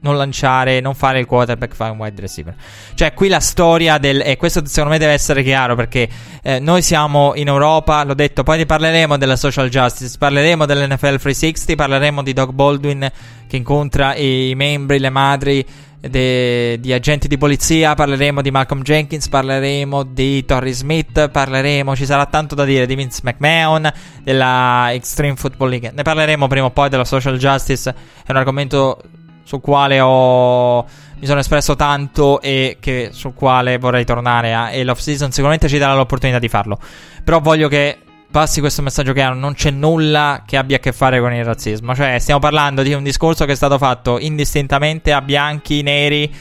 non 0.05 0.17
lanciare, 0.17 0.79
non 0.81 0.93
fare 0.93 1.19
il 1.19 1.25
quarterback, 1.25 1.73
fare 1.73 1.91
un 1.91 1.97
wide 1.97 2.21
receiver. 2.21 2.53
Cioè, 2.93 3.13
qui 3.13 3.27
la 3.27 3.39
storia 3.39 3.97
del. 3.97 4.21
E 4.23 4.37
questo 4.37 4.63
secondo 4.65 4.91
me 4.91 4.99
deve 4.99 5.13
essere 5.13 5.41
chiaro 5.41 5.75
perché 5.75 6.07
eh, 6.43 6.59
noi 6.59 6.83
siamo 6.83 7.33
in 7.35 7.47
Europa, 7.47 8.03
l'ho 8.03 8.13
detto, 8.13 8.43
poi 8.43 8.59
ne 8.59 8.65
parleremo 8.67 9.17
della 9.17 9.35
social 9.35 9.67
justice, 9.69 10.15
parleremo 10.19 10.67
dell'NFL 10.67 11.17
360, 11.17 11.75
parleremo 11.75 12.21
di 12.21 12.33
Doug 12.33 12.51
Baldwin 12.51 13.11
che 13.47 13.57
incontra 13.57 14.15
i 14.15 14.53
membri, 14.55 14.99
le 14.99 15.09
madri. 15.09 15.65
De, 16.05 16.79
di 16.79 16.93
agenti 16.93 17.27
di 17.27 17.35
polizia, 17.35 17.95
parleremo 17.95 18.43
di 18.43 18.51
Malcolm 18.51 18.83
Jenkins, 18.83 19.27
parleremo 19.27 20.03
di 20.03 20.45
Torrey 20.45 20.71
Smith, 20.71 21.29
parleremo, 21.29 21.95
ci 21.95 22.05
sarà 22.05 22.27
tanto 22.27 22.53
da 22.53 22.63
dire 22.63 22.85
di 22.85 22.93
Vince 22.93 23.21
McMahon, 23.23 23.91
della 24.21 24.89
Extreme 24.91 25.35
Football 25.35 25.69
League. 25.69 25.91
Ne 25.95 26.03
parleremo 26.03 26.45
prima 26.45 26.67
o 26.67 26.69
poi 26.69 26.89
della 26.89 27.05
social 27.05 27.39
justice, 27.39 27.89
è 28.23 28.29
un 28.29 28.37
argomento 28.37 29.01
sul 29.45 29.61
quale 29.61 29.99
ho, 30.01 30.81
mi 30.81 31.25
sono 31.25 31.39
espresso 31.39 31.75
tanto 31.75 32.41
e 32.41 32.77
che, 32.81 33.09
sul 33.13 33.33
quale 33.33 33.77
vorrei 33.77 34.03
tornare 34.03 34.53
a, 34.53 34.71
e 34.71 34.83
l'off 34.83 34.99
season 34.99 35.31
sicuramente 35.31 35.69
ci 35.69 35.77
darà 35.77 35.93
l'opportunità 35.93 36.39
di 36.39 36.49
farlo. 36.49 36.79
Però 37.23 37.39
voglio 37.39 37.69
che 37.69 37.99
passi 38.29 38.59
questo 38.59 38.81
messaggio 38.81 39.13
chiaro, 39.13 39.35
non 39.35 39.53
c'è 39.53 39.69
nulla 39.69 40.43
che 40.45 40.57
abbia 40.57 40.77
a 40.77 40.79
che 40.79 40.91
fare 40.91 41.21
con 41.21 41.31
il 41.31 41.45
razzismo, 41.45 41.95
cioè 41.95 42.17
stiamo 42.19 42.39
parlando 42.39 42.81
di 42.81 42.91
un 42.91 43.03
discorso 43.03 43.45
che 43.45 43.53
è 43.53 43.55
stato 43.55 43.77
fatto 43.77 44.19
indistintamente 44.19 45.13
a 45.13 45.21
bianchi, 45.21 45.81
neri, 45.83 46.33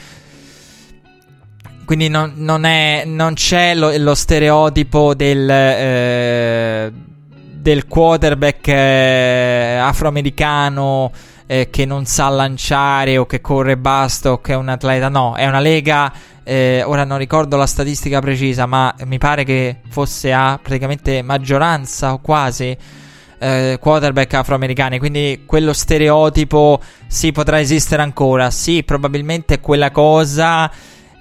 quindi 1.85 2.09
non, 2.09 2.33
non, 2.35 2.65
è, 2.65 3.03
non 3.05 3.35
c'è 3.35 3.75
lo, 3.75 3.95
lo 3.97 4.15
stereotipo 4.15 5.13
del, 5.13 5.47
eh, 5.49 6.91
del 7.53 7.87
quarterback 7.87 8.67
eh, 8.67 9.77
afroamericano 9.79 11.11
eh, 11.47 11.69
che 11.69 11.85
non 11.85 12.05
sa 12.05 12.29
lanciare 12.29 13.17
o 13.17 13.25
che 13.25 13.41
corre 13.41 13.77
basta 13.77 14.31
o 14.31 14.41
che 14.41 14.53
è 14.53 14.55
un 14.55 14.69
atleta. 14.69 15.09
No, 15.09 15.35
è 15.35 15.47
una 15.47 15.59
lega. 15.59 16.11
Eh, 16.43 16.83
ora 16.85 17.03
non 17.03 17.17
ricordo 17.17 17.57
la 17.57 17.65
statistica 17.65 18.19
precisa, 18.19 18.65
ma 18.65 18.93
mi 19.05 19.17
pare 19.17 19.43
che 19.43 19.77
fosse 19.89 20.31
a 20.31 20.59
praticamente 20.61 21.21
maggioranza 21.21 22.13
o 22.13 22.19
quasi 22.19 22.77
eh, 23.39 23.77
quarterback 23.79 24.33
afroamericani. 24.33 24.99
Quindi 24.99 25.43
quello 25.45 25.73
stereotipo 25.73 26.79
sì 27.07 27.31
potrà 27.31 27.59
esistere 27.59 28.01
ancora. 28.01 28.49
Sì, 28.51 28.83
probabilmente 28.83 29.59
quella 29.59 29.91
cosa 29.91 30.71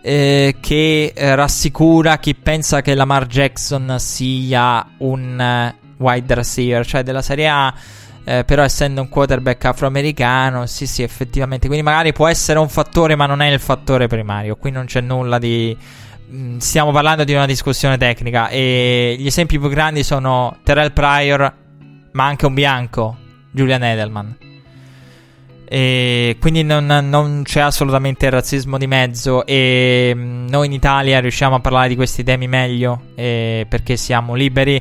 eh, 0.02 0.56
che 0.60 1.12
eh, 1.14 1.34
rassicura 1.34 2.18
chi 2.18 2.34
pensa 2.34 2.82
che 2.82 2.94
Lamar 2.94 3.26
Jackson 3.26 3.96
sia 3.98 4.86
un 4.98 5.40
eh, 5.40 5.74
wide 5.96 6.34
receiver, 6.34 6.84
cioè 6.84 7.02
della 7.02 7.22
Serie 7.22 7.48
A. 7.48 7.74
Eh, 8.26 8.44
però 8.44 8.62
essendo 8.62 9.02
un 9.02 9.08
quarterback 9.08 9.66
afroamericano, 9.66 10.66
sì, 10.66 10.86
sì, 10.86 11.02
effettivamente. 11.02 11.66
Quindi 11.66 11.84
magari 11.84 12.12
può 12.12 12.26
essere 12.26 12.58
un 12.58 12.68
fattore, 12.68 13.16
ma 13.16 13.26
non 13.26 13.42
è 13.42 13.48
il 13.50 13.60
fattore 13.60 14.06
primario. 14.06 14.56
Qui 14.56 14.70
non 14.70 14.86
c'è 14.86 15.00
nulla 15.00 15.38
di. 15.38 15.76
Mm, 16.32 16.56
stiamo 16.56 16.90
parlando 16.90 17.24
di 17.24 17.34
una 17.34 17.46
discussione 17.46 17.98
tecnica. 17.98 18.48
E 18.48 19.16
gli 19.18 19.26
esempi 19.26 19.58
più 19.58 19.68
grandi 19.68 20.02
sono 20.02 20.56
Terrell 20.64 20.92
Pryor, 20.92 21.54
ma 22.12 22.24
anche 22.24 22.46
un 22.46 22.54
bianco, 22.54 23.16
Julian 23.50 23.82
Edelman. 23.82 24.36
E 25.66 26.36
quindi 26.40 26.62
non, 26.62 26.86
non, 26.86 27.42
c'è 27.42 27.60
assolutamente 27.60 28.28
razzismo 28.28 28.78
di 28.78 28.86
mezzo 28.86 29.44
e 29.46 30.12
mm, 30.14 30.48
noi 30.48 30.66
in 30.66 30.72
Italia 30.72 31.20
riusciamo 31.20 31.56
a 31.56 31.60
parlare 31.60 31.88
di 31.88 31.96
questi 31.96 32.22
temi 32.22 32.46
meglio 32.46 33.06
eh, 33.14 33.66
perché 33.68 33.96
siamo 33.96 34.34
liberi. 34.34 34.80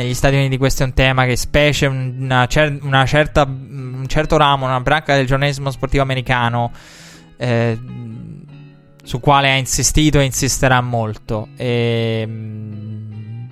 Negli 0.00 0.14
Stati 0.14 0.34
Uniti 0.34 0.56
questo 0.56 0.82
è 0.82 0.86
un 0.86 0.94
tema 0.94 1.26
che 1.26 1.36
specie 1.36 1.84
una, 1.84 2.46
cer- 2.46 2.82
una 2.82 3.04
certa, 3.04 3.42
un 3.44 4.04
certo 4.06 4.38
ramo, 4.38 4.64
una 4.64 4.80
branca 4.80 5.14
del 5.14 5.26
giornalismo 5.26 5.70
sportivo 5.70 6.02
americano 6.02 6.72
eh, 7.36 7.78
su 9.02 9.20
quale 9.20 9.50
ha 9.50 9.56
insistito 9.56 10.18
e 10.18 10.24
insisterà 10.24 10.80
molto. 10.80 11.48
E, 11.54 12.24
mm, 12.26 13.48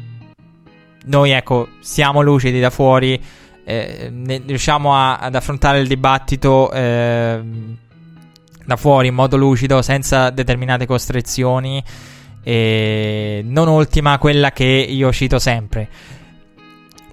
noi 1.04 1.32
ecco, 1.32 1.68
siamo 1.80 2.22
lucidi 2.22 2.60
da 2.60 2.70
fuori 2.70 3.22
eh, 3.66 4.08
ne, 4.10 4.40
riusciamo 4.46 4.94
a, 4.94 5.18
ad 5.18 5.34
affrontare 5.34 5.80
il 5.80 5.86
dibattito 5.86 6.72
eh, 6.72 7.42
da 8.64 8.76
fuori 8.76 9.08
in 9.08 9.14
modo 9.14 9.36
lucido, 9.36 9.82
senza 9.82 10.30
determinate 10.30 10.86
costrizioni. 10.86 11.84
E 12.42 13.42
non 13.44 13.68
ultima 13.68 14.16
quella 14.16 14.52
che 14.52 14.64
io 14.64 15.12
cito 15.12 15.38
sempre. 15.38 16.16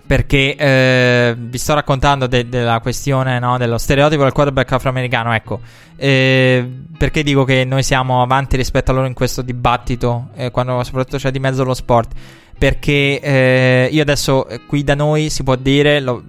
Perché 0.08 0.56
eh, 0.56 1.36
vi 1.36 1.58
sto 1.58 1.74
raccontando 1.74 2.28
de- 2.28 2.48
della 2.48 2.80
questione 2.80 3.40
no, 3.40 3.58
dello 3.58 3.80
stereotipo 3.80 4.22
del 4.22 4.34
quarterback 4.34 4.72
afroamericano. 4.74 5.34
Ecco, 5.34 5.62
eh, 5.96 6.64
perché 6.96 7.24
dico 7.24 7.44
che 7.44 7.64
noi 7.66 7.82
siamo 7.82 8.22
avanti 8.22 8.56
rispetto 8.56 8.92
a 8.92 8.94
loro 8.94 9.08
in 9.08 9.14
questo 9.14 9.42
dibattito, 9.42 10.30
eh, 10.36 10.52
quando 10.52 10.84
soprattutto 10.84 11.18
c'è 11.18 11.32
di 11.32 11.40
mezzo 11.40 11.64
lo 11.64 11.74
sport. 11.74 12.12
Perché 12.58 13.20
eh, 13.20 13.90
io 13.92 14.02
adesso 14.02 14.48
eh, 14.48 14.66
qui 14.66 14.84
da 14.84 14.94
noi 14.94 15.32
si 15.32 15.44
può 15.44 15.56
dire, 15.56 16.00
lo, 16.00 16.24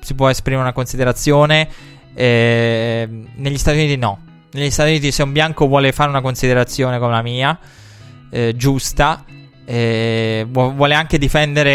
si 0.00 0.14
può 0.14 0.30
esprimere 0.30 0.62
una 0.62 0.72
considerazione. 0.72 1.68
Eh, 2.14 3.06
negli 3.34 3.58
Stati 3.58 3.76
Uniti 3.76 3.96
no. 3.96 4.18
Negli 4.52 4.70
Stati 4.70 4.90
Uniti 4.90 5.12
se 5.12 5.22
un 5.22 5.32
bianco 5.32 5.66
vuole 5.66 5.92
fare 5.92 6.08
una 6.08 6.22
considerazione 6.22 6.98
come 6.98 7.12
la 7.12 7.22
mia, 7.22 7.58
giusta, 8.54 9.24
eh, 9.72 10.44
vuole 10.48 10.94
anche 10.94 11.16
difendere 11.16 11.70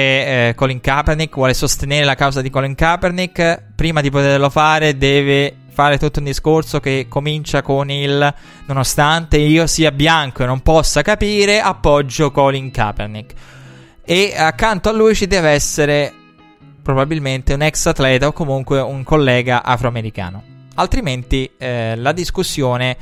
eh, 0.49 0.53
Colin 0.53 0.81
Kaepernick, 0.81 1.33
vuole 1.33 1.53
sostenere 1.53 2.03
la 2.03 2.15
causa 2.15 2.41
di 2.41 2.49
Colin 2.49 2.75
Kaepernick, 2.75 3.67
prima 3.73 4.01
di 4.01 4.09
poterlo 4.09 4.49
fare 4.49 4.97
deve 4.97 5.55
fare 5.69 5.97
tutto 5.97 6.19
un 6.19 6.25
discorso 6.25 6.81
che 6.81 7.05
comincia 7.07 7.61
con 7.61 7.89
il 7.89 8.33
nonostante 8.65 9.37
io 9.37 9.65
sia 9.65 9.93
bianco 9.93 10.43
e 10.43 10.45
non 10.45 10.59
possa 10.59 11.03
capire, 11.03 11.61
appoggio 11.61 12.31
Colin 12.31 12.69
Kaepernick. 12.69 13.33
E 14.03 14.33
accanto 14.35 14.89
a 14.89 14.91
lui 14.91 15.15
ci 15.15 15.25
deve 15.25 15.51
essere 15.51 16.13
probabilmente 16.83 17.53
un 17.53 17.61
ex 17.61 17.85
atleta 17.85 18.27
o 18.27 18.33
comunque 18.33 18.81
un 18.81 19.05
collega 19.05 19.63
afroamericano. 19.63 20.43
Altrimenti 20.75 21.49
eh, 21.57 21.95
la 21.95 22.11
discussione 22.11 22.97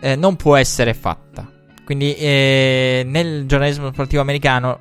eh, 0.00 0.16
non 0.16 0.36
può 0.36 0.56
essere 0.56 0.94
fatta. 0.94 1.53
Quindi 1.84 2.14
eh, 2.16 3.02
nel 3.06 3.46
giornalismo 3.46 3.92
sportivo 3.92 4.22
americano 4.22 4.80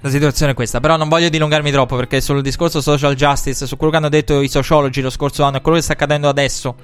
la 0.00 0.10
situazione 0.10 0.52
è 0.52 0.54
questa. 0.54 0.80
Però 0.80 0.96
non 0.96 1.08
voglio 1.08 1.28
dilungarmi 1.28 1.70
troppo 1.70 1.96
perché 1.96 2.20
sul 2.20 2.42
discorso 2.42 2.80
social 2.80 3.14
justice, 3.14 3.66
su 3.66 3.76
quello 3.76 3.92
che 3.92 3.98
hanno 3.98 4.08
detto 4.08 4.40
i 4.40 4.48
sociologi 4.48 5.00
lo 5.00 5.10
scorso 5.10 5.42
anno 5.42 5.58
e 5.58 5.60
quello 5.60 5.76
che 5.76 5.82
sta 5.82 5.94
accadendo 5.94 6.28
adesso, 6.28 6.74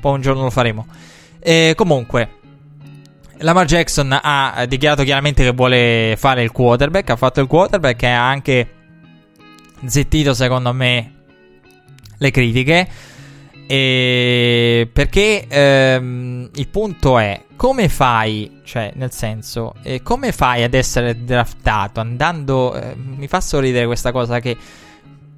poi 0.00 0.14
un 0.14 0.20
giorno 0.20 0.42
lo 0.42 0.50
faremo. 0.50 0.86
E 1.38 1.74
comunque, 1.76 2.30
Lamar 3.38 3.66
Jackson 3.66 4.16
ha 4.20 4.64
dichiarato 4.68 5.02
chiaramente 5.04 5.42
che 5.44 5.52
vuole 5.52 6.14
fare 6.16 6.42
il 6.42 6.52
quarterback, 6.52 7.10
ha 7.10 7.16
fatto 7.16 7.40
il 7.40 7.46
quarterback 7.46 8.02
e 8.02 8.08
ha 8.08 8.28
anche 8.28 8.70
zittito 9.84 10.34
secondo 10.34 10.72
me 10.72 11.12
le 12.18 12.30
critiche. 12.30 12.88
E 13.74 14.86
perché 14.92 15.46
ehm, 15.48 16.50
il 16.56 16.68
punto 16.68 17.18
è 17.18 17.44
come 17.56 17.88
fai, 17.88 18.60
cioè 18.64 18.92
nel 18.96 19.12
senso, 19.12 19.72
eh, 19.82 20.02
come 20.02 20.30
fai 20.30 20.62
ad 20.62 20.74
essere 20.74 21.24
draftato 21.24 21.98
andando... 21.98 22.74
Eh, 22.74 22.94
mi 22.94 23.26
fa 23.28 23.40
sorridere 23.40 23.86
questa 23.86 24.12
cosa 24.12 24.40
che... 24.40 24.58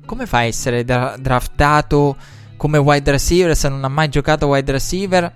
Come 0.05 0.27
fai 0.27 0.47
a 0.47 0.49
essere 0.49 0.85
dra- 0.85 1.15
draftato 1.17 2.17
come 2.57 2.79
wide 2.79 3.13
receiver 3.13 3.55
se 3.55 3.69
non 3.69 3.85
ha 3.85 3.89
mai 3.89 4.09
giocato 4.09 4.49
wide 4.49 4.73
receiver? 4.73 5.33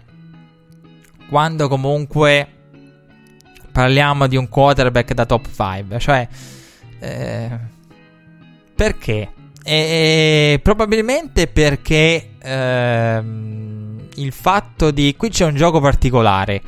Quando 1.28 1.68
comunque 1.68 2.48
parliamo 3.70 4.26
di 4.26 4.36
un 4.36 4.48
quarterback 4.48 5.14
da 5.14 5.24
top 5.24 5.46
5, 5.54 6.00
cioè... 6.00 6.28
Eh, 6.98 7.58
perché? 8.74 9.32
E, 9.70 10.60
probabilmente 10.62 11.46
perché 11.46 12.30
ehm, 12.40 14.08
il 14.14 14.32
fatto 14.32 14.90
di... 14.90 15.14
Qui 15.14 15.28
c'è 15.28 15.44
un 15.44 15.54
gioco 15.54 15.78
particolare. 15.78 16.62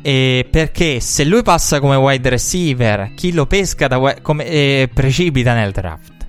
E 0.00 0.48
perché 0.50 1.00
se 1.00 1.24
lui 1.24 1.42
passa 1.42 1.78
come 1.78 1.96
wide 1.96 2.30
receiver, 2.30 3.12
chi 3.14 3.32
lo 3.32 3.44
pesca 3.44 3.86
da, 3.86 4.16
come, 4.22 4.46
eh, 4.46 4.90
precipita 4.92 5.52
nel 5.52 5.72
draft. 5.72 6.26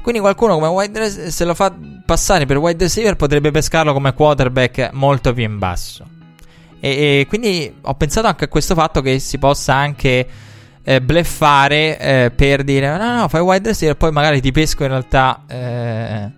Quindi 0.00 0.20
qualcuno 0.20 0.54
come 0.54 0.68
wide 0.68 0.98
receiver, 0.98 1.30
se 1.30 1.44
lo 1.44 1.54
fa 1.54 1.74
passare 2.06 2.46
per 2.46 2.56
wide 2.56 2.82
receiver, 2.84 3.14
potrebbe 3.14 3.50
pescarlo 3.50 3.92
come 3.92 4.14
quarterback 4.14 4.92
molto 4.94 5.34
più 5.34 5.44
in 5.44 5.58
basso. 5.58 6.06
E, 6.80 6.88
e 7.20 7.26
quindi 7.28 7.70
ho 7.82 7.94
pensato 7.94 8.26
anche 8.26 8.44
a 8.44 8.48
questo 8.48 8.74
fatto 8.74 9.02
che 9.02 9.18
si 9.18 9.36
possa 9.36 9.74
anche 9.74 10.26
eh, 10.84 11.00
bleffare 11.00 11.98
eh, 11.98 12.30
per 12.30 12.62
dire 12.62 12.96
no, 12.96 13.16
no, 13.16 13.28
fai 13.28 13.40
wide 13.40 13.70
receiver, 13.70 13.96
poi 13.96 14.12
magari 14.12 14.40
ti 14.40 14.52
pesco 14.52 14.82
in 14.82 14.90
realtà 14.90 15.42
eh, 15.48 16.30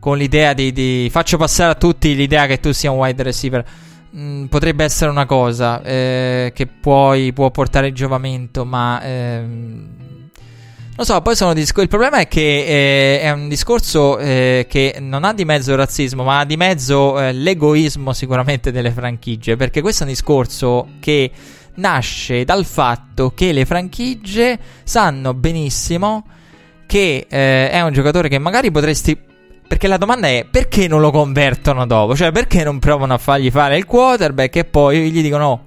con 0.00 0.16
l'idea 0.16 0.54
di, 0.54 0.72
di, 0.72 1.08
faccio 1.12 1.36
passare 1.36 1.72
a 1.72 1.74
tutti 1.74 2.16
l'idea 2.16 2.46
che 2.46 2.58
tu 2.58 2.72
sia 2.72 2.90
un 2.90 2.98
wide 2.98 3.22
receiver. 3.22 3.64
Mm, 4.14 4.46
potrebbe 4.46 4.84
essere 4.84 5.10
una 5.10 5.24
cosa 5.24 5.80
eh, 5.82 6.52
che 6.54 6.66
poi 6.66 7.32
può 7.32 7.50
portare 7.50 7.92
giovamento, 7.92 8.64
ma 8.64 9.00
ehm, 9.02 9.88
non 10.94 11.06
so, 11.06 11.20
poi 11.22 11.34
sono 11.34 11.54
discor- 11.54 11.84
il 11.84 11.88
problema 11.88 12.18
è 12.18 12.28
che 12.28 12.40
eh, 12.40 13.20
è 13.20 13.30
un 13.30 13.48
discorso 13.48 14.18
eh, 14.18 14.66
che 14.68 14.96
non 15.00 15.24
ha 15.24 15.32
di 15.32 15.46
mezzo 15.46 15.70
il 15.70 15.78
razzismo, 15.78 16.24
ma 16.24 16.40
ha 16.40 16.44
di 16.44 16.56
mezzo 16.56 17.18
eh, 17.18 17.32
l'egoismo 17.32 18.12
sicuramente 18.12 18.70
delle 18.70 18.90
franchigie, 18.90 19.56
perché 19.56 19.80
questo 19.80 20.02
è 20.02 20.06
un 20.06 20.12
discorso 20.12 20.88
che 21.00 21.30
nasce 21.74 22.44
dal 22.44 22.64
fatto 22.64 23.32
che 23.34 23.52
le 23.52 23.64
franchigie 23.64 24.58
sanno 24.84 25.34
benissimo 25.34 26.24
che 26.86 27.26
eh, 27.28 27.70
è 27.70 27.80
un 27.80 27.92
giocatore 27.92 28.28
che 28.28 28.38
magari 28.38 28.70
potresti. 28.70 29.18
Perché 29.66 29.88
la 29.88 29.96
domanda 29.96 30.28
è 30.28 30.46
perché 30.50 30.86
non 30.86 31.00
lo 31.00 31.10
convertono 31.10 31.86
dopo? 31.86 32.14
Cioè, 32.14 32.30
perché 32.30 32.62
non 32.62 32.78
provano 32.78 33.14
a 33.14 33.18
fargli 33.18 33.50
fare 33.50 33.78
il 33.78 33.86
quarterback 33.86 34.56
e 34.56 34.64
poi 34.66 35.10
gli 35.10 35.22
dicono: 35.22 35.48
oh, 35.48 35.64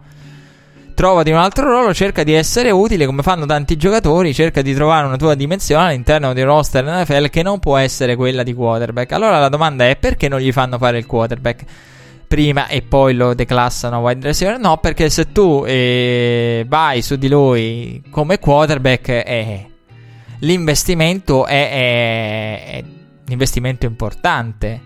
trovati 0.94 1.32
un 1.32 1.38
altro 1.38 1.66
ruolo, 1.66 1.92
cerca 1.92 2.24
di 2.24 2.34
essere 2.34 2.70
utile 2.70 3.08
come 3.08 3.24
fanno 3.24 3.48
tanti 3.48 3.76
giocatori, 3.78 4.34
cerca 4.34 4.62
di 4.62 4.76
trovare 4.76 5.08
una 5.08 5.18
tua 5.18 5.34
dimensione 5.34 5.88
all'interno 5.88 6.34
di 6.34 6.42
un 6.42 6.48
roster 6.48 6.86
NFL 6.86 7.30
che 7.30 7.42
non 7.42 7.58
può 7.58 7.78
essere 7.78 8.16
quella 8.16 8.44
di 8.44 8.54
quarterback. 8.54 9.12
Allora 9.12 9.40
la 9.40 9.50
domanda 9.50 9.88
è 9.88 9.96
perché 9.98 10.28
non 10.28 10.40
gli 10.40 10.52
fanno 10.52 10.78
fare 10.78 11.00
il 11.00 11.08
quarterback? 11.08 11.64
Prima 12.36 12.68
e 12.68 12.82
poi 12.82 13.14
lo 13.14 13.34
declassano 13.34 14.00
wide 14.00 14.28
receiver. 14.28 14.60
No, 14.60 14.76
perché 14.78 15.10
se 15.10 15.32
tu 15.32 15.64
eh, 15.66 16.66
vai 16.68 17.02
su 17.02 17.16
di 17.16 17.30
lui 17.30 18.04
come 18.10 18.40
quarterback, 18.40 19.08
eh, 19.08 19.70
l'investimento 20.40 21.46
è, 21.46 21.70
è, 21.70 22.72
è 22.72 22.84
un 22.84 23.32
investimento 23.32 23.86
importante. 23.86 24.82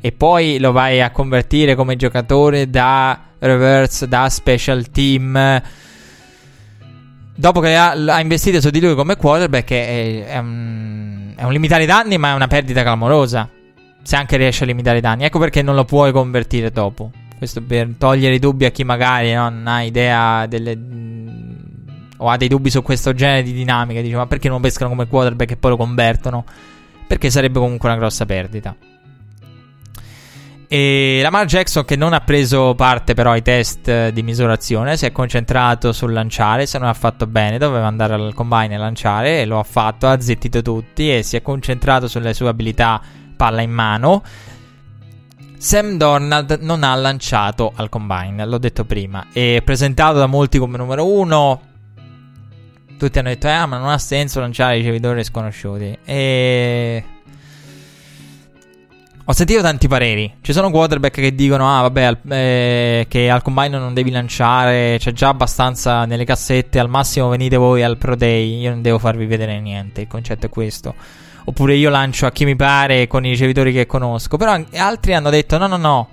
E 0.00 0.10
poi 0.10 0.58
lo 0.58 0.72
vai 0.72 1.00
a 1.00 1.12
convertire 1.12 1.76
come 1.76 1.94
giocatore 1.94 2.68
da 2.68 3.26
reverse, 3.38 4.08
da 4.08 4.28
special 4.28 4.90
team. 4.90 5.62
Dopo 7.36 7.60
che 7.60 7.76
ha, 7.76 7.90
ha 7.92 8.20
investito 8.20 8.60
su 8.60 8.70
di 8.70 8.80
lui 8.80 8.96
come 8.96 9.14
quarterback, 9.14 9.70
è, 9.70 10.24
è 10.26 10.38
un, 10.38 11.32
è 11.36 11.44
un 11.44 11.52
limitare 11.52 11.84
i 11.84 11.86
danni, 11.86 12.18
ma 12.18 12.30
è 12.30 12.34
una 12.34 12.48
perdita 12.48 12.82
clamorosa 12.82 13.48
se 14.08 14.16
anche 14.16 14.38
riesci 14.38 14.62
a 14.62 14.66
limitare 14.66 14.96
i 14.96 15.00
danni. 15.02 15.24
Ecco 15.24 15.38
perché 15.38 15.60
non 15.60 15.74
lo 15.74 15.84
puoi 15.84 16.12
convertire 16.12 16.70
dopo. 16.70 17.10
Questo 17.36 17.60
per 17.60 17.90
togliere 17.98 18.36
i 18.36 18.38
dubbi 18.38 18.64
a 18.64 18.70
chi 18.70 18.82
magari 18.82 19.34
no, 19.34 19.50
non 19.50 19.66
ha 19.66 19.82
idea 19.82 20.46
delle. 20.46 20.74
Mh, 20.74 22.14
o 22.16 22.30
ha 22.30 22.38
dei 22.38 22.48
dubbi 22.48 22.70
su 22.70 22.80
questo 22.80 23.12
genere 23.12 23.42
di 23.42 23.52
dinamiche. 23.52 24.00
Dice, 24.00 24.16
ma 24.16 24.26
perché 24.26 24.48
non 24.48 24.62
pescano 24.62 24.88
come 24.88 25.08
quarterback 25.08 25.50
e 25.50 25.56
poi 25.58 25.72
lo 25.72 25.76
convertono? 25.76 26.46
Perché 27.06 27.28
sarebbe 27.28 27.58
comunque 27.58 27.86
una 27.90 27.98
grossa 27.98 28.24
perdita. 28.24 28.74
E 30.68 31.18
Lamar 31.20 31.44
Jackson 31.44 31.84
che 31.84 31.96
non 31.96 32.14
ha 32.14 32.20
preso 32.20 32.74
parte 32.74 33.12
però 33.12 33.32
ai 33.32 33.42
test 33.42 34.08
di 34.08 34.22
misurazione, 34.22 34.96
si 34.96 35.04
è 35.04 35.12
concentrato 35.12 35.92
sul 35.92 36.14
lanciare, 36.14 36.64
se 36.64 36.78
non 36.78 36.88
ha 36.88 36.94
fatto 36.94 37.26
bene, 37.26 37.58
doveva 37.58 37.86
andare 37.86 38.14
al 38.14 38.32
combine 38.32 38.74
e 38.74 38.78
lanciare 38.78 39.42
e 39.42 39.44
lo 39.44 39.58
ha 39.58 39.64
fatto, 39.64 40.08
ha 40.08 40.18
zittito 40.18 40.62
tutti 40.62 41.14
e 41.14 41.22
si 41.22 41.36
è 41.36 41.42
concentrato 41.42 42.08
sulle 42.08 42.32
sue 42.32 42.48
abilità 42.48 43.17
palla 43.38 43.62
in 43.62 43.70
mano. 43.70 44.22
Sam 45.56 45.96
Donald 45.96 46.58
non 46.60 46.82
ha 46.84 46.94
lanciato 46.94 47.72
al 47.74 47.88
combine, 47.88 48.44
l'ho 48.44 48.58
detto 48.58 48.84
prima, 48.84 49.26
è 49.32 49.62
presentato 49.64 50.18
da 50.18 50.26
molti 50.26 50.58
come 50.58 50.76
numero 50.76 51.06
uno. 51.06 51.60
Tutti 52.98 53.18
hanno 53.18 53.28
detto, 53.28 53.48
eh, 53.48 53.64
ma 53.66 53.78
non 53.78 53.88
ha 53.88 53.98
senso 53.98 54.40
lanciare 54.40 54.76
ricevitori 54.76 55.22
sconosciuti. 55.24 55.98
E 56.04 57.04
ho 59.30 59.32
sentito 59.34 59.60
tanti 59.60 59.88
pareri. 59.88 60.36
Ci 60.40 60.54
sono 60.54 60.70
quarterback 60.70 61.20
che 61.20 61.34
dicono: 61.34 61.68
Ah, 61.68 61.82
vabbè, 61.82 62.02
al, 62.02 62.18
eh, 62.30 63.06
che 63.10 63.28
al 63.28 63.42
combine 63.42 63.78
non 63.78 63.92
devi 63.92 64.10
lanciare. 64.10 64.96
C'è 64.98 65.12
già 65.12 65.28
abbastanza 65.28 66.06
nelle 66.06 66.24
cassette. 66.24 66.78
Al 66.78 66.88
massimo 66.88 67.28
venite 67.28 67.56
voi 67.58 67.82
al 67.82 67.98
Pro 67.98 68.16
Day. 68.16 68.58
Io 68.60 68.70
non 68.70 68.80
devo 68.80 68.98
farvi 68.98 69.26
vedere 69.26 69.60
niente. 69.60 70.00
Il 70.00 70.06
concetto 70.06 70.46
è 70.46 70.48
questo. 70.48 70.94
Oppure 71.48 71.76
io 71.76 71.88
lancio 71.88 72.26
a 72.26 72.30
chi 72.30 72.44
mi 72.44 72.56
pare 72.56 73.06
con 73.06 73.24
i 73.24 73.30
ricevitori 73.30 73.72
che 73.72 73.86
conosco. 73.86 74.36
Però 74.36 74.54
altri 74.74 75.14
hanno 75.14 75.30
detto: 75.30 75.56
No, 75.56 75.66
no, 75.66 75.78
no. 75.78 76.08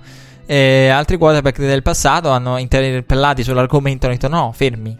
Eh, 0.46 0.88
altri 0.88 1.18
quarterback 1.18 1.58
del 1.58 1.82
passato 1.82 2.30
hanno 2.30 2.56
interpellati 2.56 3.42
sull'argomento. 3.42 4.06
Hanno 4.06 4.14
detto: 4.14 4.28
No, 4.28 4.52
fermi. 4.52 4.96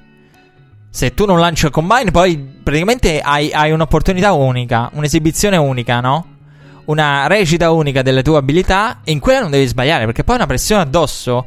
Se 0.91 1.15
tu 1.15 1.25
non 1.25 1.41
lanci 1.41 1.65
al 1.65 1.73
combine, 1.73 2.11
poi 2.11 2.37
praticamente 2.37 3.21
hai, 3.21 3.51
hai 3.51 3.71
un'opportunità 3.71 4.33
unica. 4.33 4.91
Un'esibizione 4.93 5.57
unica, 5.57 6.01
no? 6.01 6.35
una 6.87 7.27
recita 7.27 7.73
unica 7.73 8.03
delle 8.03 8.23
tue 8.23 8.37
abilità 8.37 9.01
e 9.03 9.11
in 9.11 9.19
quella 9.19 9.41
non 9.41 9.51
devi 9.51 9.67
sbagliare 9.67 10.05
perché 10.05 10.23
poi 10.23 10.35
è 10.35 10.39
una 10.39 10.47
pressione 10.47 10.83
addosso. 10.83 11.45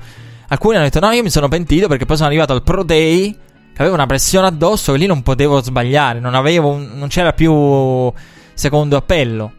Alcuni 0.47 0.75
hanno 0.75 0.85
detto 0.85 0.99
no, 0.99 1.11
io 1.11 1.21
mi 1.21 1.29
sono 1.29 1.47
pentito 1.47 1.87
perché 1.87 2.05
poi 2.05 2.17
sono 2.17 2.27
arrivato 2.27 2.53
al 2.53 2.63
Pro 2.63 2.83
Day 2.83 3.37
avevo 3.77 3.93
una 3.93 4.07
pressione 4.07 4.47
addosso 4.47 4.91
che 4.91 4.97
lì 4.97 5.05
non 5.05 5.23
potevo 5.23 5.61
sbagliare, 5.61 6.19
non, 6.19 6.35
avevo, 6.35 6.75
non 6.75 7.07
c'era 7.07 7.31
più 7.31 8.11
secondo 8.59 8.97
appello. 8.97 9.53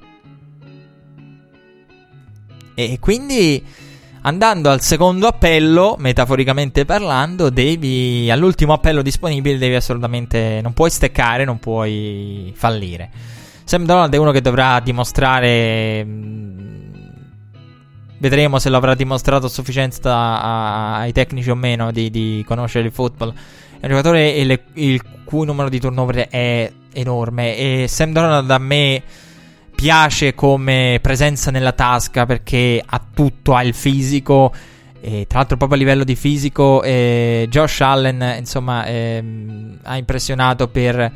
E 2.74 2.98
quindi 3.00 3.64
andando 4.22 4.68
al 4.68 4.82
secondo 4.82 5.26
appello, 5.26 5.96
metaforicamente 5.98 6.84
parlando, 6.84 7.48
devi 7.48 8.30
all'ultimo 8.30 8.74
appello 8.74 9.00
disponibile 9.00 9.56
devi 9.56 9.74
assolutamente 9.74 10.60
non 10.62 10.74
puoi 10.74 10.90
steccare, 10.90 11.46
non 11.46 11.58
puoi 11.58 12.52
fallire. 12.54 13.10
Sam 13.64 13.86
Donald 13.86 14.12
è 14.12 14.18
uno 14.18 14.32
che 14.32 14.42
dovrà 14.42 14.78
dimostrare. 14.80 16.04
Mm, 16.04 16.92
vedremo 18.18 18.58
se 18.58 18.68
l'avrà 18.68 18.94
dimostrato 18.94 19.46
a 19.46 19.48
sufficienza 19.48 20.42
ai 20.98 21.12
tecnici 21.12 21.48
o 21.48 21.54
meno 21.54 21.90
di, 21.90 22.10
di 22.10 22.44
conoscere 22.46 22.84
il 22.84 22.92
football. 22.92 23.32
È 23.80 23.86
un 23.86 23.92
giocatore 23.92 24.28
il, 24.28 24.60
il, 24.74 25.02
cui 25.24 25.46
numero 25.46 25.70
di 25.70 25.80
turnover 25.80 26.28
è 26.28 26.70
enorme. 26.92 27.56
E 27.56 27.86
Sam 27.88 28.12
Donald 28.12 28.50
a 28.50 28.58
me 28.58 29.02
piace 29.74 30.34
come 30.34 30.98
presenza 31.00 31.50
nella 31.50 31.72
tasca 31.72 32.26
perché 32.26 32.82
ha 32.84 33.02
tutto, 33.12 33.54
ha 33.54 33.62
il 33.62 33.74
fisico. 33.74 34.52
E 35.00 35.24
tra 35.26 35.38
l'altro, 35.38 35.56
proprio 35.56 35.78
a 35.78 35.80
livello 35.80 36.04
di 36.04 36.14
fisico, 36.14 36.82
eh, 36.82 37.46
Josh 37.48 37.80
Allen 37.80 38.36
insomma 38.38 38.84
eh, 38.84 39.24
ha 39.82 39.96
impressionato 39.96 40.68
per 40.68 41.12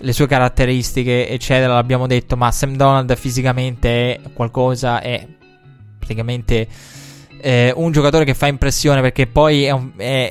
le 0.00 0.12
sue 0.12 0.26
caratteristiche, 0.26 1.28
eccetera, 1.28 1.74
l'abbiamo 1.74 2.06
detto, 2.06 2.36
ma 2.36 2.50
Sam 2.50 2.76
Donald 2.76 3.14
fisicamente 3.16 4.14
è 4.14 4.20
qualcosa, 4.32 5.00
è 5.00 5.26
praticamente 5.98 6.66
eh, 7.40 7.72
un 7.74 7.92
giocatore 7.92 8.24
che 8.24 8.34
fa 8.34 8.46
impressione 8.46 9.00
perché 9.00 9.26
poi 9.26 9.64
è, 9.64 9.70
un, 9.70 9.92
è, 9.96 10.30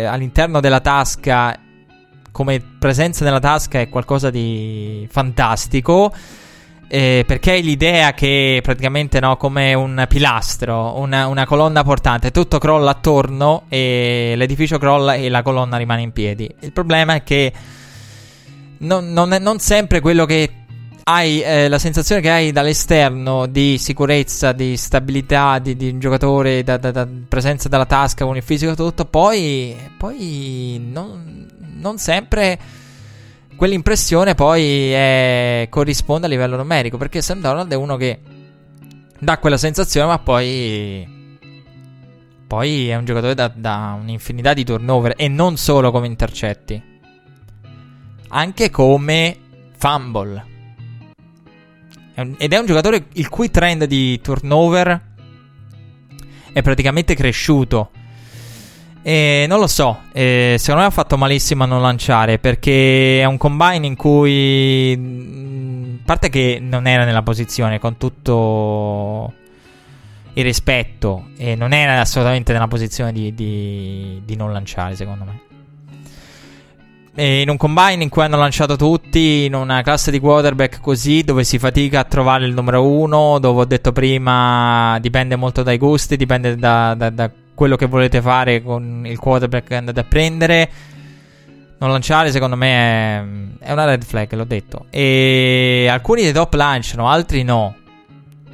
è, 0.00 0.04
all'interno 0.04 0.60
della 0.60 0.80
tasca, 0.80 1.58
come 2.36 2.60
presenza 2.60 3.24
nella 3.24 3.40
tasca, 3.40 3.80
è 3.80 3.88
qualcosa 3.88 4.28
di 4.28 5.08
fantastico. 5.10 6.12
Eh, 6.86 7.24
perché 7.26 7.56
l'idea 7.60 8.12
che 8.12 8.60
praticamente 8.62 9.20
no, 9.20 9.38
come 9.38 9.72
un 9.72 10.04
pilastro, 10.06 10.98
una, 10.98 11.28
una, 11.28 11.46
colonna 11.46 11.82
portante, 11.82 12.30
tutto 12.32 12.58
crolla 12.58 12.90
attorno 12.90 13.62
e 13.70 14.34
l'edificio 14.36 14.76
crolla 14.76 15.14
e 15.14 15.30
la 15.30 15.40
colonna 15.40 15.78
rimane 15.78 16.02
in 16.02 16.12
piedi. 16.12 16.46
Il 16.60 16.72
problema 16.72 17.14
è 17.14 17.22
che 17.22 17.50
non, 18.80 19.14
non, 19.14 19.34
non 19.40 19.58
sempre 19.58 20.00
quello 20.00 20.26
che 20.26 20.65
hai 21.08 21.40
eh, 21.40 21.68
la 21.68 21.78
sensazione 21.78 22.20
che 22.20 22.30
hai 22.30 22.50
dall'esterno 22.50 23.46
di 23.46 23.78
sicurezza, 23.78 24.50
di 24.50 24.76
stabilità 24.76 25.60
di, 25.60 25.76
di 25.76 25.90
un 25.90 26.00
giocatore, 26.00 26.64
da, 26.64 26.78
da, 26.78 26.90
da, 26.90 27.06
presenza 27.28 27.68
dalla 27.68 27.86
tasca 27.86 28.24
con 28.24 28.34
il 28.34 28.42
fisico 28.42 28.74
tutto, 28.74 29.04
poi, 29.04 29.76
poi 29.96 30.84
non, 30.84 31.46
non, 31.76 31.98
sempre 31.98 32.58
quell'impressione 33.54 34.34
poi 34.34 34.90
è, 34.90 35.68
corrisponde 35.70 36.26
a 36.26 36.28
livello 36.28 36.56
numerico, 36.56 36.96
perché 36.96 37.22
Sam 37.22 37.40
Donald 37.40 37.70
è 37.70 37.76
uno 37.76 37.96
che 37.96 38.20
dà 39.16 39.38
quella 39.38 39.58
sensazione, 39.58 40.08
ma 40.08 40.18
poi 40.18 41.14
poi 42.48 42.88
è 42.88 42.96
un 42.96 43.04
giocatore 43.04 43.34
da, 43.34 43.50
da 43.54 43.96
un'infinità 44.00 44.54
di 44.54 44.64
turnover 44.64 45.14
e 45.16 45.28
non 45.28 45.56
solo 45.56 45.92
come 45.92 46.08
intercetti 46.08 46.82
anche 48.28 48.70
come 48.70 49.36
fumble. 49.76 50.54
Ed 52.16 52.52
è 52.52 52.58
un 52.58 52.64
giocatore 52.64 53.06
il 53.12 53.28
cui 53.28 53.50
trend 53.50 53.84
di 53.84 54.18
turnover 54.22 55.00
è 56.52 56.62
praticamente 56.62 57.14
cresciuto. 57.14 57.90
E 59.02 59.44
non 59.46 59.60
lo 59.60 59.66
so, 59.66 60.00
eh, 60.12 60.56
secondo 60.58 60.80
me 60.80 60.86
ha 60.86 60.90
fatto 60.90 61.18
malissimo 61.18 61.64
a 61.64 61.66
non 61.66 61.82
lanciare 61.82 62.38
perché 62.38 63.20
è 63.20 63.24
un 63.24 63.36
combine 63.36 63.86
in 63.86 63.96
cui... 63.96 65.94
A 66.00 66.06
parte 66.06 66.28
che 66.28 66.58
non 66.60 66.86
era 66.86 67.04
nella 67.04 67.22
posizione 67.22 67.78
con 67.78 67.98
tutto 67.98 69.32
il 70.32 70.44
rispetto 70.44 71.28
e 71.36 71.54
non 71.54 71.72
era 71.72 72.00
assolutamente 72.00 72.52
nella 72.52 72.68
posizione 72.68 73.12
di, 73.12 73.34
di, 73.34 74.22
di 74.24 74.36
non 74.36 74.52
lanciare 74.52 74.94
secondo 74.94 75.24
me 75.24 75.45
in 77.22 77.48
un 77.48 77.56
combine 77.56 78.02
in 78.02 78.08
cui 78.10 78.22
hanno 78.22 78.36
lanciato 78.36 78.76
tutti, 78.76 79.44
in 79.44 79.54
una 79.54 79.82
classe 79.82 80.10
di 80.10 80.20
quarterback 80.20 80.80
così, 80.80 81.22
dove 81.22 81.44
si 81.44 81.58
fatica 81.58 82.00
a 82.00 82.04
trovare 82.04 82.44
il 82.44 82.52
numero 82.52 82.86
uno, 82.86 83.38
dove 83.38 83.62
ho 83.62 83.64
detto 83.64 83.92
prima 83.92 84.98
dipende 85.00 85.34
molto 85.36 85.62
dai 85.62 85.78
gusti, 85.78 86.16
dipende 86.16 86.56
da, 86.56 86.94
da, 86.94 87.08
da 87.08 87.30
quello 87.54 87.76
che 87.76 87.86
volete 87.86 88.20
fare 88.20 88.62
con 88.62 89.04
il 89.06 89.18
quarterback 89.18 89.68
che 89.68 89.76
andate 89.76 90.00
a 90.00 90.04
prendere. 90.04 90.70
Non 91.78 91.90
lanciare, 91.90 92.30
secondo 92.30 92.56
me, 92.56 93.58
è, 93.60 93.66
è 93.66 93.72
una 93.72 93.84
red 93.86 94.04
flag, 94.04 94.32
l'ho 94.34 94.44
detto. 94.44 94.86
E 94.90 95.86
alcuni 95.90 96.22
dei 96.22 96.32
top 96.32 96.52
lanciano, 96.54 97.08
altri 97.08 97.42
no. 97.42 97.74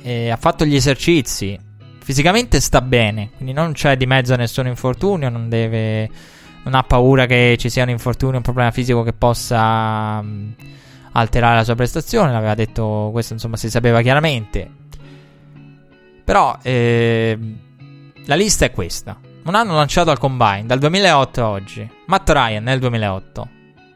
E 0.03 0.31
ha 0.31 0.37
fatto 0.37 0.65
gli 0.65 0.75
esercizi. 0.75 1.59
Fisicamente 2.01 2.61
sta 2.61 2.81
bene, 2.81 3.31
quindi 3.37 3.53
non 3.53 3.73
c'è 3.73 3.97
di 3.97 4.07
mezzo 4.07 4.35
nessun 4.35 4.67
infortunio, 4.67 5.29
non 5.29 5.49
deve 5.49 6.11
non 6.65 6.75
ha 6.75 6.83
paura 6.83 7.27
che 7.27 7.57
ci 7.59 7.69
sia 7.69 7.83
un 7.83 7.91
infortunio, 7.91 8.37
un 8.37 8.43
problema 8.43 8.71
fisico 8.71 9.03
che 9.03 9.13
possa 9.13 10.21
um, 10.23 10.55
alterare 11.13 11.57
la 11.57 11.65
sua 11.65 11.75
prestazione. 11.75 12.33
L'aveva 12.33 12.55
detto 12.55 13.09
questo, 13.13 13.33
insomma, 13.33 13.57
si 13.57 13.69
sapeva 13.69 14.01
chiaramente. 14.01 14.71
Però 16.25 16.57
eh, 16.63 17.39
la 18.27 18.35
lista 18.35 18.65
è 18.65 18.71
questa. 18.71 19.19
Non 19.45 19.57
hanno 19.57 19.75
lanciato 19.75 20.11
al 20.11 20.19
combine 20.19 20.65
dal 20.67 20.79
2008 20.79 21.43
a 21.43 21.49
oggi. 21.49 21.91
Matt 22.07 22.31
Ryan 22.31 22.63
nel 22.63 22.79
2008. 22.79 23.49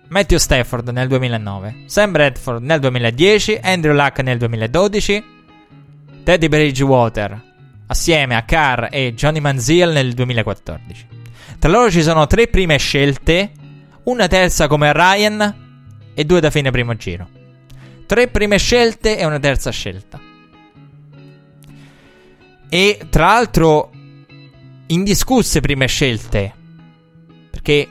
Matthew 0.09 0.39
Stafford 0.39 0.89
nel 0.89 1.09
2009. 1.09 1.85
Sam 1.87 2.11
Bradford 2.11 2.63
nel 2.65 2.81
2010. 2.81 3.61
Andrew 3.63 3.95
Luck 3.95 4.21
nel 4.21 4.39
2012. 4.39 5.25
Teddy 6.25 6.49
Bridgewater 6.49 7.41
assieme 7.87 8.35
a 8.35 8.43
Carr 8.43 8.87
e 8.91 9.15
Johnny 9.15 9.39
Manziel 9.39 9.93
nel 9.93 10.13
2014. 10.13 11.16
Tra 11.59 11.71
loro 11.71 11.91
ci 11.91 12.03
sono 12.03 12.27
tre 12.27 12.49
prime 12.49 12.77
scelte, 12.79 13.51
una 14.05 14.27
terza 14.29 14.69
come 14.69 14.93
Ryan 14.93 15.65
e 16.15 16.25
due 16.25 16.41
da 16.41 16.51
fine 16.51 16.71
primo 16.71 16.95
giro. 16.97 17.29
Tre 18.07 18.29
prime 18.29 18.59
scelte 18.59 19.19
e 19.19 19.25
una 19.25 19.39
terza 19.39 19.71
scelta. 19.71 20.21
E 22.69 23.07
tra 23.11 23.27
l'altro 23.27 23.91
indiscusse 24.87 25.61
prime 25.61 25.87
scelte. 25.87 26.55
Perché 27.51 27.89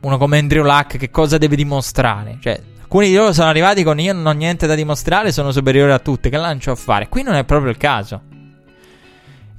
uno 0.00 0.18
come 0.18 0.38
Andrew 0.38 0.64
Luck 0.64 0.98
che 0.98 1.10
cosa 1.10 1.38
deve 1.38 1.56
dimostrare? 1.56 2.38
Cioè, 2.40 2.60
Alcuni 2.94 3.10
di 3.10 3.16
loro 3.16 3.32
sono 3.32 3.48
arrivati 3.48 3.82
con 3.82 3.98
io 3.98 4.12
non 4.12 4.24
ho 4.24 4.30
niente 4.30 4.68
da 4.68 4.76
dimostrare, 4.76 5.32
sono 5.32 5.50
superiore 5.50 5.92
a 5.92 5.98
tutti, 5.98 6.30
che 6.30 6.36
lancio 6.36 6.70
a 6.70 6.76
fare? 6.76 7.08
Qui 7.08 7.24
non 7.24 7.34
è 7.34 7.42
proprio 7.42 7.72
il 7.72 7.76
caso. 7.76 8.22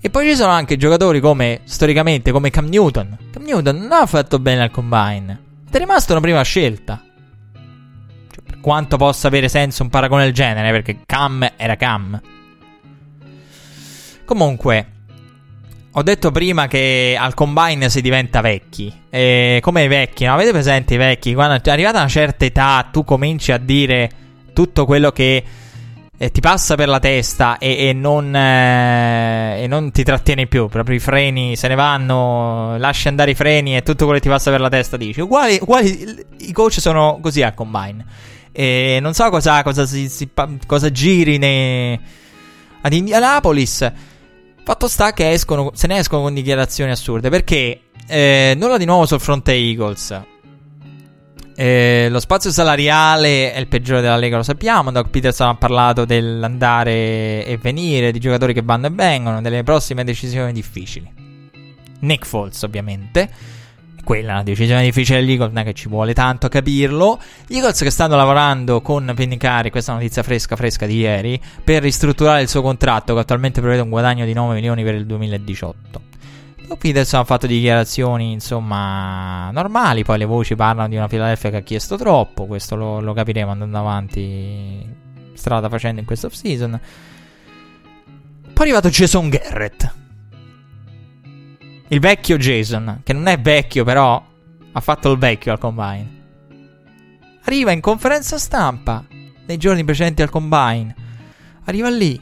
E 0.05 0.11
poi 0.11 0.29
ci 0.29 0.35
sono 0.35 0.51
anche 0.51 0.77
giocatori 0.77 1.19
come, 1.19 1.61
storicamente, 1.63 2.31
come 2.31 2.51
Cam 2.51 2.67
Newton. 2.67 3.17
Cam 3.31 3.41
Newton 3.41 3.75
non 3.75 3.91
ha 3.91 4.05
fatto 4.05 4.37
bene 4.37 4.61
al 4.61 4.69
combine. 4.69 5.41
È 5.67 5.75
rimasto 5.79 6.11
una 6.11 6.21
prima 6.21 6.43
scelta. 6.43 7.01
Cioè, 7.51 8.43
per 8.43 8.59
quanto 8.59 8.97
possa 8.97 9.25
avere 9.25 9.49
senso 9.49 9.81
un 9.81 9.89
paragone 9.89 10.25
del 10.25 10.33
genere, 10.33 10.69
perché 10.69 10.99
Cam 11.07 11.53
era 11.57 11.75
Cam. 11.75 12.21
Comunque, 14.25 14.87
ho 15.93 16.03
detto 16.03 16.29
prima 16.29 16.67
che 16.67 17.17
al 17.19 17.33
combine 17.33 17.89
si 17.89 18.01
diventa 18.01 18.41
vecchi. 18.41 18.93
E 19.09 19.57
come 19.63 19.85
i 19.85 19.87
vecchi, 19.87 20.25
no? 20.25 20.33
Avete 20.35 20.51
presente 20.51 20.93
i 20.93 20.97
vecchi? 20.97 21.33
Quando 21.33 21.55
è 21.55 21.69
arrivata 21.71 21.97
una 21.97 22.07
certa 22.07 22.45
età, 22.45 22.87
tu 22.91 23.03
cominci 23.03 23.51
a 23.51 23.57
dire 23.57 24.11
tutto 24.53 24.85
quello 24.85 25.11
che 25.11 25.43
eh, 26.17 26.31
ti 26.31 26.39
passa 26.39 26.75
per 26.75 26.87
la 26.87 26.99
testa 26.99 27.57
e, 27.57 27.87
e, 27.87 27.93
non, 27.93 28.33
eh, 28.33 29.63
e, 29.63 29.67
non, 29.67 29.91
ti 29.91 30.03
trattieni 30.03 30.47
più. 30.47 30.67
Proprio 30.67 30.95
i 30.95 30.99
freni 30.99 31.55
se 31.55 31.67
ne 31.67 31.75
vanno, 31.75 32.77
lasci 32.77 33.07
andare 33.07 33.31
i 33.31 33.35
freni 33.35 33.75
e 33.75 33.83
tutto 33.83 34.05
quello 34.05 34.19
che 34.19 34.25
ti 34.25 34.29
passa 34.29 34.49
per 34.51 34.61
la 34.61 34.69
testa 34.69 34.95
dici. 34.97 35.19
Uguali, 35.21 35.57
uguali 35.61 36.25
i 36.39 36.51
coach 36.53 36.79
sono 36.79 37.19
così 37.21 37.41
al 37.41 37.53
combine. 37.53 38.05
E 38.51 38.99
non 39.01 39.13
so 39.13 39.29
cosa, 39.29 39.61
cosa, 39.63 39.85
si, 39.85 40.07
si, 40.07 40.29
cosa 40.65 40.89
giri 40.89 41.37
nei, 41.37 41.99
ad 42.81 42.93
Indianapolis. 42.93 43.91
Fatto 44.63 44.87
sta 44.87 45.11
che 45.11 45.31
escono, 45.31 45.71
se 45.73 45.87
ne 45.87 45.97
escono 45.97 46.21
con 46.21 46.33
dichiarazioni 46.33 46.91
assurde. 46.91 47.29
Perché 47.29 47.81
eh, 48.07 48.53
nulla 48.57 48.77
di 48.77 48.85
nuovo 48.85 49.05
sul 49.05 49.19
fronte 49.19 49.51
Eagles. 49.51 50.34
Eh, 51.55 52.07
lo 52.09 52.19
spazio 52.19 52.51
salariale 52.51 53.53
è 53.53 53.59
il 53.59 53.67
peggiore 53.67 54.01
della 54.01 54.17
Lega, 54.17 54.37
lo 54.37 54.43
sappiamo. 54.43 54.91
Doc 54.91 55.09
Peterson 55.09 55.47
ha 55.47 55.55
parlato 55.55 56.05
dell'andare 56.05 57.45
e 57.45 57.57
venire, 57.61 58.11
di 58.11 58.19
giocatori 58.19 58.53
che 58.53 58.61
vanno 58.61 58.87
e 58.87 58.91
vengono, 58.91 59.41
delle 59.41 59.63
prossime 59.63 60.03
decisioni 60.03 60.51
difficili. 60.51 61.11
Nick 61.99 62.25
Foles, 62.25 62.61
ovviamente 62.63 63.29
quella 64.05 64.29
è 64.29 64.33
una 64.33 64.43
decisione 64.43 64.83
difficile 64.83 65.19
degli 65.19 65.35
non 65.37 65.57
è 65.57 65.63
che 65.63 65.73
ci 65.73 65.89
vuole 65.89 66.13
tanto 66.13 66.45
a 66.45 66.49
capirlo. 66.49 67.19
Gli 67.47 67.55
Eagles 67.55 67.81
che 67.81 67.89
stanno 67.89 68.15
lavorando 68.15 68.79
con 68.79 69.11
Pennicari, 69.13 69.71
questa 69.71 69.93
notizia 69.93 70.23
fresca 70.23 70.55
fresca 70.55 70.85
di 70.85 70.97
ieri, 70.97 71.41
per 71.63 71.81
ristrutturare 71.81 72.43
il 72.43 72.47
suo 72.47 72.61
contratto 72.61 73.15
che 73.15 73.21
attualmente 73.21 73.59
prevede 73.59 73.81
un 73.81 73.89
guadagno 73.89 74.23
di 74.23 74.33
9 74.33 74.53
milioni 74.53 74.83
per 74.83 74.93
il 74.93 75.05
2018. 75.07 76.04
Peterson 76.77 77.19
ha 77.19 77.23
fatto 77.23 77.47
dichiarazioni, 77.47 78.31
insomma, 78.31 79.51
normali, 79.51 80.03
poi 80.03 80.17
le 80.17 80.25
voci 80.25 80.55
parlano 80.55 80.87
di 80.87 80.95
una 80.95 81.07
Philadelphia 81.07 81.51
che 81.51 81.57
ha 81.57 81.61
chiesto 81.61 81.95
troppo, 81.97 82.45
questo 82.47 82.75
lo, 82.75 82.99
lo 82.99 83.13
capiremo 83.13 83.51
andando 83.51 83.77
avanti 83.77 85.03
strada 85.33 85.69
facendo 85.69 85.99
in 85.99 86.05
questa 86.05 86.27
off-season. 86.27 86.79
Poi 88.41 88.53
è 88.53 88.61
arrivato 88.61 88.89
Jason 88.89 89.29
Garrett 89.29 90.03
il 91.89 91.99
vecchio 91.99 92.37
Jason, 92.37 93.01
che 93.03 93.13
non 93.13 93.27
è 93.27 93.39
vecchio 93.39 93.83
però, 93.83 94.23
ha 94.71 94.79
fatto 94.81 95.11
il 95.11 95.19
vecchio 95.19 95.51
al 95.51 95.59
combine. 95.59 96.23
Arriva 97.43 97.71
in 97.71 97.79
conferenza 97.79 98.39
stampa 98.39 99.05
nei 99.45 99.57
giorni 99.57 99.83
precedenti 99.83 100.23
al 100.23 100.31
combine. 100.31 100.95
Arriva 101.65 101.89
lì, 101.89 102.19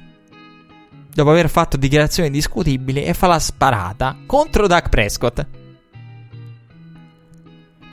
dopo 1.14 1.30
aver 1.30 1.50
fatto 1.50 1.78
dichiarazioni 1.78 2.30
discutibili, 2.30 3.04
e 3.04 3.14
fa 3.14 3.28
la 3.28 3.40
sparata 3.40 4.18
contro 4.26 4.68
Doug 4.68 4.90
Prescott. 4.90 5.46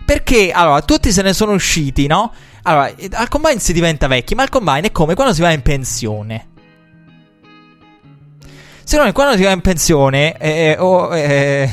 Perché, 0.04 0.50
allora, 0.50 0.82
tutti 0.82 1.12
se 1.12 1.22
ne 1.22 1.32
sono 1.32 1.52
usciti, 1.52 2.06
no? 2.06 2.32
Allora, 2.62 2.92
al 3.12 3.28
combine 3.28 3.60
si 3.60 3.72
diventa 3.72 4.06
vecchi, 4.06 4.34
ma 4.34 4.42
al 4.42 4.48
combine 4.48 4.88
è 4.88 4.92
come 4.92 5.14
quando 5.14 5.32
si 5.32 5.40
va 5.40 5.52
in 5.52 5.62
pensione. 5.62 6.48
Secondo 8.82 9.06
me, 9.06 9.12
quando 9.12 9.36
si 9.36 9.44
va 9.44 9.52
in 9.52 9.60
pensione, 9.60 10.36
eh, 10.36 10.76
oh, 10.78 11.14
eh, 11.14 11.70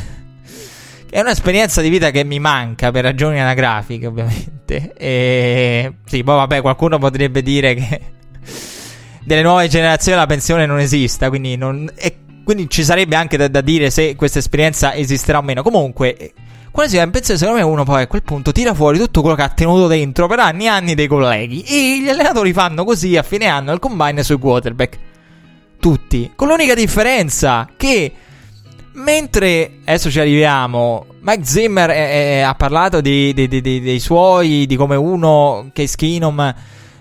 è 1.09 1.19
un'esperienza 1.19 1.81
di 1.81 1.89
vita 1.89 2.11
che 2.11 2.23
mi 2.23 2.37
manca 2.37 2.91
per 2.91 3.05
ragioni 3.05 3.39
anagrafiche, 3.39 4.05
ovviamente. 4.05 4.93
E 4.93 5.93
sì, 6.05 6.23
poi 6.23 6.35
vabbè, 6.35 6.61
qualcuno 6.61 6.99
potrebbe 6.99 7.41
dire 7.41 7.73
che 7.73 8.01
delle 9.27 9.41
nuove 9.41 9.67
generazioni 9.67 10.17
la 10.17 10.25
pensione 10.25 10.65
non 10.65 10.79
esista, 10.79 11.27
quindi, 11.27 11.57
non, 11.57 11.91
e, 11.95 12.15
quindi 12.45 12.69
ci 12.69 12.81
sarebbe 12.81 13.17
anche 13.17 13.35
da, 13.35 13.49
da, 13.49 13.59
dire 13.59 13.89
se 13.89 14.15
questa 14.15 14.39
esperienza 14.39 14.95
esisterà 14.95 15.39
o 15.39 15.41
meno. 15.41 15.63
Comunque, 15.63 16.31
quando 16.71 16.89
si 16.89 16.97
va 16.97 17.03
in 17.03 17.11
pensione, 17.11 17.37
secondo 17.37 17.59
me 17.59 17.65
uno 17.65 17.83
poi 17.83 18.03
a 18.03 18.07
quel 18.07 18.23
punto 18.23 18.53
tira 18.53 18.73
fuori 18.73 18.97
tutto 18.97 19.19
quello 19.19 19.35
che 19.35 19.41
ha 19.41 19.49
tenuto 19.49 19.87
dentro 19.87 20.27
per 20.27 20.39
anni 20.39 20.63
e 20.63 20.67
anni 20.69 20.95
dei 20.95 21.07
colleghi. 21.07 21.61
E 21.63 21.99
gli 22.01 22.07
allenatori 22.07 22.53
fanno 22.53 22.85
così 22.85 23.17
a 23.17 23.21
fine 23.21 23.47
anno 23.47 23.73
il 23.73 23.79
combine 23.79 24.23
sui 24.23 24.37
quarterback 24.39 24.97
tutti. 25.77 26.31
Con 26.33 26.47
l'unica 26.47 26.73
differenza 26.73 27.67
che 27.75 28.13
mentre 28.93 29.79
adesso 29.83 30.09
ci 30.09 30.21
arriviamo, 30.21 31.05
Mike 31.19 31.43
Zimmer 31.43 31.89
è, 31.89 32.37
è, 32.37 32.39
ha 32.39 32.55
parlato 32.55 33.01
di, 33.01 33.33
di, 33.33 33.49
di, 33.49 33.61
dei 33.61 33.99
suoi, 33.99 34.65
di 34.65 34.77
come 34.77 34.95
uno 34.95 35.69
che 35.73 35.85
Skinom 35.85 36.55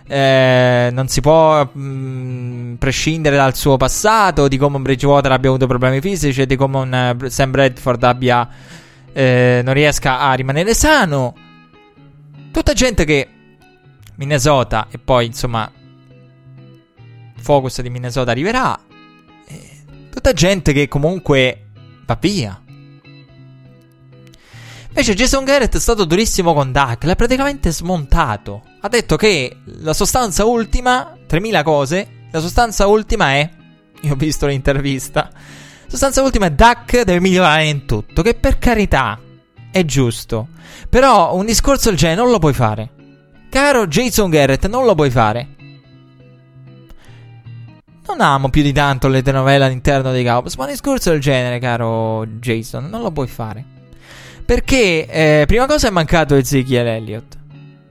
eh, 0.09 0.91
non 0.93 1.09
si 1.09 1.21
può 1.21 1.65
mh, 1.65 1.81
mm, 1.81 2.75
prescindere 2.75 3.37
dal 3.37 3.55
suo 3.55 3.77
passato, 3.77 4.49
di 4.49 4.57
come 4.57 4.79
Bridgewater 4.79 5.33
abbia 5.33 5.51
avuto 5.51 5.67
problemi 5.67 6.01
fisici 6.01 6.43
e 6.43 6.47
di 6.47 6.57
come 6.57 6.79
un 6.79 7.17
uh, 7.21 7.29
Sam 7.29 7.51
Bradford 7.51 8.03
abbia, 8.05 8.49
eh, 9.13 9.61
non 9.65 9.75
riesca 9.75 10.21
a 10.21 10.33
rimanere 10.35 10.75
sano. 10.75 11.35
Tutta 12.53 12.73
gente 12.73 13.05
che 13.05 13.29
Minnesota 14.15 14.87
e 14.91 14.99
poi 14.99 15.27
insomma 15.27 15.71
Focus 17.39 17.81
di 17.83 17.91
Minnesota 17.91 18.31
arriverà. 18.31 18.79
E 19.47 19.71
tutta 20.11 20.33
gente 20.33 20.73
che 20.73 20.89
comunque 20.89 21.67
va 22.05 22.17
via. 22.21 22.61
Invece 24.99 25.13
Jason 25.13 25.45
Garrett 25.45 25.77
è 25.77 25.79
stato 25.79 26.07
durissimo 26.07 26.55
con 26.55 26.73
Duck, 26.73 27.05
l'ha 27.05 27.15
praticamente 27.15 27.71
smontato. 27.71 28.63
Ha 28.81 28.89
detto 28.89 29.17
che 29.17 29.59
la 29.65 29.93
sostanza 29.93 30.47
ultima, 30.47 31.19
3000 31.27 31.63
cose, 31.63 32.09
la 32.31 32.41
sostanza 32.41 32.87
ultima 32.87 33.33
è, 33.33 33.51
io 34.01 34.13
ho 34.15 34.17
visto 34.17 34.47
l'intervista, 34.47 35.29
la 35.31 35.91
sostanza 35.91 36.23
ultima 36.23 36.47
è 36.47 36.53
Duck 36.53 37.03
deve 37.03 37.21
migliorare 37.21 37.67
in 37.67 37.85
tutto, 37.85 38.23
che 38.23 38.37
per 38.37 38.57
carità 38.57 39.21
è 39.71 39.85
giusto. 39.85 40.49
Però 40.89 41.37
un 41.37 41.45
discorso 41.45 41.91
del 41.91 41.99
genere 41.99 42.23
non 42.23 42.31
lo 42.31 42.39
puoi 42.39 42.55
fare. 42.55 42.91
Caro 43.51 43.87
Jason 43.89 44.31
Garrett, 44.31 44.67
non 44.67 44.87
lo 44.87 44.95
puoi 44.95 45.11
fare. 45.11 45.49
Non 48.07 48.23
amo 48.23 48.49
più 48.49 48.63
di 48.63 48.73
tanto 48.73 49.09
le 49.09 49.21
telenovelle 49.21 49.67
all'interno 49.67 50.11
dei 50.11 50.25
Cowboys, 50.25 50.55
ma 50.55 50.65
un 50.65 50.71
discorso 50.71 51.11
del 51.11 51.21
genere, 51.21 51.59
caro 51.59 52.25
Jason, 52.25 52.87
non 52.87 53.03
lo 53.03 53.11
puoi 53.11 53.29
fare. 53.29 53.76
Perché, 54.47 55.07
eh, 55.09 55.45
prima 55.47 55.67
cosa 55.67 55.89
è 55.89 55.91
mancato 55.91 56.37
Ezekiel 56.37 56.87
Elliott. 56.87 57.37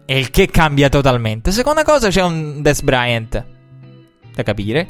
E 0.06 0.18
il 0.18 0.30
che 0.30 0.48
cambia 0.48 0.88
totalmente. 0.88 1.52
Seconda 1.52 1.84
cosa 1.84 2.07
c'è 2.07 2.22
un 2.22 2.61
Des 2.61 2.82
Bryant. 2.82 3.45
Da 4.34 4.44
capire. 4.44 4.88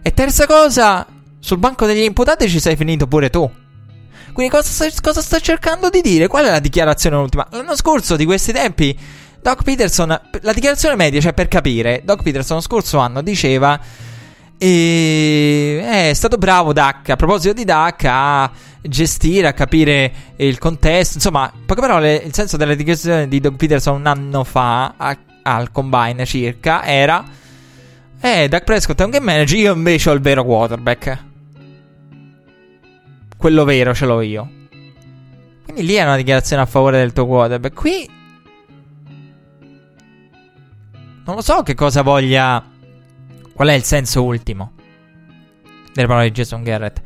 E 0.00 0.14
terza 0.14 0.46
cosa, 0.46 1.06
sul 1.38 1.58
banco 1.58 1.84
degli 1.84 2.02
imputati 2.02 2.48
ci 2.48 2.58
sei 2.58 2.74
finito 2.74 3.06
pure 3.06 3.28
tu. 3.28 3.50
Quindi 4.32 4.50
cosa 4.50 4.88
cosa 5.02 5.20
sta 5.20 5.40
cercando 5.40 5.90
di 5.90 6.00
dire? 6.00 6.26
Qual 6.26 6.46
è 6.46 6.50
la 6.50 6.60
dichiarazione 6.60 7.16
ultima? 7.16 7.46
L'anno 7.50 7.76
scorso, 7.76 8.16
di 8.16 8.24
questi 8.24 8.52
tempi, 8.52 8.96
Doc 9.42 9.64
Peterson... 9.64 10.08
La 10.40 10.52
dichiarazione 10.52 10.96
media, 10.96 11.20
cioè 11.20 11.34
per 11.34 11.48
capire, 11.48 12.00
Doc 12.02 12.22
Peterson 12.22 12.56
lo 12.56 12.62
scorso 12.62 12.98
anno 12.98 13.20
diceva 13.20 13.78
e 14.58 15.80
è 15.82 16.12
stato 16.14 16.36
bravo 16.36 16.72
Duck. 16.72 17.10
A 17.10 17.16
proposito 17.16 17.54
di 17.54 17.64
Duck, 17.64 18.04
a 18.04 18.50
gestire, 18.82 19.46
a 19.46 19.52
capire 19.52 20.12
il 20.36 20.58
contesto. 20.58 21.14
Insomma, 21.14 21.50
in 21.54 21.64
poche 21.64 21.80
parole, 21.80 22.14
il 22.16 22.34
senso 22.34 22.56
della 22.56 22.74
dichiarazione 22.74 23.28
di 23.28 23.40
Doug 23.40 23.56
Peterson 23.56 24.00
un 24.00 24.06
anno 24.06 24.42
fa 24.42 24.94
a, 24.96 25.16
al 25.42 25.70
combine 25.70 26.26
circa 26.26 26.84
era: 26.84 27.24
Eh, 28.20 28.48
Duck 28.48 28.64
Prescott 28.64 29.00
è 29.00 29.04
un 29.04 29.10
game 29.10 29.24
manager. 29.24 29.58
Io 29.58 29.74
invece 29.74 30.10
ho 30.10 30.12
il 30.12 30.20
vero 30.20 30.44
quarterback. 30.44 31.24
Quello 33.36 33.64
vero 33.64 33.94
ce 33.94 34.06
l'ho 34.06 34.20
io. 34.20 34.50
Quindi 35.62 35.84
lì 35.84 35.94
è 35.94 36.02
una 36.02 36.16
dichiarazione 36.16 36.62
a 36.62 36.66
favore 36.66 36.98
del 36.98 37.12
tuo 37.12 37.26
quarterback. 37.26 37.74
Qui. 37.74 38.10
Non 41.24 41.36
lo 41.36 41.42
so 41.42 41.62
che 41.62 41.74
cosa 41.74 42.02
voglia 42.02 42.76
Qual 43.58 43.70
è 43.70 43.72
il 43.72 43.82
senso 43.82 44.22
ultimo 44.22 44.70
delle 45.92 46.06
parole 46.06 46.28
di 46.28 46.30
Jason 46.30 46.62
Garrett? 46.62 47.02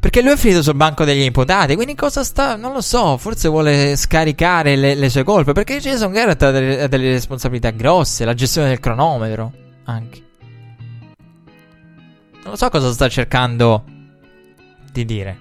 Perché 0.00 0.20
lui 0.20 0.32
è 0.32 0.36
finito 0.36 0.62
sul 0.62 0.74
banco 0.74 1.04
degli 1.04 1.22
imputati, 1.22 1.76
quindi 1.76 1.94
cosa 1.94 2.24
sta... 2.24 2.56
Non 2.56 2.72
lo 2.72 2.80
so, 2.80 3.16
forse 3.18 3.48
vuole 3.48 3.94
scaricare 3.94 4.74
le, 4.74 4.96
le 4.96 5.08
sue 5.08 5.22
colpe, 5.22 5.52
perché 5.52 5.78
Jason 5.78 6.10
Garrett 6.10 6.42
ha 6.42 6.50
delle, 6.50 6.82
ha 6.82 6.88
delle, 6.88 7.12
responsabilità 7.12 7.70
grosse, 7.70 8.24
la 8.24 8.34
gestione 8.34 8.66
del 8.66 8.80
cronometro, 8.80 9.52
anche. 9.84 10.22
Non 12.42 12.50
lo 12.50 12.56
so 12.56 12.68
cosa 12.68 12.90
sta 12.90 13.08
cercando 13.08 13.84
di 14.90 15.04
dire. 15.04 15.38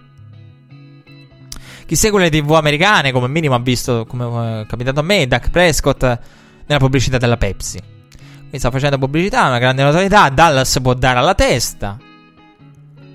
Chi 1.87 1.95
segue 1.95 2.21
le 2.21 2.29
tv 2.29 2.51
americane, 2.51 3.11
come 3.11 3.27
minimo 3.27 3.55
ha 3.55 3.59
visto, 3.59 4.05
come 4.05 4.61
è 4.61 4.65
capitato 4.67 4.99
a 4.99 5.03
me, 5.03 5.25
Dak 5.25 5.49
Prescott 5.49 6.03
nella 6.03 6.79
pubblicità 6.79 7.17
della 7.17 7.37
Pepsi. 7.37 8.00
Quindi 8.51 8.67
sta 8.67 8.69
facendo 8.69 8.97
pubblicità, 8.97 9.47
una 9.47 9.59
grande 9.59 9.81
notorietà. 9.81 10.27
Dallas 10.27 10.77
può 10.81 10.93
dare 10.93 11.19
alla 11.19 11.35
testa. 11.35 11.97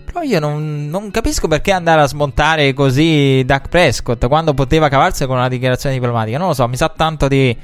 Però 0.06 0.22
io 0.22 0.40
non, 0.40 0.88
non, 0.88 1.10
capisco 1.10 1.46
perché 1.46 1.72
andare 1.72 2.00
a 2.00 2.06
smontare 2.06 2.72
così 2.72 3.42
Duck 3.44 3.68
Prescott 3.68 4.28
quando 4.28 4.54
poteva 4.54 4.88
cavarsi 4.88 5.26
con 5.26 5.36
una 5.36 5.48
dichiarazione 5.48 5.94
diplomatica. 5.94 6.38
Non 6.38 6.48
lo 6.48 6.54
so, 6.54 6.66
mi 6.68 6.76
sa 6.78 6.88
tanto 6.88 7.28
di, 7.28 7.54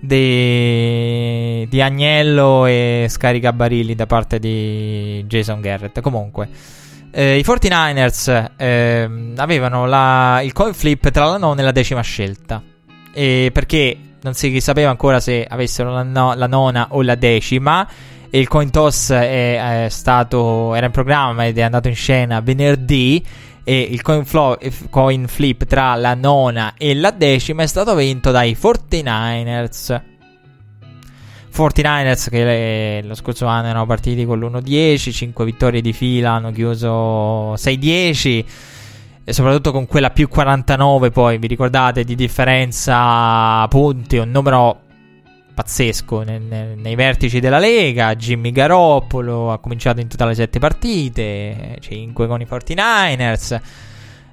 di, 0.00 1.68
di 1.68 1.82
Agnello 1.82 2.64
e 2.64 3.06
scaricabarili 3.06 3.94
da 3.94 4.06
parte 4.06 4.38
di 4.38 5.22
Jason 5.26 5.60
Garrett. 5.60 6.00
Comunque, 6.00 6.48
eh, 7.10 7.36
i 7.36 7.42
49ers 7.42 8.52
eh, 8.56 9.32
avevano 9.36 9.84
la, 9.84 10.40
il 10.42 10.54
coin 10.54 10.72
flip 10.72 11.10
tra 11.10 11.26
la 11.26 11.36
nona 11.36 11.60
e 11.60 11.64
la 11.64 11.72
decima 11.72 12.00
scelta. 12.00 12.62
E 13.12 13.50
perché 13.52 14.07
non 14.22 14.34
si 14.34 14.60
sapeva 14.60 14.90
ancora 14.90 15.20
se 15.20 15.46
avessero 15.48 15.92
la, 15.92 16.02
no, 16.02 16.34
la 16.34 16.46
nona 16.46 16.88
o 16.90 17.02
la 17.02 17.14
decima. 17.14 17.88
Il 18.30 18.46
coin 18.46 18.70
toss 18.70 19.12
è, 19.12 19.84
è 19.84 19.88
stato, 19.88 20.74
era 20.74 20.86
in 20.86 20.92
programma 20.92 21.46
ed 21.46 21.56
è 21.58 21.62
andato 21.62 21.88
in 21.88 21.94
scena 21.94 22.40
venerdì. 22.40 23.24
E 23.64 23.80
il 23.80 24.00
coin, 24.00 24.24
flo- 24.24 24.58
coin, 24.88 25.26
flip 25.28 25.66
tra 25.66 25.94
la 25.94 26.14
nona 26.14 26.74
e 26.78 26.94
la 26.94 27.10
decima 27.10 27.62
è 27.62 27.66
stato 27.66 27.94
vinto 27.94 28.30
dai 28.30 28.56
49ers. 28.58 30.00
49ers 31.54 32.30
che 32.30 33.02
lo 33.04 33.14
scorso 33.14 33.46
anno 33.46 33.68
erano 33.68 33.84
partiti 33.84 34.24
con 34.24 34.38
l'1-10, 34.38 35.12
5 35.12 35.44
vittorie 35.44 35.80
di 35.80 35.92
fila, 35.92 36.32
hanno 36.32 36.52
chiuso 36.52 37.54
6-10 37.54 38.44
e 39.28 39.34
soprattutto 39.34 39.72
con 39.72 39.86
quella 39.86 40.08
più 40.08 40.26
49 40.26 41.10
poi, 41.10 41.36
vi 41.36 41.48
ricordate, 41.48 42.02
di 42.02 42.14
differenza 42.14 43.68
punti, 43.68 44.16
un 44.16 44.30
numero 44.30 44.80
pazzesco 45.52 46.22
nei, 46.22 46.40
nei, 46.40 46.94
vertici 46.94 47.38
della 47.38 47.58
Lega. 47.58 48.14
Jimmy 48.14 48.52
Garoppolo 48.52 49.52
ha 49.52 49.58
cominciato 49.58 50.00
in 50.00 50.08
totale 50.08 50.34
7 50.34 50.58
partite, 50.58 51.76
5 51.78 52.26
con 52.26 52.40
i 52.40 52.46
49ers. 52.48 53.60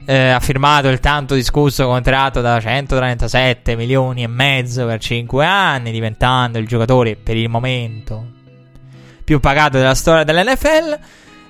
Eh, 0.06 0.30
ha 0.30 0.40
firmato 0.40 0.88
il 0.88 1.02
tanto 1.02 1.36
discusso 1.36 1.86
contratto 1.88 2.40
da 2.40 2.58
137 2.62 3.76
milioni 3.76 4.24
e 4.24 4.28
mezzo 4.28 4.86
per 4.86 5.02
5 5.02 5.46
anni, 5.46 5.92
diventando 5.92 6.58
il 6.58 6.68
giocatore 6.68 7.18
per 7.18 7.36
il 7.36 7.50
momento 7.50 8.28
più 9.26 9.42
pagato 9.42 9.78
della 9.78 9.94
storia 9.94 10.24
dell'NFL. 10.24 11.00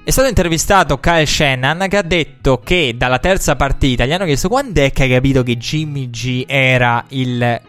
È 0.06 0.12
stato 0.12 0.28
intervistato 0.28 1.00
Kyle 1.00 1.26
Shannon 1.26 1.88
che 1.90 1.98
ha 1.98 2.04
detto 2.04 2.60
che 2.60 2.94
dalla 2.96 3.18
terza 3.18 3.56
partita 3.56 4.06
gli 4.06 4.12
hanno 4.12 4.26
chiesto 4.26 4.50
quando 4.50 4.80
è 4.84 4.92
che 4.92 5.02
hai 5.02 5.10
capito 5.10 5.42
che 5.42 5.58
Jimmy 5.58 6.12
G 6.12 6.44
era 6.46 7.04
il 7.10 7.60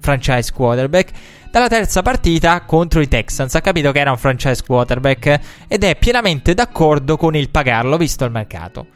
franchise 0.00 0.52
quarterback 0.52 1.12
dalla 1.52 1.68
terza 1.68 2.02
partita 2.02 2.62
contro 2.62 3.00
i 3.00 3.06
Texans. 3.06 3.54
Ha 3.54 3.60
capito 3.60 3.92
che 3.92 4.00
era 4.00 4.10
un 4.10 4.18
franchise 4.18 4.64
quarterback 4.66 5.40
ed 5.68 5.84
è 5.84 5.94
pienamente 5.94 6.52
d'accordo 6.52 7.16
con 7.16 7.36
il 7.36 7.48
pagarlo 7.48 7.96
visto 7.96 8.24
il 8.24 8.32
mercato. 8.32 8.88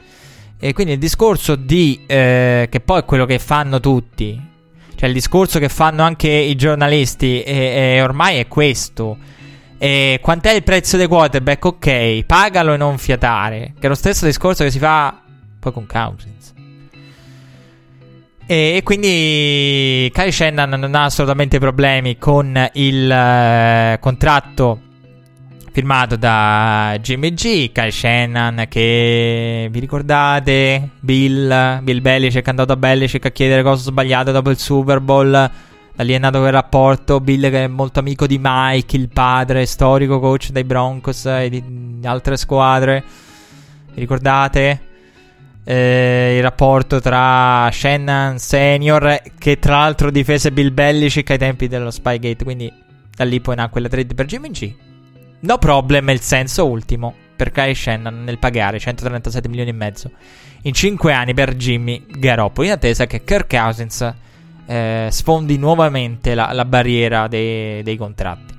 E 0.59 0.73
quindi 0.73 0.95
il 0.95 0.99
discorso 0.99 1.55
di 1.55 2.01
eh, 2.05 2.67
che 2.69 2.81
poi 2.81 2.99
è 2.99 3.05
quello 3.05 3.27
che 3.27 3.39
fanno 3.39 3.79
tutti, 3.79 4.43
cioè 4.97 5.09
il 5.09 5.15
discorso 5.15 5.61
che 5.61 5.69
fanno 5.69 6.03
anche 6.03 6.29
i 6.29 6.57
giornalisti, 6.57 7.45
e, 7.45 7.95
e 7.95 8.03
ormai 8.03 8.39
è 8.39 8.49
questo. 8.49 9.37
E 9.79 10.19
quant'è 10.21 10.53
il 10.53 10.65
prezzo 10.65 10.97
dei 10.97 11.07
quarterback? 11.07 11.65
Ok, 11.65 12.25
pagalo 12.25 12.75
e 12.75 12.77
non 12.77 12.99
fiatare. 12.99 13.75
Che 13.79 13.87
è 13.87 13.89
lo 13.89 13.95
stesso 13.95 14.25
discorso 14.27 14.65
che 14.65 14.71
si 14.71 14.79
fa 14.79 15.23
poi 15.61 15.73
con 15.73 15.87
Cousins. 15.87 16.55
E 18.51 18.81
quindi 18.83 20.11
Kai 20.13 20.33
Shannon 20.33 20.71
non 20.71 20.95
ha 20.95 21.05
assolutamente 21.05 21.59
problemi 21.59 22.17
con 22.17 22.71
il 22.73 23.05
uh, 23.05 24.01
contratto 24.01 24.81
firmato 25.71 26.17
da 26.17 26.97
Jimmy 27.01 27.35
G. 27.35 27.71
Kai 27.71 27.93
Shannon 27.93 28.65
che 28.69 29.69
vi 29.71 29.79
ricordate? 29.79 30.89
Bill, 30.99 31.83
Bill 31.83 32.01
Belichick 32.01 32.47
è 32.47 32.49
andato 32.49 32.73
a 32.73 32.77
Belichick 32.77 33.27
a 33.27 33.31
chiedere 33.31 33.63
cosa 33.63 33.83
sbagliate 33.83 34.33
dopo 34.33 34.49
il 34.49 34.59
Super 34.59 35.01
Bowl. 35.01 35.51
Lì 35.99 36.13
è 36.13 36.19
nato 36.19 36.39
quel 36.39 36.53
rapporto. 36.53 37.21
Bill 37.21 37.51
che 37.51 37.65
è 37.65 37.67
molto 37.67 38.01
amico 38.01 38.27
di 38.27 38.39
Mike, 38.41 38.97
il 38.97 39.09
padre, 39.09 39.67
storico 39.67 40.21
coach 40.21 40.51
dei 40.51 40.65
Broncos 40.65 41.27
e 41.27 41.49
di 41.51 42.01
altre 42.05 42.37
squadre. 42.37 43.05
Vi 43.93 44.01
ricordate? 44.01 44.87
eh, 45.71 46.37
il 46.37 46.43
rapporto 46.43 46.99
tra 46.99 47.69
Shannon 47.71 48.39
Senior, 48.39 49.21
che 49.39 49.59
tra 49.59 49.81
l'altro 49.81 50.11
difese 50.11 50.51
Bill 50.51 50.73
Belichick 50.73 51.29
ai 51.29 51.37
tempi 51.37 51.69
dello 51.69 51.91
Spygate, 51.91 52.43
quindi 52.43 52.73
da 53.15 53.25
lì 53.25 53.39
poi 53.43 53.57
nacque 53.57 53.83
la 53.83 53.89
trade 53.89 54.15
per 54.15 54.25
Jimmy 54.25 54.51
G. 54.51 54.75
No 55.41 55.59
problem 55.59 56.09
il 56.09 56.23
senso 56.23 56.67
ultimo 56.67 57.15
per 57.37 57.51
Kai 57.51 57.75
Shannon 57.75 58.25
nel 58.25 58.39
pagare 58.39 58.79
137 58.79 59.47
milioni 59.47 59.69
e 59.69 59.75
mezzo 59.75 60.11
in 60.63 60.73
5 60.73 61.13
anni 61.13 61.35
per 61.35 61.55
Jimmy 61.55 62.03
Garoppolo, 62.09 62.67
in 62.67 62.73
attesa 62.73 63.07
che 63.07 63.23
Kirk 63.23 63.55
Cousins 63.55 64.15
eh, 64.69 65.09
sfondi 65.11 65.57
nuovamente 65.57 66.35
la, 66.35 66.53
la 66.53 66.67
barriera 66.67 67.27
dei, 67.27 67.83
dei 67.83 67.97
contratti. 67.97 68.57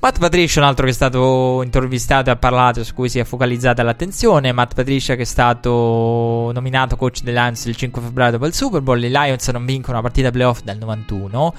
Matt 0.00 0.18
Patricia, 0.18 0.58
un 0.58 0.66
altro 0.66 0.84
che 0.84 0.90
è 0.90 0.94
stato 0.94 1.60
intervistato 1.62 2.28
e 2.28 2.32
ha 2.32 2.36
parlato, 2.36 2.82
su 2.82 2.92
cui 2.92 3.08
si 3.08 3.20
è 3.20 3.24
focalizzata 3.24 3.84
l'attenzione. 3.84 4.50
Matt 4.50 4.74
Patricia, 4.74 5.14
che 5.14 5.22
è 5.22 5.24
stato 5.24 6.50
nominato 6.52 6.96
coach 6.96 7.20
dei 7.22 7.32
Lions 7.32 7.66
il 7.66 7.76
5 7.76 8.02
febbraio 8.02 8.32
dopo 8.32 8.46
il 8.46 8.52
Super 8.52 8.80
Bowl. 8.80 9.00
I 9.00 9.08
Lions 9.08 9.46
non 9.48 9.64
vincono 9.64 9.98
una 9.98 10.02
partita 10.02 10.32
playoff 10.32 10.62
dal 10.62 10.76
91. 10.78 11.54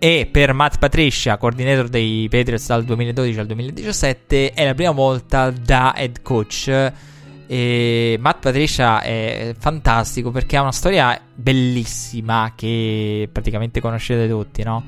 E 0.00 0.28
per 0.30 0.54
Matt 0.54 0.78
Patricia, 0.78 1.36
coordinator 1.36 1.88
dei 1.88 2.26
Patriots 2.28 2.66
dal 2.66 2.84
2012 2.84 3.38
al 3.38 3.46
2017, 3.46 4.52
è 4.54 4.64
la 4.64 4.74
prima 4.74 4.90
volta 4.90 5.50
da 5.50 5.94
head 5.96 6.20
coach. 6.22 6.92
E 7.50 8.18
Matt 8.20 8.42
Patricia 8.42 9.00
è 9.00 9.54
fantastico 9.58 10.30
perché 10.30 10.58
ha 10.58 10.60
una 10.60 10.70
storia 10.70 11.18
bellissima 11.34 12.52
che 12.54 13.26
praticamente 13.32 13.80
conoscete 13.80 14.28
tutti, 14.28 14.62
no? 14.62 14.84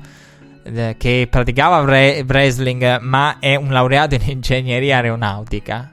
Che 0.95 1.27
praticava 1.27 1.79
wre- 1.79 2.23
wrestling 2.27 2.99
ma 2.99 3.39
è 3.39 3.55
un 3.55 3.71
laureato 3.71 4.13
in 4.13 4.21
ingegneria 4.27 4.97
aeronautica. 4.97 5.91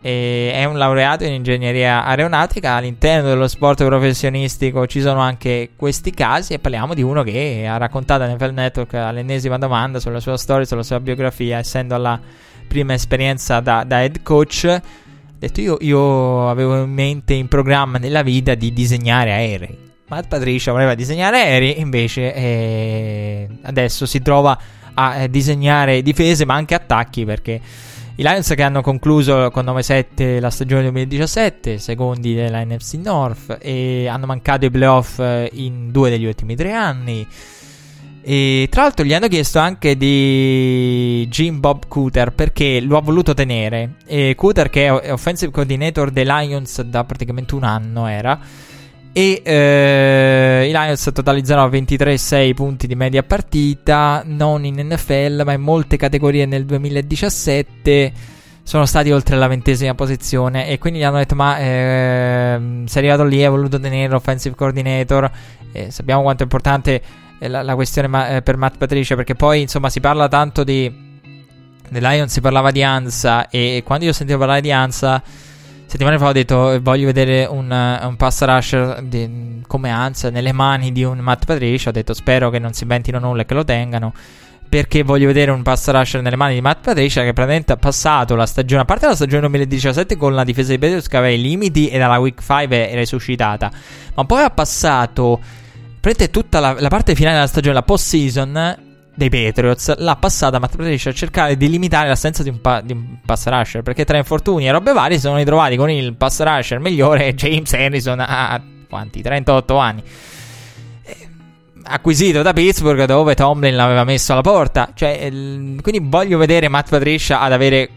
E 0.00 0.50
è 0.54 0.64
un 0.64 0.78
laureato 0.78 1.24
in 1.24 1.34
ingegneria 1.34 2.06
aeronautica. 2.06 2.76
All'interno 2.76 3.28
dello 3.28 3.46
sport 3.46 3.84
professionistico 3.84 4.86
ci 4.86 5.02
sono 5.02 5.20
anche 5.20 5.72
questi 5.76 6.10
casi. 6.12 6.54
E 6.54 6.58
parliamo 6.58 6.94
di 6.94 7.02
uno 7.02 7.22
che 7.22 7.66
ha 7.68 7.76
raccontato 7.76 8.24
NFL 8.24 8.52
Network 8.54 8.94
all'ennesima 8.94 9.58
domanda 9.58 10.00
sulla 10.00 10.20
sua 10.20 10.38
storia, 10.38 10.64
sulla 10.64 10.82
sua 10.82 11.00
biografia, 11.00 11.58
essendo 11.58 11.98
la 11.98 12.18
prima 12.66 12.94
esperienza 12.94 13.60
da, 13.60 13.84
da 13.84 14.00
head 14.00 14.22
coach. 14.22 14.80
Detto 15.40 15.62
io, 15.62 15.78
io 15.80 16.50
avevo 16.50 16.82
in 16.82 16.92
mente 16.92 17.32
in 17.32 17.48
programma 17.48 17.96
nella 17.96 18.20
vita 18.20 18.54
di 18.54 18.74
disegnare 18.74 19.32
aerei 19.32 19.88
Matt 20.08 20.28
Patricia 20.28 20.70
voleva 20.72 20.94
disegnare 20.94 21.40
aerei, 21.40 21.80
invece 21.80 22.34
eh, 22.34 23.48
adesso 23.62 24.04
si 24.04 24.20
trova 24.20 24.58
a 24.92 25.14
eh, 25.14 25.30
disegnare 25.30 26.02
difese 26.02 26.44
ma 26.44 26.56
anche 26.56 26.74
attacchi 26.74 27.24
perché 27.24 27.58
i 28.16 28.22
Lions 28.22 28.52
che 28.54 28.62
hanno 28.62 28.82
concluso 28.82 29.50
con 29.50 29.64
9-7 29.64 30.40
la 30.40 30.50
stagione 30.50 30.82
2017, 30.82 31.78
secondi 31.78 32.34
della 32.34 32.62
NFC 32.62 32.94
North 32.94 33.56
e 33.62 34.08
hanno 34.08 34.26
mancato 34.26 34.66
i 34.66 34.70
playoff 34.70 35.20
eh, 35.20 35.48
in 35.54 35.90
due 35.90 36.10
degli 36.10 36.26
ultimi 36.26 36.54
tre 36.54 36.72
anni. 36.74 37.26
E 38.22 38.68
tra 38.70 38.82
l'altro 38.82 39.04
gli 39.04 39.14
hanno 39.14 39.28
chiesto 39.28 39.58
anche 39.58 39.96
di 39.96 41.26
Jim 41.28 41.60
Bob 41.60 41.88
Cooter 41.88 42.32
perché 42.32 42.80
lo 42.80 42.96
ha 42.96 43.00
voluto 43.00 43.34
tenere. 43.34 43.94
E 44.06 44.34
Cooter, 44.36 44.68
che 44.68 44.86
è 44.86 45.12
offensive 45.12 45.50
coordinator 45.50 46.10
dei 46.10 46.24
Lions 46.24 46.82
da 46.82 47.04
praticamente 47.04 47.54
un 47.54 47.64
anno, 47.64 48.06
era 48.06 48.38
e 49.12 49.42
eh, 49.44 50.66
i 50.68 50.70
Lions 50.70 51.10
totalizzano 51.12 51.66
23,6 51.68 52.54
punti 52.54 52.86
di 52.86 52.94
media 52.94 53.22
partita, 53.24 54.22
non 54.24 54.64
in 54.64 54.76
NFL 54.76 55.42
ma 55.44 55.52
in 55.52 55.62
molte 55.62 55.96
categorie 55.96 56.46
nel 56.46 56.64
2017 56.64 58.12
sono 58.62 58.86
stati 58.86 59.10
oltre 59.10 59.36
la 59.36 59.48
ventesima 59.48 59.96
posizione 59.96 60.68
e 60.68 60.78
quindi 60.78 61.00
gli 61.00 61.02
hanno 61.02 61.16
detto 61.16 61.34
ma 61.34 61.58
eh, 61.58 62.60
sei 62.84 62.98
arrivato 63.02 63.24
lì 63.24 63.42
hai 63.42 63.50
voluto 63.50 63.80
tenere 63.80 64.12
l'offensive 64.12 64.54
coordinator 64.54 65.28
eh, 65.72 65.90
sappiamo 65.90 66.22
quanto 66.22 66.42
è 66.42 66.44
importante 66.44 67.02
la, 67.48 67.62
la, 67.62 67.74
questione 67.74 68.08
ma, 68.08 68.36
eh, 68.36 68.42
per 68.42 68.56
Matt 68.56 68.76
Patricia 68.76 69.14
perché 69.14 69.34
poi 69.34 69.62
insomma 69.62 69.88
si 69.88 70.00
parla 70.00 70.28
tanto 70.28 70.64
di 70.64 71.08
The 71.88 72.00
Lions 72.00 72.32
si 72.32 72.40
parlava 72.40 72.70
di 72.70 72.82
Ansa 72.82 73.48
e 73.48 73.82
quando 73.84 74.04
io 74.04 74.12
sentivo 74.12 74.38
parlare 74.38 74.60
di 74.60 74.70
Ansa 74.70 75.22
settimane 75.90 76.18
fa 76.18 76.28
ho 76.28 76.32
detto 76.32 76.78
voglio 76.82 77.06
vedere 77.06 77.46
un, 77.46 77.68
un 77.68 78.14
pass 78.14 78.44
rusher 78.44 79.02
di, 79.02 79.60
come 79.66 79.90
Hans 79.90 80.22
nelle 80.22 80.52
mani 80.52 80.92
di 80.92 81.02
un 81.02 81.18
Matt 81.18 81.46
Patricia. 81.46 81.88
Ho 81.88 81.92
detto 81.92 82.14
spero 82.14 82.48
che 82.48 82.60
non 82.60 82.72
si 82.72 82.84
inventino 82.84 83.18
nulla 83.18 83.42
e 83.42 83.44
che 83.44 83.54
lo 83.54 83.64
tengano. 83.64 84.14
Perché 84.68 85.02
voglio 85.02 85.26
vedere 85.26 85.50
un 85.50 85.62
pass 85.62 85.90
rusher 85.90 86.22
nelle 86.22 86.36
mani 86.36 86.54
di 86.54 86.60
Matt 86.60 86.84
Patricia 86.84 87.22
che 87.22 87.32
praticamente 87.32 87.72
ha 87.72 87.76
passato 87.76 88.36
la 88.36 88.46
stagione, 88.46 88.82
a 88.82 88.84
parte 88.84 89.06
la 89.06 89.16
stagione 89.16 89.40
2017 89.40 90.16
con 90.16 90.32
la 90.32 90.44
difesa 90.44 90.70
di 90.70 90.78
Patriots 90.78 91.08
che 91.08 91.16
aveva 91.16 91.34
i 91.34 91.40
limiti 91.40 91.88
e 91.88 91.98
dalla 91.98 92.20
week 92.20 92.40
5 92.40 92.88
è 92.88 92.94
resuscitata, 92.94 93.68
ma 94.14 94.24
poi 94.24 94.44
ha 94.44 94.50
passato 94.50 95.40
Prende 96.00 96.30
tutta 96.30 96.60
la, 96.60 96.74
la, 96.78 96.88
parte 96.88 97.14
finale 97.14 97.34
della 97.34 97.46
stagione, 97.46 97.74
la 97.74 97.82
post-season 97.82 98.78
dei 99.14 99.28
Patriots, 99.28 99.98
l'ha 99.98 100.16
passata 100.16 100.58
Matt 100.58 100.76
Patricia 100.76 101.10
a 101.10 101.12
cercare 101.12 101.58
di 101.58 101.68
limitare 101.68 102.08
l'assenza 102.08 102.42
di 102.42 102.48
un, 102.48 102.60
pa- 102.62 102.80
di 102.80 102.92
un 102.92 103.18
pass 103.24 103.46
rusher. 103.46 103.82
Perché 103.82 104.06
tra 104.06 104.16
infortuni 104.16 104.66
e 104.66 104.70
robe 104.70 104.94
varie 104.94 105.16
si 105.16 105.24
sono 105.24 105.36
ritrovati 105.36 105.76
con 105.76 105.90
il 105.90 106.14
pass 106.14 106.40
rusher 106.40 106.78
migliore 106.78 107.34
James 107.36 107.70
Harrison 107.74 108.18
a 108.18 108.62
quanti? 108.88 109.20
38 109.20 109.76
anni. 109.76 110.02
Acquisito 111.82 112.40
da 112.40 112.54
Pittsburgh 112.54 113.04
dove 113.04 113.34
Tomlin 113.34 113.76
l'aveva 113.76 114.04
messo 114.04 114.32
alla 114.32 114.40
porta. 114.40 114.92
Cioè, 114.94 115.28
quindi 115.28 116.00
voglio 116.02 116.38
vedere 116.38 116.68
Matt 116.68 116.88
Patricia 116.88 117.40
ad 117.40 117.52
avere, 117.52 117.90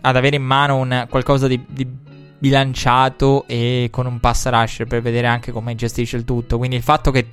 ad 0.00 0.16
avere 0.16 0.36
in 0.36 0.44
mano 0.44 0.76
un, 0.76 1.06
qualcosa 1.10 1.46
di, 1.46 1.62
di 1.68 1.86
bilanciato 2.38 3.44
e 3.46 3.88
con 3.90 4.06
un 4.06 4.20
pass 4.20 4.48
rusher 4.48 4.86
per 4.86 5.02
vedere 5.02 5.26
anche 5.26 5.52
come 5.52 5.74
gestisce 5.74 6.16
il 6.16 6.24
tutto. 6.24 6.58
Quindi 6.58 6.76
il 6.76 6.82
fatto 6.82 7.10
che 7.10 7.26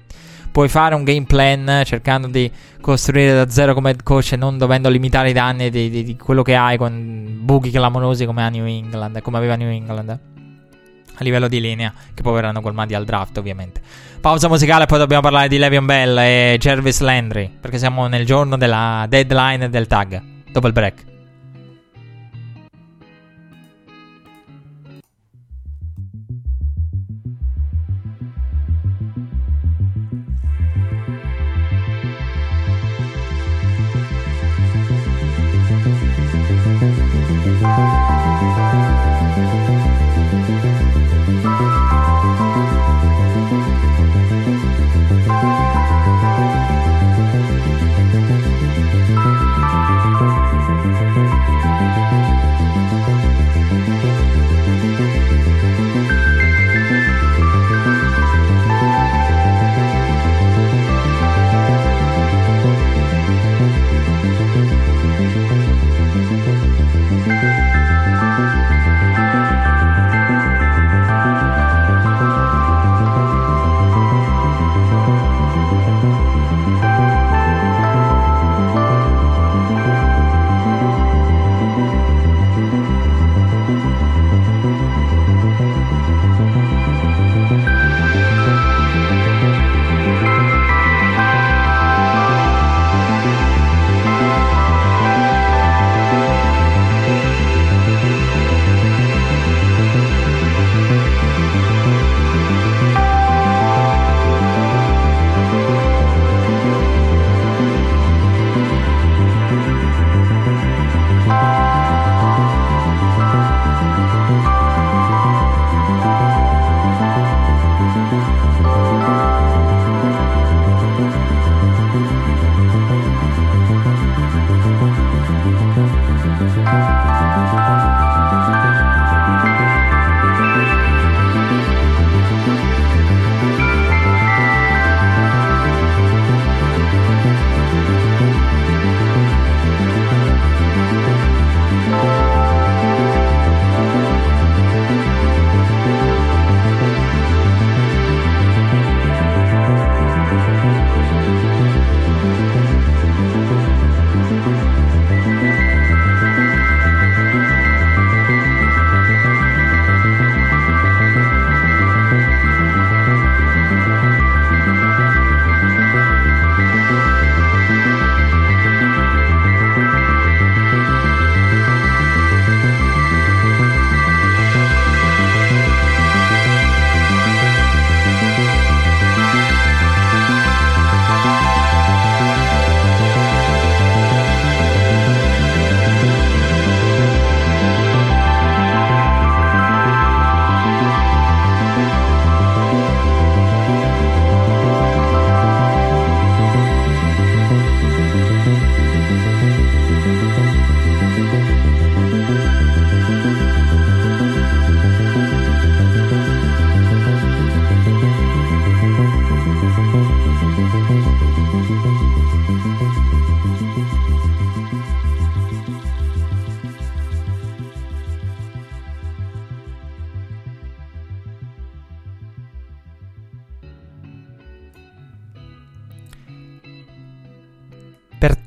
puoi 0.52 0.70
fare 0.70 0.96
un 0.96 1.04
game 1.04 1.26
plan 1.26 1.82
cercando 1.84 2.28
di 2.28 2.50
costruire 2.80 3.34
da 3.34 3.50
zero 3.50 3.74
come 3.74 3.90
head 3.90 4.04
coach 4.04 4.32
e 4.32 4.36
non 4.38 4.58
dovendo 4.58 4.88
limitare 4.88 5.32
i 5.32 5.34
danni 5.34 5.70
di, 5.70 5.90
di, 5.90 6.04
di 6.04 6.16
quello 6.16 6.44
che 6.44 6.56
hai 6.56 6.78
con 6.78 7.40
buchi 7.42 7.72
clamorosi 7.72 8.26
come 8.26 8.46
England, 8.46 9.22
come 9.22 9.38
aveva 9.38 9.56
New 9.56 9.70
England. 9.70 10.20
A 11.18 11.24
livello 11.24 11.48
di 11.48 11.62
linea, 11.62 11.94
che 12.14 12.22
poi 12.22 12.34
verranno 12.34 12.60
colmati 12.60 12.94
al 12.94 13.06
draft, 13.06 13.38
ovviamente. 13.38 13.82
Pausa 14.20 14.50
musicale, 14.50 14.86
poi 14.86 14.98
dobbiamo 14.98 15.22
parlare 15.22 15.48
di 15.48 15.58
Levion 15.58 15.86
Bell 15.86 16.18
e 16.18 16.58
Jervis 16.60 17.00
Landry. 17.00 17.50
Perché 17.60 17.78
siamo 17.78 18.08
nel 18.08 18.26
giorno 18.26 18.58
della 18.58 19.06
deadline 19.08 19.70
del 19.70 19.88
tag. 19.88 20.22
Dopo 20.52 20.68
il 20.68 20.74
break. 20.74 21.15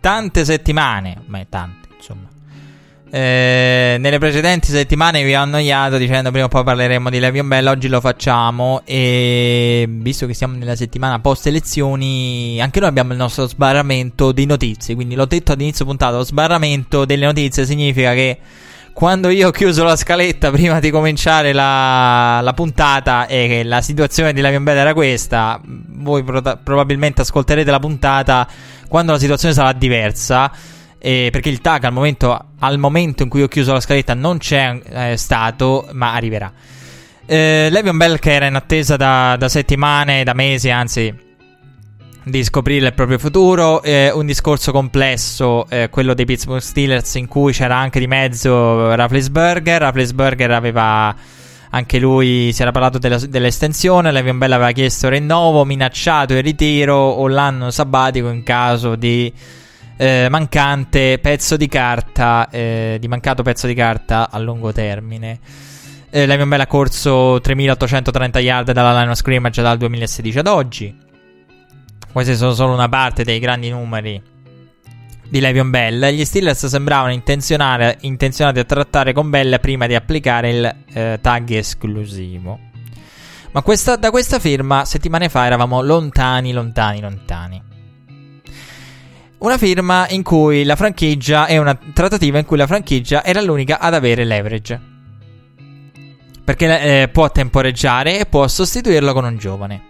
Tante 0.08 0.42
settimane, 0.46 1.20
ma 1.26 1.44
tante, 1.46 1.88
insomma. 1.94 2.26
Eh, 3.10 3.96
nelle 4.00 4.18
precedenti 4.18 4.70
settimane 4.70 5.22
vi 5.22 5.34
ho 5.34 5.42
annoiato 5.42 5.98
dicendo 5.98 6.30
prima 6.30 6.46
o 6.46 6.48
poi 6.48 6.64
parleremo 6.64 7.10
di 7.10 7.18
Levion 7.18 7.46
Bell, 7.46 7.66
oggi 7.66 7.88
lo 7.88 8.00
facciamo 8.00 8.80
e 8.86 9.86
visto 9.86 10.26
che 10.26 10.32
siamo 10.32 10.56
nella 10.56 10.76
settimana 10.76 11.18
post 11.20 11.46
elezioni, 11.46 12.58
anche 12.58 12.80
noi 12.80 12.88
abbiamo 12.88 13.12
il 13.12 13.18
nostro 13.18 13.46
sbarramento 13.46 14.32
di 14.32 14.46
notizie, 14.46 14.94
quindi 14.94 15.14
l'ho 15.14 15.26
detto 15.26 15.52
ad 15.52 15.60
inizio 15.60 15.84
puntata, 15.84 16.16
lo 16.16 16.24
sbarramento 16.24 17.04
delle 17.04 17.26
notizie 17.26 17.66
significa 17.66 18.14
che 18.14 18.38
quando 18.98 19.28
io 19.28 19.46
ho 19.46 19.50
chiuso 19.52 19.84
la 19.84 19.94
scaletta 19.94 20.50
prima 20.50 20.80
di 20.80 20.90
cominciare 20.90 21.52
la, 21.52 22.40
la 22.42 22.52
puntata 22.52 23.28
e 23.28 23.62
la 23.62 23.80
situazione 23.80 24.32
di 24.32 24.40
Levion 24.40 24.64
Bell 24.64 24.76
era 24.76 24.92
questa, 24.92 25.60
voi 25.62 26.24
pro- 26.24 26.42
probabilmente 26.64 27.20
ascolterete 27.20 27.70
la 27.70 27.78
puntata 27.78 28.48
quando 28.88 29.12
la 29.12 29.18
situazione 29.20 29.54
sarà 29.54 29.70
diversa. 29.72 30.50
Eh, 30.98 31.28
perché 31.30 31.48
il 31.48 31.60
tag 31.60 31.84
al 31.84 31.92
momento, 31.92 32.44
al 32.58 32.78
momento, 32.78 33.22
in 33.22 33.28
cui 33.28 33.42
ho 33.42 33.46
chiuso 33.46 33.72
la 33.72 33.78
scaletta 33.78 34.14
non 34.14 34.38
c'è 34.38 34.80
eh, 34.84 35.16
stato, 35.16 35.88
ma 35.92 36.14
arriverà. 36.14 36.52
Eh, 37.24 37.68
Levion 37.70 37.96
Bell 37.96 38.18
che 38.18 38.32
era 38.32 38.46
in 38.46 38.56
attesa 38.56 38.96
da, 38.96 39.36
da 39.38 39.48
settimane, 39.48 40.24
da 40.24 40.34
mesi, 40.34 40.70
anzi 40.70 41.26
di 42.30 42.44
scoprire 42.44 42.86
il 42.86 42.94
proprio 42.94 43.18
futuro. 43.18 43.82
Eh, 43.82 44.10
un 44.12 44.26
discorso 44.26 44.72
complesso, 44.72 45.66
eh, 45.68 45.88
quello 45.90 46.14
dei 46.14 46.24
Pittsburgh 46.24 46.60
Steelers, 46.60 47.14
in 47.14 47.26
cui 47.26 47.52
c'era 47.52 47.76
anche 47.76 47.98
di 47.98 48.06
mezzo 48.06 48.94
Rafflesberger. 48.94 49.80
Rafflesberger 49.80 50.50
aveva 50.50 51.14
anche 51.70 51.98
lui 51.98 52.50
si 52.52 52.62
era 52.62 52.70
parlato 52.70 52.98
della, 52.98 53.18
dell'estensione. 53.18 54.12
Levion 54.12 54.38
Bell 54.38 54.52
aveva 54.52 54.72
chiesto 54.72 55.08
rinnovo, 55.08 55.64
minacciato 55.64 56.34
il 56.34 56.42
ritiro 56.42 56.96
o 56.96 57.28
l'anno 57.28 57.70
sabbatico 57.70 58.28
in 58.28 58.42
caso 58.42 58.96
di 58.96 59.32
eh, 59.96 60.28
mancante 60.30 61.18
pezzo 61.18 61.56
di 61.56 61.68
carta, 61.68 62.48
eh, 62.50 62.96
di 63.00 63.08
mancato 63.08 63.42
pezzo 63.42 63.66
di 63.66 63.74
carta 63.74 64.30
a 64.30 64.38
lungo 64.38 64.72
termine. 64.72 65.40
Eh, 66.10 66.24
Levion 66.24 66.48
Bell 66.48 66.60
ha 66.60 66.66
corso 66.66 67.38
3830 67.40 68.38
yard 68.38 68.72
dalla 68.72 68.98
line 68.98 69.10
of 69.10 69.18
scrimmage 69.18 69.60
dal 69.60 69.76
2016 69.76 70.38
ad 70.38 70.46
oggi. 70.46 71.06
Questi 72.18 72.34
sono 72.34 72.52
solo 72.52 72.72
una 72.72 72.88
parte 72.88 73.22
dei 73.22 73.38
grandi 73.38 73.70
numeri 73.70 74.20
di 75.28 75.38
Levion 75.38 75.70
Bell. 75.70 76.08
Gli 76.08 76.24
Steelers 76.24 76.66
sembravano 76.66 77.12
intenzionati 77.12 78.58
a 78.58 78.64
trattare 78.64 79.12
con 79.12 79.30
Bell 79.30 79.60
prima 79.60 79.86
di 79.86 79.94
applicare 79.94 80.50
il 80.50 80.76
eh, 80.94 81.20
tag 81.22 81.48
esclusivo. 81.50 82.58
Ma 83.52 83.62
questa, 83.62 83.94
da 83.94 84.10
questa 84.10 84.40
firma 84.40 84.84
settimane 84.84 85.28
fa 85.28 85.46
eravamo 85.46 85.80
lontani, 85.80 86.50
lontani, 86.50 87.00
lontani. 87.00 87.62
Una 89.38 89.56
firma 89.56 90.08
in 90.08 90.24
cui 90.24 90.64
la 90.64 90.74
franchigia 90.74 91.46
è 91.46 91.56
una 91.56 91.78
trattativa 91.92 92.40
in 92.40 92.46
cui 92.46 92.56
la 92.56 92.66
franchigia 92.66 93.22
era 93.22 93.40
l'unica 93.40 93.78
ad 93.78 93.94
avere 93.94 94.24
leverage. 94.24 94.80
Perché 96.42 96.80
eh, 97.02 97.08
può 97.10 97.30
temporeggiare 97.30 98.18
e 98.18 98.26
può 98.26 98.48
sostituirlo 98.48 99.12
con 99.12 99.24
un 99.24 99.36
giovane. 99.36 99.87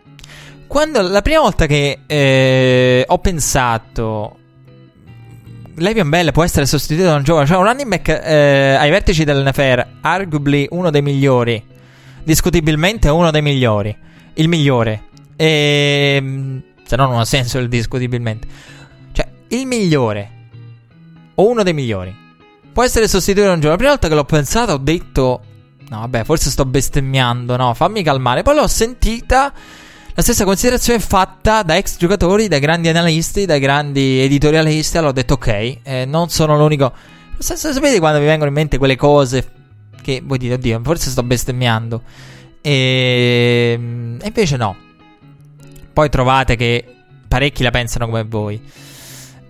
Quando 0.69 1.01
la 1.01 1.23
prima 1.23 1.41
volta 1.41 1.65
che 1.65 2.01
eh, 2.07 3.03
ho 3.09 3.19
pensato 3.19 4.37
Le'Veon 5.77 6.11
Bell 6.11 6.31
può 6.31 6.45
essere 6.45 6.67
sostituito 6.67 7.09
da 7.09 7.17
un 7.17 7.23
giovane, 7.23 7.47
cioè 7.47 7.57
un 7.57 7.65
running 7.65 7.89
back 7.89 8.09
eh, 8.09 8.77
ai 8.79 8.91
vertici 8.91 9.25
dell'NFR, 9.25 9.87
arguably 10.03 10.67
uno 10.71 10.91
dei 10.91 11.01
migliori, 11.01 11.65
discutibilmente 12.23 13.09
uno 13.09 13.31
dei 13.31 13.41
migliori, 13.41 13.97
il 14.35 14.49
migliore. 14.49 15.05
E 15.37 16.17
ehm, 16.17 16.63
se 16.85 16.97
no 16.97 17.07
non 17.07 17.19
ha 17.19 17.25
senso 17.25 17.59
il 17.59 17.69
discutibilmente. 17.69 18.47
Cioè, 19.13 19.27
il 19.49 19.67
migliore 19.67 20.31
o 21.35 21.49
uno 21.49 21.63
dei 21.63 21.73
migliori 21.73 22.15
può 22.73 22.83
essere 22.83 23.09
sostituito 23.09 23.49
da 23.49 23.55
un 23.55 23.61
giovane. 23.61 23.81
La 23.83 23.89
prima 23.89 23.91
volta 23.93 24.09
che 24.09 24.15
l'ho 24.15 24.25
pensato 24.25 24.73
ho 24.73 24.79
detto 24.79 25.41
no, 25.89 26.01
vabbè, 26.01 26.25
forse 26.25 26.51
sto 26.51 26.65
bestemmiando, 26.65 27.57
no, 27.57 27.73
fammi 27.75 28.03
calmare. 28.03 28.43
Poi 28.43 28.57
l'ho 28.57 28.67
sentita 28.67 29.53
la 30.19 30.25
stessa 30.25 30.45
considerazione 30.45 30.99
fatta 30.99 31.63
da 31.63 31.77
ex 31.77 31.97
giocatori, 31.97 32.49
dai 32.49 32.59
grandi 32.59 32.89
analisti, 32.89 33.47
dai 33.47 33.61
grandi 33.61 34.19
editorialisti. 34.19 34.97
Allora 34.97 35.13
ho 35.13 35.15
detto 35.15 35.35
ok, 35.35 35.79
eh, 35.81 36.05
non 36.07 36.29
sono 36.29 36.59
l'unico. 36.59 36.93
Sapete 37.39 38.01
quando 38.01 38.19
vi 38.19 38.25
vengono 38.25 38.49
in 38.49 38.57
mente 38.57 38.79
quelle 38.79 38.97
cose 38.97 39.49
che 40.03 40.21
voi 40.25 40.39
dite, 40.39 40.55
oddio, 40.55 40.81
forse 40.83 41.11
sto 41.11 41.23
bestemmiando. 41.23 42.03
E, 42.61 43.75
ehm, 43.77 44.19
e 44.21 44.27
invece 44.27 44.57
no. 44.57 44.77
Poi 45.93 46.09
trovate 46.09 46.57
che 46.57 46.85
parecchi 47.29 47.63
la 47.63 47.71
pensano 47.71 48.07
come 48.07 48.25
voi. 48.25 48.61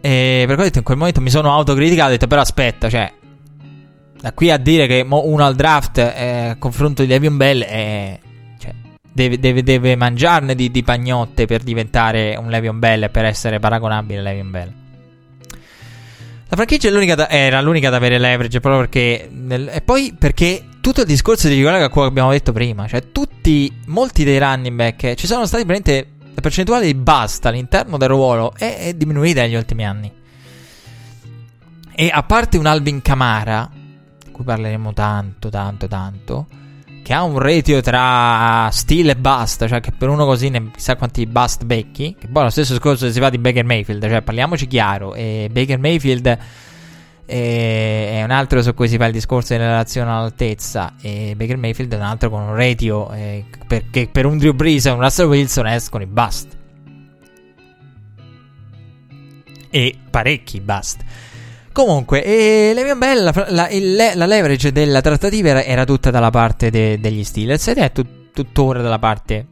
E 0.03 0.45
per 0.47 0.57
questo 0.57 0.77
in 0.77 0.85
quel 0.85 0.99
momento 0.99 1.23
mi 1.23 1.31
sono 1.31 1.51
autocriticato 1.51 2.09
ho 2.09 2.13
detto, 2.13 2.27
però 2.27 2.43
aspetta, 2.43 2.91
cioè, 2.91 3.11
da 4.21 4.35
qui 4.35 4.51
a 4.51 4.59
dire 4.59 4.87
che 4.87 5.03
uno 5.09 5.47
al 5.47 5.55
draft 5.55 5.97
eh, 5.97 6.49
a 6.51 6.57
confronto 6.59 7.01
di 7.01 7.09
Devion 7.09 7.39
Bell 7.39 7.63
è 7.63 8.21
deve, 9.19 9.41
deve, 9.41 9.63
deve 9.65 9.97
mangiarne 9.97 10.55
di, 10.55 10.71
di, 10.71 10.85
pagnotte 10.85 11.47
per 11.47 11.63
diventare 11.63 12.37
un 12.37 12.49
Levion 12.49 12.79
Bell 12.79 13.03
e 13.03 13.09
per 13.09 13.25
essere 13.25 13.59
paragonabile 13.59 14.21
a 14.21 14.23
Levion 14.23 14.51
Bell. 14.51 14.73
La 16.51 16.57
franchigia 16.57 16.91
l'unica 16.91 17.17
da, 17.17 17.29
era 17.29 17.61
l'unica 17.61 17.89
ad 17.89 17.95
avere 17.95 18.19
leverage 18.19 18.61
proprio 18.61 18.83
perché. 18.83 19.29
Nel, 19.31 19.69
e 19.69 19.81
poi 19.83 20.15
perché 20.17 20.65
tutto 20.81 21.01
il 21.01 21.07
discorso 21.07 21.49
di 21.49 21.55
ricollega 21.55 21.87
a 21.87 21.91
che 21.91 22.01
abbiamo 22.01 22.31
detto 22.31 22.53
prima. 22.53 22.87
Cioè, 22.87 23.11
tutti, 23.11 23.71
molti 23.87 24.23
dei 24.23 24.39
running 24.39 24.77
back 24.77 25.15
ci 25.15 25.27
sono 25.27 25.47
stati 25.47 25.65
praticamente. 25.65 26.13
La 26.35 26.41
percentuale 26.45 26.87
di 26.87 26.95
basta 26.95 27.49
all'interno 27.49 27.97
del 27.97 28.09
ruolo 28.09 28.55
è, 28.57 28.79
è 28.79 28.95
diminuita 28.95 29.41
negli 29.41 29.57
ultimi 29.57 29.85
anni. 29.85 30.13
E 31.97 32.11
a 32.13 32.23
parte 32.23 32.59
un 32.59 32.67
Alvin 32.67 33.03
Camara, 33.03 33.69
di 34.25 34.31
cui 34.31 34.45
parleremo 34.45 34.93
tanto, 34.93 35.49
tanto, 35.49 35.89
tanto 35.89 36.47
che 37.09 37.15
ha 37.15 37.23
un 37.23 37.39
ratio 37.39 37.81
tra 37.81 38.69
stile 38.71 39.13
e 39.13 39.17
bust, 39.17 39.67
cioè 39.67 39.81
che 39.81 39.93
per 39.93 40.11
uno 40.11 40.27
così 40.27 40.51
ne 40.51 40.71
chissà 40.75 40.95
quanti 40.97 41.25
bust 41.25 41.65
becchi, 41.65 42.15
che 42.21 42.29
poi 42.29 42.43
lo 42.43 42.51
stesso 42.51 42.75
discorso 42.75 43.11
si 43.11 43.19
fa 43.19 43.31
di 43.31 43.39
Baker 43.39 43.65
Mayfield, 43.65 44.07
cioè 44.07 44.21
parliamoci 44.21 44.67
chiaro, 44.67 45.15
e 45.15 45.49
Baker 45.51 45.79
Mayfield 45.79 46.39
è 47.25 48.21
un 48.23 48.31
altro 48.31 48.61
su 48.61 48.75
cui 48.75 48.89
si 48.89 48.99
fa 48.99 49.07
il 49.07 49.13
discorso 49.13 49.55
in 49.55 49.61
relazione 49.61 50.11
all'altezza 50.11 50.97
e 51.01 51.33
Baker 51.35 51.57
Mayfield 51.57 51.95
è 51.95 51.97
un 51.97 52.03
altro 52.03 52.29
con 52.29 52.43
un 52.43 52.55
ratio 52.55 53.11
eh, 53.13 53.47
perché 53.67 54.11
per 54.13 54.27
un 54.27 54.37
Drew 54.37 54.53
Brees 54.53 54.85
e 54.85 54.91
un 54.91 55.01
Russell 55.01 55.29
Wilson 55.29 55.67
escono 55.67 56.03
i 56.03 56.07
bust. 56.07 56.59
E 59.71 59.99
parecchi 60.11 60.61
bust 60.61 61.03
Comunque, 61.79 62.25
eh, 62.25 62.73
Le'Veon 62.75 62.99
Bell, 62.99 63.23
la, 63.23 63.47
la, 63.51 63.69
il, 63.69 63.95
la, 63.95 64.27
leverage 64.27 64.73
della 64.73 65.01
trattativa 65.01 65.51
era, 65.51 65.63
era 65.63 65.85
tutta 65.85 66.11
dalla 66.11 66.31
parte 66.31 66.71
de, 66.71 66.99
degli 66.99 67.23
Steelers 67.23 67.69
ed 67.69 67.79
è 67.79 67.93
tut, 67.93 68.33
tuttora 68.33 68.83
dalla 68.83 68.99
parte 68.99 69.47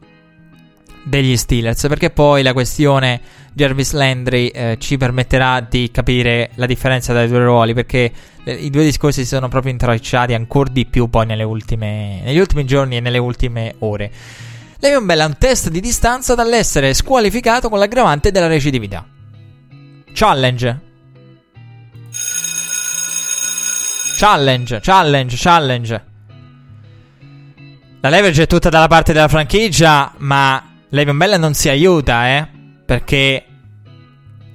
degli 1.03 1.37
Steelers 1.37 1.87
perché 1.87 2.09
poi 2.09 2.43
la 2.43 2.51
questione 2.51 3.21
Jarvis 3.53 3.93
Landry 3.93 4.47
eh, 4.47 4.75
ci 4.77 4.97
permetterà 4.97 5.61
di 5.61 5.89
capire 5.89 6.49
la 6.55 6.65
differenza 6.65 7.13
tra 7.13 7.23
i 7.23 7.29
due 7.29 7.45
ruoli 7.45 7.73
perché 7.73 8.11
eh, 8.43 8.53
i 8.55 8.69
due 8.69 8.83
discorsi 8.83 9.21
si 9.21 9.27
sono 9.27 9.47
proprio 9.47 9.71
intralciati 9.71 10.33
ancora 10.33 10.69
di 10.69 10.85
più 10.85 11.09
poi 11.09 11.25
ultime, 11.43 12.19
negli 12.25 12.39
ultimi 12.39 12.65
giorni 12.65 12.97
e 12.97 12.99
nelle 12.99 13.19
ultime 13.19 13.75
ore. 13.79 14.11
Le'Veon 14.79 15.05
Bell 15.05 15.21
ha 15.21 15.25
un 15.27 15.37
test 15.37 15.69
di 15.69 15.79
distanza 15.79 16.35
dall'essere 16.35 16.93
squalificato 16.93 17.69
con 17.69 17.79
l'aggravante 17.79 18.31
della 18.31 18.47
recidività. 18.47 19.07
Challenge 20.11 20.86
Challenge, 24.17 24.79
challenge, 24.81 25.35
challenge. 25.37 26.05
La 28.01 28.09
leverage 28.09 28.41
è 28.41 28.47
tutta 28.47 28.69
dalla 28.69 28.87
parte 28.87 29.13
della 29.13 29.27
franchigia, 29.27 30.11
ma 30.17 30.79
Levion 30.89 31.17
Bell 31.19 31.39
non 31.39 31.53
si 31.53 31.69
aiuta, 31.69 32.27
eh? 32.27 32.47
Perché 32.83 33.45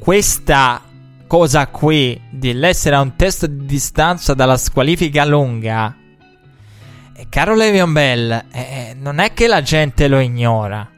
questa 0.00 0.82
cosa 1.28 1.68
qui 1.68 2.20
dell'essere 2.32 2.96
a 2.96 3.02
un 3.02 3.14
test 3.14 3.46
di 3.46 3.64
distanza 3.64 4.34
dalla 4.34 4.56
squalifica 4.56 5.24
lunga, 5.24 5.94
eh, 7.14 7.26
caro 7.28 7.54
Levion 7.54 7.92
Bell, 7.92 8.32
eh, 8.32 8.44
eh, 8.50 8.96
non 8.98 9.20
è 9.20 9.32
che 9.32 9.46
la 9.46 9.62
gente 9.62 10.08
lo 10.08 10.18
ignora 10.18 10.90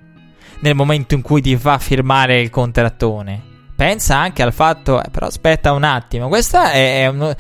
nel 0.60 0.74
momento 0.74 1.14
in 1.14 1.20
cui 1.20 1.42
ti 1.42 1.54
fa 1.58 1.76
firmare 1.76 2.40
il 2.40 2.48
contrattone. 2.48 3.42
Pensa 3.76 4.16
anche 4.16 4.42
al 4.42 4.54
fatto, 4.54 5.02
eh, 5.02 5.10
però 5.10 5.26
aspetta 5.26 5.72
un 5.72 5.84
attimo, 5.84 6.28
questa 6.28 6.72
è, 6.72 7.02
è 7.02 7.08
un 7.08 7.36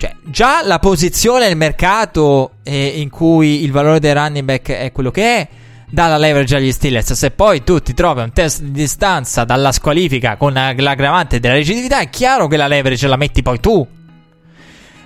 cioè, 0.00 0.16
già 0.22 0.62
la 0.64 0.78
posizione 0.78 1.46
nel 1.46 1.58
mercato 1.58 2.52
eh, 2.62 2.86
in 2.86 3.10
cui 3.10 3.62
il 3.62 3.70
valore 3.70 4.00
dei 4.00 4.14
running 4.14 4.46
back 4.46 4.70
è 4.70 4.92
quello 4.92 5.10
che 5.10 5.36
è, 5.36 5.48
dà 5.90 6.06
la 6.06 6.16
leverage 6.16 6.56
agli 6.56 6.72
Steelers. 6.72 7.12
Se 7.12 7.30
poi 7.32 7.62
tu 7.62 7.80
ti 7.80 7.92
trovi 7.92 8.22
un 8.22 8.32
test 8.32 8.62
di 8.62 8.70
distanza 8.70 9.44
dalla 9.44 9.72
squalifica 9.72 10.38
con 10.38 10.54
l'aggravante 10.54 11.38
della 11.38 11.52
recidività, 11.52 11.98
è 11.98 12.08
chiaro 12.08 12.46
che 12.46 12.56
la 12.56 12.66
leverage 12.66 13.06
la 13.08 13.16
metti 13.16 13.42
poi 13.42 13.60
tu. 13.60 13.86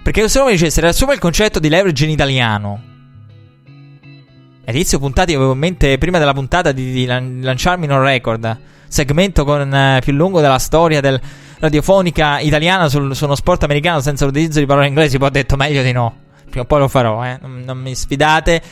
Perché 0.01 0.29
se 0.29 0.39
uno 0.39 0.47
mi 0.47 0.53
dicesse, 0.55 0.81
riassume 0.81 1.15
il 1.15 1.19
concetto 1.19 1.59
di 1.59 1.69
leverage 1.69 2.05
in 2.05 2.11
italiano. 2.11 2.83
All'inizio 4.65 5.01
puntati 5.01 5.35
avevo 5.35 5.55
in 5.55 5.59
mente, 5.59 5.99
prima 5.99 6.21
della 6.21 6.35
puntata, 6.35 6.71
di, 6.71 6.93
di 6.93 7.05
lanciarmi 7.05 7.89
un 7.89 8.01
record. 8.01 8.59
Segmento 8.87 9.45
con, 9.45 9.75
eh, 9.75 9.99
più 10.05 10.13
lungo 10.13 10.41
della 10.41 10.61
storia 10.61 11.01
del 11.01 11.21
radiofonica 11.65 12.39
italiana 12.41 12.89
sul, 12.89 13.15
su 13.17 13.25
uno 13.25 13.35
sport 13.35 13.65
americano 13.65 14.01
senza 14.01 14.25
l'utilizzo 14.25 14.59
di 14.59 14.67
parole 14.67 14.87
inglesi, 14.87 15.19
poi 15.19 15.29
ho 15.29 15.31
detto 15.31 15.57
meglio 15.57 15.83
di 15.83 15.93
no. 15.93 16.23
Prima 16.45 16.63
o 16.63 16.67
poi 16.67 16.81
lo 16.81 16.89
farò, 16.89 17.25
eh. 17.25 17.39
non, 17.41 17.63
non 17.65 17.79
mi 17.79 17.95
sfidate. 17.95 18.63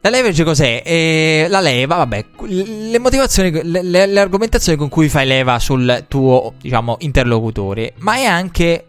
La 0.00 0.10
leverage 0.10 0.42
cos'è? 0.42 0.82
Eh, 0.84 1.46
la 1.48 1.60
leva, 1.60 1.96
vabbè, 1.96 2.24
le 2.48 2.98
motivazioni, 2.98 3.52
le, 3.62 3.82
le, 3.82 4.06
le, 4.06 4.20
argomentazioni 4.20 4.76
con 4.76 4.88
cui 4.88 5.08
fai 5.08 5.26
leva 5.26 5.58
sul 5.60 6.06
tuo, 6.08 6.54
diciamo, 6.60 6.96
interlocutore, 7.00 7.92
ma 7.98 8.16
è 8.16 8.24
anche 8.24 8.86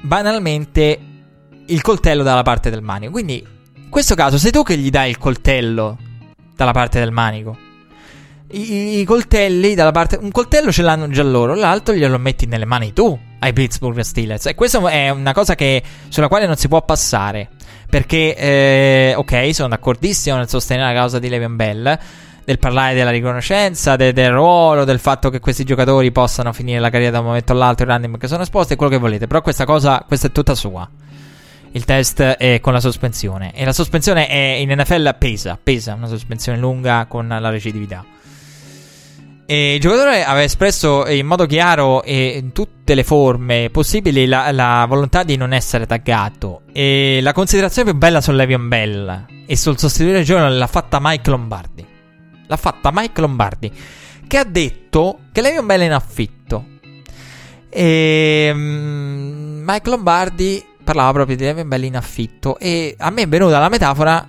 banalmente 0.00 0.98
il 1.66 1.80
coltello 1.80 2.22
dalla 2.22 2.42
parte 2.42 2.70
del 2.70 2.82
manico. 2.82 3.10
Quindi, 3.10 3.44
in 3.74 3.88
questo 3.88 4.14
caso, 4.14 4.38
sei 4.38 4.52
tu 4.52 4.62
che 4.62 4.76
gli 4.76 4.90
dai 4.90 5.10
il 5.10 5.18
coltello 5.18 5.98
dalla 6.54 6.72
parte 6.72 7.00
del 7.00 7.10
manico 7.10 7.63
i, 8.54 9.00
i, 9.00 9.04
coltelli 9.04 9.74
dalla 9.74 9.90
parte. 9.90 10.16
Un 10.20 10.30
coltello 10.30 10.70
ce 10.70 10.82
l'hanno 10.82 11.08
già 11.08 11.22
loro, 11.22 11.54
l'altro 11.54 11.94
glielo 11.94 12.18
metti 12.18 12.46
nelle 12.46 12.64
mani 12.64 12.92
tu 12.92 13.18
ai 13.40 13.52
Pittsburgh 13.52 14.00
Steelers. 14.00 14.46
E 14.46 14.54
questa 14.54 14.80
è 14.88 15.10
una 15.10 15.32
cosa 15.32 15.54
che, 15.54 15.82
sulla 16.08 16.28
quale 16.28 16.46
non 16.46 16.56
si 16.56 16.68
può 16.68 16.82
passare. 16.82 17.48
Perché, 17.88 18.34
eh, 18.34 19.14
ok, 19.16 19.54
sono 19.54 19.68
d'accordissimo 19.68 20.36
nel 20.36 20.48
sostenere 20.48 20.92
la 20.92 20.98
causa 20.98 21.18
di 21.18 21.28
Levian 21.28 21.56
Bell. 21.56 21.98
del 22.44 22.58
parlare 22.58 22.92
della 22.92 23.08
riconoscenza, 23.08 23.96
de- 23.96 24.12
del 24.12 24.30
ruolo, 24.30 24.84
del 24.84 24.98
fatto 24.98 25.30
che 25.30 25.40
questi 25.40 25.64
giocatori 25.64 26.12
possano 26.12 26.52
finire 26.52 26.78
la 26.78 26.90
carriera 26.90 27.12
da 27.12 27.20
un 27.20 27.24
momento 27.24 27.52
all'altro, 27.52 27.86
i 27.86 27.88
running 27.88 28.12
back 28.12 28.28
sono 28.28 28.42
esposti, 28.42 28.76
quello 28.76 28.92
che 28.92 28.98
volete. 28.98 29.26
Però 29.26 29.40
questa 29.40 29.64
cosa, 29.64 30.04
questa 30.06 30.26
è 30.26 30.32
tutta 30.32 30.54
sua. 30.54 30.86
Il 31.72 31.84
test 31.86 32.20
è 32.20 32.60
con 32.60 32.74
la 32.74 32.80
sospensione. 32.80 33.52
E 33.54 33.64
la 33.64 33.72
sospensione 33.72 34.28
è 34.28 34.56
in 34.58 34.70
NFL 34.70 35.16
pesa, 35.18 35.58
pesa, 35.60 35.94
una 35.94 36.06
sospensione 36.06 36.58
lunga 36.58 37.06
con 37.08 37.26
la 37.26 37.48
recidività. 37.48 38.04
E 39.46 39.74
il 39.74 39.80
giocatore 39.80 40.24
aveva 40.24 40.44
espresso 40.44 41.06
in 41.06 41.26
modo 41.26 41.44
chiaro 41.44 42.02
e 42.02 42.38
in 42.42 42.52
tutte 42.52 42.94
le 42.94 43.04
forme 43.04 43.68
possibili 43.70 44.26
la, 44.26 44.50
la, 44.52 44.86
volontà 44.88 45.22
di 45.22 45.36
non 45.36 45.52
essere 45.52 45.86
taggato. 45.86 46.62
E 46.72 47.20
la 47.20 47.32
considerazione 47.32 47.90
più 47.90 47.98
bella 47.98 48.22
su 48.22 48.32
Levion 48.32 48.68
Bell 48.68 49.26
e 49.46 49.56
sul 49.56 49.78
sostituire 49.78 50.22
Jordan 50.22 50.56
l'ha 50.56 50.66
fatta 50.66 50.98
Mike 51.00 51.28
Lombardi. 51.28 51.86
L'ha 52.46 52.56
fatta 52.56 52.90
Mike 52.92 53.20
Lombardi, 53.20 53.70
che 54.26 54.38
ha 54.38 54.44
detto 54.44 55.20
che 55.30 55.42
Levion 55.42 55.66
Bell 55.66 55.80
è 55.80 55.84
in 55.84 55.92
affitto. 55.92 56.64
E 57.68 58.50
um, 58.52 59.62
Mike 59.62 59.90
Lombardi 59.90 60.64
parlava 60.82 61.12
proprio 61.12 61.36
di 61.36 61.44
Levion 61.44 61.68
Bell 61.68 61.84
in 61.84 61.96
affitto. 61.96 62.58
E 62.58 62.94
a 62.98 63.10
me 63.10 63.22
è 63.22 63.28
venuta 63.28 63.58
la 63.58 63.68
metafora 63.68 64.26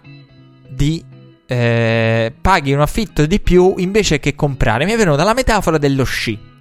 di 0.67 1.03
eh, 1.47 2.33
paghi 2.39 2.73
un 2.73 2.81
affitto 2.81 3.25
di 3.25 3.39
più 3.39 3.75
invece 3.77 4.19
che 4.19 4.35
comprare. 4.35 4.85
Mi 4.85 4.93
è 4.93 4.97
venuta 4.97 5.23
la 5.23 5.33
metafora 5.33 5.77
dello 5.77 6.03
sci. 6.03 6.53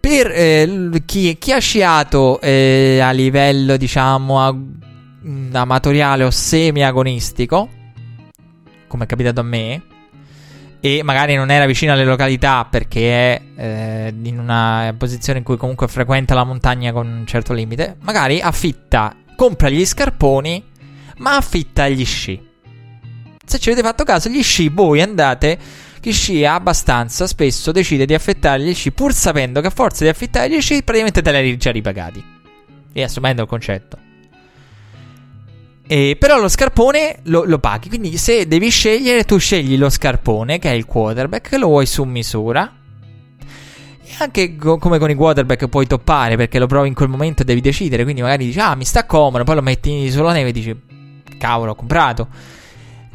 Per 0.00 0.30
eh, 0.32 1.02
chi, 1.04 1.36
chi, 1.38 1.52
ha 1.52 1.58
sciato 1.58 2.40
eh, 2.40 3.00
a 3.00 3.10
livello, 3.10 3.76
diciamo, 3.76 4.40
a, 4.40 4.52
mm, 4.52 5.54
amatoriale 5.54 6.22
o 6.22 6.30
semi-agonistico, 6.30 7.68
come 8.86 9.04
è 9.04 9.06
capitato 9.06 9.40
a 9.40 9.42
me, 9.42 9.82
e 10.80 11.02
magari 11.02 11.34
non 11.34 11.50
era 11.50 11.66
vicino 11.66 11.92
alle 11.92 12.04
località 12.04 12.64
perché 12.70 13.10
è 13.10 13.42
eh, 13.56 14.14
in 14.22 14.38
una 14.38 14.94
posizione 14.96 15.40
in 15.40 15.44
cui 15.44 15.56
comunque 15.56 15.88
frequenta 15.88 16.34
la 16.34 16.44
montagna 16.44 16.92
con 16.92 17.08
un 17.08 17.26
certo 17.26 17.52
limite, 17.52 17.96
magari 18.02 18.40
affitta, 18.40 19.12
compra 19.34 19.68
gli 19.68 19.84
scarponi 19.84 20.62
ma 21.18 21.36
affitta 21.36 21.88
gli 21.88 22.04
sci. 22.04 22.40
Se 23.44 23.58
ci 23.58 23.70
avete 23.70 23.86
fatto 23.86 24.04
caso, 24.04 24.28
gli 24.28 24.42
sci 24.42 24.68
voi 24.68 25.00
andate. 25.00 25.58
Chi 26.00 26.12
scia 26.12 26.54
abbastanza 26.54 27.26
spesso 27.26 27.72
decide 27.72 28.06
di 28.06 28.14
affittare 28.14 28.62
gli 28.62 28.74
sci 28.74 28.92
pur 28.92 29.12
sapendo 29.12 29.60
che 29.60 29.68
a 29.68 29.70
forza 29.70 30.04
di 30.04 30.10
affittare 30.10 30.50
gli 30.50 30.60
sci 30.60 30.82
praticamente 30.82 31.22
te 31.22 31.30
li 31.30 31.36
hai 31.36 31.56
già 31.56 31.70
ripagati. 31.70 32.24
E 32.92 33.02
assumendo 33.02 33.42
il 33.42 33.48
concetto. 33.48 33.98
E 35.88 36.16
però 36.18 36.40
lo 36.40 36.48
scarpone 36.48 37.20
lo, 37.24 37.44
lo, 37.44 37.58
paghi. 37.58 37.88
Quindi 37.88 38.16
se 38.16 38.48
devi 38.48 38.68
scegliere, 38.70 39.24
tu 39.24 39.38
scegli 39.38 39.78
lo 39.78 39.88
scarpone, 39.88 40.58
che 40.58 40.70
è 40.70 40.74
il 40.74 40.84
quarterback, 40.84 41.52
lo 41.52 41.68
vuoi 41.68 41.86
su 41.86 42.02
misura. 42.02 42.72
E 44.02 44.10
anche 44.18 44.56
co- 44.56 44.78
come 44.78 44.98
con 44.98 45.10
i 45.10 45.14
quarterback 45.14 45.68
puoi 45.68 45.86
toppare 45.86 46.36
perché 46.36 46.58
lo 46.58 46.66
provi 46.66 46.88
in 46.88 46.94
quel 46.94 47.08
momento 47.08 47.42
e 47.42 47.44
devi 47.44 47.60
decidere. 47.60 48.02
Quindi 48.02 48.22
magari 48.22 48.46
dici, 48.46 48.58
ah, 48.58 48.74
mi 48.74 48.84
sta 48.84 49.06
comodo, 49.06 49.44
poi 49.44 49.54
lo 49.54 49.62
metti 49.62 50.10
sulla 50.10 50.32
neve 50.32 50.48
e 50.48 50.52
dici, 50.52 50.76
cavolo, 51.38 51.72
ho 51.72 51.74
comprato. 51.74 52.28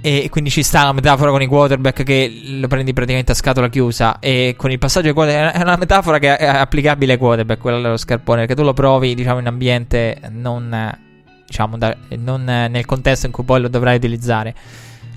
E 0.04 0.30
quindi 0.32 0.50
ci 0.50 0.64
sta 0.64 0.84
la 0.84 0.94
metafora 0.94 1.30
con 1.30 1.44
i 1.44 1.46
quarterback 1.46 2.02
che 2.02 2.42
lo 2.60 2.68
prendi 2.68 2.92
praticamente 2.92 3.34
a 3.34 3.36
scatola 3.36 3.70
chiusa. 3.70 4.20
E 4.20 4.56
con 4.58 4.72
il 4.72 4.80
passaggio 4.80 5.10
ai 5.10 5.14
quarterback 5.14 5.56
è 5.56 5.62
una 5.62 5.78
metafora 5.78 6.18
che 6.18 6.38
è 6.38 6.48
applicabile 6.48 7.14
ai 7.14 7.18
quarterback, 7.20 7.62
quella 7.62 7.80
dello 7.80 7.98
scarpone, 7.98 8.40
perché 8.40 8.56
tu 8.56 8.64
lo 8.64 8.74
provi, 8.74 9.14
diciamo, 9.14 9.40
in 9.40 9.48
ambiente 9.48 10.20
non, 10.32 10.98
diciamo, 11.46 11.78
da, 11.78 11.96
non 12.18 12.44
nel 12.44 12.86
contesto 12.86 13.28
in 13.28 13.32
cui 13.32 13.44
poi 13.44 13.62
lo 13.62 13.68
dovrai 13.68 13.98
utilizzare. 13.98 14.56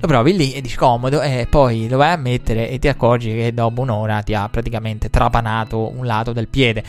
Lo 0.01 0.07
provi 0.07 0.37
lì 0.37 0.53
e 0.53 0.61
dici 0.61 0.77
comodo 0.77 1.23
e 1.23 1.47
poi 1.49 1.89
lo 1.89 1.97
vai 1.97 2.13
a 2.13 2.17
mettere 2.17 2.69
e 2.69 2.79
ti 2.79 2.89
accorgi 2.89 3.33
che 3.33 3.55
dopo 3.55 3.81
un'ora 3.81 4.21
ti 4.21 4.35
ha 4.35 4.47
praticamente 4.51 5.09
trapanato 5.09 5.97
un 5.97 6.05
lato 6.05 6.35
del 6.35 6.49
piede. 6.49 6.85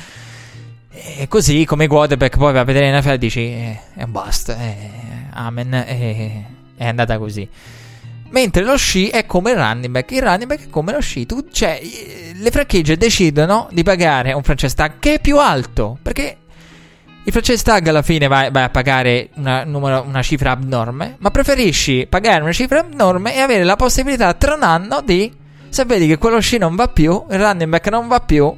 E 1.18 1.28
così 1.28 1.66
come 1.66 1.88
quarterback 1.88 2.38
poi 2.38 2.54
vai 2.54 2.62
a 2.62 2.66
vedere 2.66 2.88
in 2.88 2.96
NFL 2.96 3.12
e 3.12 3.18
dici 3.18 3.40
eh, 3.42 3.80
è 3.96 4.04
un 4.04 4.12
bust, 4.12 4.50
eh, 4.50 4.76
amen, 5.32 5.74
eh, 5.74 6.46
è 6.78 6.88
andata 6.88 7.18
così. 7.18 7.48
Mentre 8.30 8.64
lo 8.64 8.76
sci 8.76 9.08
è 9.08 9.26
come 9.26 9.52
il 9.52 9.58
running 9.58 9.88
back. 9.88 10.12
Il 10.12 10.22
running 10.22 10.46
back 10.46 10.66
è 10.66 10.70
come 10.70 10.92
lo 10.92 11.00
sci. 11.00 11.26
Tu, 11.26 11.48
cioè, 11.52 11.80
le 12.34 12.52
franchigie 12.52 12.98
decidono 12.98 13.70
di 13.72 13.84
pagare 13.84 14.34
un 14.34 14.44
franchise 14.44 14.76
tag 14.76 14.94
che 15.00 15.16
è 15.16 15.20
più 15.22 15.40
alto. 15.40 15.98
Perché 16.02 16.38
il 17.24 17.32
franchise 17.32 17.64
tag 17.64 17.88
alla 17.88 18.02
fine 18.02 18.28
vai, 18.28 18.52
vai 18.52 18.64
a 18.64 18.70
pagare 18.70 19.30
una, 19.36 19.64
numero, 19.64 20.04
una, 20.06 20.22
cifra 20.22 20.52
abnorme. 20.52 21.16
Ma 21.20 21.32
preferisci 21.32 22.08
pagare 22.10 22.42
una 22.42 22.52
cifra 22.52 22.80
abnorme 22.80 23.36
e 23.36 23.40
avere 23.40 23.64
la 23.64 23.76
possibilità 23.76 24.34
tra 24.34 24.56
un 24.56 24.64
anno 24.64 25.02
di. 25.02 25.32
Se 25.70 25.86
vedi 25.86 26.08
che 26.08 26.18
quello 26.18 26.40
sci 26.40 26.58
non 26.58 26.76
va 26.76 26.88
più, 26.88 27.26
il 27.30 27.40
running 27.40 27.70
back 27.70 27.88
non 27.90 28.08
va 28.08 28.20
più, 28.20 28.54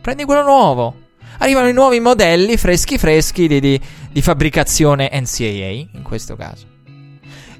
prendi 0.00 0.24
quello 0.24 0.42
nuovo. 0.42 1.01
Arrivano 1.42 1.66
i 1.66 1.72
nuovi 1.72 1.98
modelli 1.98 2.56
freschi 2.56 2.98
freschi 2.98 3.48
di, 3.48 3.58
di, 3.58 3.80
di 4.12 4.22
fabbricazione 4.22 5.10
NCAA 5.12 5.88
in 5.92 6.02
questo 6.04 6.36
caso 6.36 6.66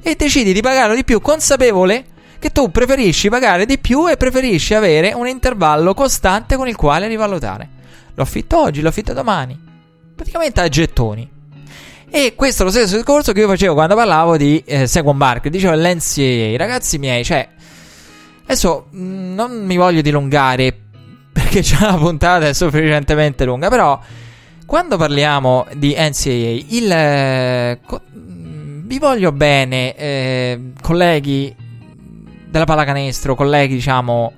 e 0.00 0.14
decidi 0.14 0.52
di 0.52 0.60
pagarlo 0.60 0.94
di 0.94 1.02
più 1.02 1.20
consapevole 1.20 2.04
che 2.38 2.50
tu 2.50 2.70
preferisci 2.70 3.28
pagare 3.28 3.66
di 3.66 3.78
più 3.78 4.08
e 4.08 4.16
preferisci 4.16 4.74
avere 4.74 5.12
un 5.12 5.26
intervallo 5.26 5.94
costante 5.94 6.56
con 6.56 6.68
il 6.68 6.76
quale 6.76 7.08
rivalutare. 7.08 7.68
Lo 8.14 8.22
affitto 8.22 8.60
oggi, 8.60 8.82
lo 8.82 8.88
affitto 8.88 9.12
domani. 9.12 9.58
Praticamente 10.14 10.60
a 10.60 10.68
gettoni. 10.68 11.28
E 12.08 12.34
questo 12.36 12.62
è 12.62 12.64
lo 12.64 12.70
stesso 12.70 12.94
discorso 12.94 13.32
che 13.32 13.40
io 13.40 13.48
facevo 13.48 13.74
quando 13.74 13.96
parlavo 13.96 14.36
di 14.36 14.62
eh, 14.64 14.86
Second 14.86 15.16
Bark. 15.16 15.48
Dicevo 15.48 15.74
l'NCAA, 15.74 16.56
ragazzi 16.56 16.98
miei, 16.98 17.24
cioè... 17.24 17.48
Adesso 18.44 18.88
mm, 18.94 19.34
non 19.34 19.64
mi 19.64 19.76
voglio 19.76 20.02
dilungare 20.02 20.81
perché 21.32 21.60
c'è 21.62 21.76
una 21.86 21.96
puntata 21.96 22.52
sufficientemente 22.52 23.44
lunga, 23.44 23.68
però 23.68 23.98
quando 24.66 24.96
parliamo 24.96 25.66
di 25.74 25.94
NCAA, 25.96 26.64
il... 26.68 26.90
Eh, 26.90 27.78
co- 27.84 28.02
vi 28.12 28.98
voglio 28.98 29.32
bene, 29.32 29.96
eh, 29.96 30.72
colleghi 30.82 31.54
della 32.46 32.64
pallacanestro, 32.64 33.34
colleghi, 33.34 33.74
diciamo, 33.74 34.34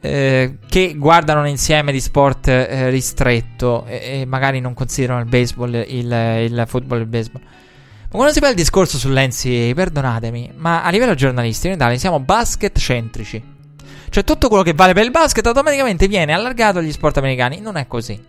eh, 0.00 0.58
che 0.68 0.94
guardano 0.94 1.40
un 1.40 1.46
insieme 1.48 1.90
di 1.90 2.00
sport 2.00 2.48
eh, 2.48 2.90
ristretto 2.90 3.86
e, 3.86 4.20
e, 4.20 4.24
magari 4.26 4.60
non 4.60 4.74
considerano 4.74 5.20
il 5.20 5.26
baseball, 5.26 5.72
il, 5.72 6.46
il 6.50 6.64
football 6.66 6.98
e 6.98 7.00
il 7.02 7.08
baseball. 7.08 7.42
Ma 7.42 8.08
quando 8.10 8.32
si 8.32 8.40
fa 8.40 8.48
il 8.48 8.54
discorso 8.54 8.98
sull'NCAA, 8.98 9.72
perdonatemi, 9.74 10.52
ma 10.56 10.82
a 10.82 10.90
livello 10.90 11.14
giornalistico 11.14 11.68
in 11.68 11.74
Italia 11.74 11.98
siamo 11.98 12.20
basket 12.20 12.78
centrici. 12.78 13.42
Cioè 14.08 14.24
tutto 14.24 14.48
quello 14.48 14.62
che 14.62 14.72
vale 14.72 14.92
per 14.92 15.04
il 15.04 15.10
basket 15.10 15.46
automaticamente 15.46 16.08
viene 16.08 16.32
allargato 16.32 16.78
agli 16.78 16.92
sport 16.92 17.18
americani. 17.18 17.60
Non 17.60 17.76
è 17.76 17.86
così. 17.86 18.20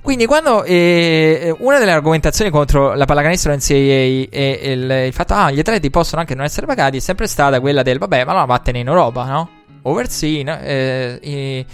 Quindi 0.00 0.26
quando 0.26 0.64
eh, 0.64 1.54
una 1.58 1.78
delle 1.78 1.90
argomentazioni 1.90 2.50
contro 2.50 2.94
la 2.94 3.04
pallacanestro 3.04 3.52
NCAA 3.52 3.74
e 4.30 4.60
il, 4.62 4.90
il 5.06 5.12
fatto 5.12 5.34
ah 5.34 5.50
gli 5.50 5.58
atleti 5.58 5.90
possono 5.90 6.20
anche 6.20 6.34
non 6.34 6.44
essere 6.44 6.66
pagati 6.66 6.96
è 6.98 7.00
sempre 7.00 7.26
stata 7.26 7.60
quella 7.60 7.82
del 7.82 7.98
vabbè 7.98 8.24
ma 8.24 8.30
allora 8.30 8.46
vattene 8.46 8.78
in 8.78 8.86
Europa, 8.86 9.24
no? 9.24 9.50
Oversea, 9.82 10.44
no? 10.44 10.58
Eh, 10.60 11.66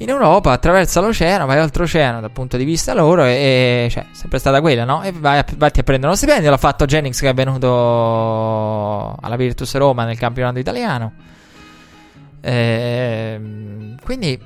in 0.00 0.08
Europa 0.08 0.52
attraversa 0.52 1.00
l'oceano, 1.00 1.44
vai 1.44 1.58
oltreoceano 1.58 2.20
dal 2.20 2.30
punto 2.30 2.56
di 2.56 2.64
vista 2.64 2.94
loro 2.94 3.24
e, 3.24 3.84
e 3.84 3.88
cioè, 3.90 4.06
sempre 4.12 4.38
stata 4.38 4.60
quella, 4.60 4.84
no? 4.84 5.02
E 5.02 5.12
vai 5.12 5.38
a, 5.38 5.44
vatti 5.56 5.80
a 5.80 5.82
prendere 5.82 6.08
uno 6.08 6.16
stipendio, 6.16 6.48
l'ha 6.50 6.56
fatto 6.56 6.86
Jennings 6.86 7.20
che 7.20 7.28
è 7.28 7.34
venuto 7.34 9.16
alla 9.20 9.36
Virtus 9.36 9.74
Roma 9.74 10.04
nel 10.04 10.18
campionato 10.18 10.58
italiano. 10.58 11.12
Eh, 12.40 13.40
quindi 14.02 14.40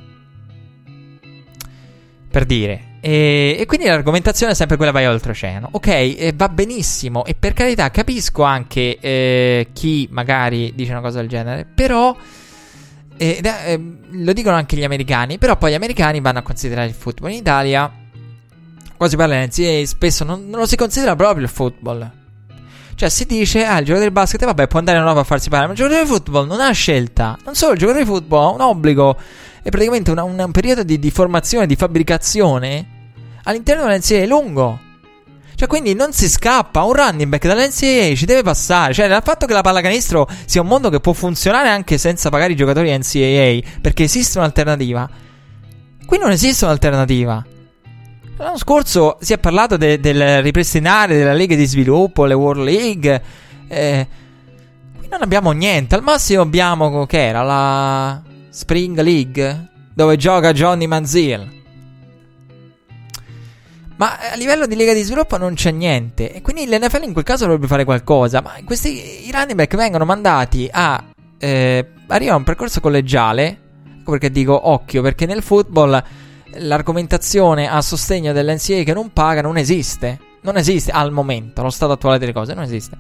per 2.31 2.45
dire, 2.47 2.95
e, 3.07 3.57
e, 3.59 3.67
quindi 3.67 3.87
l'argomentazione 3.87 4.53
è 4.53 4.55
sempre 4.55 4.79
quella 4.79 4.91
vai 4.91 5.05
oltreoceano. 5.05 5.69
Ok, 5.73 5.89
eh, 5.89 6.33
va 6.35 6.49
benissimo. 6.49 7.27
E 7.27 7.35
per 7.35 7.53
carità, 7.53 7.91
capisco 7.91 8.43
anche 8.45 8.99
eh, 8.99 9.69
chi 9.75 10.09
magari 10.11 10.73
dice 10.75 10.93
una 10.93 11.03
cosa 11.03 11.21
del 11.21 11.29
genere. 11.29 11.67
Però. 11.67 12.17
Eh, 13.19 13.41
eh, 13.43 13.81
lo 14.11 14.33
dicono 14.33 14.57
anche 14.57 14.77
gli 14.79 14.85
americani. 14.85 15.37
Però 15.37 15.59
poi 15.59 15.73
gli 15.73 15.75
americani 15.75 16.23
vanno 16.23 16.39
a 16.39 16.43
considerare 16.43 16.89
il 16.89 16.95
football. 16.95 17.33
In 17.33 17.37
Italia. 17.37 17.93
Quando 18.97 19.09
si 19.09 19.17
parla 19.17 19.45
di 19.45 19.63
NCAA, 19.63 19.87
spesso 19.87 20.25
non, 20.25 20.49
non, 20.49 20.61
lo 20.61 20.67
si 20.67 20.77
considera 20.77 21.15
proprio 21.15 21.45
il 21.45 21.51
football. 21.51 22.11
Cioè, 22.97 23.09
si 23.09 23.27
dice, 23.27 23.65
ah, 23.65 23.79
il 23.79 23.85
giocatore 23.85 24.09
di 24.09 24.13
basket, 24.13 24.45
vabbè, 24.45 24.69
può 24.69 24.79
andare 24.79 24.99
in 24.99 25.03
Europa 25.03 25.21
a 25.23 25.25
farsi 25.25 25.49
pagare. 25.49 25.67
Ma 25.67 25.73
il 25.73 25.79
giocatore 25.79 26.05
di 26.05 26.09
football 26.09 26.47
non 26.47 26.61
ha 26.61 26.71
scelta. 26.71 27.37
Non 27.45 27.55
solo 27.55 27.73
il 27.73 27.79
giocatore 27.79 28.05
di 28.05 28.11
football 28.11 28.47
ha 28.47 28.55
un 28.55 28.61
obbligo. 28.61 29.17
È 29.63 29.69
praticamente 29.69 30.11
una, 30.11 30.23
un 30.23 30.51
periodo 30.53 30.83
di, 30.83 30.99
di 30.99 31.11
formazione, 31.11 31.67
di 31.67 31.77
fabbricazione 31.77 32.87
all'interno 33.45 33.87
dell'NCAA 33.87 34.27
lungo. 34.27 34.79
Cioè, 35.57 35.69
quindi 35.69 35.95
non 35.95 36.13
si 36.13 36.29
scappa. 36.29 36.83
Un 36.83 36.93
running 36.93 37.29
back 37.29 37.47
dall'NCAA 37.47 38.15
ci 38.15 38.27
deve 38.27 38.43
passare. 38.43 38.93
Cioè, 38.93 39.07
il 39.07 39.21
fatto 39.25 39.47
che 39.47 39.53
la 39.53 39.63
pallacanestro 39.63 40.29
sia 40.45 40.61
un 40.61 40.69
mondo 40.69 40.91
che 40.91 41.01
può 41.01 41.13
funzionare 41.13 41.69
anche 41.69 41.99
senza 41.99 42.29
pagare 42.31 42.53
i 42.53 42.57
giocatori 42.57 42.97
NCAA, 42.97 43.81
perché 43.81 44.05
esiste 44.05 44.39
un'alternativa. 44.39 45.09
Qui 46.07 46.19
non 46.19 46.31
esiste 46.31 46.65
un'alternativa. 46.65 47.45
L'anno 48.37 48.59
scorso 48.59 49.17
si 49.21 49.33
è 49.33 49.39
parlato 49.39 49.77
de- 49.77 50.01
del 50.01 50.43
ripristinare 50.43 51.17
delle 51.17 51.35
leghe 51.35 51.55
di 51.55 51.67
sviluppo, 51.67 52.25
le 52.25 52.35
World 52.35 52.65
League. 52.65 53.23
Eh, 53.69 54.09
qui 54.99 55.09
Non 55.09 55.23
abbiamo 55.23 55.53
niente. 55.53 55.95
Al 55.95 56.03
massimo 56.03 56.43
abbiamo 56.43 57.07
che 57.07 57.25
era 57.25 57.43
la 57.43 58.21
Spring 58.51 59.01
League 59.01 59.69
dove 59.95 60.17
gioca 60.17 60.53
Johnny 60.53 60.87
Manziel. 60.87 61.63
Ma 63.97 64.19
a 64.33 64.35
livello 64.35 64.67
di 64.67 64.75
lega 64.75 64.93
di 64.93 65.03
sviluppo 65.03 65.37
non 65.39 65.55
c'è 65.55 65.71
niente. 65.71 66.33
E 66.33 66.43
quindi 66.43 66.67
l'NFL 66.67 67.05
in 67.05 67.13
quel 67.13 67.25
caso 67.25 67.45
dovrebbe 67.45 67.69
fare 67.69 67.85
qualcosa. 67.85 68.41
Ma 68.41 68.55
questi 68.65 69.29
i 69.29 69.31
running 69.31 69.55
back 69.55 69.77
vengono 69.77 70.05
mandati 70.05 70.69
a. 70.73 71.03
Eh, 71.39 71.89
arriva 72.09 72.33
a 72.33 72.37
un 72.37 72.43
percorso 72.43 72.81
collegiale. 72.81 73.61
Ecco 74.01 74.11
perché 74.11 74.31
dico 74.33 74.69
occhio, 74.69 75.01
perché 75.01 75.27
nel 75.27 75.43
football 75.43 76.03
l'argomentazione 76.59 77.69
a 77.69 77.81
sostegno 77.81 78.33
dell'NCA 78.33 78.83
che 78.83 78.95
non 78.95 79.13
paga 79.13 79.41
non 79.41 79.57
esiste. 79.57 80.19
Non 80.43 80.57
esiste 80.57 80.91
al 80.91 81.11
momento, 81.11 81.61
allo 81.61 81.71
stato 81.71 81.93
attuale 81.93 82.19
delle 82.19 82.33
cose, 82.33 82.55
non 82.55 82.65
esiste. 82.65 82.97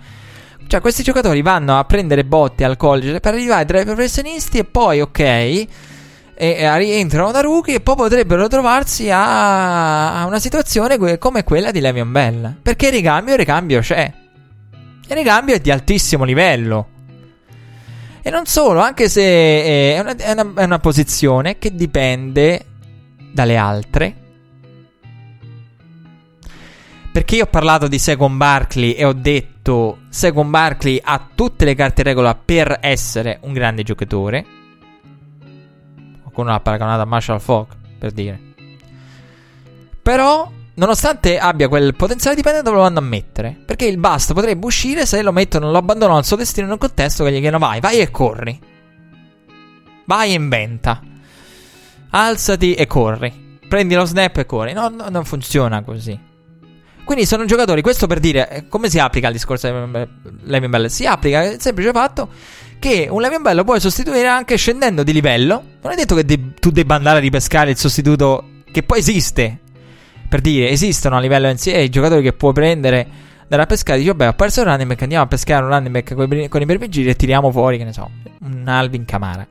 Cioè, 0.66 0.80
questi 0.80 1.02
giocatori 1.02 1.42
vanno 1.42 1.78
a 1.78 1.84
prendere 1.84 2.24
botte 2.24 2.64
al 2.64 2.76
college 2.76 3.20
per 3.20 3.34
arrivare 3.34 3.66
tra 3.66 3.80
i 3.80 3.84
professionisti 3.84 4.58
e 4.58 4.64
poi, 4.64 5.00
ok 5.00 5.66
e 6.36 6.76
rientrano 6.78 7.30
da 7.30 7.40
rookie 7.40 7.76
e 7.76 7.80
poi 7.80 7.94
potrebbero 7.94 8.48
trovarsi 8.48 9.08
a, 9.08 10.20
a 10.20 10.26
una 10.26 10.40
situazione 10.40 11.18
come 11.18 11.44
quella 11.44 11.70
di 11.70 11.80
Levion 11.80 12.10
Bell. 12.10 12.56
Perché 12.60 12.86
il 12.86 12.92
ricambio, 12.92 13.34
il 13.34 13.38
ricambio 13.38 13.80
c'è. 13.80 14.12
Il 15.06 15.16
ricambio 15.16 15.54
è 15.54 15.60
di 15.60 15.70
altissimo 15.70 16.24
livello. 16.24 16.88
E 18.20 18.30
non 18.30 18.46
solo, 18.46 18.80
anche 18.80 19.08
se 19.08 19.22
è 19.22 20.00
una, 20.00 20.16
è 20.16 20.32
una, 20.32 20.52
è 20.56 20.64
una 20.64 20.78
posizione 20.78 21.58
che 21.58 21.74
dipende 21.74 22.64
dalle 23.34 23.56
altre. 23.56 24.14
Perché 27.12 27.36
io 27.36 27.44
ho 27.44 27.48
parlato 27.48 27.86
di 27.86 27.98
Second 27.98 28.36
Barkley 28.38 28.92
e 28.92 29.04
ho 29.04 29.12
detto 29.12 29.98
Second 30.08 30.48
Barkley 30.48 30.98
ha 31.02 31.28
tutte 31.34 31.66
le 31.66 31.74
carte 31.74 32.00
in 32.00 32.06
regola 32.06 32.34
per 32.34 32.78
essere 32.80 33.38
un 33.42 33.52
grande 33.52 33.82
giocatore 33.82 34.62
qualcuno 36.34 36.50
l'ha 36.50 36.60
paragonato 36.60 37.02
a 37.02 37.04
Marshall 37.04 37.38
Falk, 37.38 37.76
per 37.96 38.10
dire. 38.10 38.40
Però, 40.02 40.50
nonostante 40.74 41.38
abbia 41.38 41.68
quel 41.68 41.94
potenziale 41.94 42.34
dipendente, 42.34 42.70
lo 42.70 42.80
vanno 42.80 42.98
a 42.98 43.02
mettere. 43.02 43.56
Perché 43.64 43.86
il 43.86 43.98
bust 43.98 44.34
potrebbe 44.34 44.66
uscire 44.66 45.06
se 45.06 45.22
lo 45.22 45.30
mettono, 45.30 45.70
lo 45.70 45.78
abbandonano 45.78 46.18
al 46.18 46.24
suo 46.24 46.36
destino 46.36 46.66
in 46.66 46.72
un 46.72 46.78
contesto 46.78 47.22
che 47.22 47.30
gli 47.30 47.38
chiedono 47.38 47.64
vai, 47.64 47.78
vai 47.78 48.00
e 48.00 48.10
corri. 48.10 48.60
Vai 50.06 50.30
e 50.32 50.34
inventa. 50.34 51.00
Alzati 52.16 52.74
e 52.74 52.86
corri. 52.86 53.58
Prendi 53.68 53.96
lo 53.96 54.04
snap 54.04 54.36
e 54.36 54.46
corri. 54.46 54.72
No, 54.72 54.88
no 54.88 55.08
non 55.08 55.24
funziona 55.24 55.82
così. 55.82 56.16
Quindi 57.02 57.26
sono 57.26 57.44
giocatori, 57.44 57.82
questo 57.82 58.06
per 58.06 58.20
dire 58.20 58.48
eh, 58.48 58.68
come 58.68 58.88
si 58.88 59.00
applica 59.00 59.26
il 59.26 59.32
discorso 59.34 59.68
di 59.68 60.06
Levin 60.44 60.70
Bell? 60.70 60.86
Si 60.86 61.04
applica 61.06 61.42
il 61.42 61.60
semplice 61.60 61.90
fatto 61.90 62.28
che 62.78 63.08
un 63.10 63.20
Levion 63.20 63.42
Bell 63.42 63.56
lo 63.56 63.64
puoi 63.64 63.80
sostituire 63.80 64.28
anche 64.28 64.56
scendendo 64.56 65.02
di 65.02 65.12
livello. 65.12 65.62
Non 65.82 65.92
è 65.92 65.96
detto 65.96 66.14
che 66.14 66.24
de- 66.24 66.54
tu 66.60 66.70
debba 66.70 66.94
andare 66.94 67.18
a 67.18 67.20
ripescare 67.20 67.70
il 67.70 67.76
sostituto 67.76 68.62
che 68.70 68.84
poi 68.84 69.00
esiste. 69.00 69.58
Per 70.28 70.40
dire, 70.40 70.70
esistono 70.70 71.16
a 71.16 71.20
livello 71.20 71.48
NCAA 71.48 71.80
i 71.80 71.90
giocatori 71.90 72.22
che 72.22 72.32
puoi 72.32 72.52
prendere 72.52 73.06
da 73.48 73.66
pescare. 73.66 73.98
Dici, 73.98 74.10
vabbè, 74.10 74.28
ho 74.28 74.34
perso 74.34 74.60
il 74.60 74.66
running 74.66 74.88
back, 74.88 75.02
andiamo 75.02 75.24
a 75.24 75.26
pescare 75.26 75.64
un 75.64 75.70
running 75.70 75.92
back 75.92 76.14
con 76.14 76.32
i, 76.32 76.48
con 76.48 76.62
i 76.62 77.08
e 77.08 77.16
tiriamo 77.16 77.50
fuori, 77.50 77.76
che 77.76 77.84
ne 77.84 77.92
so, 77.92 78.08
un 78.40 78.68
Alvin 78.68 79.04
Camara. 79.04 79.46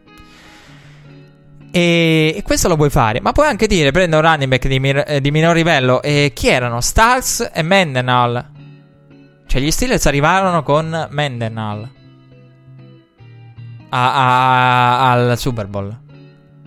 E, 1.76 2.36
e, 2.38 2.44
questo 2.44 2.68
lo 2.68 2.76
puoi 2.76 2.91
fare. 2.91 3.20
Ma 3.20 3.32
puoi 3.32 3.48
anche 3.48 3.66
dire: 3.66 3.90
prendo 3.90 4.18
un 4.18 4.22
running 4.22 4.48
back 4.48 4.68
di, 4.68 4.80
mir- 4.80 5.04
eh, 5.08 5.20
di 5.22 5.32
minor 5.32 5.56
livello. 5.56 6.04
E 6.04 6.32
chi 6.36 6.48
erano? 6.48 6.82
Starks 6.82 7.50
e 7.52 7.64
Mendenhall. 7.64 8.52
Cioè, 9.48 9.60
gli 9.60 9.72
Steelers 9.72 10.06
arrivarono 10.06 10.62
con 10.62 11.08
Mendenhall 11.10 11.90
a, 13.90 14.14
a, 14.14 15.12
al 15.14 15.38
Super 15.40 15.66
Bowl. 15.66 16.00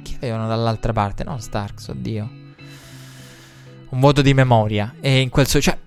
Chi 0.03 0.17
avevano 0.17 0.49
dall'altra 0.49 0.93
parte? 0.93 1.23
No, 1.23 1.39
Starks, 1.39 1.87
oddio. 1.87 2.31
Un 3.91 4.01
voto 4.01 4.23
di 4.23 4.35
memoria. 4.35 4.93
E 5.01 5.21
in 5.21 5.29
quel. 5.29 5.47
So- 5.47 5.61
cioè, 5.61 5.79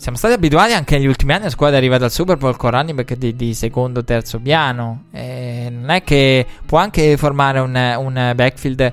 siamo 0.00 0.16
stati 0.16 0.32
abituati 0.32 0.72
anche 0.72 0.96
negli 0.96 1.06
ultimi 1.06 1.34
anni 1.34 1.44
a 1.44 1.50
squadre 1.50 1.76
arrivate 1.76 2.04
al 2.04 2.10
Super 2.10 2.38
Bowl 2.38 2.56
con 2.56 2.70
running 2.70 2.96
back 2.96 3.16
di, 3.16 3.36
di 3.36 3.52
secondo, 3.52 4.02
terzo 4.02 4.38
piano. 4.38 5.04
E 5.12 5.68
non 5.70 5.90
è 5.90 6.02
che 6.02 6.46
può 6.64 6.78
anche 6.78 7.18
formare 7.18 7.58
un, 7.58 7.74
un 7.98 8.32
backfield 8.34 8.92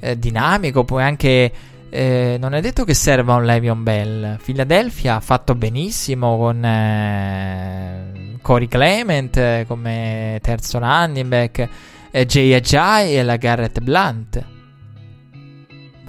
eh, 0.00 0.18
dinamico, 0.18 0.84
puoi 0.84 1.02
anche 1.02 1.52
eh, 1.90 2.38
non 2.40 2.54
è 2.54 2.62
detto 2.62 2.84
che 2.84 2.94
serva 2.94 3.34
un 3.34 3.44
Levion 3.44 3.82
Bell. 3.82 4.38
Philadelphia 4.42 5.16
ha 5.16 5.20
fatto 5.20 5.54
benissimo 5.54 6.38
con 6.38 6.64
eh, 6.64 8.38
Corey 8.40 8.68
Clement 8.68 9.36
eh, 9.36 9.64
come 9.68 10.38
terzo 10.40 10.78
running 10.78 11.28
back, 11.28 11.68
eh, 12.10 12.24
Jay 12.24 12.54
Ajay 12.54 13.16
e 13.16 13.22
la 13.22 13.36
Garrett 13.36 13.80
Blunt. 13.80 14.56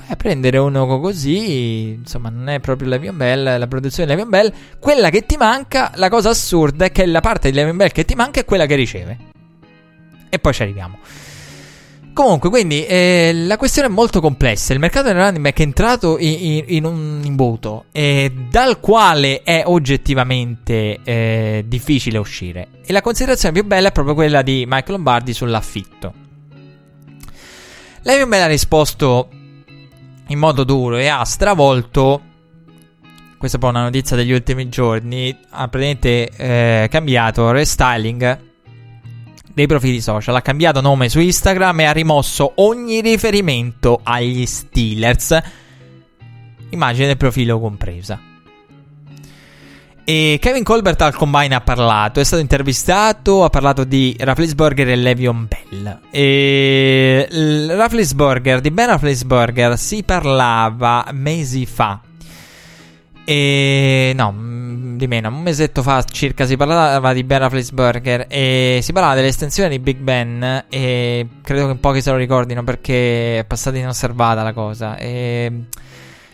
Beh, 0.10 0.16
prendere 0.16 0.58
uno 0.58 0.88
così, 1.00 1.90
insomma, 1.90 2.30
non 2.30 2.50
è 2.50 2.60
proprio 2.60 2.90
Levion 2.90 3.16
Bell. 3.16 3.60
La 3.60 3.68
produzione 3.68 4.10
di 4.10 4.16
Levion 4.16 4.30
Bell, 4.30 4.52
quella 4.80 5.12
che 5.12 5.28
ti 5.28 5.38
manca, 5.38 5.92
la 5.98 6.10
cosa 6.10 6.30
assurda 6.30 6.86
è 6.86 6.92
che 6.92 7.06
la 7.06 7.20
parte 7.20 7.52
di 7.52 7.56
Levion 7.56 7.78
Bell 7.78 7.92
che 7.92 8.06
ti 8.06 8.16
manca 8.16 8.40
è 8.40 8.46
quella 8.46 8.66
che 8.66 8.74
riceve. 8.74 9.18
E 10.28 10.40
poi 10.40 10.52
ci 10.52 10.64
arriviamo. 10.64 10.98
Comunque, 12.12 12.50
quindi 12.50 12.88
eh, 12.88 13.32
la 13.46 13.56
questione 13.58 13.88
è 13.88 13.92
molto 13.92 14.20
complessa. 14.20 14.74
Il 14.74 14.80
mercato 14.80 15.10
del 15.10 15.16
running 15.16 15.44
back 15.44 15.60
è 15.60 15.62
entrato 15.62 16.18
in, 16.18 16.38
in, 16.40 16.64
in 16.70 16.86
un 16.86 17.22
imbuto 17.24 17.86
eh, 17.92 18.34
dal 18.50 18.80
quale 18.80 19.44
è 19.44 19.62
oggettivamente 19.64 21.02
eh, 21.04 21.66
difficile 21.68 22.18
uscire. 22.18 22.70
E 22.84 22.92
la 22.94 23.02
considerazione 23.02 23.54
più 23.54 23.64
bella 23.64 23.90
è 23.90 23.92
proprio 23.92 24.16
quella 24.16 24.42
di 24.42 24.66
Mike 24.68 24.92
Lombardi 24.92 25.34
sull'affitto. 25.34 26.14
Lei 28.02 28.26
mi 28.26 28.38
ha 28.38 28.48
risposto 28.48 29.30
in 30.30 30.40
modo 30.40 30.64
duro 30.64 30.98
e 30.98 31.08
ha 31.08 31.24
stravolto. 31.24 32.22
Questa 33.38 33.58
è 33.58 33.60
poi 33.60 33.70
una 33.70 33.84
notizia 33.84 34.16
degli 34.16 34.32
ultimi 34.32 34.68
giorni. 34.70 35.30
Ha 35.52 35.68
praticamente 35.68 36.30
eh, 36.30 36.88
cambiato 36.90 37.52
restyling 37.52 38.48
dei 39.54 39.68
profili 39.68 40.02
social, 40.02 40.36
ha 40.36 40.42
cambiato 40.42 40.82
nome 40.82 41.10
su 41.10 41.20
Instagram 41.20 41.82
e 41.82 41.86
ha 41.86 41.92
rimosso 41.92 42.54
ogni 42.56 43.02
riferimento 43.02 44.00
agli 44.02 44.46
Steelers, 44.46 45.38
immagine 46.70 47.08
del 47.08 47.18
profilo 47.18 47.60
compresa. 47.60 48.29
E 50.10 50.40
Kevin 50.42 50.64
Colbert 50.64 51.00
al 51.04 51.14
Combine 51.14 51.54
ha 51.54 51.62
parlato, 51.62 52.20
è 52.20 52.24
stato 52.24 52.42
intervistato, 52.42 53.44
ha 53.44 53.50
parlato 53.52 53.84
di 53.84 54.16
Rafflesburger 54.18 54.90
e 54.90 54.96
Levion 54.96 55.48
Bell. 55.48 56.00
E 56.10 57.28
Rafflesburger, 57.70 58.60
di 58.60 58.72
Ben 58.72 58.88
Rafflesburger 58.88 59.78
si 59.78 60.02
parlava 60.02 61.06
mesi 61.12 61.68
fa 61.68 62.02
e 63.24 64.12
no, 64.16 64.34
di 64.96 65.06
meno, 65.06 65.28
un 65.28 65.44
mesetto 65.44 65.84
fa 65.84 66.02
circa 66.02 66.48
si 66.48 66.58
parlava 66.58 67.14
di 67.14 67.24
Ben 67.24 67.38
Rafflesburger 67.38 68.26
e 68.28 68.80
si 68.82 68.92
parlava 68.92 69.14
dell'estensione 69.14 69.70
di 69.70 69.78
Big 69.78 69.98
Ben 69.98 70.66
e 70.68 71.28
credo 71.44 71.68
che 71.68 71.76
pochi 71.76 72.02
se 72.02 72.10
lo 72.10 72.18
ricordino 72.18 72.64
perché 72.64 73.38
è 73.38 73.46
passata 73.46 73.78
inosservata 73.78 74.42
la 74.42 74.54
cosa. 74.54 74.98
E 74.98 75.66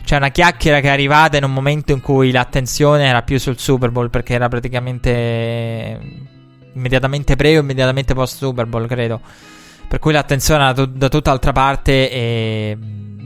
c'è 0.06 0.14
una 0.14 0.28
chiacchiera 0.28 0.78
che 0.78 0.86
è 0.86 0.92
arrivata 0.92 1.36
in 1.36 1.42
un 1.42 1.52
momento 1.52 1.90
in 1.90 2.00
cui 2.00 2.30
l'attenzione 2.30 3.06
era 3.06 3.22
più 3.22 3.40
sul 3.40 3.58
Super 3.58 3.90
Bowl 3.90 4.08
perché 4.08 4.34
era 4.34 4.46
praticamente 4.46 5.98
immediatamente 6.72 7.34
pre 7.34 7.58
o 7.58 7.60
immediatamente 7.60 8.14
post 8.14 8.36
Super 8.36 8.66
Bowl, 8.66 8.86
credo. 8.86 9.20
Per 9.88 9.98
cui 9.98 10.12
l'attenzione 10.12 10.62
era 10.62 10.72
da, 10.72 10.86
da 10.86 11.08
tutt'altra 11.08 11.50
parte 11.50 12.08
e 12.08 12.78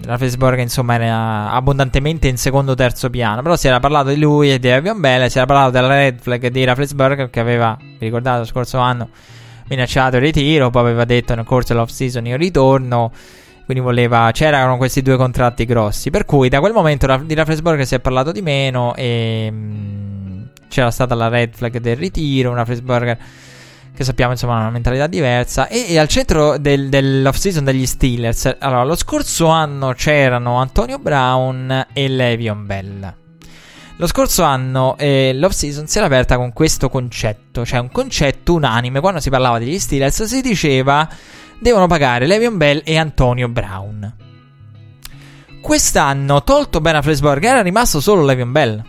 la 0.05 0.17
Facebook 0.17 0.57
insomma 0.57 0.95
era 0.95 1.51
abbondantemente 1.51 2.29
in 2.29 2.39
secondo 2.39 2.73
o 2.73 2.75
terzo 2.75 3.11
piano 3.11 3.43
però 3.43 3.55
si 3.55 3.67
era 3.67 3.79
parlato 3.79 4.09
di 4.09 4.19
lui 4.19 4.51
e 4.51 4.59
di 4.59 4.69
Evian 4.69 4.99
Bell 4.99 5.27
si 5.27 5.37
era 5.37 5.47
parlato 5.47 5.73
della 5.73 5.89
red 5.89 6.21
flag 6.21 6.47
di 6.47 6.65
Rafflesberger 6.65 7.29
che 7.29 7.39
aveva 7.39 7.77
vi 7.79 7.97
ricordate 7.99 8.39
lo 8.39 8.45
scorso 8.47 8.79
anno 8.79 9.11
minacciato 9.69 10.17
il 10.17 10.23
ritiro 10.23 10.71
poi 10.71 10.81
aveva 10.81 11.05
detto 11.05 11.35
nel 11.35 11.45
corso 11.45 11.75
dell'off 11.75 11.91
season 11.91 12.25
io 12.25 12.37
ritorno 12.39 13.13
quindi 13.71 13.85
voleva 13.85 14.31
c'erano 14.33 14.77
questi 14.77 15.01
due 15.01 15.17
contratti 15.17 15.65
grossi 15.65 16.11
per 16.11 16.25
cui 16.25 16.49
da 16.49 16.59
quel 16.59 16.73
momento 16.73 17.07
di 17.19 17.35
Rafflesberger 17.35 17.87
si 17.87 17.95
è 17.95 18.01
parlato 18.01 18.33
di 18.33 18.43
meno 18.43 18.97
e 18.97 19.49
mm, 19.49 20.43
c'era 20.69 20.91
stata 20.91 21.15
la 21.15 21.29
red 21.29 21.55
flag 21.55 21.79
del 21.79 21.95
ritiro 21.95 22.51
una 22.51 22.61
Rafflesberger 22.61 23.19
che 23.95 24.03
sappiamo 24.03 24.33
insomma 24.33 24.57
ha 24.57 24.61
una 24.61 24.71
mentalità 24.71 25.07
diversa. 25.07 25.69
E, 25.69 25.87
e 25.89 25.99
al 25.99 26.09
centro 26.09 26.57
del, 26.57 26.89
dell'off 26.89 27.37
season 27.37 27.65
degli 27.65 27.85
Steelers, 27.85 28.57
allora 28.59 28.83
lo 28.83 28.97
scorso 28.97 29.49
anno 29.49 29.93
c'erano 29.93 30.57
Antonio 30.57 30.99
Brown 30.99 31.89
e 31.93 32.09
Levion 32.09 32.65
Bell. 32.65 33.15
Lo 33.97 34.07
scorso 34.07 34.43
anno 34.43 34.97
eh, 34.97 35.33
l'off 35.35 35.53
season 35.53 35.87
si 35.87 35.99
era 35.99 36.07
aperta 36.07 36.37
con 36.37 36.55
questo 36.55 36.89
concetto, 36.89 37.67
cioè 37.67 37.81
un 37.81 37.91
concetto 37.91 38.55
unanime. 38.55 39.01
Quando 39.01 39.21
si 39.21 39.29
parlava 39.29 39.59
degli 39.59 39.79
Steelers 39.79 40.23
si 40.23 40.41
diceva 40.41 41.07
devono 41.61 41.87
pagare 41.87 42.27
Levion 42.27 42.57
Bell 42.57 42.81
e 42.85 42.97
Antonio 42.97 43.49
Brown. 43.49 44.15
Quest'anno, 45.61 46.43
tolto 46.43 46.81
Ben 46.81 46.97
Afflesburg, 46.97 47.45
era 47.45 47.63
rimasto 47.63 48.01
solo 48.01 48.25
Levion 48.25 48.51
Bell. 48.51 48.83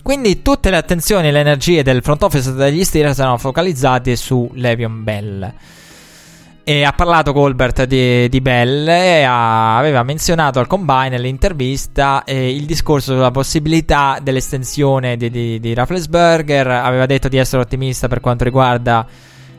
Quindi 0.00 0.42
tutte 0.42 0.70
le 0.70 0.76
attenzioni 0.76 1.28
e 1.28 1.30
le 1.32 1.40
energie 1.40 1.82
del 1.82 2.02
front 2.02 2.22
office 2.22 2.52
degli 2.52 2.84
Steelers 2.84 3.18
erano 3.18 3.36
focalizzate 3.36 4.16
su 4.16 4.48
Levion 4.54 5.02
Bell. 5.02 5.52
E 6.62 6.84
ha 6.84 6.92
parlato 6.92 7.32
Colbert 7.32 7.84
di, 7.84 8.28
di 8.28 8.40
Bell 8.40 8.86
e 8.86 9.22
ha, 9.22 9.76
aveva 9.76 10.02
menzionato 10.02 10.60
al 10.60 10.66
combine 10.66 11.08
nell'intervista 11.10 12.24
eh, 12.24 12.54
il 12.54 12.64
discorso 12.64 13.14
sulla 13.14 13.30
possibilità 13.30 14.18
dell'estensione 14.22 15.16
di, 15.16 15.30
di, 15.30 15.60
di 15.60 15.74
Rafflesberger. 15.74 16.68
Aveva 16.68 17.06
detto 17.06 17.28
di 17.28 17.38
essere 17.38 17.62
ottimista 17.62 18.06
per 18.06 18.20
quanto 18.20 18.44
riguarda 18.44 19.06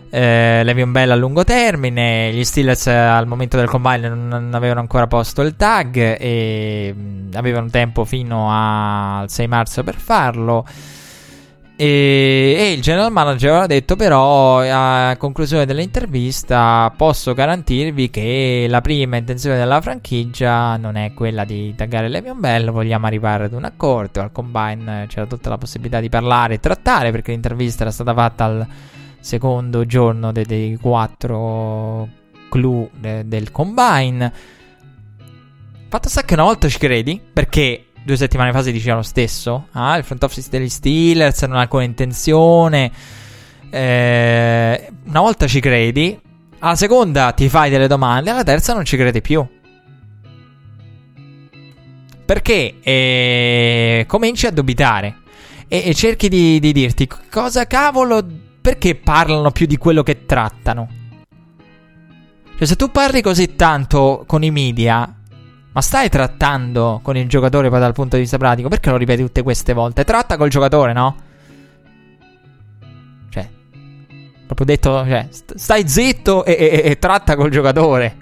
eh, 0.09 0.63
Levion 0.63 0.91
Bell 0.91 1.11
a 1.11 1.15
lungo 1.15 1.43
termine. 1.43 2.31
Gli 2.33 2.43
Steelers 2.43 2.87
eh, 2.87 2.93
al 2.93 3.27
momento 3.27 3.57
del 3.57 3.67
combine 3.67 4.09
non, 4.09 4.49
avevano 4.53 4.79
ancora 4.79 5.07
posto 5.07 5.41
il 5.41 5.55
tag 5.55 6.17
e 6.19 6.93
mm, 6.95 7.31
avevano 7.33 7.69
tempo 7.69 8.05
fino 8.05 8.49
al 8.51 9.29
6 9.29 9.47
marzo 9.47 9.83
per 9.83 9.95
farlo. 9.95 10.65
E, 11.81 12.55
e, 12.59 12.73
il 12.73 12.81
general 12.81 13.09
manager 13.09 13.51
aveva 13.51 13.65
detto 13.65 13.95
però 13.95 14.59
a 14.59 15.15
conclusione 15.17 15.65
dell'intervista 15.65 16.93
posso 16.93 17.33
garantirvi 17.33 18.09
che 18.09 18.65
la 18.67 18.81
prima 18.81 19.15
intenzione 19.15 19.55
della 19.55 19.79
franchigia 19.79 20.75
non 20.75 20.97
è 20.97 21.13
quella 21.13 21.45
di 21.45 21.73
taggare 21.75 22.09
Levion 22.09 22.37
Bell, 22.37 22.69
vogliamo 22.71 23.05
arrivare 23.05 23.45
ad 23.45 23.53
un 23.53 23.63
accordo, 23.63 24.19
al 24.19 24.33
combine 24.33 25.05
c'era 25.07 25.25
tutta 25.25 25.47
la 25.47 25.57
possibilità 25.57 26.01
di 26.01 26.09
parlare 26.09 26.55
e 26.55 26.59
trattare 26.59 27.11
perché 27.11 27.31
l'intervista 27.31 27.83
era 27.83 27.91
stata 27.91 28.13
fatta 28.13 28.43
al 28.43 28.67
secondo 29.19 29.85
giorno 29.85 30.31
de- 30.31 30.45
dei 30.45 30.77
quattro 30.77 32.07
clou 32.49 32.89
de- 32.93 33.27
del 33.27 33.51
combine. 33.51 34.33
Fatto 35.87 36.09
sta 36.09 36.23
che 36.23 36.33
una 36.33 36.43
volta 36.43 36.67
ci 36.67 36.77
credi 36.77 37.19
perché 37.33 37.85
due 38.03 38.15
settimane 38.17 38.51
fa 38.51 38.61
si 38.61 38.71
diceva 38.71 38.95
lo 38.97 39.01
stesso. 39.01 39.67
Ah, 39.71 39.97
il 39.97 40.03
front 40.03 40.23
office 40.23 40.49
degli 40.49 40.69
Steelers 40.69 41.41
non 41.43 41.57
ha 41.57 41.61
alcuna 41.61 41.83
intenzione. 41.83 42.91
Eh, 43.71 44.91
una 45.05 45.19
volta 45.19 45.47
ci 45.47 45.59
credi, 45.59 46.19
alla 46.59 46.75
seconda 46.75 47.31
ti 47.31 47.49
fai 47.49 47.69
delle 47.69 47.87
domande, 47.87 48.29
alla 48.31 48.43
terza 48.43 48.73
non 48.73 48.85
ci 48.85 48.97
credi 48.97 49.21
più. 49.21 49.45
Perché 52.25 52.75
eh, 52.81 54.05
cominci 54.07 54.45
a 54.45 54.51
dubitare 54.51 55.17
e, 55.67 55.83
e 55.85 55.93
cerchi 55.95 56.29
di, 56.29 56.59
di 56.59 56.71
dirti 56.71 57.07
cosa 57.29 57.65
cavolo, 57.65 58.23
perché 58.69 58.93
parlano 58.93 59.49
più 59.49 59.65
di 59.65 59.77
quello 59.77 60.03
che 60.03 60.27
trattano. 60.27 60.87
Cioè, 62.55 62.67
se 62.67 62.75
tu 62.75 62.91
parli 62.91 63.19
così 63.19 63.55
tanto 63.55 64.25
con 64.27 64.43
i 64.43 64.51
media, 64.51 65.11
ma 65.71 65.81
stai 65.81 66.07
trattando 66.07 66.99
con 67.01 67.17
il 67.17 67.27
giocatore 67.27 67.67
dal 67.67 67.93
punto 67.93 68.15
di 68.15 68.21
vista 68.21 68.37
pratico? 68.37 68.69
Perché 68.69 68.91
lo 68.91 68.97
ripeti 68.97 69.23
tutte 69.23 69.41
queste 69.41 69.73
volte? 69.73 70.03
Tratta 70.03 70.37
col 70.37 70.49
giocatore, 70.49 70.93
no? 70.93 71.15
Cioè, 73.31 73.49
proprio 74.45 74.67
detto, 74.67 75.03
cioè, 75.03 75.27
stai 75.31 75.89
zitto 75.89 76.45
e, 76.45 76.51
e, 76.53 76.81
e 76.91 76.99
tratta 76.99 77.35
col 77.35 77.49
giocatore. 77.49 78.17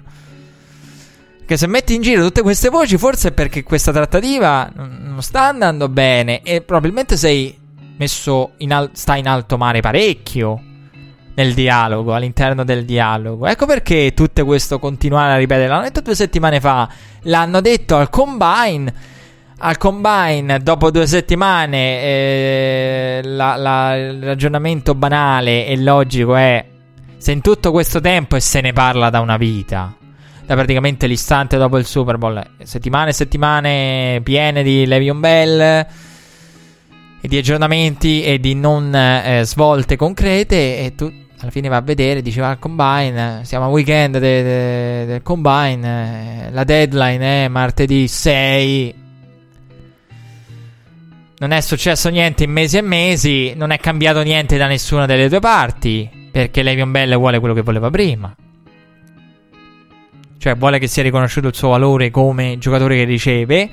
Che 1.44 1.56
se 1.58 1.66
metti 1.66 1.94
in 1.94 2.00
giro 2.00 2.22
tutte 2.22 2.40
queste 2.40 2.70
voci, 2.70 2.96
forse 2.96 3.28
è 3.28 3.32
perché 3.32 3.62
questa 3.62 3.92
trattativa 3.92 4.70
non 4.74 5.18
sta 5.20 5.48
andando 5.48 5.90
bene 5.90 6.40
e 6.40 6.62
probabilmente 6.62 7.18
sei 7.18 7.66
messo 7.98 8.52
in 8.58 8.72
al- 8.72 8.90
sta 8.92 9.14
in 9.16 9.28
alto 9.28 9.56
mare 9.56 9.80
parecchio 9.80 10.62
nel 11.34 11.54
dialogo, 11.54 12.14
all'interno 12.14 12.64
del 12.64 12.84
dialogo. 12.84 13.46
Ecco 13.46 13.66
perché 13.66 14.12
tutto 14.14 14.44
questo 14.44 14.80
continuare 14.80 15.34
a 15.34 15.36
ripetere. 15.36 15.68
L'hanno 15.68 15.82
detto 15.82 16.00
due 16.00 16.16
settimane 16.16 16.58
fa, 16.60 16.88
l'hanno 17.22 17.60
detto 17.60 17.96
al 17.96 18.10
combine. 18.10 19.16
Al 19.60 19.76
combine, 19.76 20.60
dopo 20.60 20.92
due 20.92 21.06
settimane, 21.08 22.00
eh, 22.00 23.20
la, 23.24 23.56
la, 23.56 23.96
il 23.96 24.22
ragionamento 24.22 24.94
banale 24.94 25.66
e 25.66 25.76
logico 25.76 26.36
è: 26.36 26.64
se 27.16 27.32
in 27.32 27.40
tutto 27.40 27.72
questo 27.72 28.00
tempo 28.00 28.36
e 28.36 28.40
se 28.40 28.60
ne 28.60 28.72
parla 28.72 29.10
da 29.10 29.18
una 29.18 29.36
vita, 29.36 29.96
da 30.46 30.54
praticamente 30.54 31.08
l'istante 31.08 31.56
dopo 31.56 31.76
il 31.76 31.86
Super 31.86 32.18
Bowl, 32.18 32.40
settimane 32.62 33.10
e 33.10 33.12
settimane 33.12 34.20
piene 34.22 34.62
di 34.62 34.86
Levion 34.86 35.18
Bell 35.18 35.86
e 37.20 37.28
di 37.28 37.36
aggiornamenti 37.36 38.22
e 38.22 38.38
di 38.38 38.54
non 38.54 38.94
eh, 38.94 39.42
svolte 39.44 39.96
concrete, 39.96 40.84
e 40.84 40.94
tu 40.94 41.12
alla 41.40 41.50
fine 41.50 41.68
va 41.68 41.76
a 41.76 41.80
vedere, 41.80 42.22
diceva 42.22 42.48
al 42.48 42.58
combine, 42.58 43.40
siamo 43.44 43.66
a 43.66 43.68
weekend 43.68 44.18
del 44.18 44.44
de, 44.44 45.06
de 45.06 45.22
combine, 45.22 46.46
eh, 46.46 46.50
la 46.50 46.64
deadline 46.64 47.44
è 47.44 47.48
martedì 47.48 48.08
6. 48.08 48.94
Non 51.40 51.52
è 51.52 51.60
successo 51.60 52.08
niente 52.08 52.44
in 52.44 52.50
mesi 52.50 52.78
e 52.78 52.82
mesi, 52.82 53.54
non 53.54 53.70
è 53.70 53.78
cambiato 53.78 54.22
niente 54.22 54.56
da 54.56 54.66
nessuna 54.66 55.06
delle 55.06 55.28
due 55.28 55.38
parti, 55.38 56.28
perché 56.32 56.62
Levion 56.62 56.90
Bell 56.90 57.14
vuole 57.16 57.38
quello 57.38 57.54
che 57.54 57.62
voleva 57.62 57.90
prima. 57.90 58.34
Cioè 60.38 60.54
vuole 60.56 60.78
che 60.80 60.88
sia 60.88 61.04
riconosciuto 61.04 61.48
il 61.48 61.54
suo 61.54 61.68
valore 61.70 62.10
come 62.10 62.58
giocatore 62.58 62.96
che 62.96 63.04
riceve 63.04 63.70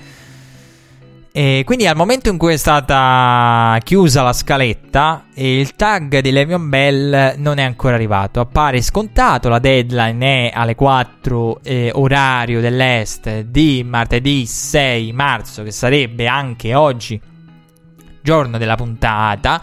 e 1.37 1.63
quindi 1.65 1.85
al 1.85 1.97
momento 1.97 2.29
in 2.29 2.37
cui 2.37 2.53
è 2.53 2.55
stata 2.55 3.77
chiusa 3.83 4.21
la 4.21 4.31
scaletta, 4.31 5.25
il 5.33 5.75
tag 5.75 6.19
di 6.19 6.31
Levion 6.31 6.69
Bell 6.69 7.33
non 7.35 7.57
è 7.57 7.63
ancora 7.63 7.95
arrivato. 7.95 8.39
Appare 8.39 8.81
scontato, 8.81 9.49
la 9.49 9.59
deadline 9.59 10.49
è 10.49 10.51
alle 10.55 10.75
4 10.75 11.59
eh, 11.61 11.91
orario 11.93 12.61
dell'est 12.61 13.41
di 13.41 13.83
martedì 13.85 14.45
6 14.45 15.11
marzo, 15.11 15.63
che 15.63 15.71
sarebbe 15.71 16.25
anche 16.25 16.73
oggi, 16.73 17.19
giorno 18.21 18.57
della 18.57 18.75
puntata, 18.75 19.61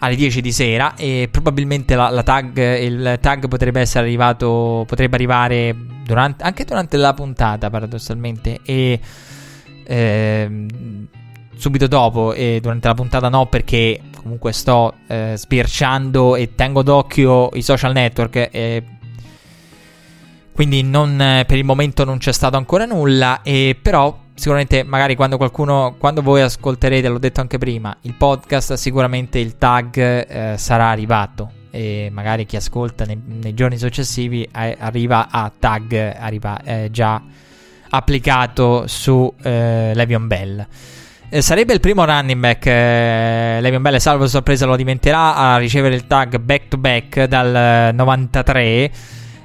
alle 0.00 0.16
10 0.16 0.42
di 0.42 0.52
sera. 0.52 0.96
E 0.96 1.30
probabilmente 1.30 1.94
la, 1.94 2.10
la 2.10 2.22
tag, 2.22 2.78
il 2.78 3.16
tag 3.22 3.48
potrebbe 3.48 3.80
essere 3.80 4.04
arrivato, 4.04 4.84
potrebbe 4.86 5.14
arrivare 5.14 5.74
durante, 6.04 6.44
anche 6.44 6.64
durante 6.64 6.98
la 6.98 7.14
puntata, 7.14 7.70
paradossalmente. 7.70 8.58
E 8.62 9.00
eh, 9.90 10.66
subito 11.56 11.88
dopo 11.88 12.32
e 12.32 12.60
durante 12.62 12.86
la 12.86 12.94
puntata 12.94 13.28
no 13.28 13.46
perché 13.46 14.00
comunque 14.16 14.52
sto 14.52 14.94
eh, 15.08 15.34
sbirciando 15.36 16.36
e 16.36 16.54
tengo 16.54 16.82
d'occhio 16.82 17.50
i 17.54 17.62
social 17.62 17.92
network 17.92 18.48
e 18.52 18.84
quindi 20.52 20.82
non, 20.82 21.16
per 21.46 21.56
il 21.56 21.64
momento 21.64 22.04
non 22.04 22.18
c'è 22.18 22.32
stato 22.32 22.56
ancora 22.56 22.84
nulla 22.84 23.42
e 23.42 23.76
però 23.80 24.16
sicuramente 24.34 24.84
magari 24.84 25.16
quando 25.16 25.36
qualcuno 25.36 25.96
quando 25.98 26.22
voi 26.22 26.40
ascolterete 26.42 27.08
l'ho 27.08 27.18
detto 27.18 27.40
anche 27.40 27.58
prima 27.58 27.94
il 28.02 28.14
podcast 28.14 28.74
sicuramente 28.74 29.38
il 29.38 29.58
tag 29.58 29.96
eh, 29.96 30.54
sarà 30.56 30.88
arrivato 30.88 31.50
e 31.70 32.10
magari 32.12 32.46
chi 32.46 32.56
ascolta 32.56 33.04
nei, 33.04 33.20
nei 33.24 33.54
giorni 33.54 33.76
successivi 33.76 34.44
eh, 34.44 34.76
arriva 34.78 35.28
a 35.30 35.50
tag 35.56 36.14
arriva 36.16 36.60
eh, 36.62 36.88
già 36.92 37.20
applicato 37.90 38.84
su 38.86 39.32
eh, 39.42 39.92
Levion 39.94 40.26
Bell. 40.26 40.66
Eh, 41.32 41.42
sarebbe 41.42 41.72
il 41.72 41.80
primo 41.80 42.04
running 42.04 42.40
back. 42.40 42.66
Eh, 42.66 43.58
Levion 43.60 43.82
Bell, 43.82 43.96
salvo 43.98 44.26
sorpresa, 44.26 44.66
lo 44.66 44.76
diventerà 44.76 45.36
a 45.36 45.58
ricevere 45.58 45.94
il 45.94 46.06
tag 46.06 46.38
back 46.38 46.68
to 46.68 46.76
back 46.76 47.24
dal 47.24 47.94
93. 47.94 48.90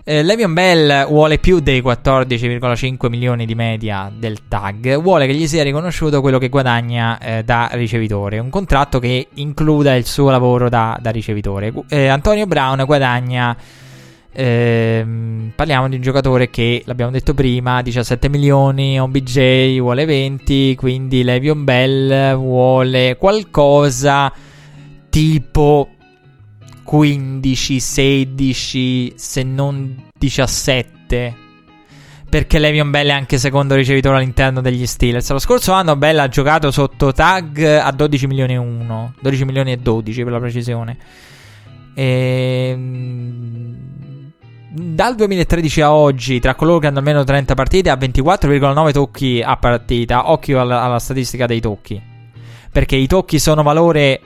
Eh, 0.07 0.23
Levion 0.23 0.53
Bell 0.53 1.07
vuole 1.07 1.39
più 1.39 1.59
dei 1.59 1.81
14,5 1.81 3.07
milioni 3.09 3.45
di 3.45 3.55
media 3.55 4.11
del 4.15 4.47
tag. 4.47 4.99
Vuole 4.99 5.27
che 5.27 5.33
gli 5.33 5.47
sia 5.47 5.63
riconosciuto 5.63 6.21
quello 6.21 6.37
che 6.39 6.49
guadagna 6.49 7.19
da 7.43 7.69
ricevitore. 7.73 8.39
Un 8.39 8.49
contratto 8.49 8.99
che 8.99 9.27
includa 9.35 9.95
il 9.95 10.05
suo 10.05 10.29
lavoro 10.29 10.69
da, 10.69 10.97
da 10.99 11.09
ricevitore. 11.09 11.71
Antonio 11.89 12.45
Brown 12.45 12.83
guadagna 12.85 13.55
Ehm, 14.37 15.53
parliamo 15.55 15.87
di 15.87 15.95
un 15.95 16.01
giocatore 16.01 16.49
che, 16.49 16.83
l'abbiamo 16.85 17.11
detto 17.11 17.33
prima, 17.33 17.81
17 17.81 18.27
milioni, 18.27 18.99
un 18.99 19.09
BJ 19.09 19.79
vuole 19.79 20.03
20, 20.03 20.75
quindi 20.75 21.23
Levion 21.23 21.63
Bell 21.63 22.35
vuole 22.35 23.15
qualcosa 23.15 24.31
tipo 25.09 25.87
15, 26.83 27.79
16, 27.79 29.13
se 29.15 29.43
non 29.43 30.03
17. 30.19 31.43
Perché 32.29 32.59
Levion 32.59 32.91
Bell 32.91 33.07
è 33.07 33.11
anche 33.11 33.37
secondo 33.37 33.75
ricevitore 33.75 34.17
all'interno 34.17 34.59
degli 34.59 34.85
Steelers. 34.85 35.31
Lo 35.31 35.39
scorso 35.39 35.71
anno 35.71 35.95
Bell 35.95 36.19
ha 36.19 36.27
giocato 36.27 36.71
sotto 36.71 37.13
tag 37.13 37.63
a 37.63 37.89
12 37.89 38.27
milioni 38.27 38.53
e 38.55 38.57
1. 38.57 39.13
12 39.21 39.45
milioni 39.45 39.71
e 39.71 39.77
12 39.77 40.23
per 40.23 40.31
la 40.33 40.39
precisione. 40.39 40.97
Ehm 41.93 43.55
dal 44.75 45.15
2013 45.15 45.81
a 45.81 45.93
oggi, 45.93 46.41
tra 46.41 46.53
coloro 46.53 46.79
che 46.79 46.87
hanno 46.87 46.97
almeno 46.97 47.23
30 47.23 47.53
partite, 47.53 47.89
ha 47.89 47.95
24,9 47.95 48.91
tocchi 48.91 49.41
a 49.41 49.55
partita. 49.55 50.31
Occhio 50.31 50.59
alla, 50.59 50.81
alla, 50.81 50.99
statistica 50.99 51.45
dei 51.45 51.61
tocchi. 51.61 52.01
Perché 52.71 52.97
i 52.97 53.07
tocchi 53.07 53.39
sono 53.39 53.63
valore 53.63 54.19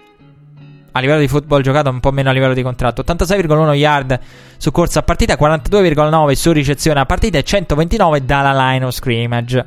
a 0.91 0.99
livello 0.99 1.19
di 1.19 1.27
football 1.27 1.61
giocato, 1.61 1.91
un 1.91 1.99
po' 1.99 2.11
meno 2.11 2.31
a 2.31 2.33
livello 2.33 2.55
di 2.55 2.63
contratto. 2.63 3.03
86,1 3.03 3.73
yard 3.73 4.19
su 4.57 4.71
corsa 4.71 4.99
a 4.99 5.03
partita, 5.03 5.35
42,9 5.35 6.31
su 6.31 6.51
ricezione 6.51 6.99
a 6.99 7.05
partita 7.05 7.37
e 7.37 7.43
129 7.43 8.25
dalla 8.25 8.71
line 8.71 8.85
of 8.85 8.93
scrimmage. 8.93 9.59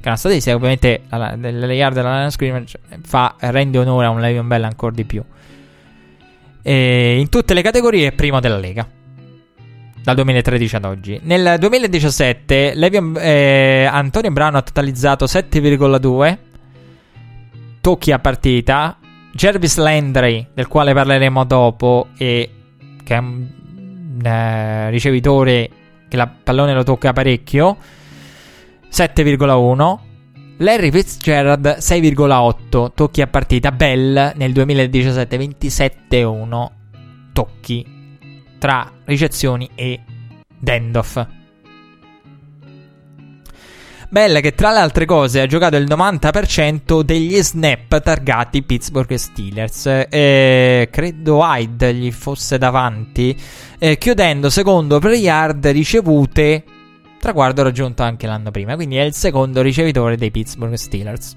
è 0.00 0.06
una 0.06 0.16
statistica 0.16 0.56
ovviamente 0.56 1.02
delle 1.36 1.74
yard 1.74 1.94
della 1.94 2.16
line 2.16 2.30
scrimmage 2.30 2.78
fa, 3.02 3.34
rende 3.38 3.76
onore 3.76 4.06
a 4.06 4.08
un 4.08 4.20
Levion 4.20 4.48
Bell 4.48 4.64
ancora 4.64 4.94
di 4.94 5.04
più. 5.04 5.22
E 6.62 7.18
in 7.18 7.28
tutte 7.28 7.52
le 7.52 7.60
categorie 7.60 8.06
è 8.06 8.12
primo 8.12 8.40
della 8.40 8.56
Lega. 8.56 9.02
Dal 10.04 10.16
2013 10.16 10.76
ad 10.76 10.84
oggi. 10.84 11.18
Nel 11.22 11.56
2017 11.58 12.74
Levion, 12.74 13.16
eh, 13.18 13.88
Antonio 13.90 14.30
Brown 14.32 14.54
ha 14.54 14.60
totalizzato 14.60 15.24
7,2 15.24 16.38
tocchi 17.80 18.12
a 18.12 18.18
partita. 18.18 18.98
Jervis 19.32 19.78
Landry, 19.78 20.48
del 20.52 20.68
quale 20.68 20.92
parleremo 20.92 21.44
dopo, 21.44 22.08
e 22.18 22.50
che 23.02 23.14
è 23.14 23.16
un 23.16 24.20
eh, 24.22 24.90
ricevitore 24.90 25.70
che 26.06 26.18
la 26.18 26.26
pallone 26.26 26.74
lo 26.74 26.82
tocca 26.82 27.14
parecchio. 27.14 27.78
7,1. 28.92 29.98
Larry 30.58 30.90
Fitzgerald 30.90 31.78
6,8 31.78 32.92
tocchi 32.94 33.22
a 33.22 33.26
partita. 33.26 33.72
Bell 33.72 34.32
nel 34.34 34.52
2017 34.52 35.38
27,1 35.38 36.66
tocchi 37.32 37.93
tra 38.64 38.90
ricezioni 39.04 39.68
e 39.74 40.00
Dendoff. 40.58 41.22
Bell 44.08 44.40
che 44.40 44.54
tra 44.54 44.72
le 44.72 44.78
altre 44.78 45.04
cose 45.04 45.42
ha 45.42 45.46
giocato 45.46 45.76
il 45.76 45.84
90% 45.86 47.02
degli 47.02 47.42
snap 47.42 48.00
targati 48.00 48.62
Pittsburgh 48.62 49.12
Steelers. 49.12 50.06
Eh, 50.08 50.88
credo 50.90 51.40
Hyde 51.42 51.92
gli 51.92 52.10
fosse 52.10 52.56
davanti, 52.56 53.38
eh, 53.78 53.98
chiudendo 53.98 54.48
secondo 54.48 54.98
per 54.98 55.12
yard 55.12 55.66
ricevute, 55.66 56.64
traguardo 57.20 57.62
raggiunto 57.64 58.02
anche 58.02 58.26
l'anno 58.26 58.50
prima, 58.50 58.76
quindi 58.76 58.96
è 58.96 59.02
il 59.02 59.12
secondo 59.12 59.60
ricevitore 59.60 60.16
dei 60.16 60.30
Pittsburgh 60.30 60.72
Steelers. 60.72 61.36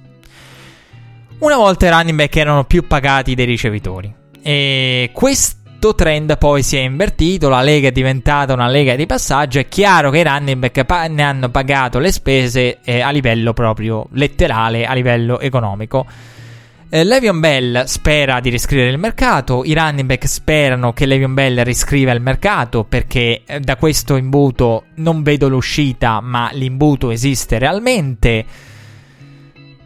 Una 1.39 1.57
volta 1.57 1.87
i 1.87 1.89
running 1.89 2.15
back 2.17 2.37
erano 2.37 2.63
più 2.63 2.87
pagati 2.87 3.35
dei 3.35 3.45
ricevitori. 3.45 4.15
E 4.41 5.09
questo 5.11 5.56
questo 5.79 5.93
trend 5.93 6.39
poi 6.39 6.63
si 6.63 6.75
è 6.75 6.79
invertito, 6.79 7.49
la 7.49 7.61
Lega 7.61 7.89
è 7.89 7.91
diventata 7.91 8.51
una 8.51 8.67
Lega 8.67 8.95
di 8.95 9.05
passaggio, 9.05 9.59
è 9.59 9.67
chiaro 9.67 10.09
che 10.09 10.17
i 10.17 10.23
running 10.23 10.57
back 10.57 10.85
pa- 10.85 11.07
ne 11.07 11.21
hanno 11.21 11.49
pagato 11.49 11.99
le 11.99 12.11
spese 12.11 12.79
eh, 12.83 13.01
a 13.01 13.11
livello 13.11 13.53
proprio 13.53 14.07
letterale, 14.13 14.87
a 14.87 14.93
livello 14.93 15.39
economico. 15.39 16.07
Eh, 16.89 17.03
Levion 17.03 17.39
Bell 17.39 17.83
spera 17.83 18.39
di 18.39 18.49
riscrivere 18.49 18.89
il 18.89 18.97
mercato, 18.97 19.63
i 19.65 19.75
running 19.75 20.07
back 20.07 20.27
sperano 20.27 20.93
che 20.93 21.05
Levion 21.05 21.35
Bell 21.35 21.61
riscriva 21.61 22.11
il 22.11 22.21
mercato 22.21 22.83
perché 22.83 23.43
eh, 23.45 23.59
da 23.59 23.75
questo 23.75 24.15
imbuto 24.15 24.85
non 24.95 25.21
vedo 25.21 25.47
l'uscita, 25.47 26.21
ma 26.21 26.49
l'imbuto 26.53 27.11
esiste 27.11 27.59
realmente. 27.59 28.45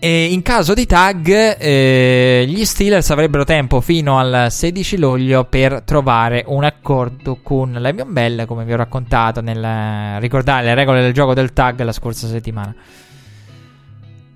E 0.03 0.31
in 0.31 0.41
caso 0.41 0.73
di 0.73 0.87
tag, 0.87 1.27
eh, 1.59 2.43
gli 2.47 2.65
Steelers 2.65 3.11
avrebbero 3.11 3.43
tempo 3.43 3.81
fino 3.81 4.17
al 4.17 4.47
16 4.49 4.97
luglio 4.97 5.43
per 5.43 5.83
trovare 5.85 6.43
un 6.47 6.63
accordo 6.63 7.37
con 7.43 7.73
Le'Veon 7.73 8.11
Bell, 8.11 8.45
come 8.47 8.65
vi 8.65 8.73
ho 8.73 8.77
raccontato 8.77 9.41
nel 9.41 10.19
ricordare 10.19 10.65
le 10.65 10.73
regole 10.73 11.01
del 11.01 11.13
gioco 11.13 11.35
del 11.35 11.53
tag 11.53 11.79
la 11.83 11.91
scorsa 11.91 12.25
settimana. 12.25 12.73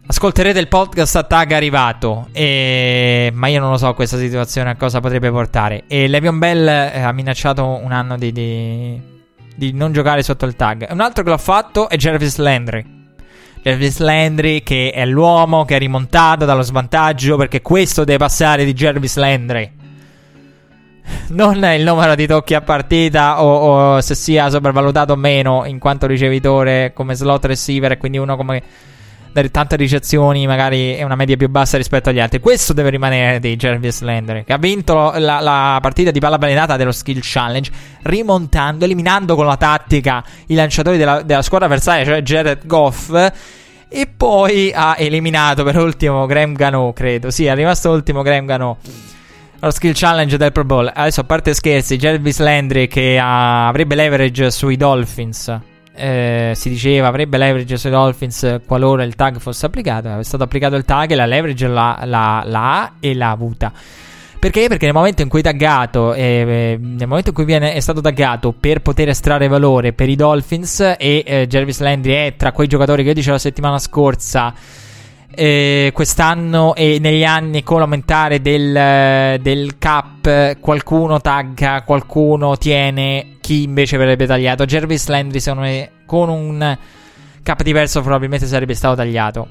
Ascolterete 0.06 0.60
il 0.60 0.68
podcast 0.68 1.16
a 1.16 1.24
tag 1.24 1.54
arrivato, 1.54 2.28
e... 2.32 3.32
ma 3.34 3.48
io 3.48 3.60
non 3.60 3.72
lo 3.72 3.78
so 3.78 3.92
questa 3.96 4.20
situazione 4.20 4.70
a 4.70 4.76
cosa 4.76 5.00
potrebbe 5.00 5.32
portare. 5.32 5.86
E 5.88 6.08
Le'Veon 6.08 6.38
Bell 6.38 6.68
eh, 6.68 7.00
ha 7.00 7.12
minacciato 7.12 7.66
un 7.66 7.92
anno 7.92 8.20
di, 8.20 8.32
di, 8.32 9.02
di 9.56 9.72
non 9.74 9.92
giocare 9.94 10.22
sotto 10.22 10.46
il 10.46 10.56
tag. 10.56 10.90
Un 10.92 11.00
altro 11.00 11.24
che 11.24 11.32
l'ha 11.32 11.40
fatto 11.40 11.90
è 11.90 11.96
Jervis 11.96 12.38
Landry. 12.38 13.05
Jarvis 13.66 13.98
Landry 13.98 14.62
che 14.62 14.92
è 14.94 15.08
l'uomo 15.08 15.66
che 15.66 15.78
è 15.78 15.80
rimontato 15.80 16.46
dallo 16.46 16.62
svantaggio 16.62 17.36
perché 17.36 17.64
questo 17.64 18.04
deve 18.04 18.20
passare 18.20 18.64
di 18.64 18.74
Jarvis 18.74 19.16
Landry. 19.16 19.72
Non 21.30 21.64
il 21.76 21.84
numero 21.84 22.14
di 22.14 22.28
tocchi 22.28 22.54
a 22.54 22.62
partita 22.62 23.44
o, 23.44 23.96
o 23.96 24.02
se 24.02 24.14
sia 24.14 24.52
sopravvalutato 24.52 25.14
o 25.14 25.16
meno 25.16 25.66
in 25.66 25.80
quanto 25.80 26.06
ricevitore 26.06 26.92
come 26.94 27.16
slot 27.16 27.46
receiver 27.46 27.94
e 27.94 27.98
quindi 27.98 28.20
uno 28.20 28.36
come 28.36 28.62
dare 29.36 29.52
tante 29.52 29.76
ricezioni, 29.76 30.48
magari 30.48 30.94
è 30.94 31.04
una 31.04 31.16
media 31.16 31.36
più 31.36 31.50
bassa 31.50 31.76
rispetto 31.76 32.08
agli 32.08 32.22
altri. 32.22 32.40
Questo 32.40 32.72
deve 32.72 32.90
rimanere 32.90 33.42
di 33.42 33.54
Jarvis 33.58 34.00
Landry, 34.00 34.46
che 34.46 34.54
ha 34.54 34.58
vinto 34.58 35.12
la, 35.18 35.42
la 35.42 35.78
partita 35.82 36.10
di 36.10 36.22
palla 36.22 36.38
balenata 36.38 36.78
dello 36.78 36.94
Skill 36.94 37.20
Challenge, 37.22 37.70
rimontando, 38.04 38.86
eliminando 38.86 39.36
con 39.36 39.46
la 39.46 39.58
tattica 39.58 40.24
i 40.48 40.54
lanciatori 40.56 40.96
della, 40.96 41.22
della 41.22 41.42
squadra 41.42 41.68
avversaria, 41.68 42.06
cioè 42.06 42.22
Jared 42.22 42.66
Goff. 42.66 43.32
E 43.90 44.08
poi 44.08 44.72
ha 44.74 44.96
eliminato 44.98 45.66
per 45.66 45.76
ultimo 45.80 46.26
Graham 46.26 46.54
Gano, 46.54 46.94
credo. 46.94 47.30
Sì, 47.30 47.44
è 47.44 47.54
rimasto 47.56 47.92
ultimo 47.92 48.22
Graham 48.22 48.46
Gano. 48.46 48.78
Lo 49.60 49.72
skill 49.72 49.92
challenge 49.94 50.38
del 50.38 50.54
Pro 50.54 50.64
Bowl. 50.64 50.90
Adesso, 50.94 51.20
a 51.20 51.24
parte 51.26 51.54
scherzi, 51.54 51.98
Jarvis 51.98 52.40
Landry 52.40 52.88
che 52.88 53.20
ha, 53.20 53.68
avrebbe 53.68 53.96
leverage 53.96 54.50
sui 54.50 54.78
Dolphins 54.78 55.74
eh, 55.96 56.52
si 56.56 56.70
diceva 56.70 57.08
avrebbe 57.08 57.38
leverage 57.38 57.78
sui 57.78 57.90
Dolphins 57.90 58.60
qualora 58.66 59.04
il 59.04 59.16
tag 59.16 59.40
fosse 59.40 59.66
applicato. 59.66 60.20
È 60.20 60.24
stato 60.24 60.44
applicato 60.44 60.76
il 60.76 60.86
tag 60.86 61.12
e 61.12 61.16
la 61.16 61.26
leverage 61.26 61.68
la, 61.68 62.02
la, 62.06 62.44
la 62.46 62.82
ha 62.82 62.92
e 63.00 63.14
l'ha 63.14 63.30
avuta. 63.30 63.72
Perché? 64.38 64.68
Perché 64.68 64.86
nel 64.86 64.94
momento 64.94 65.24
in 65.24 65.28
cui 65.28 65.42
taggato, 65.42 66.14
eh, 66.14 66.78
nel 66.80 67.08
momento 67.08 67.30
in 67.30 67.36
cui 67.36 67.46
viene, 67.46 67.74
è 67.74 67.80
stato 67.80 68.00
taggato 68.00 68.52
per 68.52 68.82
poter 68.82 69.10
estrarre 69.10 69.48
valore 69.48 69.92
per 69.92 70.08
i 70.08 70.16
Dolphins 70.16 70.82
e 70.82 71.24
eh, 71.26 71.48
Jarvis 71.48 71.80
Landry 71.80 72.14
è 72.14 72.34
tra 72.38 72.52
quei 72.52 72.68
giocatori 72.68 73.02
che 73.02 73.10
io 73.10 73.16
dicevo 73.16 73.34
la 73.34 73.40
settimana 73.40 73.80
scorsa 73.80 74.54
eh, 75.36 75.92
quest'anno 75.94 76.74
e 76.76 76.98
negli 77.00 77.24
anni 77.24 77.64
con 77.64 77.80
l'aumentare 77.80 78.42
del, 78.42 79.40
del, 79.42 79.78
cap 79.78 80.60
qualcuno 80.60 81.20
tagga, 81.20 81.84
qualcuno 81.84 82.58
tiene, 82.58 83.38
chi 83.42 83.64
invece 83.64 83.98
verrebbe 83.98 84.26
tagliato. 84.26 84.66
Jervis 84.66 85.08
Landry 85.08 85.40
secondo 85.40 85.66
me 85.66 85.90
con 86.06 86.30
un 86.30 86.78
cap 87.44 87.62
diverso 87.62 88.02
probabilmente 88.02 88.48
sarebbe 88.48 88.74
stato 88.74 88.96
tagliato. 88.96 89.48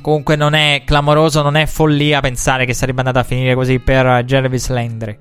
Comunque 0.00 0.36
non 0.36 0.54
è 0.54 0.82
clamoroso, 0.84 1.42
non 1.42 1.56
è 1.56 1.66
follia 1.66 2.20
pensare 2.20 2.66
che 2.66 2.74
sarebbe 2.74 2.98
andata 2.98 3.20
a 3.20 3.24
finire 3.24 3.54
così 3.54 3.78
per 3.78 4.24
Jervis 4.24 4.68
Landry. 4.68 5.18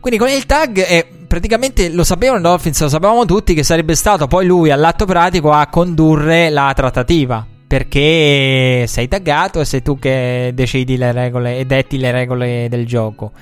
Quindi 0.00 0.18
con 0.18 0.28
il 0.28 0.46
tag 0.46 0.78
eh, 0.78 1.06
praticamente 1.26 1.90
lo 1.90 2.04
sapevano 2.04 2.38
i 2.38 2.42
Dolphins, 2.42 2.80
lo 2.80 2.88
sapevamo 2.88 3.24
tutti 3.24 3.52
che 3.52 3.62
sarebbe 3.62 3.94
stato 3.94 4.26
poi 4.26 4.46
lui 4.46 4.70
all'atto 4.70 5.04
pratico 5.04 5.52
a 5.52 5.66
condurre 5.66 6.50
la 6.50 6.72
trattativa 6.74 7.46
perché 7.68 8.86
sei 8.88 9.08
taggato 9.08 9.60
e 9.60 9.66
sei 9.66 9.82
tu 9.82 9.98
che 9.98 10.52
decidi 10.54 10.96
le 10.96 11.12
regole 11.12 11.58
e 11.58 11.66
detti 11.66 11.98
le 11.98 12.10
regole 12.10 12.66
del 12.70 12.86
gioco. 12.86 13.32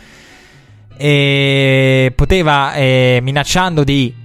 E 0.96 2.12
poteva, 2.14 2.74
eh, 2.74 3.20
minacciando 3.22 3.84
di 3.84 4.24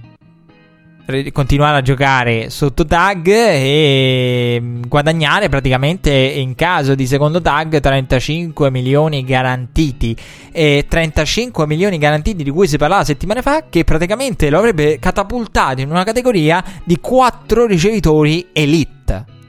continuare 1.32 1.78
a 1.78 1.82
giocare 1.82 2.48
sotto 2.48 2.86
tag 2.86 3.26
e 3.28 4.58
mm, 4.60 4.82
guadagnare 4.88 5.48
praticamente 5.48 6.10
in 6.10 6.54
caso 6.54 6.94
di 6.94 7.06
secondo 7.06 7.40
tag 7.42 7.80
35 7.80 8.70
milioni 8.70 9.24
garantiti 9.24 10.16
e 10.50 10.86
35 10.88 11.66
milioni 11.66 11.98
garantiti 11.98 12.42
di 12.42 12.50
cui 12.50 12.68
si 12.68 12.78
parlava 12.78 13.04
settimane 13.04 13.42
fa 13.42 13.64
che 13.68 13.84
praticamente 13.84 14.48
lo 14.48 14.58
avrebbe 14.58 14.98
catapultato 14.98 15.80
in 15.80 15.90
una 15.90 16.04
categoria 16.04 16.64
di 16.84 16.98
4 16.98 17.66
ricevitori 17.66 18.48
elite 18.52 19.40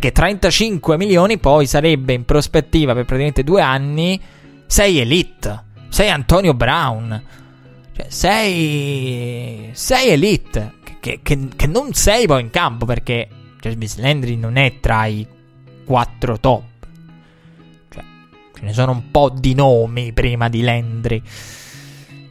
perché 0.00 0.12
35 0.12 0.96
milioni 0.96 1.36
poi 1.36 1.66
sarebbe 1.66 2.14
in 2.14 2.24
prospettiva 2.24 2.94
per 2.94 3.04
praticamente 3.04 3.44
due 3.44 3.60
anni. 3.60 4.18
Sei 4.66 4.98
elite. 4.98 5.64
Sei 5.90 6.08
Antonio 6.08 6.54
Brown. 6.54 7.22
Cioè, 7.94 8.06
sei. 8.08 9.68
Sei 9.72 10.08
elite. 10.08 10.72
Che, 11.00 11.20
che, 11.22 11.48
che 11.54 11.66
non 11.66 11.92
sei 11.92 12.26
poi 12.26 12.40
in 12.40 12.50
campo 12.50 12.86
perché 12.86 13.28
Jarvis 13.60 13.98
Landry 13.98 14.36
non 14.36 14.56
è 14.56 14.80
tra 14.80 15.04
i 15.04 15.26
quattro 15.84 16.40
top. 16.40 16.62
Cioè, 17.90 18.02
ce 18.54 18.64
ne 18.64 18.72
sono 18.72 18.92
un 18.92 19.10
po' 19.10 19.28
di 19.28 19.54
nomi 19.54 20.14
prima 20.14 20.48
di 20.48 20.62
Landry. 20.62 21.22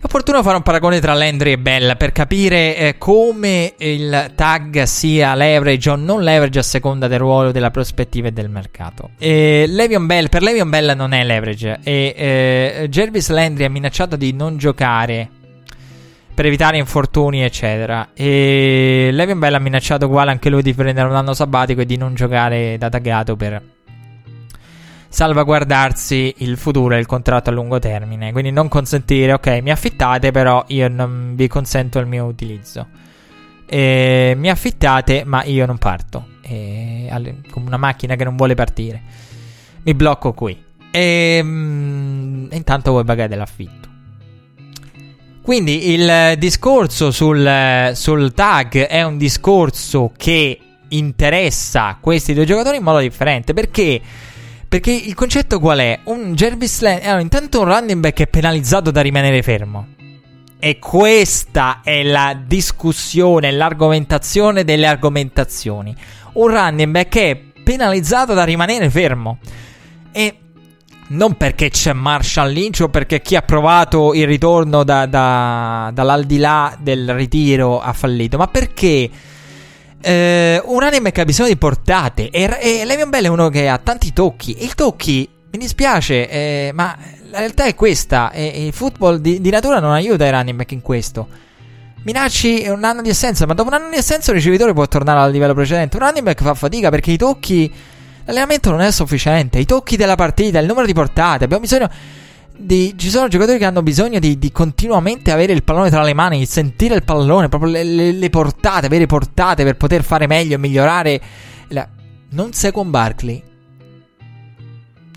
È 0.01 0.05
opportuno 0.05 0.41
fare 0.41 0.55
un 0.55 0.63
paragone 0.63 1.01
tra 1.01 1.13
Landry 1.13 1.51
e 1.51 1.57
Bell 1.57 1.97
per 1.97 2.13
capire 2.13 2.77
eh, 2.77 2.97
come 2.97 3.73
il 3.79 4.31
tag 4.33 4.83
sia 4.83 5.35
leverage 5.35 5.89
o 5.89 5.97
non 5.97 6.23
leverage 6.23 6.59
a 6.59 6.63
seconda 6.63 7.07
del 7.07 7.19
ruolo, 7.19 7.51
della 7.51 7.69
prospettiva 7.69 8.29
e 8.29 8.31
del 8.31 8.49
mercato. 8.49 9.09
E 9.19 9.65
Levion 9.67 10.05
Bell, 10.05 10.29
per 10.29 10.41
Levion 10.41 10.69
Bell 10.69 10.95
non 10.95 11.11
è 11.11 11.21
leverage 11.25 11.79
e 11.83 12.13
eh, 12.15 12.87
Jervis 12.89 13.27
Landry 13.27 13.65
ha 13.65 13.69
minacciato 13.69 14.15
di 14.15 14.31
non 14.31 14.55
giocare 14.55 15.27
per 16.33 16.45
evitare 16.45 16.77
infortuni, 16.77 17.43
eccetera. 17.43 18.11
E 18.13 19.09
Levion 19.11 19.39
Bell 19.39 19.55
ha 19.55 19.59
minacciato 19.59 20.05
uguale 20.05 20.31
anche 20.31 20.49
lui 20.49 20.61
di 20.61 20.73
prendere 20.73 21.09
un 21.09 21.15
anno 21.15 21.33
sabbatico 21.33 21.81
e 21.81 21.85
di 21.85 21.97
non 21.97 22.13
giocare 22.13 22.77
da 22.77 22.87
taggato 22.87 23.35
per 23.35 23.61
salvaguardarsi 25.09 26.35
il 26.37 26.57
futuro 26.57 26.95
e 26.95 26.99
il 26.99 27.05
contratto 27.07 27.49
a 27.49 27.53
lungo 27.53 27.79
termine. 27.79 28.31
Quindi 28.31 28.51
non 28.51 28.67
consentire, 28.67 29.33
ok, 29.33 29.59
mi 29.61 29.71
affittate, 29.71 30.31
però 30.31 30.63
io 30.67 30.87
non 30.87 31.33
vi 31.35 31.47
consento 31.47 31.99
il 31.99 32.05
mio 32.05 32.25
utilizzo. 32.25 32.87
eh, 33.71 34.33
mi 34.37 34.49
affittate, 34.49 35.23
ma 35.25 35.43
io 35.43 35.65
non 35.65 35.77
parto. 35.77 36.27
Eh, 36.41 37.07
come 37.51 37.67
una 37.67 37.77
macchina 37.77 38.15
che 38.15 38.23
non 38.23 38.35
vuole 38.35 38.55
partire. 38.55 39.01
Mi 39.83 39.93
blocco 39.93 40.33
qui. 40.33 40.57
E 40.91 41.39
mm, 41.43 42.51
intanto 42.51 42.91
voi 42.91 43.03
pagate 43.03 43.35
l'affitto. 43.35 43.87
Quindi 45.41 45.93
il 45.93 46.35
discorso 46.37 47.11
sul, 47.11 47.91
sul 47.93 48.33
tag 48.33 48.85
è 48.85 49.01
un 49.03 49.17
discorso 49.17 50.11
che 50.15 50.59
interessa 50.89 51.97
questi 51.99 52.33
due 52.33 52.45
giocatori 52.45 52.77
in 52.77 52.83
modo 52.83 52.99
differente. 52.99 53.53
Perché? 53.53 54.01
Perché 54.69 54.91
il 54.91 55.15
concetto 55.15 55.59
qual 55.59 55.79
è? 55.79 55.99
Un 56.03 56.35
Jervis 56.35 56.81
Landry. 56.81 57.05
Allora, 57.05 57.21
intanto 57.21 57.61
un 57.61 57.65
running 57.65 57.99
back 57.99 58.21
è 58.21 58.27
penalizzato 58.27 58.91
da 58.91 59.01
rimanere 59.01 59.41
fermo. 59.41 59.95
E 60.59 60.77
questa 60.77 61.81
è 61.83 62.03
la 62.03 62.39
discussione, 62.39 63.49
l'argomentazione 63.49 64.63
delle 64.63 64.85
argomentazioni. 64.85 65.95
Un 66.33 66.47
running 66.47 66.91
back 66.91 67.17
è 67.17 67.41
penalizzato 67.63 68.35
da 68.35 68.43
rimanere 68.43 68.91
fermo. 68.91 69.39
E 70.11 70.37
non 71.07 71.35
perché 71.35 71.71
c'è 71.71 71.93
Marshall 71.93 72.51
Lynch 72.51 72.81
o 72.81 72.89
perché 72.89 73.23
chi 73.23 73.35
ha 73.35 73.41
provato 73.41 74.13
il 74.13 74.27
ritorno 74.27 74.83
da, 74.83 75.07
da, 75.07 75.89
dall'aldilà 75.91 76.77
del 76.79 77.11
ritiro 77.15 77.81
ha 77.81 77.93
fallito, 77.93 78.37
ma 78.37 78.45
perché 78.45 79.09
eh, 80.01 80.61
un 80.65 80.83
anime 80.83 81.11
che 81.11 81.21
ha 81.21 81.25
bisogno 81.25 81.49
di 81.49 81.57
portate 81.57 82.29
e, 82.29 82.57
e 82.59 82.85
Levion 82.85 83.09
Bell 83.09 83.25
è 83.25 83.27
uno 83.27 83.49
che 83.49 83.67
ha 83.67 83.77
tanti 83.77 84.13
tocchi 84.13 84.53
e 84.53 84.63
il 84.63 84.75
tocchi, 84.75 85.27
mi 85.51 85.59
dispiace, 85.59 86.29
eh, 86.29 86.71
ma 86.73 86.97
la 87.29 87.39
realtà 87.39 87.65
è 87.65 87.75
questa 87.75 88.31
e 88.31 88.65
il 88.65 88.73
football 88.73 89.17
di, 89.17 89.41
di, 89.41 89.49
natura 89.49 89.79
non 89.79 89.91
aiuta 89.91 90.25
i 90.25 90.31
running 90.31 90.57
back 90.57 90.71
in 90.71 90.81
questo. 90.81 91.27
Minacci 92.03 92.65
un 92.69 92.83
anno 92.83 93.01
di 93.01 93.09
assenza, 93.09 93.45
ma 93.45 93.53
dopo 93.53 93.69
un 93.69 93.75
anno 93.75 93.89
di 93.89 93.97
assenza 93.97 94.31
il 94.31 94.37
ricevitore 94.37 94.73
può 94.73 94.87
tornare 94.87 95.19
al 95.19 95.31
livello 95.31 95.53
precedente. 95.53 95.97
Un 95.97 96.03
running 96.03 96.23
back 96.23 96.41
fa 96.41 96.53
fatica 96.53 96.89
perché 96.89 97.11
i 97.11 97.17
tocchi 97.17 97.71
L'allenamento 98.29 98.69
non 98.69 98.81
è 98.81 98.91
sufficiente. 98.91 99.57
I 99.57 99.65
tocchi 99.65 99.97
della 99.97 100.13
partita, 100.13 100.59
il 100.59 100.67
numero 100.67 100.85
di 100.85 100.93
portate. 100.93 101.45
Abbiamo 101.45 101.63
bisogno. 101.63 101.89
Di, 102.61 102.93
ci 102.97 103.09
sono 103.09 103.29
giocatori 103.29 103.57
che 103.57 103.63
hanno 103.63 103.81
bisogno 103.81 104.19
di, 104.19 104.37
di, 104.37 104.51
continuamente 104.51 105.31
avere 105.31 105.53
il 105.53 105.63
pallone 105.63 105.89
tra 105.89 106.03
le 106.03 106.13
mani, 106.13 106.39
di 106.39 106.45
sentire 106.45 106.93
il 106.93 107.05
pallone, 107.05 107.47
proprio 107.47 107.71
le, 107.71 107.83
le, 107.83 108.11
le 108.11 108.29
portate, 108.29 108.87
avere 108.87 109.05
portate 109.05 109.63
per 109.63 109.77
poter 109.77 110.03
fare 110.03 110.27
meglio 110.27 110.55
e 110.55 110.57
migliorare. 110.57 111.21
La... 111.69 111.87
Non 112.31 112.51
con 112.73 112.91
Barkley. 112.91 113.41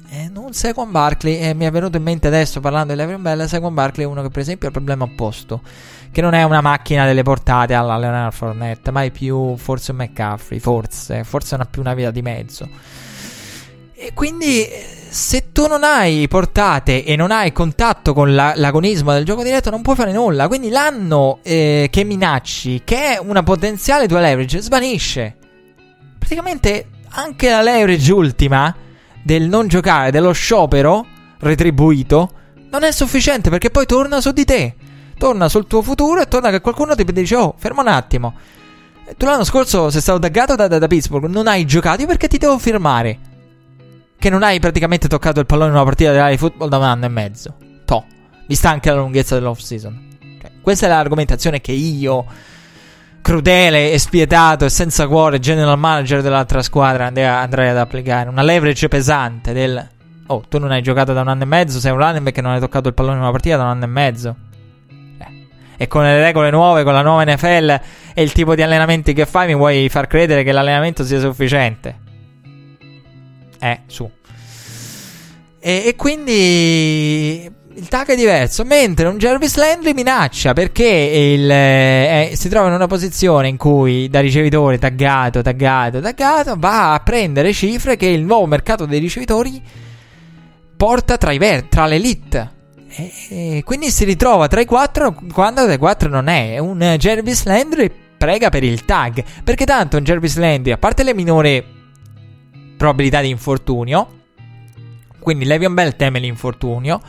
Eh, 0.08 0.28
non 0.28 0.52
con 0.72 0.90
Barkley. 0.92 1.38
Eh, 1.40 1.52
mi 1.54 1.64
è 1.64 1.70
venuto 1.72 1.96
in 1.96 2.04
mente 2.04 2.28
adesso 2.28 2.60
parlando 2.60 2.92
di 2.92 2.98
Levion 2.98 3.20
Bell. 3.20 3.60
con 3.60 3.74
Barkley 3.74 4.06
è 4.06 4.08
uno 4.08 4.22
che, 4.22 4.28
per 4.28 4.42
esempio, 4.42 4.68
ha 4.68 4.70
il 4.70 4.76
problema 4.76 5.02
opposto. 5.02 5.62
Che 6.12 6.20
non 6.20 6.34
è 6.34 6.44
una 6.44 6.60
macchina 6.60 7.06
delle 7.06 7.24
portate 7.24 7.74
alla 7.74 7.98
Leonard 7.98 8.32
Fournette, 8.32 8.92
ma 8.92 9.02
è 9.02 9.10
più 9.10 9.56
forse 9.56 9.90
un 9.90 9.96
McCaffrey. 9.96 10.60
Forse, 10.60 11.24
forse 11.24 11.56
non 11.56 11.66
ha 11.66 11.68
più 11.68 11.80
una 11.80 11.94
via 11.94 12.12
di 12.12 12.22
mezzo. 12.22 12.68
E 13.94 14.12
quindi 14.14 15.00
se 15.12 15.52
tu 15.52 15.66
non 15.66 15.84
hai 15.84 16.26
portate 16.26 17.04
e 17.04 17.16
non 17.16 17.30
hai 17.30 17.52
contatto 17.52 18.14
con 18.14 18.34
la, 18.34 18.54
l'agonismo 18.56 19.12
del 19.12 19.26
gioco 19.26 19.42
diretto 19.42 19.68
non 19.68 19.82
puoi 19.82 19.94
fare 19.94 20.10
nulla. 20.10 20.48
Quindi 20.48 20.70
l'anno 20.70 21.40
eh, 21.42 21.88
che 21.90 22.02
minacci, 22.02 22.80
che 22.82 23.16
è 23.16 23.18
una 23.18 23.42
potenziale 23.42 24.08
tua 24.08 24.20
leverage, 24.20 24.62
svanisce. 24.62 25.36
Praticamente 26.18 26.86
anche 27.10 27.50
la 27.50 27.60
leverage 27.60 28.10
ultima 28.10 28.74
del 29.22 29.42
non 29.42 29.68
giocare, 29.68 30.10
dello 30.10 30.32
sciopero 30.32 31.04
retribuito, 31.40 32.30
non 32.70 32.82
è 32.82 32.90
sufficiente 32.90 33.50
perché 33.50 33.68
poi 33.68 33.84
torna 33.84 34.18
su 34.22 34.32
di 34.32 34.46
te. 34.46 34.74
Torna 35.18 35.46
sul 35.50 35.66
tuo 35.66 35.82
futuro 35.82 36.22
e 36.22 36.26
torna 36.26 36.48
che 36.48 36.62
qualcuno 36.62 36.94
ti 36.94 37.04
dice 37.04 37.36
oh, 37.36 37.54
ferma 37.58 37.82
un 37.82 37.88
attimo. 37.88 38.34
Tu 39.14 39.26
l'anno 39.26 39.44
scorso 39.44 39.90
sei 39.90 40.00
stato 40.00 40.20
taggato 40.20 40.56
da, 40.56 40.68
da, 40.68 40.78
da 40.78 40.86
Pittsburgh, 40.86 41.26
non 41.26 41.48
hai 41.48 41.66
giocato 41.66 42.06
perché 42.06 42.28
ti 42.28 42.38
devo 42.38 42.58
firmare 42.58 43.30
che 44.22 44.30
non 44.30 44.44
hai 44.44 44.60
praticamente 44.60 45.08
toccato 45.08 45.40
il 45.40 45.46
pallone 45.46 45.70
in 45.70 45.74
una 45.74 45.82
partita 45.82 46.28
di 46.28 46.36
football 46.36 46.68
da 46.68 46.76
un 46.76 46.84
anno 46.84 47.06
e 47.06 47.08
mezzo. 47.08 47.56
To. 47.84 48.04
Vista 48.46 48.70
anche 48.70 48.88
la 48.88 48.98
lunghezza 48.98 49.34
dell'off 49.34 49.58
season. 49.58 50.10
Okay. 50.38 50.60
Questa 50.60 50.86
è 50.86 50.88
l'argomentazione 50.88 51.60
che 51.60 51.72
io, 51.72 52.24
crudele 53.20 53.90
e 53.90 53.98
spietato 53.98 54.64
e 54.64 54.68
senza 54.68 55.08
cuore, 55.08 55.40
general 55.40 55.76
manager 55.76 56.22
dell'altra 56.22 56.62
squadra, 56.62 57.06
andrei 57.06 57.68
ad 57.68 57.76
applicare. 57.76 58.28
Una 58.28 58.42
leverage 58.42 58.86
pesante 58.86 59.52
del... 59.52 59.88
Oh, 60.28 60.44
tu 60.48 60.60
non 60.60 60.70
hai 60.70 60.82
giocato 60.82 61.12
da 61.12 61.22
un 61.22 61.26
anno 61.26 61.42
e 61.42 61.46
mezzo, 61.46 61.80
sei 61.80 61.90
un 61.90 61.98
running 61.98 62.22
back 62.22 62.36
che 62.36 62.42
non 62.42 62.52
hai 62.52 62.60
toccato 62.60 62.86
il 62.86 62.94
pallone 62.94 63.16
in 63.16 63.22
una 63.22 63.32
partita 63.32 63.56
da 63.56 63.64
un 63.64 63.70
anno 63.70 63.84
e 63.84 63.88
mezzo. 63.88 64.36
Eh. 65.18 65.46
E 65.78 65.88
con 65.88 66.04
le 66.04 66.22
regole 66.22 66.50
nuove, 66.50 66.84
con 66.84 66.92
la 66.92 67.02
nuova 67.02 67.24
NFL 67.24 67.80
e 68.14 68.22
il 68.22 68.30
tipo 68.30 68.54
di 68.54 68.62
allenamenti 68.62 69.14
che 69.14 69.26
fai, 69.26 69.48
mi 69.48 69.56
vuoi 69.56 69.88
far 69.88 70.06
credere 70.06 70.44
che 70.44 70.52
l'allenamento 70.52 71.02
sia 71.02 71.18
sufficiente? 71.18 72.10
È 73.62 73.78
su. 73.86 74.10
E, 75.60 75.82
e 75.86 75.94
quindi 75.94 77.48
il 77.74 77.88
tag 77.88 78.08
è 78.08 78.16
diverso. 78.16 78.64
Mentre 78.64 79.06
un 79.06 79.18
Jarvis 79.18 79.54
Landry 79.54 79.92
minaccia 79.92 80.52
perché 80.52 80.84
il, 80.84 81.48
eh, 81.48 82.32
si 82.34 82.48
trova 82.48 82.66
in 82.66 82.74
una 82.74 82.88
posizione 82.88 83.46
in 83.46 83.56
cui 83.56 84.08
da 84.08 84.18
ricevitore 84.18 84.78
taggato, 84.78 85.42
taggato, 85.42 86.00
taggato 86.00 86.56
va 86.58 86.94
a 86.94 87.00
prendere 87.00 87.52
cifre 87.52 87.96
che 87.96 88.06
il 88.06 88.24
nuovo 88.24 88.46
mercato 88.46 88.84
dei 88.84 88.98
ricevitori 88.98 89.62
porta 90.76 91.16
tra, 91.16 91.30
i 91.30 91.38
ver- 91.38 91.68
tra 91.68 91.86
l'elite. 91.86 92.60
E, 92.88 93.12
e 93.58 93.62
quindi 93.64 93.90
si 93.90 94.04
ritrova 94.04 94.48
tra 94.48 94.60
i 94.60 94.66
quattro 94.66 95.14
quando 95.32 95.62
tra 95.62 95.72
i 95.72 95.78
quattro 95.78 96.08
non 96.08 96.26
è. 96.26 96.58
Un 96.58 96.78
Jarvis 96.98 97.44
Landry 97.44 97.90
prega 98.18 98.48
per 98.48 98.64
il 98.64 98.84
tag. 98.84 99.22
Perché 99.44 99.64
tanto 99.64 99.96
un 99.96 100.02
Jarvis 100.02 100.36
Landry, 100.36 100.72
a 100.72 100.78
parte 100.78 101.04
le 101.04 101.14
minori 101.14 101.80
probabilità 102.76 103.20
di 103.20 103.28
infortunio. 103.28 104.20
Quindi 105.18 105.44
Levion 105.44 105.74
Bell 105.74 105.96
teme 105.96 106.18
l'infortunio, 106.18 107.00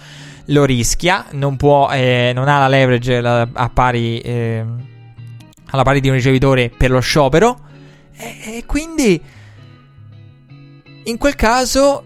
lo 0.46 0.66
rischia, 0.66 1.26
non, 1.32 1.58
può, 1.58 1.90
eh, 1.92 2.32
non 2.34 2.48
ha 2.48 2.60
la 2.60 2.68
leverage 2.68 3.22
la, 3.22 3.48
a 3.52 3.70
pari, 3.70 4.20
eh, 4.20 4.64
alla 5.72 5.84
pari 5.84 6.00
di 6.00 6.10
un 6.10 6.16
ricevitore 6.16 6.70
per 6.70 6.92
lo 6.92 7.00
sciopero. 7.00 7.60
E, 8.16 8.58
e 8.58 8.66
quindi 8.66 9.20
in 11.06 11.18
quel 11.18 11.36
caso 11.36 12.04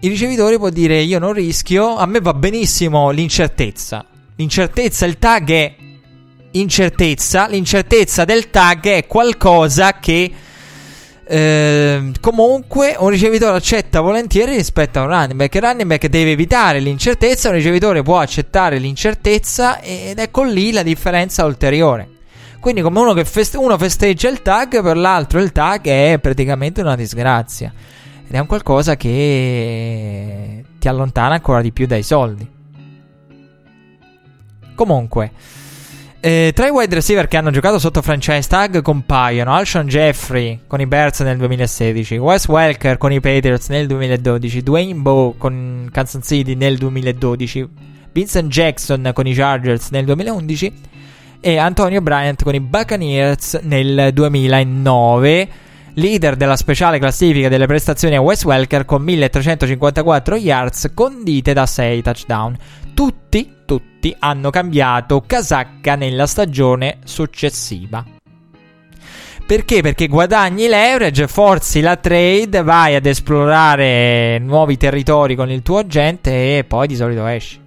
il 0.00 0.10
ricevitore 0.10 0.58
può 0.58 0.68
dire 0.68 1.00
io 1.00 1.18
non 1.18 1.32
rischio, 1.32 1.96
a 1.96 2.06
me 2.06 2.20
va 2.20 2.34
benissimo 2.34 3.10
l'incertezza. 3.10 4.04
L'incertezza, 4.36 5.06
il 5.06 5.18
tag 5.18 5.50
è 5.50 5.74
incertezza, 6.52 7.48
l'incertezza 7.48 8.24
del 8.24 8.50
tag 8.50 8.86
è 8.86 9.06
qualcosa 9.06 9.98
che 9.98 10.30
Ehm, 11.28 12.12
comunque 12.20 12.94
un 12.98 13.08
ricevitore 13.08 13.56
accetta 13.56 14.00
volentieri 14.00 14.54
rispetto 14.54 15.00
a 15.00 15.02
un 15.02 15.08
running 15.08 15.34
back. 15.34 15.54
Il 15.56 15.60
running 15.60 15.88
back 15.88 16.06
deve 16.06 16.30
evitare 16.32 16.78
l'incertezza, 16.78 17.48
un 17.48 17.54
ricevitore 17.56 18.02
può 18.02 18.20
accettare 18.20 18.78
l'incertezza 18.78 19.80
ed 19.80 20.18
ecco 20.18 20.44
lì 20.44 20.70
la 20.70 20.82
differenza 20.84 21.44
ulteriore. 21.44 22.10
Quindi 22.60 22.80
come 22.80 23.00
uno, 23.00 23.12
che 23.12 23.24
feste- 23.24 23.56
uno 23.56 23.76
festeggia 23.76 24.28
il 24.28 24.42
tag, 24.42 24.82
per 24.82 24.96
l'altro 24.96 25.40
il 25.40 25.52
tag 25.52 25.86
è 25.86 26.18
praticamente 26.20 26.80
una 26.80 26.96
disgrazia. 26.96 27.72
Ed 28.26 28.34
è 28.34 28.38
un 28.38 28.46
qualcosa 28.46 28.96
che 28.96 30.64
ti 30.78 30.88
allontana 30.88 31.34
ancora 31.34 31.60
di 31.60 31.72
più 31.72 31.86
dai 31.86 32.02
soldi. 32.02 32.48
Comunque, 34.74 35.32
eh, 36.26 36.50
tra 36.52 36.66
i 36.66 36.70
wide 36.70 36.92
receiver 36.92 37.28
che 37.28 37.36
hanno 37.36 37.52
giocato 37.52 37.78
sotto 37.78 38.02
franchise 38.02 38.48
tag 38.48 38.82
compaiono 38.82 39.54
Alshon 39.54 39.86
Jeffrey 39.86 40.62
con 40.66 40.80
i 40.80 40.86
Bears 40.86 41.20
nel 41.20 41.36
2016, 41.36 42.16
Wes 42.16 42.48
Welker 42.48 42.98
con 42.98 43.12
i 43.12 43.20
Patriots 43.20 43.68
nel 43.68 43.86
2012, 43.86 44.62
Dwayne 44.64 44.94
Bowe 44.94 45.34
con 45.38 45.88
Kansas 45.92 46.26
City 46.26 46.56
nel 46.56 46.78
2012, 46.78 47.68
Vincent 48.10 48.50
Jackson 48.50 49.12
con 49.14 49.24
i 49.28 49.34
Chargers 49.34 49.90
nel 49.90 50.04
2011 50.04 50.72
e 51.40 51.58
Antonio 51.58 52.00
Bryant 52.00 52.42
con 52.42 52.56
i 52.56 52.60
Buccaneers 52.60 53.60
nel 53.62 54.10
2009 54.12 55.48
leader 55.94 56.34
della 56.34 56.56
speciale 56.56 56.98
classifica 56.98 57.48
delle 57.48 57.66
prestazioni 57.66 58.16
a 58.16 58.20
Wes 58.20 58.42
Welker 58.42 58.84
con 58.84 59.00
1354 59.00 60.34
yards 60.34 60.90
condite 60.92 61.52
da 61.52 61.66
6 61.66 62.02
touchdown. 62.02 62.56
Tutti 62.94 63.55
tutti 63.66 64.14
hanno 64.18 64.48
cambiato 64.48 65.22
casacca 65.26 65.94
nella 65.96 66.26
stagione 66.26 66.98
successiva. 67.04 68.02
Perché? 69.46 69.80
Perché 69.80 70.08
guadagni 70.08 70.66
leverage, 70.66 71.28
forzi 71.28 71.80
la 71.80 71.96
trade, 71.96 72.62
vai 72.62 72.94
ad 72.94 73.06
esplorare 73.06 74.38
nuovi 74.38 74.76
territori 74.76 75.36
con 75.36 75.50
il 75.50 75.62
tuo 75.62 75.78
agente 75.78 76.58
e 76.58 76.64
poi 76.64 76.86
di 76.88 76.96
solito 76.96 77.24
esci. 77.26 77.60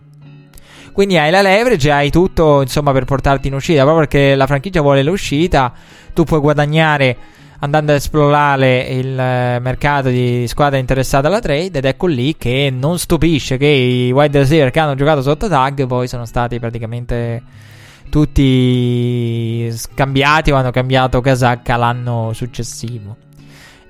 Quindi 0.92 1.18
hai 1.18 1.32
la 1.32 1.42
leverage, 1.42 1.92
hai 1.92 2.10
tutto 2.10 2.62
insomma 2.62 2.92
per 2.92 3.06
portarti 3.06 3.48
in 3.48 3.54
uscita, 3.54 3.84
proprio 3.84 4.06
perché 4.06 4.36
la 4.36 4.48
franchigia 4.48 4.82
vuole 4.82 5.04
l'uscita, 5.04 5.72
tu 6.14 6.26
puoi 6.26 6.42
guadagnare 6.42 7.18
andando 7.60 7.92
ad 7.92 7.98
esplorare 7.98 8.80
il 8.82 9.20
eh, 9.20 9.60
mercato 9.60 10.10
di 10.10 10.48
squadre 10.48 10.80
interessate 10.80 11.28
alla 11.28 11.40
trade 11.40 11.80
ed 11.80 11.86
ecco 11.86 12.08
lì 12.08 12.36
che 12.38 12.74
non 12.74 12.98
stupisce 12.98 13.58
che 13.58 13.68
i 13.68 14.12
wide 14.12 14.40
receiver 14.40 14.72
che 14.72 14.80
hanno 14.80 14.96
giocato 14.96 15.22
sotto 15.22 15.48
tag 15.48 15.86
poi 15.86 16.08
sono 16.08 16.26
stati 16.26 16.60
praticamente 16.60 17.44
tutti 18.10 19.70
scambiati 19.72 20.52
o 20.52 20.56
hanno 20.56 20.72
cambiato 20.72 21.22
casacca 21.22 21.76
l'anno 21.76 22.32
successivo. 22.34 23.16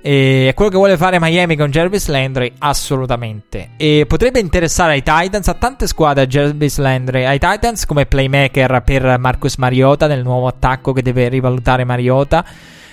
E 0.01 0.53
quello 0.55 0.71
che 0.71 0.77
vuole 0.77 0.97
fare 0.97 1.19
Miami 1.19 1.57
con 1.57 1.69
Jervis 1.71 2.07
Landry? 2.07 2.53
Assolutamente. 2.59 3.71
E 3.75 4.05
potrebbe 4.07 4.39
interessare 4.39 4.93
ai 4.93 5.03
Titans, 5.03 5.47
a 5.49 5.53
tante 5.55 5.87
squadre 5.87 6.25
Jervis 6.25 6.77
Landry, 6.77 7.25
ai 7.25 7.37
Titans 7.37 7.85
come 7.85 8.05
playmaker 8.05 8.81
per 8.83 9.17
Marcus 9.19 9.57
Mariota 9.57 10.07
nel 10.07 10.23
nuovo 10.23 10.47
attacco 10.47 10.93
che 10.93 11.01
deve 11.01 11.27
rivalutare 11.27 11.83
Mariota 11.83 12.45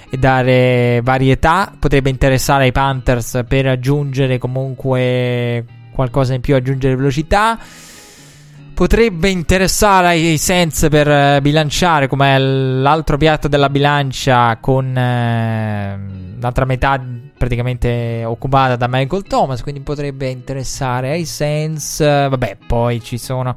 e 0.09 0.17
dare 0.17 1.01
varietà. 1.03 1.73
Potrebbe 1.79 2.11
interessare 2.11 2.65
ai 2.65 2.73
Panthers 2.73 3.45
per 3.47 3.67
aggiungere 3.67 4.39
comunque 4.39 5.65
qualcosa 5.93 6.35
in 6.35 6.41
più, 6.41 6.55
aggiungere 6.55 6.97
velocità. 6.97 7.59
Potrebbe 8.75 9.31
interessare 9.31 10.09
ai 10.09 10.37
Saints 10.37 10.87
per 10.91 11.09
eh, 11.09 11.39
bilanciare 11.41 12.09
come 12.09 12.39
l'altro 12.39 13.17
piatto 13.17 13.49
della 13.49 13.71
bilancia 13.71 14.59
con 14.61 14.95
eh, 14.95 15.99
l'altra 16.39 16.67
metà 16.67 17.03
praticamente 17.39 18.23
occupata 18.27 18.77
da 18.77 18.87
Michael 18.87 19.23
Thomas. 19.23 19.63
Quindi 19.63 19.81
potrebbe 19.81 20.29
interessare 20.29 21.13
ai 21.13 21.25
Saints. 21.25 22.01
Vabbè, 22.01 22.59
poi 22.67 23.03
ci 23.03 23.17
sono 23.17 23.57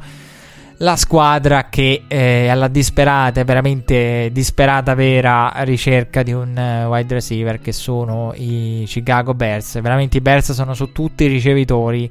la 0.81 0.95
squadra 0.95 1.67
che 1.69 2.03
è 2.07 2.47
alla 2.47 2.69
disperata, 2.69 3.43
veramente 3.43 4.29
disperata 4.31 4.93
vera 4.93 5.51
ricerca 5.57 6.23
di 6.23 6.31
un 6.31 6.55
uh, 6.55 6.87
wide 6.87 7.15
receiver 7.15 7.59
che 7.59 7.73
sono 7.73 8.31
i 8.35 8.83
Chicago 8.87 9.33
Bears. 9.33 9.81
Veramente 9.81 10.17
i 10.17 10.21
Bears 10.21 10.53
sono 10.53 10.73
su 10.73 10.91
tutti 10.91 11.25
i 11.25 11.27
ricevitori 11.27 12.09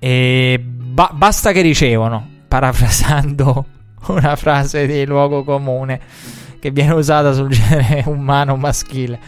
e 0.00 0.60
ba- 0.60 1.10
basta 1.12 1.52
che 1.52 1.60
ricevono, 1.60 2.26
parafrasando 2.48 3.64
una 4.08 4.34
frase 4.34 4.86
di 4.86 5.04
luogo 5.06 5.44
comune 5.44 6.00
che 6.58 6.70
viene 6.72 6.94
usata 6.94 7.32
sul 7.32 7.50
genere 7.50 8.02
umano 8.10 8.56
maschile. 8.56 9.18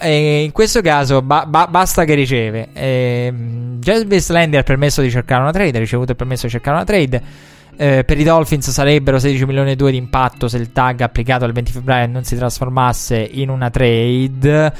E 0.00 0.44
in 0.44 0.52
questo 0.52 0.80
caso 0.82 1.20
ba- 1.20 1.46
ba- 1.46 1.66
basta 1.66 2.04
che 2.04 2.14
riceve. 2.14 2.68
E, 2.72 3.32
Jarvis 3.80 4.28
Landry 4.28 4.60
ha 4.60 4.62
permesso 4.62 5.02
di 5.02 5.10
cercare 5.10 5.42
una 5.42 5.50
trade, 5.50 5.76
ha 5.76 5.80
ricevuto 5.80 6.12
il 6.12 6.16
permesso 6.16 6.46
di 6.46 6.52
cercare 6.52 6.76
una 6.76 6.84
trade. 6.84 7.50
Eh, 7.76 8.04
per 8.04 8.18
i 8.18 8.22
Dolphins 8.22 8.70
sarebbero 8.70 9.18
16 9.18 9.46
milioni 9.46 9.72
e 9.72 9.76
2 9.76 9.90
di 9.90 9.96
impatto 9.96 10.46
se 10.46 10.58
il 10.58 10.72
tag 10.72 11.00
applicato 11.00 11.44
il 11.46 11.52
20 11.52 11.72
febbraio 11.72 12.06
non 12.06 12.22
si 12.24 12.36
trasformasse 12.36 13.16
in 13.18 13.48
una 13.48 13.70
trade. 13.70 14.72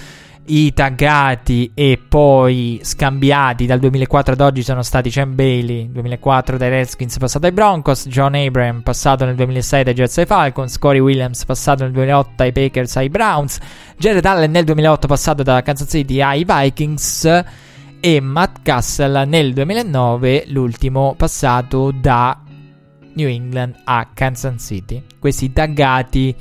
I 0.45 0.73
taggati 0.73 1.71
e 1.73 2.01
poi 2.07 2.81
scambiati 2.83 3.65
dal 3.65 3.79
2004 3.79 4.33
ad 4.33 4.41
oggi 4.41 4.65
sono 4.65 4.83
stati 4.83 5.09
Cem 5.09 5.37
Bailey, 5.37 5.93
2004 5.93 6.57
dai 6.59 6.69
Redskins 6.69 7.17
passato 7.17 7.47
ai 7.47 7.53
Broncos, 7.53 8.09
John 8.09 8.35
Abraham 8.35 8.81
passato 8.83 9.25
nel 9.25 9.37
2006 9.37 9.85
dai 9.85 9.95
Jets 9.95 10.19
ai 10.19 10.27
Falcons, 10.27 10.79
Corey 10.79 10.99
Williams 10.99 11.45
passato 11.45 11.85
nel 11.85 11.93
2008 11.93 12.43
ai 12.43 12.53
Packers 12.53 12.97
ai 12.97 13.09
Browns, 13.09 13.59
Jared 13.97 14.25
Allen 14.25 14.51
nel 14.51 14.65
2008 14.65 15.07
passato 15.07 15.45
da 15.45 15.63
Kansas 15.63 15.89
City 15.89 16.21
ai 16.21 16.45
Vikings 16.45 17.45
e 18.01 18.21
Matt 18.21 18.63
Castle 18.63 19.25
nel 19.25 19.53
2009 19.53 20.47
l'ultimo 20.49 21.15
passato 21.17 21.93
da 21.93 22.42
New 23.15 23.29
England 23.29 23.75
a 23.85 24.09
Kansas 24.13 24.63
City. 24.65 25.03
Questi 25.19 25.53
taggati 25.53 26.35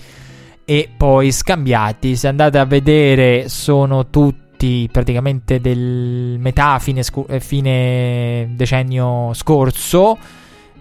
e 0.66 0.90
poi 0.95 1.32
scambiati. 1.32 2.16
Se 2.16 2.27
andate 2.27 2.58
a 2.58 2.66
vedere, 2.66 3.50
sono 3.50 4.08
tutti 4.09 4.88
praticamente 4.91 5.59
del 5.59 6.38
metà 6.40 6.80
fine, 6.80 7.03
scu- 7.03 7.30
eh, 7.30 7.40
fine 7.40 8.51
decennio 8.56 9.33
scorso. 9.33 10.17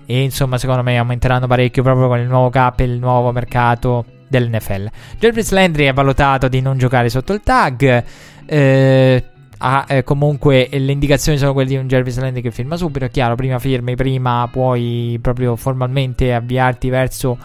E 0.06 0.22
insomma, 0.22 0.58
secondo 0.58 0.82
me 0.82 0.98
aumenteranno 0.98 1.46
parecchio 1.46 1.82
proprio 1.82 2.08
con 2.08 2.18
il 2.18 2.26
nuovo 2.26 2.50
cap 2.50 2.80
e 2.80 2.84
il 2.84 2.98
nuovo 2.98 3.32
mercato 3.32 4.04
dell'NFL. 4.28 4.88
Jarvis 5.18 5.50
Landry 5.50 5.86
è 5.86 5.92
valutato 5.92 6.48
di 6.48 6.60
non 6.60 6.78
giocare 6.78 7.08
sotto 7.08 7.32
il 7.32 7.40
tag. 7.42 8.04
Eh, 8.46 9.24
ha, 9.62 9.84
eh, 9.88 10.04
comunque 10.04 10.68
le 10.70 10.92
indicazioni 10.92 11.36
sono 11.36 11.52
quelle 11.52 11.68
di 11.68 11.76
un 11.76 11.86
Jarvis 11.86 12.18
Landry 12.18 12.40
che 12.40 12.50
firma 12.50 12.76
subito. 12.76 13.04
È 13.04 13.10
chiaro, 13.10 13.34
prima 13.34 13.58
firmi, 13.58 13.94
prima 13.94 14.48
puoi 14.50 15.18
proprio 15.20 15.54
formalmente 15.56 16.32
avviarti 16.32 16.88
verso 16.88 17.38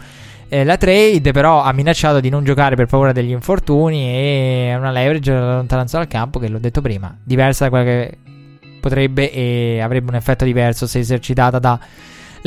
eh, 0.48 0.64
la 0.64 0.76
trade. 0.78 1.32
Però 1.32 1.62
ha 1.62 1.72
minacciato 1.72 2.20
di 2.20 2.30
non 2.30 2.42
giocare 2.42 2.74
per 2.74 2.86
paura 2.86 3.12
degli 3.12 3.30
infortuni 3.30 4.08
e 4.08 4.74
una 4.76 4.90
leverage 4.90 5.32
della 5.32 5.56
lontananza 5.56 5.98
dal 5.98 6.08
campo, 6.08 6.38
che 6.38 6.48
l'ho 6.48 6.58
detto 6.58 6.80
prima, 6.80 7.14
diversa 7.22 7.64
da 7.64 7.70
quella 7.70 7.84
che 7.84 8.18
potrebbe 8.80 9.30
e 9.30 9.80
avrebbe 9.80 10.10
un 10.10 10.16
effetto 10.16 10.44
diverso 10.44 10.86
se 10.86 11.00
esercitata 11.00 11.58
da 11.58 11.78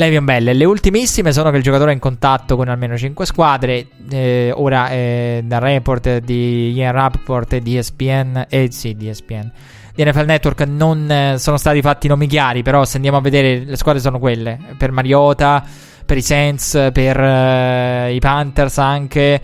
Levion 0.00 0.24
Bell. 0.24 0.52
Le 0.52 0.64
ultimissime 0.64 1.30
sono 1.30 1.50
che 1.50 1.58
il 1.58 1.62
giocatore 1.62 1.90
è 1.90 1.94
in 1.94 2.00
contatto 2.00 2.56
con 2.56 2.68
almeno 2.68 2.96
5 2.96 3.26
squadre. 3.26 3.86
Eh, 4.10 4.50
ora, 4.54 4.88
eh, 4.88 5.42
dal 5.44 5.60
report 5.60 6.18
di 6.18 6.72
Ian 6.72 6.92
Rapport 6.92 7.58
di 7.58 7.76
ESPN, 7.76 8.46
eh, 8.48 8.68
sì, 8.72 8.96
di 8.96 9.08
ESPN, 9.08 9.52
di 9.94 10.02
NFL 10.02 10.24
Network, 10.24 10.62
non 10.62 11.10
eh, 11.10 11.34
sono 11.38 11.58
stati 11.58 11.82
fatti 11.82 12.08
nomi 12.08 12.26
chiari. 12.26 12.62
Però, 12.62 12.84
se 12.84 12.96
andiamo 12.96 13.18
a 13.18 13.20
vedere, 13.20 13.62
le 13.64 13.76
squadre 13.76 14.00
sono 14.00 14.18
quelle: 14.18 14.58
per 14.78 14.90
Mariota, 14.90 15.62
per 16.06 16.16
i 16.16 16.22
Saints, 16.22 16.88
per 16.92 17.20
eh, 17.20 18.14
i 18.14 18.18
Panthers 18.18 18.78
anche. 18.78 19.40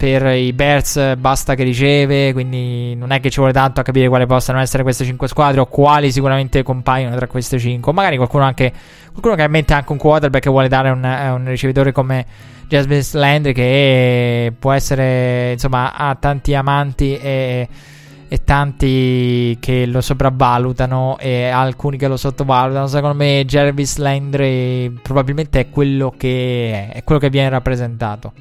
Per 0.00 0.26
i 0.28 0.54
Bears 0.54 1.14
basta 1.16 1.54
che 1.54 1.62
riceve, 1.62 2.32
quindi 2.32 2.94
non 2.94 3.10
è 3.10 3.20
che 3.20 3.28
ci 3.28 3.36
vuole 3.36 3.52
tanto 3.52 3.80
a 3.80 3.82
capire 3.82 4.08
quali 4.08 4.24
possano 4.24 4.58
essere 4.58 4.82
queste 4.82 5.04
5 5.04 5.28
squadre 5.28 5.60
o 5.60 5.66
quali 5.66 6.10
sicuramente 6.10 6.62
compaiono 6.62 7.14
tra 7.16 7.26
queste 7.26 7.58
5. 7.58 7.92
Magari 7.92 8.16
qualcuno 8.16 8.44
anche 8.44 8.72
qualcuno 9.10 9.34
che 9.34 9.46
mette 9.48 9.74
anche 9.74 9.92
un 9.92 9.98
quarterback 9.98 10.44
che 10.44 10.48
vuole 10.48 10.68
dare 10.68 10.88
un, 10.88 11.04
un 11.04 11.44
ricevitore 11.44 11.92
come 11.92 12.24
Jasmine 12.66 13.02
Landry 13.12 13.52
che 13.52 14.54
può 14.58 14.72
essere 14.72 15.52
insomma 15.52 15.92
ha 15.94 16.14
tanti 16.14 16.54
amanti 16.54 17.18
e, 17.18 17.68
e, 18.26 18.42
tanti 18.42 19.58
che 19.60 19.84
lo 19.84 20.00
sopravvalutano 20.00 21.18
e 21.18 21.48
alcuni 21.48 21.98
che 21.98 22.08
lo 22.08 22.16
sottovalutano 22.16 22.86
secondo 22.86 23.16
me 23.16 23.44
Jarvis 23.44 23.98
Landry 23.98 24.88
probabilmente 25.02 25.60
è 25.60 25.68
quello 25.68 26.14
che 26.16 26.88
è, 26.88 26.94
è 26.94 27.04
quello 27.04 27.20
che 27.20 27.28
viene 27.28 27.50
rappresentato 27.50 28.32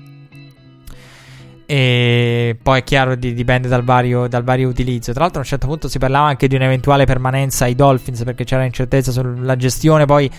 e 1.71 2.57
poi 2.63 2.79
è 2.79 2.83
chiaro 2.83 3.13
di, 3.13 3.35
dipende 3.35 3.67
dal 3.67 3.83
vario, 3.83 4.27
dal 4.27 4.43
vario, 4.43 4.69
utilizzo. 4.69 5.11
Tra 5.11 5.21
l'altro, 5.21 5.41
a 5.41 5.43
un 5.43 5.49
certo 5.49 5.67
punto 5.67 5.87
si 5.87 5.99
parlava 5.99 6.25
anche 6.25 6.47
di 6.47 6.55
un'eventuale 6.55 7.05
permanenza 7.05 7.65
ai 7.65 7.75
Dolphins 7.75 8.23
perché 8.23 8.43
c'era 8.43 8.63
incertezza 8.63 9.11
sulla 9.11 9.55
gestione 9.55 10.05
poi 10.05 10.31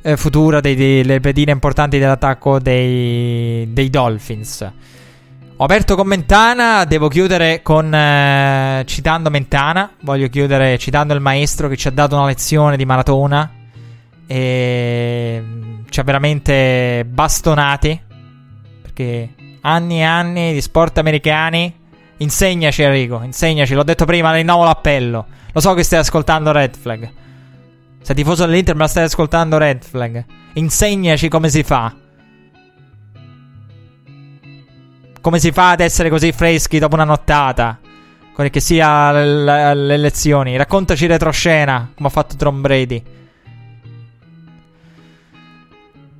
eh, 0.00 0.16
futura 0.16 0.60
delle 0.60 1.20
pedine 1.20 1.52
importanti 1.52 1.98
dell'attacco 1.98 2.60
dei, 2.60 3.70
dei, 3.74 3.90
Dolphins. 3.90 4.72
Ho 5.56 5.64
aperto 5.64 5.96
con 5.96 6.06
Mentana, 6.06 6.86
devo 6.86 7.08
chiudere 7.08 7.60
con 7.60 7.94
eh, 7.94 8.84
citando 8.86 9.28
Mentana. 9.28 9.90
Voglio 10.00 10.30
chiudere 10.30 10.78
citando 10.78 11.12
il 11.12 11.20
maestro 11.20 11.68
che 11.68 11.76
ci 11.76 11.88
ha 11.88 11.90
dato 11.90 12.16
una 12.16 12.24
lezione 12.24 12.78
di 12.78 12.86
maratona 12.86 13.50
e 14.26 15.42
mm, 15.44 15.80
ci 15.90 16.00
ha 16.00 16.02
veramente 16.04 17.04
bastonati 17.06 18.00
perché 18.80 19.28
anni 19.66 19.98
e 19.98 20.02
anni 20.02 20.52
di 20.52 20.60
sport 20.60 20.98
americani. 20.98 21.82
Insegnaci, 22.18 22.82
Enrico, 22.82 23.22
insegnaci. 23.22 23.74
L'ho 23.74 23.82
detto 23.82 24.04
prima, 24.04 24.32
rinnovo 24.32 24.64
l'appello. 24.64 25.26
Lo 25.52 25.60
so 25.60 25.74
che 25.74 25.82
stai 25.82 25.98
ascoltando 26.00 26.52
Red 26.52 26.76
Flag. 26.76 27.10
Sei 28.00 28.14
tifoso 28.14 28.46
dell'Inter, 28.46 28.76
ma 28.76 28.86
stai 28.86 29.04
ascoltando 29.04 29.58
Red 29.58 29.82
Flag. 29.82 30.24
Insegnaci 30.54 31.28
come 31.28 31.48
si 31.48 31.62
fa. 31.62 31.94
Come 35.20 35.38
si 35.38 35.52
fa 35.52 35.70
ad 35.70 35.80
essere 35.80 36.10
così 36.10 36.32
freschi 36.32 36.78
dopo 36.78 36.94
una 36.94 37.04
nottata? 37.04 37.78
Che 38.36 38.60
sia 38.60 39.12
le 39.12 39.94
elezioni. 39.94 40.56
Raccontaci 40.56 41.06
retroscena, 41.06 41.92
come 41.94 42.08
ha 42.08 42.12
fatto 42.12 42.36
Tom 42.36 42.60
Brady. 42.60 43.02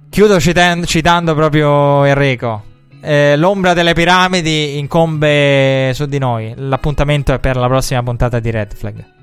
Chiudo 0.09 0.41
citando, 0.41 0.87
citando 0.87 1.35
proprio 1.35 2.05
Enrico. 2.05 2.73
Eh, 3.05 3.37
l'ombra 3.37 3.75
delle 3.75 3.93
piramidi 3.93 4.79
incombe 4.79 5.93
su 5.93 6.07
di 6.07 6.19
noi. 6.19 6.55
L'appuntamento 6.57 7.35
è 7.35 7.39
per 7.39 7.57
la 7.57 7.67
prossima 7.67 8.03
puntata 8.03 8.41
di 8.41 8.51
Red 8.51 8.75
Flag. 8.75 9.14